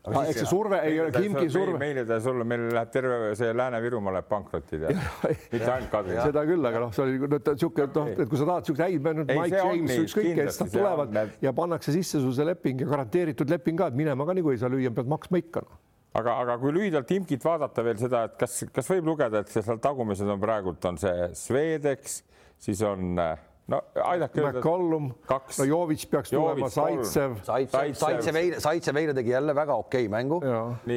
aga 0.09 0.25
eks 0.33 0.41
see 0.43 0.51
surve 0.51 0.81
ei 0.89 1.01
ole, 1.03 1.13
Kimki 1.15 1.49
surve. 1.53 1.79
meile 1.81 2.05
ta 2.09 2.19
sulle, 2.25 2.47
meil 2.49 2.69
läheb 2.75 2.93
terve 2.95 3.33
see 3.39 3.51
Lääne-Virumaa 3.57 4.15
läheb 4.19 4.29
pankrotti 4.31 4.81
tead, 4.83 5.03
mitte 5.55 5.73
ainult 5.73 5.91
Kadri. 5.93 6.17
seda 6.21 6.45
küll, 6.49 6.71
aga 6.71 6.85
noh, 6.85 6.95
see 6.95 7.05
oli 7.05 7.19
niisugune, 7.25 7.91
noh, 7.97 8.13
et 8.15 8.23
kui 8.31 8.41
sa 8.41 8.49
tahad 8.53 8.65
niisuguseid 8.65 8.85
häid 8.87 9.09
mänge, 9.09 9.27
Mike 9.33 9.65
James, 9.65 9.99
ükskõik 10.07 10.33
kes, 10.43 10.63
nad 10.63 10.73
tulevad 10.77 11.21
ja 11.45 11.55
pannakse 11.57 11.95
sisse 11.97 12.23
sul 12.23 12.35
see 12.37 12.49
leping 12.49 12.85
ja 12.85 12.89
garanteeritud 12.91 13.53
leping 13.53 13.81
ka, 13.81 13.93
et 13.93 14.01
minema 14.01 14.27
ka 14.29 14.37
niikuinii 14.39 14.59
ei 14.59 14.65
saa 14.65 14.73
lüüa, 14.73 14.95
pead 14.97 15.11
maksma 15.11 15.43
ikka 15.43 15.65
no 15.67 15.83
aga, 16.19 16.39
aga 16.45 16.57
kui 16.61 16.73
lühidalt 16.75 17.13
Imkit 17.15 17.45
vaadata 17.45 17.85
veel 17.87 18.01
seda, 18.01 18.25
et 18.29 18.39
kas, 18.41 18.63
kas 18.75 18.91
võib 18.91 19.13
lugeda, 19.13 19.43
et 19.43 19.53
seal 19.53 19.81
tagumises 19.83 20.29
on 20.31 20.41
praegult 20.43 20.89
on 20.91 20.99
see 21.01 21.29
Svedeks, 21.39 22.23
siis 22.63 22.83
on 22.87 23.21
äh, 23.23 23.48
no 23.69 23.81
aidake. 24.05 24.41
McCollum, 24.41 25.11
no 25.59 25.64
Jovic 25.64 26.07
peaks 26.11 26.31
tulema, 26.33 26.69
Zaitsev. 26.73 27.37
Zaitsev 27.45 28.39
eile, 28.41 28.61
Zaitsev 28.61 28.97
eile 28.97 29.14
tegi 29.16 29.35
jälle 29.35 29.55
väga 29.55 29.75
okei 29.75 30.07
okay 30.07 30.09
mängu. 30.09 30.41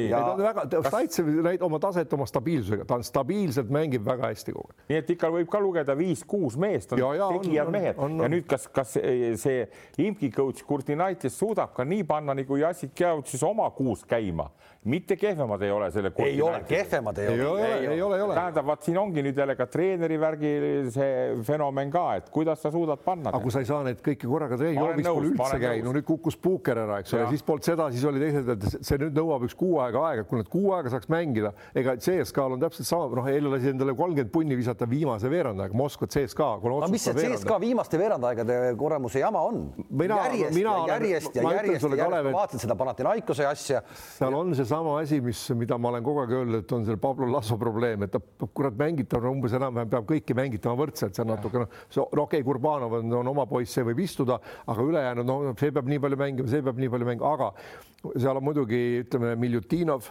ja 0.08 0.20
ta 0.20 0.32
on 0.32 0.42
väga, 0.42 0.66
Zaitsev 0.90 1.28
näitab 1.44 1.66
oma 1.66 1.78
taset 1.78 2.12
oma 2.12 2.26
stabiilsusega, 2.26 2.86
ta 2.88 2.94
on 2.94 3.04
stabiilselt 3.04 3.70
mängib 3.72 4.06
väga 4.06 4.32
hästi 4.32 4.56
kogu 4.56 4.72
aeg. 4.72 4.86
nii 4.88 5.00
et 5.02 5.12
ikka 5.16 5.30
võib 5.36 5.50
ka 5.52 5.60
lugeda 5.60 5.96
viis-kuus 5.98 6.56
meest 6.60 6.96
on 6.96 7.04
tegijad 7.36 7.72
mehed 7.72 7.98
on, 7.98 8.16
on, 8.16 8.24
ja 8.24 8.32
nüüd, 8.32 8.46
kas, 8.48 8.68
kas 8.72 8.96
see 8.96 9.66
imki 10.06 10.32
coach 10.32 10.64
Kurtinaitis 10.66 11.36
suudab 11.38 11.74
ka 11.76 11.84
nii 11.84 12.06
panna 12.08 12.36
nagu 12.38 12.56
Jassik 12.56 12.94
Kjavtšis 12.96 13.44
oma 13.46 13.68
kuus 13.76 14.06
käima, 14.08 14.48
mitte 14.84 15.16
kehvemad 15.16 15.62
ei 15.62 15.70
ole 15.70 15.90
selle. 15.94 16.10
ei 16.18 16.42
ole, 16.42 16.60
kehvemad 16.66 17.18
ei, 17.18 17.26
ei 17.26 17.44
ole, 17.46 17.66
ei 17.66 18.02
ole, 18.02 18.16
ei 18.16 18.22
ole. 18.22 18.34
tähendab, 18.34 18.66
vaat 18.66 18.82
siin 18.82 18.98
ongi 18.98 19.22
nüüd 19.22 19.36
jälle 19.38 19.54
ka 19.54 19.66
treeneri 19.70 20.16
värgi 20.20 20.50
see 20.94 21.12
fenomen 21.46 21.90
ka, 21.92 22.02
et 22.18 22.30
kuidas 22.34 22.64
sa 22.64 22.72
suudad 22.74 22.98
panna. 23.04 23.30
aga 23.30 23.38
kui 23.44 23.54
sa 23.54 23.62
ei 23.62 23.68
saa 23.68 23.84
neid 23.86 24.00
kõiki 24.02 24.26
korraga 24.26 24.58
teha, 24.58 24.72
Jovis 24.74 25.06
pole 25.06 25.28
üldse 25.30 25.60
käinud, 25.62 25.94
nüüd 25.98 26.06
kukkus 26.08 26.38
Puuker 26.42 26.82
ära, 26.82 26.98
eks 27.02 27.14
ole, 27.14 27.28
siis 27.30 27.46
polnud 27.46 27.68
seda, 27.68 27.86
siis 27.94 28.06
oli 28.10 28.24
teised, 28.24 28.50
et 28.56 28.66
see 28.80 28.98
nüüd 29.04 29.14
nõuab 29.20 29.46
üks 29.46 29.54
kuu 29.58 29.78
aega 29.84 30.02
aega, 30.08 30.26
kui 30.26 30.40
nad 30.40 30.50
kuu 30.50 30.74
aega 30.74 30.90
saaks 30.96 31.10
mängida, 31.12 31.54
ega 31.78 31.94
CSKA-l 32.02 32.56
on 32.56 32.64
täpselt 32.66 32.90
sama, 32.90 33.06
noh, 33.20 33.30
eile 33.30 33.54
lasi 33.54 33.70
endale 33.70 33.94
kolmkümmend 33.94 34.34
punni 34.34 34.58
visata 34.58 34.88
viimase 34.90 35.30
veerandajaga, 35.30 35.78
Moskva 35.78 36.10
CSKA. 36.10 36.50
aga 36.58 36.90
mis 36.90 37.06
see 37.06 37.14
CSKA 37.20 37.60
viimaste 37.62 38.02
veerandaegade 38.02 38.58
kuramuse 38.80 39.22
jama 39.22 39.46
on? 39.46 39.62
järjest 40.02 40.56
mina 40.56 40.74
ja 40.74 40.96
järjest 40.96 41.36
ja 41.38 41.46
järjest 41.60 41.86
ja 41.86 42.02
järjest, 42.02 42.34
vaatad 42.34 42.66
seda 42.66 42.76
Panathinaikose 42.78 43.46
asja. 43.46 43.82
seal 44.18 44.34
on 44.34 44.54
seesama 44.72 45.00
asi, 45.00 45.20
mis, 45.20 45.50
mida 45.54 45.76
ma 45.76 45.90
olen 45.90 46.04
kogu 46.04 46.22
aeg 46.22 46.30
öelnud, 46.32 46.62
et 46.62 46.72
on 46.72 46.84
seal 46.86 46.96
Pablo 47.00 47.26
Lasso 47.28 47.58
probleem, 47.60 48.06
et 48.06 48.12
ta 48.14 48.20
kurat 48.56 48.76
mängitav 48.78 49.26
umbes 49.28 49.52
enam-vähem 49.58 49.90
peab 49.92 50.06
kõiki 50.08 50.36
mängitama 50.36 50.78
võrdselt, 50.80 51.12
see 51.12 51.24
on 51.26 51.32
natuke 51.34 51.60
noh, 51.60 51.68
no 51.68 52.06
okei 52.06 52.40
okay,, 52.40 52.46
Kurbanov 52.46 52.96
on, 52.96 53.12
on 53.20 53.30
oma 53.34 53.44
poiss, 53.50 53.74
see 53.76 53.84
võib 53.84 54.00
istuda, 54.00 54.38
aga 54.72 54.86
ülejäänud, 54.88 55.28
no 55.28 55.52
see 55.60 55.74
peab 55.76 55.90
nii 55.92 56.00
palju 56.06 56.20
mängima, 56.22 56.48
see 56.48 56.64
peab 56.64 56.80
nii 56.80 56.92
palju 56.94 57.10
mängima, 57.10 57.34
aga 57.36 58.16
seal 58.16 58.40
on 58.40 58.46
muidugi 58.48 58.82
ütleme, 59.02 59.34
Miljutinov 59.42 60.08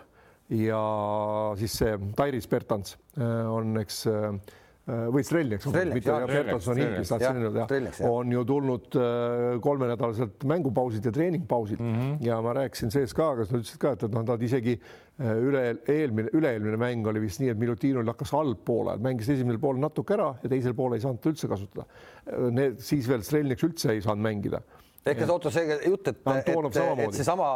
ja 0.53 0.81
siis 1.57 1.79
see 1.81 1.97
Tairis 2.17 2.49
Bertans 2.51 2.97
äh, 3.17 3.49
on, 3.49 3.73
eks 3.81 4.03
äh, 4.11 4.29
või 5.13 5.23
Strelnik, 5.23 5.63
mitte 5.95 6.15
Bertans 6.27 6.67
on 6.71 6.81
Inglis, 6.81 7.11
tahtsin 7.11 7.45
öelda, 7.45 7.67
on 8.09 8.33
ju 8.33 8.43
tulnud 8.47 8.97
äh, 8.99 9.45
kolmenädalaselt 9.63 10.43
mängupausid 10.49 11.05
ja 11.07 11.13
treeningpausid. 11.15 11.79
Mm 11.79 11.95
-hmm. 11.95 12.17
ja 12.25 12.41
ma 12.41 12.53
rääkisin 12.57 12.91
CSKA-ga, 12.91 13.47
nad 13.47 13.61
ütlesid 13.61 13.79
ka, 13.81 13.95
et, 13.95 14.03
et 14.03 14.17
noh, 14.17 14.25
nad 14.27 14.41
isegi 14.41 14.75
üle 15.21 15.63
eelmine, 15.91 16.31
üle-eelmine 16.33 16.77
mäng 16.81 17.07
oli 17.07 17.21
vist 17.21 17.41
nii, 17.41 17.51
et 17.53 17.59
Milutinov 17.59 18.07
hakkas 18.09 18.33
allpoole, 18.33 18.97
mängis 18.97 19.29
esimesel 19.29 19.59
poolel 19.61 19.83
natuke 19.83 20.15
ära 20.17 20.31
ja 20.43 20.49
teisel 20.49 20.73
pool 20.73 20.95
ei 20.97 21.03
saanud 21.03 21.25
üldse 21.31 21.47
kasutada. 21.47 21.85
Need 22.51 22.79
siis 22.81 23.09
veel 23.09 23.21
Strelniks 23.21 23.63
üldse 23.67 23.93
ei 23.93 24.01
saanud 24.01 24.25
mängida 24.25 24.63
ehk 25.01 25.23
et 25.25 25.31
oota, 25.33 25.49
see 25.53 25.77
jutt, 25.87 26.07
et, 26.11 26.19
et, 26.21 26.49
et 26.51 27.15
seesama 27.17 27.47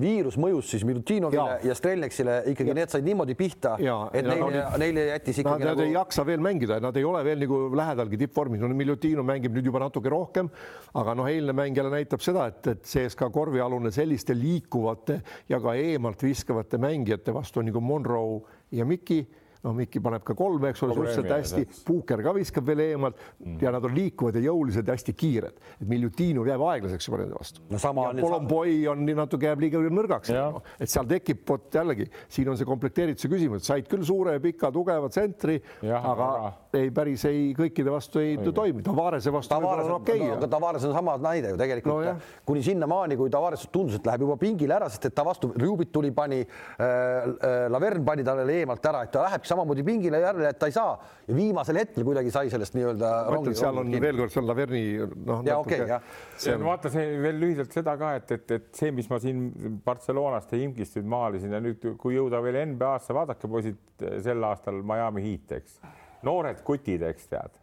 viirus 0.00 0.38
mõjus 0.40 0.70
siis 0.72 0.84
Milutinovile 0.88 1.58
ja, 1.58 1.58
ja 1.68 1.74
Strelniksile 1.76 2.38
ikkagi, 2.52 2.72
need 2.76 2.92
said 2.92 3.04
niimoodi 3.04 3.36
pihta, 3.36 3.74
et 3.76 4.24
neile 4.24 4.38
no,, 4.40 4.62
neile 4.80 5.04
jättis 5.10 5.42
ikkagi. 5.42 5.66
Nad 5.66 5.74
nagu... 5.74 5.84
ei 5.84 5.92
jaksa 5.92 6.24
veel 6.28 6.40
mängida, 6.44 6.78
nad 6.80 6.96
ei 6.96 7.04
ole 7.04 7.20
veel 7.26 7.44
nagu 7.44 7.60
lähedalgi 7.76 8.20
tippvormis, 8.24 8.62
no 8.62 8.72
Milutinov 8.76 9.28
mängib 9.28 9.52
nüüd 9.56 9.68
juba 9.68 9.84
natuke 9.84 10.12
rohkem, 10.12 10.48
aga 10.96 11.16
noh, 11.18 11.28
eilne 11.28 11.56
mäng 11.56 11.76
jälle 11.76 11.92
näitab 11.92 12.24
seda, 12.24 12.48
et, 12.52 12.72
et 12.72 12.88
CSKA 12.88 13.28
korvialune 13.34 13.92
selliste 13.92 14.36
liikuvate 14.38 15.20
ja 15.52 15.60
ka 15.60 15.76
eemalt 15.76 16.24
viskavate 16.24 16.80
mängijate 16.80 17.36
vastu 17.36 17.64
nagu 17.64 17.84
Monroe 17.84 18.40
ja 18.72 18.88
Miki 18.88 19.20
noh, 19.62 19.74
Mikki 19.76 20.02
paneb 20.02 20.24
ka 20.26 20.34
kolme, 20.38 20.72
eks 20.72 20.82
ole, 20.86 20.96
suhteliselt 20.96 21.30
hästi, 21.30 21.66
Puuker 21.86 22.22
ka 22.24 22.34
viskab 22.36 22.66
veel 22.66 22.82
eemalt 22.88 23.18
mm. 23.38 23.58
ja 23.62 23.72
nad 23.74 23.84
on 23.86 23.94
liikuvad 23.94 24.38
ja 24.38 24.44
jõulised 24.48 24.88
ja 24.88 24.96
hästi 24.96 25.14
kiired, 25.18 25.60
et 25.78 25.88
Miljutinov 25.88 26.48
jääb 26.50 26.64
aeglaseks 26.66 27.08
juba 27.08 27.22
nende 27.22 27.38
vastu. 27.38 27.62
no 27.70 27.80
sama 27.82 28.08
on. 28.10 28.22
Polomboi 28.22 28.80
on 28.90 29.04
natuke 29.06 29.48
jääb 29.50 29.62
liiga 29.62 29.82
nõrgaks, 29.82 30.32
no, 30.34 30.62
et 30.82 30.90
seal 30.90 31.06
tekib 31.10 31.44
vot 31.48 31.78
jällegi, 31.78 32.08
siin 32.32 32.50
on 32.50 32.58
see 32.58 32.68
komplekteerituse 32.68 33.30
küsimus, 33.30 33.66
said 33.68 33.86
küll 33.90 34.06
suure 34.06 34.36
ja 34.36 34.42
pika 34.42 34.72
tugeva 34.74 35.10
tsentri, 35.12 35.60
aga, 35.86 36.12
aga 36.12 36.80
ei 36.82 36.90
päris 36.94 37.26
ei 37.28 37.52
kõikide 37.56 37.92
vastu 37.92 38.22
ei 38.22 38.34
Õige. 38.36 38.54
toimi, 38.56 38.82
Tavarese 38.86 39.32
vastu 39.34 39.54
Tavares 39.54 39.86
on 39.86 39.98
okei 40.00 40.18
okay, 40.24 40.40
no,. 40.40 40.50
Tavares 40.52 40.86
on 40.88 40.94
sama 40.96 41.16
näide 41.22 41.52
ju 41.52 41.60
tegelikult 41.60 42.06
no, 42.08 42.16
kuni 42.48 42.64
sinnamaani, 42.66 43.18
kui 43.20 43.30
Tavares 43.32 43.66
tundus, 43.72 44.00
et 44.00 44.08
läheb 44.08 44.26
juba 44.26 44.38
pingile 44.40 44.76
ära, 44.78 44.90
sest 44.90 45.10
et 45.10 45.16
ta 45.16 45.24
vastu, 45.26 45.52
Rubit 45.60 45.92
tuli, 45.94 46.10
pani 46.16 46.40
äh,, 46.42 46.82
äh, 46.82 47.66
Lavern 47.72 48.04
pani 48.06 48.24
talle 48.26 48.46
eemalt 48.56 48.90
ära, 48.90 49.04
et 49.06 49.12
ta 49.14 49.26
lähebki 49.26 49.51
samamoodi 49.52 49.84
pingile 49.86 50.20
järele, 50.22 50.50
et 50.52 50.58
ta 50.60 50.68
ei 50.70 50.74
saa 50.74 50.96
ja 51.28 51.36
viimasel 51.36 51.78
hetkel 51.82 52.06
kuidagi 52.06 52.32
sai 52.34 52.50
sellest 52.52 52.76
nii-öelda. 52.76 53.12
seal 53.54 53.78
on 53.78 53.88
kinni. 53.88 54.02
veel 54.02 54.20
kord 54.22 54.34
seal 54.34 54.48
Laverni 54.48 54.82
noh. 54.98 55.42
ja 55.46 55.58
okei 55.62 55.80
okay,, 55.84 55.96
jah. 55.96 56.60
vaata 56.64 56.92
see 56.92 57.16
veel 57.22 57.40
lühidalt 57.42 57.74
seda 57.74 57.96
ka, 58.00 58.14
et, 58.18 58.34
et, 58.38 58.54
et 58.58 58.68
see, 58.76 58.92
mis 58.94 59.08
ma 59.12 59.20
siin 59.22 59.44
Barcelonast 59.84 60.54
ja 60.54 60.62
Imgist 60.64 60.98
nüüd 60.98 61.10
maalisin 61.14 61.56
ja 61.56 61.62
nüüd, 61.62 61.86
kui 62.00 62.16
jõuda 62.16 62.42
veel 62.44 62.62
NBA-sse, 62.74 63.14
vaadake 63.16 63.50
poisid 63.50 64.06
sel 64.24 64.48
aastal 64.48 64.82
Miami 64.86 65.24
Heat, 65.26 65.58
eks 65.60 65.80
noored 66.26 66.62
kutid, 66.66 67.04
eks 67.06 67.28
tead. 67.30 67.58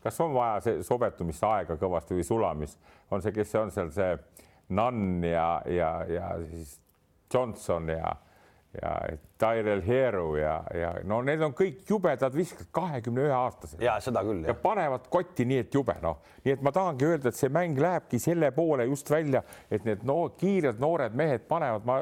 kas 0.00 0.20
on 0.24 0.32
vaja 0.32 0.60
see 0.64 0.84
sobetumisaega 0.84 1.76
kõvasti 1.80 2.16
või 2.16 2.24
sulamist, 2.24 2.78
on 3.12 3.22
see, 3.22 3.34
kes 3.36 3.50
see 3.52 3.60
on 3.60 3.74
seal 3.74 3.92
see 3.94 4.14
Nunn 4.70 5.24
ja, 5.26 5.60
ja, 5.66 5.90
ja 6.06 6.34
siis 6.46 6.78
Johnson 7.32 7.88
ja 7.90 8.14
ja 8.70 8.90
Tyrell 9.40 9.82
Hero 9.86 10.36
ja, 10.36 10.60
ja 10.76 10.92
no 11.08 11.20
need 11.24 11.40
on 11.44 11.54
kõik 11.56 11.82
jubedad 11.88 12.34
viskajad, 12.36 12.68
kahekümne 12.76 13.24
ühe 13.26 13.34
aastased. 13.34 13.80
ja 13.82 13.96
seda 14.04 14.22
küll. 14.26 14.44
ja 14.46 14.54
panevad 14.54 15.08
kotti 15.12 15.46
nii, 15.48 15.64
et 15.64 15.74
jube 15.74 15.96
noh, 16.02 16.20
nii 16.44 16.54
et 16.56 16.64
ma 16.64 16.72
tahangi 16.76 17.08
öelda, 17.08 17.32
et 17.32 17.38
see 17.38 17.52
mäng 17.52 17.78
lähebki 17.80 18.20
selle 18.22 18.52
poole 18.56 18.86
just 18.90 19.10
välja, 19.10 19.42
et 19.70 19.86
need 19.88 20.04
no, 20.08 20.18
kiired 20.40 20.80
noored 20.82 21.16
mehed 21.16 21.46
panevad, 21.50 21.86
ma 21.88 22.00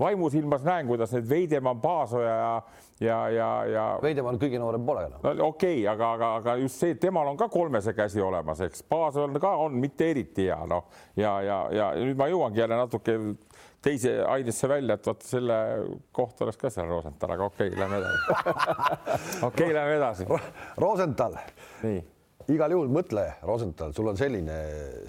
vaimusilmas 0.00 0.66
näen, 0.66 0.86
kuidas 0.90 1.14
need 1.16 1.28
Veidemann, 1.30 1.82
Paasoja 1.82 2.36
ja 2.36 2.52
ja, 3.00 3.16
ja, 3.28 3.48
ja. 3.68 3.84
Veidemann 4.02 4.38
kõige 4.40 4.60
noorem 4.60 4.86
pole 4.86 5.06
enam. 5.08 5.20
no 5.20 5.50
okei 5.50 5.82
okay,, 5.82 5.88
aga, 5.90 6.12
aga, 6.16 6.30
aga 6.40 6.56
just 6.62 6.80
see, 6.80 6.96
temal 7.00 7.28
on 7.28 7.36
ka 7.36 7.50
kolmese 7.52 7.92
käsi 7.96 8.22
olemas, 8.24 8.62
eks, 8.64 8.86
Paasoja 8.88 9.42
ka 9.42 9.56
on 9.66 9.76
mitte 9.80 10.10
eriti 10.10 10.48
hea, 10.48 10.62
noh 10.70 10.86
ja, 11.16 11.36
ja, 11.44 11.58
ja 11.74 11.90
nüüd 11.98 12.16
ma 12.18 12.30
jõuangi 12.30 12.62
jälle 12.62 12.78
natuke 12.78 13.18
teise 13.86 14.16
ainesse 14.26 14.68
välja, 14.68 14.96
et 14.96 15.06
vaata 15.06 15.28
selle 15.28 15.56
koht 16.16 16.40
oleks 16.42 16.58
ka 16.60 16.70
seal 16.76 16.90
Rosenthal, 16.90 17.32
aga 17.36 17.48
okei 17.48 17.72
okay,, 17.72 17.80
lähme 17.80 18.02
edasi. 18.02 19.40
okei 19.48 19.72
lähme 19.74 19.96
edasi. 19.96 20.28
Rosenthal. 20.82 21.40
nii 21.86 22.04
igal 22.54 22.70
juhul 22.76 22.90
mõtle, 22.92 23.24
Rosenthal, 23.46 23.92
sul 23.96 24.12
on 24.12 24.18
selline, 24.18 24.56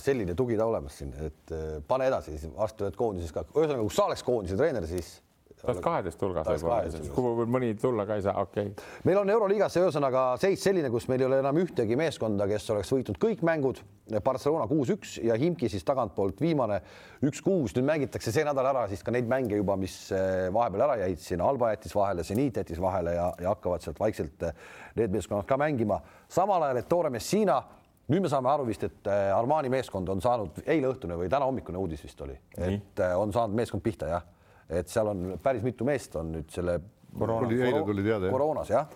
selline 0.01 0.33
tugi 0.37 0.57
ta 0.57 0.65
olemas 0.65 0.97
siin, 0.97 1.13
et 1.27 1.53
äh, 1.53 1.65
pane 1.87 2.07
edasi, 2.09 2.37
varsti 2.55 2.87
oled 2.87 2.97
koondises 2.97 3.33
ka, 3.35 3.45
ühesõnaga, 3.53 3.83
kui 3.83 3.93
sa 3.93 4.07
oleks 4.07 4.25
koondise 4.25 4.57
treener, 4.57 4.87
siis 4.89 5.19
saad 5.67 5.83
kaheteist 5.83 6.21
hulgas 6.23 6.47
võib-olla, 6.47 7.01
kui 7.15 7.47
mõni 7.51 7.69
tulla 7.79 8.05
ka 8.07 8.17
ei 8.17 8.23
saa, 8.25 8.41
okei 8.43 8.71
okay.. 8.71 8.87
meil 9.07 9.19
on 9.21 9.31
Euroliigas 9.33 9.75
ühesõnaga 9.81 10.23
seis 10.41 10.63
selline, 10.63 10.89
kus 10.93 11.07
meil 11.11 11.23
ei 11.23 11.27
ole 11.27 11.39
enam 11.43 11.59
ühtegi 11.61 11.97
meeskonda, 11.99 12.47
kes 12.49 12.69
oleks 12.73 12.91
võitnud 12.95 13.19
kõik 13.21 13.43
mängud. 13.47 13.83
Barcelona 14.23 14.69
kuus-üks 14.69 15.17
ja 15.19 15.35
Himki 15.35 15.67
siis 15.67 15.83
tagantpoolt 15.83 16.39
viimane 16.39 16.79
üks-kuus. 17.27 17.73
nüüd 17.75 17.87
mängitakse 17.89 18.31
see 18.31 18.45
nädal 18.47 18.69
ära 18.69 18.85
siis 18.87 19.03
ka 19.03 19.11
neid 19.11 19.27
mänge 19.27 19.59
juba, 19.59 19.75
mis 19.79 19.97
eh, 20.15 20.47
vahepeal 20.53 20.85
ära 20.87 20.99
jäid 21.03 21.19
siin, 21.23 21.43
Alba 21.43 21.73
jättis 21.73 21.95
vahele, 21.95 22.23
Zenit 22.23 22.55
jättis 22.57 22.79
vahele 22.81 23.17
ja, 23.17 23.27
ja 23.41 23.51
hakkavad 23.51 23.83
sealt 23.83 23.99
vaikselt 23.99 24.47
eh, 24.47 24.55
need 24.95 25.11
meeskonnad 25.11 25.49
ka 25.49 25.59
mängima. 25.59 25.99
samal 26.29 26.63
ajal 26.63 26.79
Ettore 26.83 27.11
Messina 27.11 27.59
nüüd 28.07 28.23
me 28.23 28.31
saame 28.31 28.47
aru 28.47 28.69
vist, 28.69 28.87
et 28.87 29.11
eh, 29.11 29.35
Armani 29.35 29.69
meeskond 29.73 30.07
on 30.09 30.23
saanud 30.23 30.63
eile 30.63 30.87
õhtune 30.93 31.19
või 31.19 31.27
täna 31.27 31.49
hommikune 31.49 31.77
uudis 31.77 32.03
vist 32.07 32.21
oli, 32.23 32.39
et 32.63 33.03
on 33.19 33.35
saanud 33.35 33.59
meeskond 33.59 33.83
pihta 33.83 34.07
jah 34.15 34.23
et 34.69 34.89
seal 34.91 35.07
on 35.13 35.37
päris 35.43 35.63
mitu 35.63 35.85
meest 35.87 36.15
on 36.19 36.31
nüüd 36.35 36.51
selle 36.51 36.79
koroona, 37.17 37.49
eile 37.51 37.83
tuli 37.85 38.03
teada 38.03 38.31
koroonas 38.31 38.69
jah, 38.71 38.89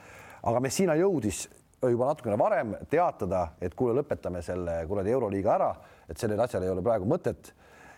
aga 0.43 0.59
Messina 0.63 0.97
jõudis 0.99 1.45
juba 1.82 2.11
natukene 2.11 2.38
varem 2.38 2.76
teatada, 2.89 3.47
et 3.61 3.74
kuule, 3.78 3.95
lõpetame 4.01 4.43
selle 4.45 4.82
kuradi 4.89 5.13
Euroliiga 5.15 5.55
ära, 5.55 5.72
et 6.09 6.19
sellel 6.22 6.43
asjal 6.43 6.67
ei 6.67 6.74
ole 6.74 6.84
praegu 6.86 7.07
mõtet 7.09 7.53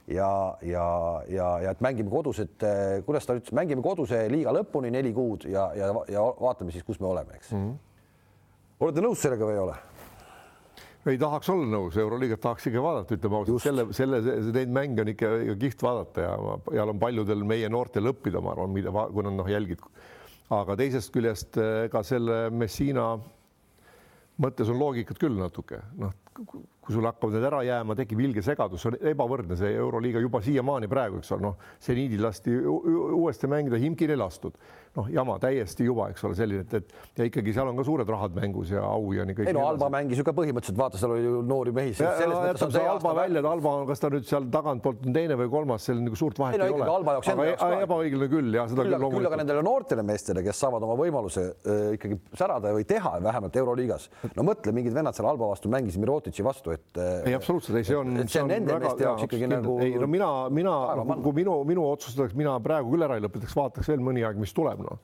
ja, 0.07 0.29
ja, 0.61 0.85
ja, 1.27 1.47
ja 1.63 1.73
et 1.73 1.81
mängime 1.83 2.11
kodused, 2.11 2.63
kuidas 3.07 3.27
ta 3.27 3.35
ütles, 3.39 3.55
mängime 3.55 3.83
koduse 3.83 4.21
liiga 4.31 4.53
lõpuni 4.55 4.91
neli 4.93 5.13
kuud 5.15 5.47
ja, 5.51 5.69
ja, 5.77 5.89
ja 6.11 6.23
vaatame 6.39 6.71
siis, 6.75 6.85
kus 6.87 7.01
me 7.03 7.09
oleme, 7.11 7.39
eks 7.39 7.51
mm. 7.51 7.65
-hmm. 7.65 8.85
olete 8.87 9.03
nõus 9.03 9.23
sellega 9.23 9.47
või 9.47 9.57
ei 9.57 9.63
ole? 9.65 9.77
Ei 11.11 11.19
tahaks 11.19 11.49
olla 11.51 11.67
nõus, 11.67 11.97
Euroliigat 11.99 12.41
tahaks 12.43 12.69
ikka 12.69 12.81
vaadata, 12.83 13.17
ütleme 13.17 13.39
ausalt, 13.39 13.63
selle, 13.63 13.85
selle, 13.95 14.21
neid 14.55 14.73
mänge 14.73 15.03
on 15.03 15.11
ikka, 15.11 15.31
ikka 15.43 15.55
kihvt 15.65 15.85
vaadata 15.85 16.25
ja, 16.25 16.33
ja 16.79 16.87
on 16.87 16.99
paljudel 17.01 17.43
meie 17.47 17.69
noortel 17.71 18.11
õppida, 18.13 18.41
ma 18.43 18.53
arvan, 18.55 18.71
mida, 18.75 18.93
kui 19.11 19.25
nad 19.27 19.35
noh, 19.37 19.49
jälgid. 19.51 19.83
aga 20.53 20.75
teisest 20.79 21.13
küljest 21.13 21.57
ka 21.91 22.03
selle 22.07 22.45
Messina 22.53 23.13
mõttes 24.43 24.69
on 24.69 24.79
loogikat 24.79 25.19
küll 25.21 25.35
natuke, 25.37 25.81
noh, 25.99 26.13
kui 26.33 26.95
sul 26.95 27.05
hakkavad 27.05 27.37
need 27.37 27.47
ära 27.47 27.61
jääma, 27.63 27.95
tekib 27.97 28.23
ilge 28.23 28.41
segadus, 28.45 28.81
see 28.81 28.91
on 28.91 28.97
ebavõrdne, 29.13 29.57
see 29.59 29.75
Euroliiga 29.77 30.21
juba 30.23 30.41
siiamaani 30.43 30.89
praegu, 30.91 31.19
eks 31.21 31.35
ole, 31.35 31.49
noh, 31.49 31.67
seniidil 31.83 32.23
lasti 32.25 32.55
uuesti 32.63 33.49
mängida, 33.51 33.79
Himkin 33.81 34.15
ei 34.15 34.19
lastud 34.19 34.57
noh, 34.97 35.07
jama 35.09 35.39
täiesti 35.41 35.87
juba, 35.87 36.07
eks 36.13 36.23
ole, 36.27 36.35
selline, 36.37 36.63
et, 36.67 36.73
et 36.77 37.21
ja 37.21 37.27
ikkagi 37.29 37.53
seal 37.55 37.69
on 37.69 37.79
ka 37.79 37.85
suured 37.87 38.09
rahad 38.13 38.35
mängus 38.37 38.73
ja 38.73 38.83
au 38.85 39.13
ja 39.15 39.25
nii 39.25 39.37
kõik. 39.39 39.49
ei 39.49 39.55
no 39.57 39.65
Alba 39.65 39.89
mängis 39.93 40.19
ju 40.21 40.25
ka 40.27 40.35
põhimõtteliselt, 40.37 40.77
vaata, 40.77 40.99
seal 41.01 41.15
oli 41.15 41.23
ju 41.25 41.39
noori 41.49 41.73
mehi. 41.73 41.95
jätab 41.97 42.73
see 42.75 42.83
Alba 42.91 43.13
välja, 43.17 43.41
et 43.41 43.49
Alba 43.49 43.73
on, 43.79 43.87
kas 43.89 44.03
ta 44.03 44.11
nüüd 44.13 44.27
seal 44.29 44.45
tagantpoolt 44.53 45.07
on 45.07 45.15
teine 45.15 45.37
või 45.39 45.49
kolmas, 45.53 45.87
seal 45.89 46.01
nagu 46.03 46.19
suurt 46.19 46.37
vahet 46.41 46.59
ei, 46.59 46.61
no, 46.61 46.67
ei 46.69 46.75
ole. 46.77 47.15
aga 47.17 47.47
e- 47.49 47.79
ebaõiglane 47.87 48.29
küll 48.31 48.59
ja 48.59 48.67
seda 48.69 48.85
küll, 48.85 48.93
küll 48.93 49.01
loomulikult. 49.01 49.17
küll 49.17 49.31
aga 49.31 49.41
nendele 49.41 49.65
noortele 49.65 50.05
meestele, 50.05 50.45
kes 50.45 50.61
saavad 50.61 50.85
oma 50.85 50.97
võimaluse 50.99 51.47
äh, 51.49 51.81
ikkagi 51.97 52.19
särada 52.37 52.75
või 52.77 52.85
teha 52.89 53.15
vähemalt 53.23 53.59
Euroliigas. 53.63 54.07
no 54.37 54.45
mõtle, 54.45 54.75
mingid 54.77 54.93
vennad 54.93 55.17
seal 55.17 55.31
Alba 55.31 55.49
vastu 55.55 55.73
mängisid 55.73 56.05
Mirotitši 56.05 56.45
vastu, 56.45 56.77
et. 56.77 57.01
ei, 57.01 57.33
absoluutselt, 57.33 57.79
ei, 57.81 57.89
see 57.89 57.97
on. 57.97 58.13
see 58.27 58.45
on 58.45 58.53
nende 58.53 58.77
meeste 58.77 59.07
jaoks 59.07 59.25
ikkagi 59.25 59.49
nagu. 59.49 59.79
ei 59.81 59.97
no 59.97 60.09
mina, 60.11 60.29
mina, 60.53 60.77
kui 61.23 61.33
minu, 61.41 61.57
minu 61.67 61.89
otsustataks, 61.89 62.37
mina 62.37 62.59
praegu 62.63 62.93
küll 62.93 63.09
ära 63.09 63.17
ei 63.17 63.25
lõpetaks, 63.25 63.57
vaataks 63.57 63.89
veel 63.89 64.03
mõni 64.03 64.25
aeg, 64.27 64.37
mis 64.41 64.53
tuleb, 64.55 64.82
noh 64.87 65.03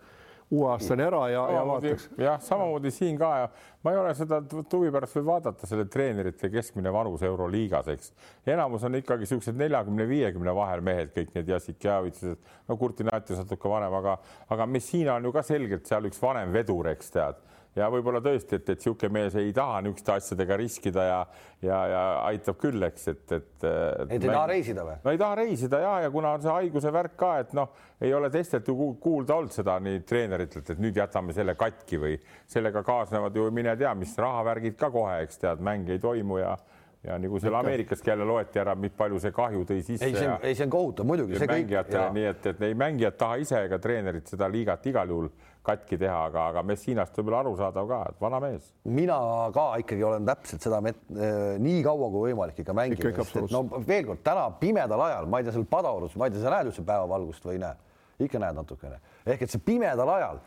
uue 0.51 0.69
aastani 0.72 1.03
ära 1.06 1.22
ja, 1.30 1.41
ja 1.53 1.65
vaataks. 1.65 2.07
jah, 2.18 2.39
samamoodi 2.41 2.91
siin 2.91 3.18
ka 3.19 3.30
ja 3.38 3.49
ma 3.84 3.91
ei 3.93 3.99
ole 4.01 4.14
seda 4.18 4.39
huvi 4.73 4.89
pärast 4.91 5.18
veel 5.19 5.27
vaadata 5.27 5.68
selle 5.69 5.85
treenerite 5.85 6.49
keskmine 6.49 6.93
vanus 6.93 7.22
Euroliigas, 7.23 7.91
eks. 7.93 8.14
enamus 8.49 8.84
on 8.88 8.97
ikkagi 8.97 9.27
niisugused 9.27 9.60
neljakümne, 9.60 10.07
viiekümne 10.10 10.56
vahel 10.56 10.81
mehed, 10.85 11.14
kõik 11.14 11.35
need 11.38 11.53
Jassikjavitsed, 11.53 12.41
no 12.68 12.77
Kurtinati 12.81 13.38
natuke 13.38 13.69
vanem, 13.69 13.93
aga, 14.01 14.18
aga 14.49 14.65
Messina 14.65 15.19
on 15.19 15.30
ju 15.30 15.35
ka 15.38 15.45
selgelt 15.45 15.85
seal 15.89 16.10
üks 16.10 16.22
vanem 16.22 16.53
vedur, 16.56 16.89
eks 16.95 17.14
tead 17.14 17.45
ja 17.77 17.89
võib-olla 17.91 18.21
tõesti, 18.23 18.57
et, 18.57 18.69
et 18.69 18.79
niisugune 18.79 19.13
mees 19.13 19.35
ei 19.39 19.51
taha 19.55 19.81
niisuguste 19.85 20.13
asjadega 20.15 20.57
riskida 20.59 21.05
ja, 21.05 21.19
ja, 21.65 21.79
ja 21.91 22.01
aitab 22.29 22.57
küll, 22.61 22.81
eks, 22.87 23.07
et, 23.11 23.23
et. 23.35 23.51
et 23.65 24.15
ei 24.15 24.23
taha 24.23 24.47
reisida 24.49 24.85
või? 24.87 24.97
no 25.03 25.13
ei 25.13 25.21
taha 25.21 25.37
reisida 25.41 25.81
ja, 25.83 25.93
ja 26.05 26.11
kuna 26.13 26.33
on 26.37 26.43
see 26.45 26.55
haiguse 26.55 26.93
värk 26.95 27.15
ka, 27.19 27.31
et 27.43 27.53
noh, 27.57 27.69
ei 28.01 28.13
ole 28.15 28.31
teistelt 28.33 28.67
ju 28.67 28.93
kuulda 29.01 29.37
olnud 29.37 29.53
seda 29.55 29.77
nii 29.83 30.01
treeneritelt, 30.09 30.73
et 30.73 30.81
nüüd 30.81 30.97
jätame 30.97 31.35
selle 31.35 31.55
katki 31.59 32.01
või 32.01 32.17
sellega 32.49 32.83
kaasnevad 32.87 33.37
ju 33.37 33.49
mine 33.53 33.77
tea, 33.79 33.93
mis 33.97 34.17
rahavärgid 34.17 34.77
ka 34.79 34.91
kohe, 34.93 35.21
eks 35.25 35.43
tead, 35.43 35.63
mänge 35.63 35.95
ei 35.95 36.03
toimu 36.03 36.41
ja 36.41 36.55
ja 37.03 37.17
nagu 37.19 37.39
seal 37.39 37.55
Ameerikaski 37.55 38.11
jälle 38.11 38.26
loeti 38.27 38.59
ära, 38.59 38.73
mis 38.76 38.91
palju 38.97 39.19
see 39.23 39.31
kahju 39.35 39.63
tõi 39.67 39.80
sisse. 39.84 40.05
ei, 40.05 40.15
see 40.15 40.27
on, 40.27 40.41
ei, 40.43 40.55
see 40.55 40.65
on 40.67 40.73
kohutav 40.73 41.07
muidugi. 41.07 41.39
mängijatele, 41.47 42.09
nii 42.17 42.26
et, 42.34 42.49
et 42.51 42.65
ei 42.67 42.76
mängijad 42.77 43.15
taha 43.19 43.38
ise 43.39 43.61
ega 43.69 43.80
treenerid 43.80 44.27
seda 44.27 44.49
liigat 44.51 44.89
igal 44.91 45.13
juhul 45.13 45.30
katki 45.69 45.99
teha, 45.99 46.17
aga, 46.27 46.45
aga 46.51 46.63
Messinast 46.67 47.15
võib-olla 47.15 47.41
arusaadav 47.45 47.88
ka, 47.88 48.01
et 48.11 48.21
vana 48.23 48.39
mees. 48.43 48.67
mina 48.84 49.17
ka 49.55 49.65
ikkagi 49.84 50.05
olen 50.07 50.27
täpselt 50.27 50.67
seda 50.67 50.81
met, 50.84 51.01
äh, 51.15 51.55
nii 51.63 51.81
kaua 51.88 52.11
kui 52.11 52.30
võimalik 52.30 52.61
ikka 52.63 52.76
mängida, 52.76 53.27
no 53.55 53.65
veel 53.88 54.07
kord 54.11 54.23
täna 54.26 54.47
pimedal 54.59 55.07
ajal, 55.07 55.27
ma 55.31 55.39
ei 55.39 55.47
tea, 55.47 55.55
seal 55.55 55.67
Padaorus, 55.71 56.15
ma 56.19 56.27
ei 56.27 56.35
tea, 56.35 56.43
sa 56.43 56.55
näed 56.55 56.71
üldse 56.71 56.84
päevavalgust 56.88 57.47
või 57.47 57.59
ei 57.59 57.65
näe? 57.67 57.85
ikka 58.19 58.39
näed 58.43 58.57
natukene, 58.57 58.97
ehk 59.23 59.45
et 59.45 59.51
see 59.51 59.61
pimedal 59.63 60.09
ajal, 60.17 60.41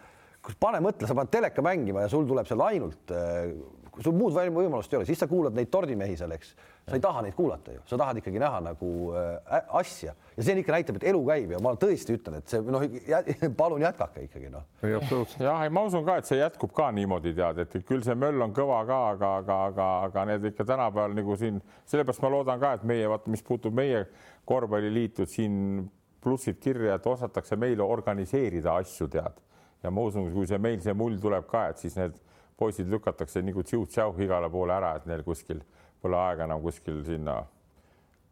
kus 0.44 0.56
pane 0.60 0.82
mõtle, 0.84 1.08
sa 1.08 1.16
paned 1.16 1.32
teleka 1.32 1.64
mängima 1.64 2.02
ja 2.04 2.10
sul 2.12 2.26
tuleb 2.28 2.48
seal 2.48 2.60
ainult 2.66 3.14
äh, 3.16 3.54
kui 3.92 4.04
sul 4.04 4.14
muud 4.16 4.32
võimalust 4.32 4.92
ei 4.92 4.98
ole, 4.98 5.06
siis 5.08 5.20
sa 5.20 5.28
kuulad 5.28 5.56
neid 5.56 5.68
tordimehi 5.72 6.14
seal, 6.16 6.32
eks. 6.32 6.54
sa 6.88 6.96
ei 6.96 7.02
taha 7.04 7.20
neid 7.26 7.34
kuulata 7.36 7.74
ju, 7.74 7.82
sa 7.86 7.98
tahad 8.00 8.18
ikkagi 8.22 8.40
näha 8.40 8.62
nagu 8.64 8.92
äh, 9.18 9.58
asja 9.78 10.14
ja 10.36 10.46
see 10.46 10.56
ikka 10.62 10.72
näitab, 10.74 10.98
et 10.98 11.06
elu 11.12 11.20
käib 11.28 11.52
ja 11.52 11.60
ma 11.62 11.74
tõesti 11.78 12.16
ütlen, 12.16 12.38
et 12.40 12.48
see 12.48 12.62
noh, 12.64 12.86
palun 13.60 13.84
jätkake 13.84 14.24
ikkagi 14.30 14.48
noh. 14.52 14.64
jah, 14.80 15.60
ei 15.66 15.72
ma 15.74 15.84
usun 15.90 16.06
ka, 16.08 16.16
et 16.22 16.30
see 16.30 16.40
jätkub 16.40 16.72
ka 16.76 16.88
niimoodi 16.96 17.34
tead, 17.36 17.62
et 17.66 17.78
küll 17.88 18.04
see 18.06 18.16
möll 18.18 18.40
on 18.46 18.56
kõva 18.56 18.80
ka, 18.88 19.00
aga, 19.12 19.32
aga, 19.42 19.60
aga, 19.68 19.90
aga 20.08 20.26
need 20.32 20.50
ikka 20.54 20.66
tänapäeval 20.72 21.16
nagu 21.20 21.38
siin, 21.38 21.60
sellepärast 21.92 22.24
ma 22.24 22.32
loodan 22.32 22.64
ka, 22.64 22.74
et 22.78 22.88
meie 22.88 23.12
vaata, 23.12 23.32
mis 23.32 23.44
puutub 23.44 23.76
meie 23.76 24.06
korvpalliliitu, 24.48 25.28
siin 25.28 25.84
plussid 26.22 26.58
kirja, 26.62 26.96
et 26.96 27.06
osatakse 27.06 27.60
meile 27.60 27.84
organiseerida 27.84 28.78
asju, 28.80 29.12
tead. 29.12 29.40
ja 29.82 29.90
ma 29.90 30.08
usun, 30.08 30.32
kui 30.32 30.48
see 30.48 30.58
meil 30.62 30.80
see 30.80 30.94
mull 30.96 31.20
tuleb 31.20 31.44
ka, 31.50 31.68
et 31.72 31.82
siis 31.82 31.98
need 31.98 32.16
poisid 32.56 32.90
lükatakse 32.90 33.42
nagu 33.42 33.62
tšiu-tšau 33.62 34.16
igale 34.22 34.50
poole 34.50 34.74
ära, 34.74 34.94
et 34.96 35.06
neil 35.06 35.24
kuskil 35.26 35.62
pole 36.02 36.18
aega 36.18 36.46
enam 36.48 36.62
kuskil 36.62 37.02
sinna 37.06 37.42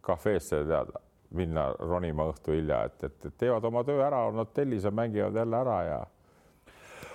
kafeesse 0.04 0.64
tead 0.66 0.92
minna 1.36 1.68
ronima 1.78 2.26
õhtu 2.30 2.54
hilja, 2.56 2.84
et, 2.88 3.04
et, 3.06 3.26
et 3.28 3.36
teevad 3.38 3.64
oma 3.68 3.84
töö 3.86 4.00
ära, 4.02 4.24
on 4.26 4.40
hotellis 4.42 4.86
ja 4.86 4.90
mängivad 4.90 5.36
jälle 5.38 5.56
ära 5.60 5.76
ja. 5.86 5.98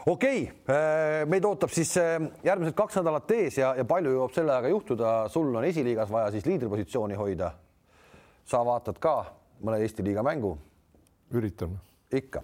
okei 0.07 0.45
okay., 0.45 1.25
meid 1.27 1.45
ootab 1.45 1.73
siis 1.75 1.91
äh, 1.99 2.15
järgmised 2.43 2.77
kaks 2.79 3.01
nädalat 3.01 3.35
ees 3.35 3.59
ja, 3.59 3.73
ja 3.75 3.85
palju 3.87 4.15
jõuab 4.15 4.35
selle 4.35 4.55
ajaga 4.55 4.71
juhtuda, 4.71 5.13
sul 5.33 5.51
on 5.51 5.67
esiliigas 5.67 6.11
vaja 6.11 6.31
siis 6.31 6.47
liidripositsiooni 6.47 7.19
hoida. 7.19 7.51
sa 8.45 8.63
vaatad 8.65 8.99
ka 9.01 9.17
mõne 9.61 9.81
Eesti 9.83 10.03
liiga 10.05 10.23
mängu? 10.23 10.57
üritan. 11.33 11.75
ikka 12.13 12.43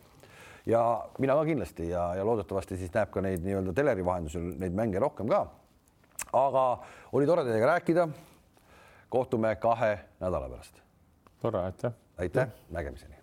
ja 0.65 0.81
mina 1.19 1.35
ka 1.35 1.45
kindlasti 1.45 1.89
ja, 1.89 2.15
ja 2.15 2.25
loodetavasti 2.25 2.77
siis 2.77 2.93
näeb 2.93 3.11
ka 3.13 3.21
neid 3.21 3.45
nii-öelda 3.45 3.73
teleri 3.73 4.05
vahendusel 4.05 4.51
neid 4.61 4.75
mänge 4.77 4.99
rohkem 4.99 5.29
ka. 5.29 5.45
aga 6.33 6.65
oli 7.11 7.25
tore 7.25 7.43
teiega 7.43 7.73
rääkida. 7.75 8.07
kohtume 9.09 9.55
kahe 9.55 9.99
nädala 10.19 10.49
pärast. 10.49 10.81
tore, 11.41 11.63
aitäh. 11.63 11.93
aitäh, 12.17 12.47
nägemiseni. 12.69 13.20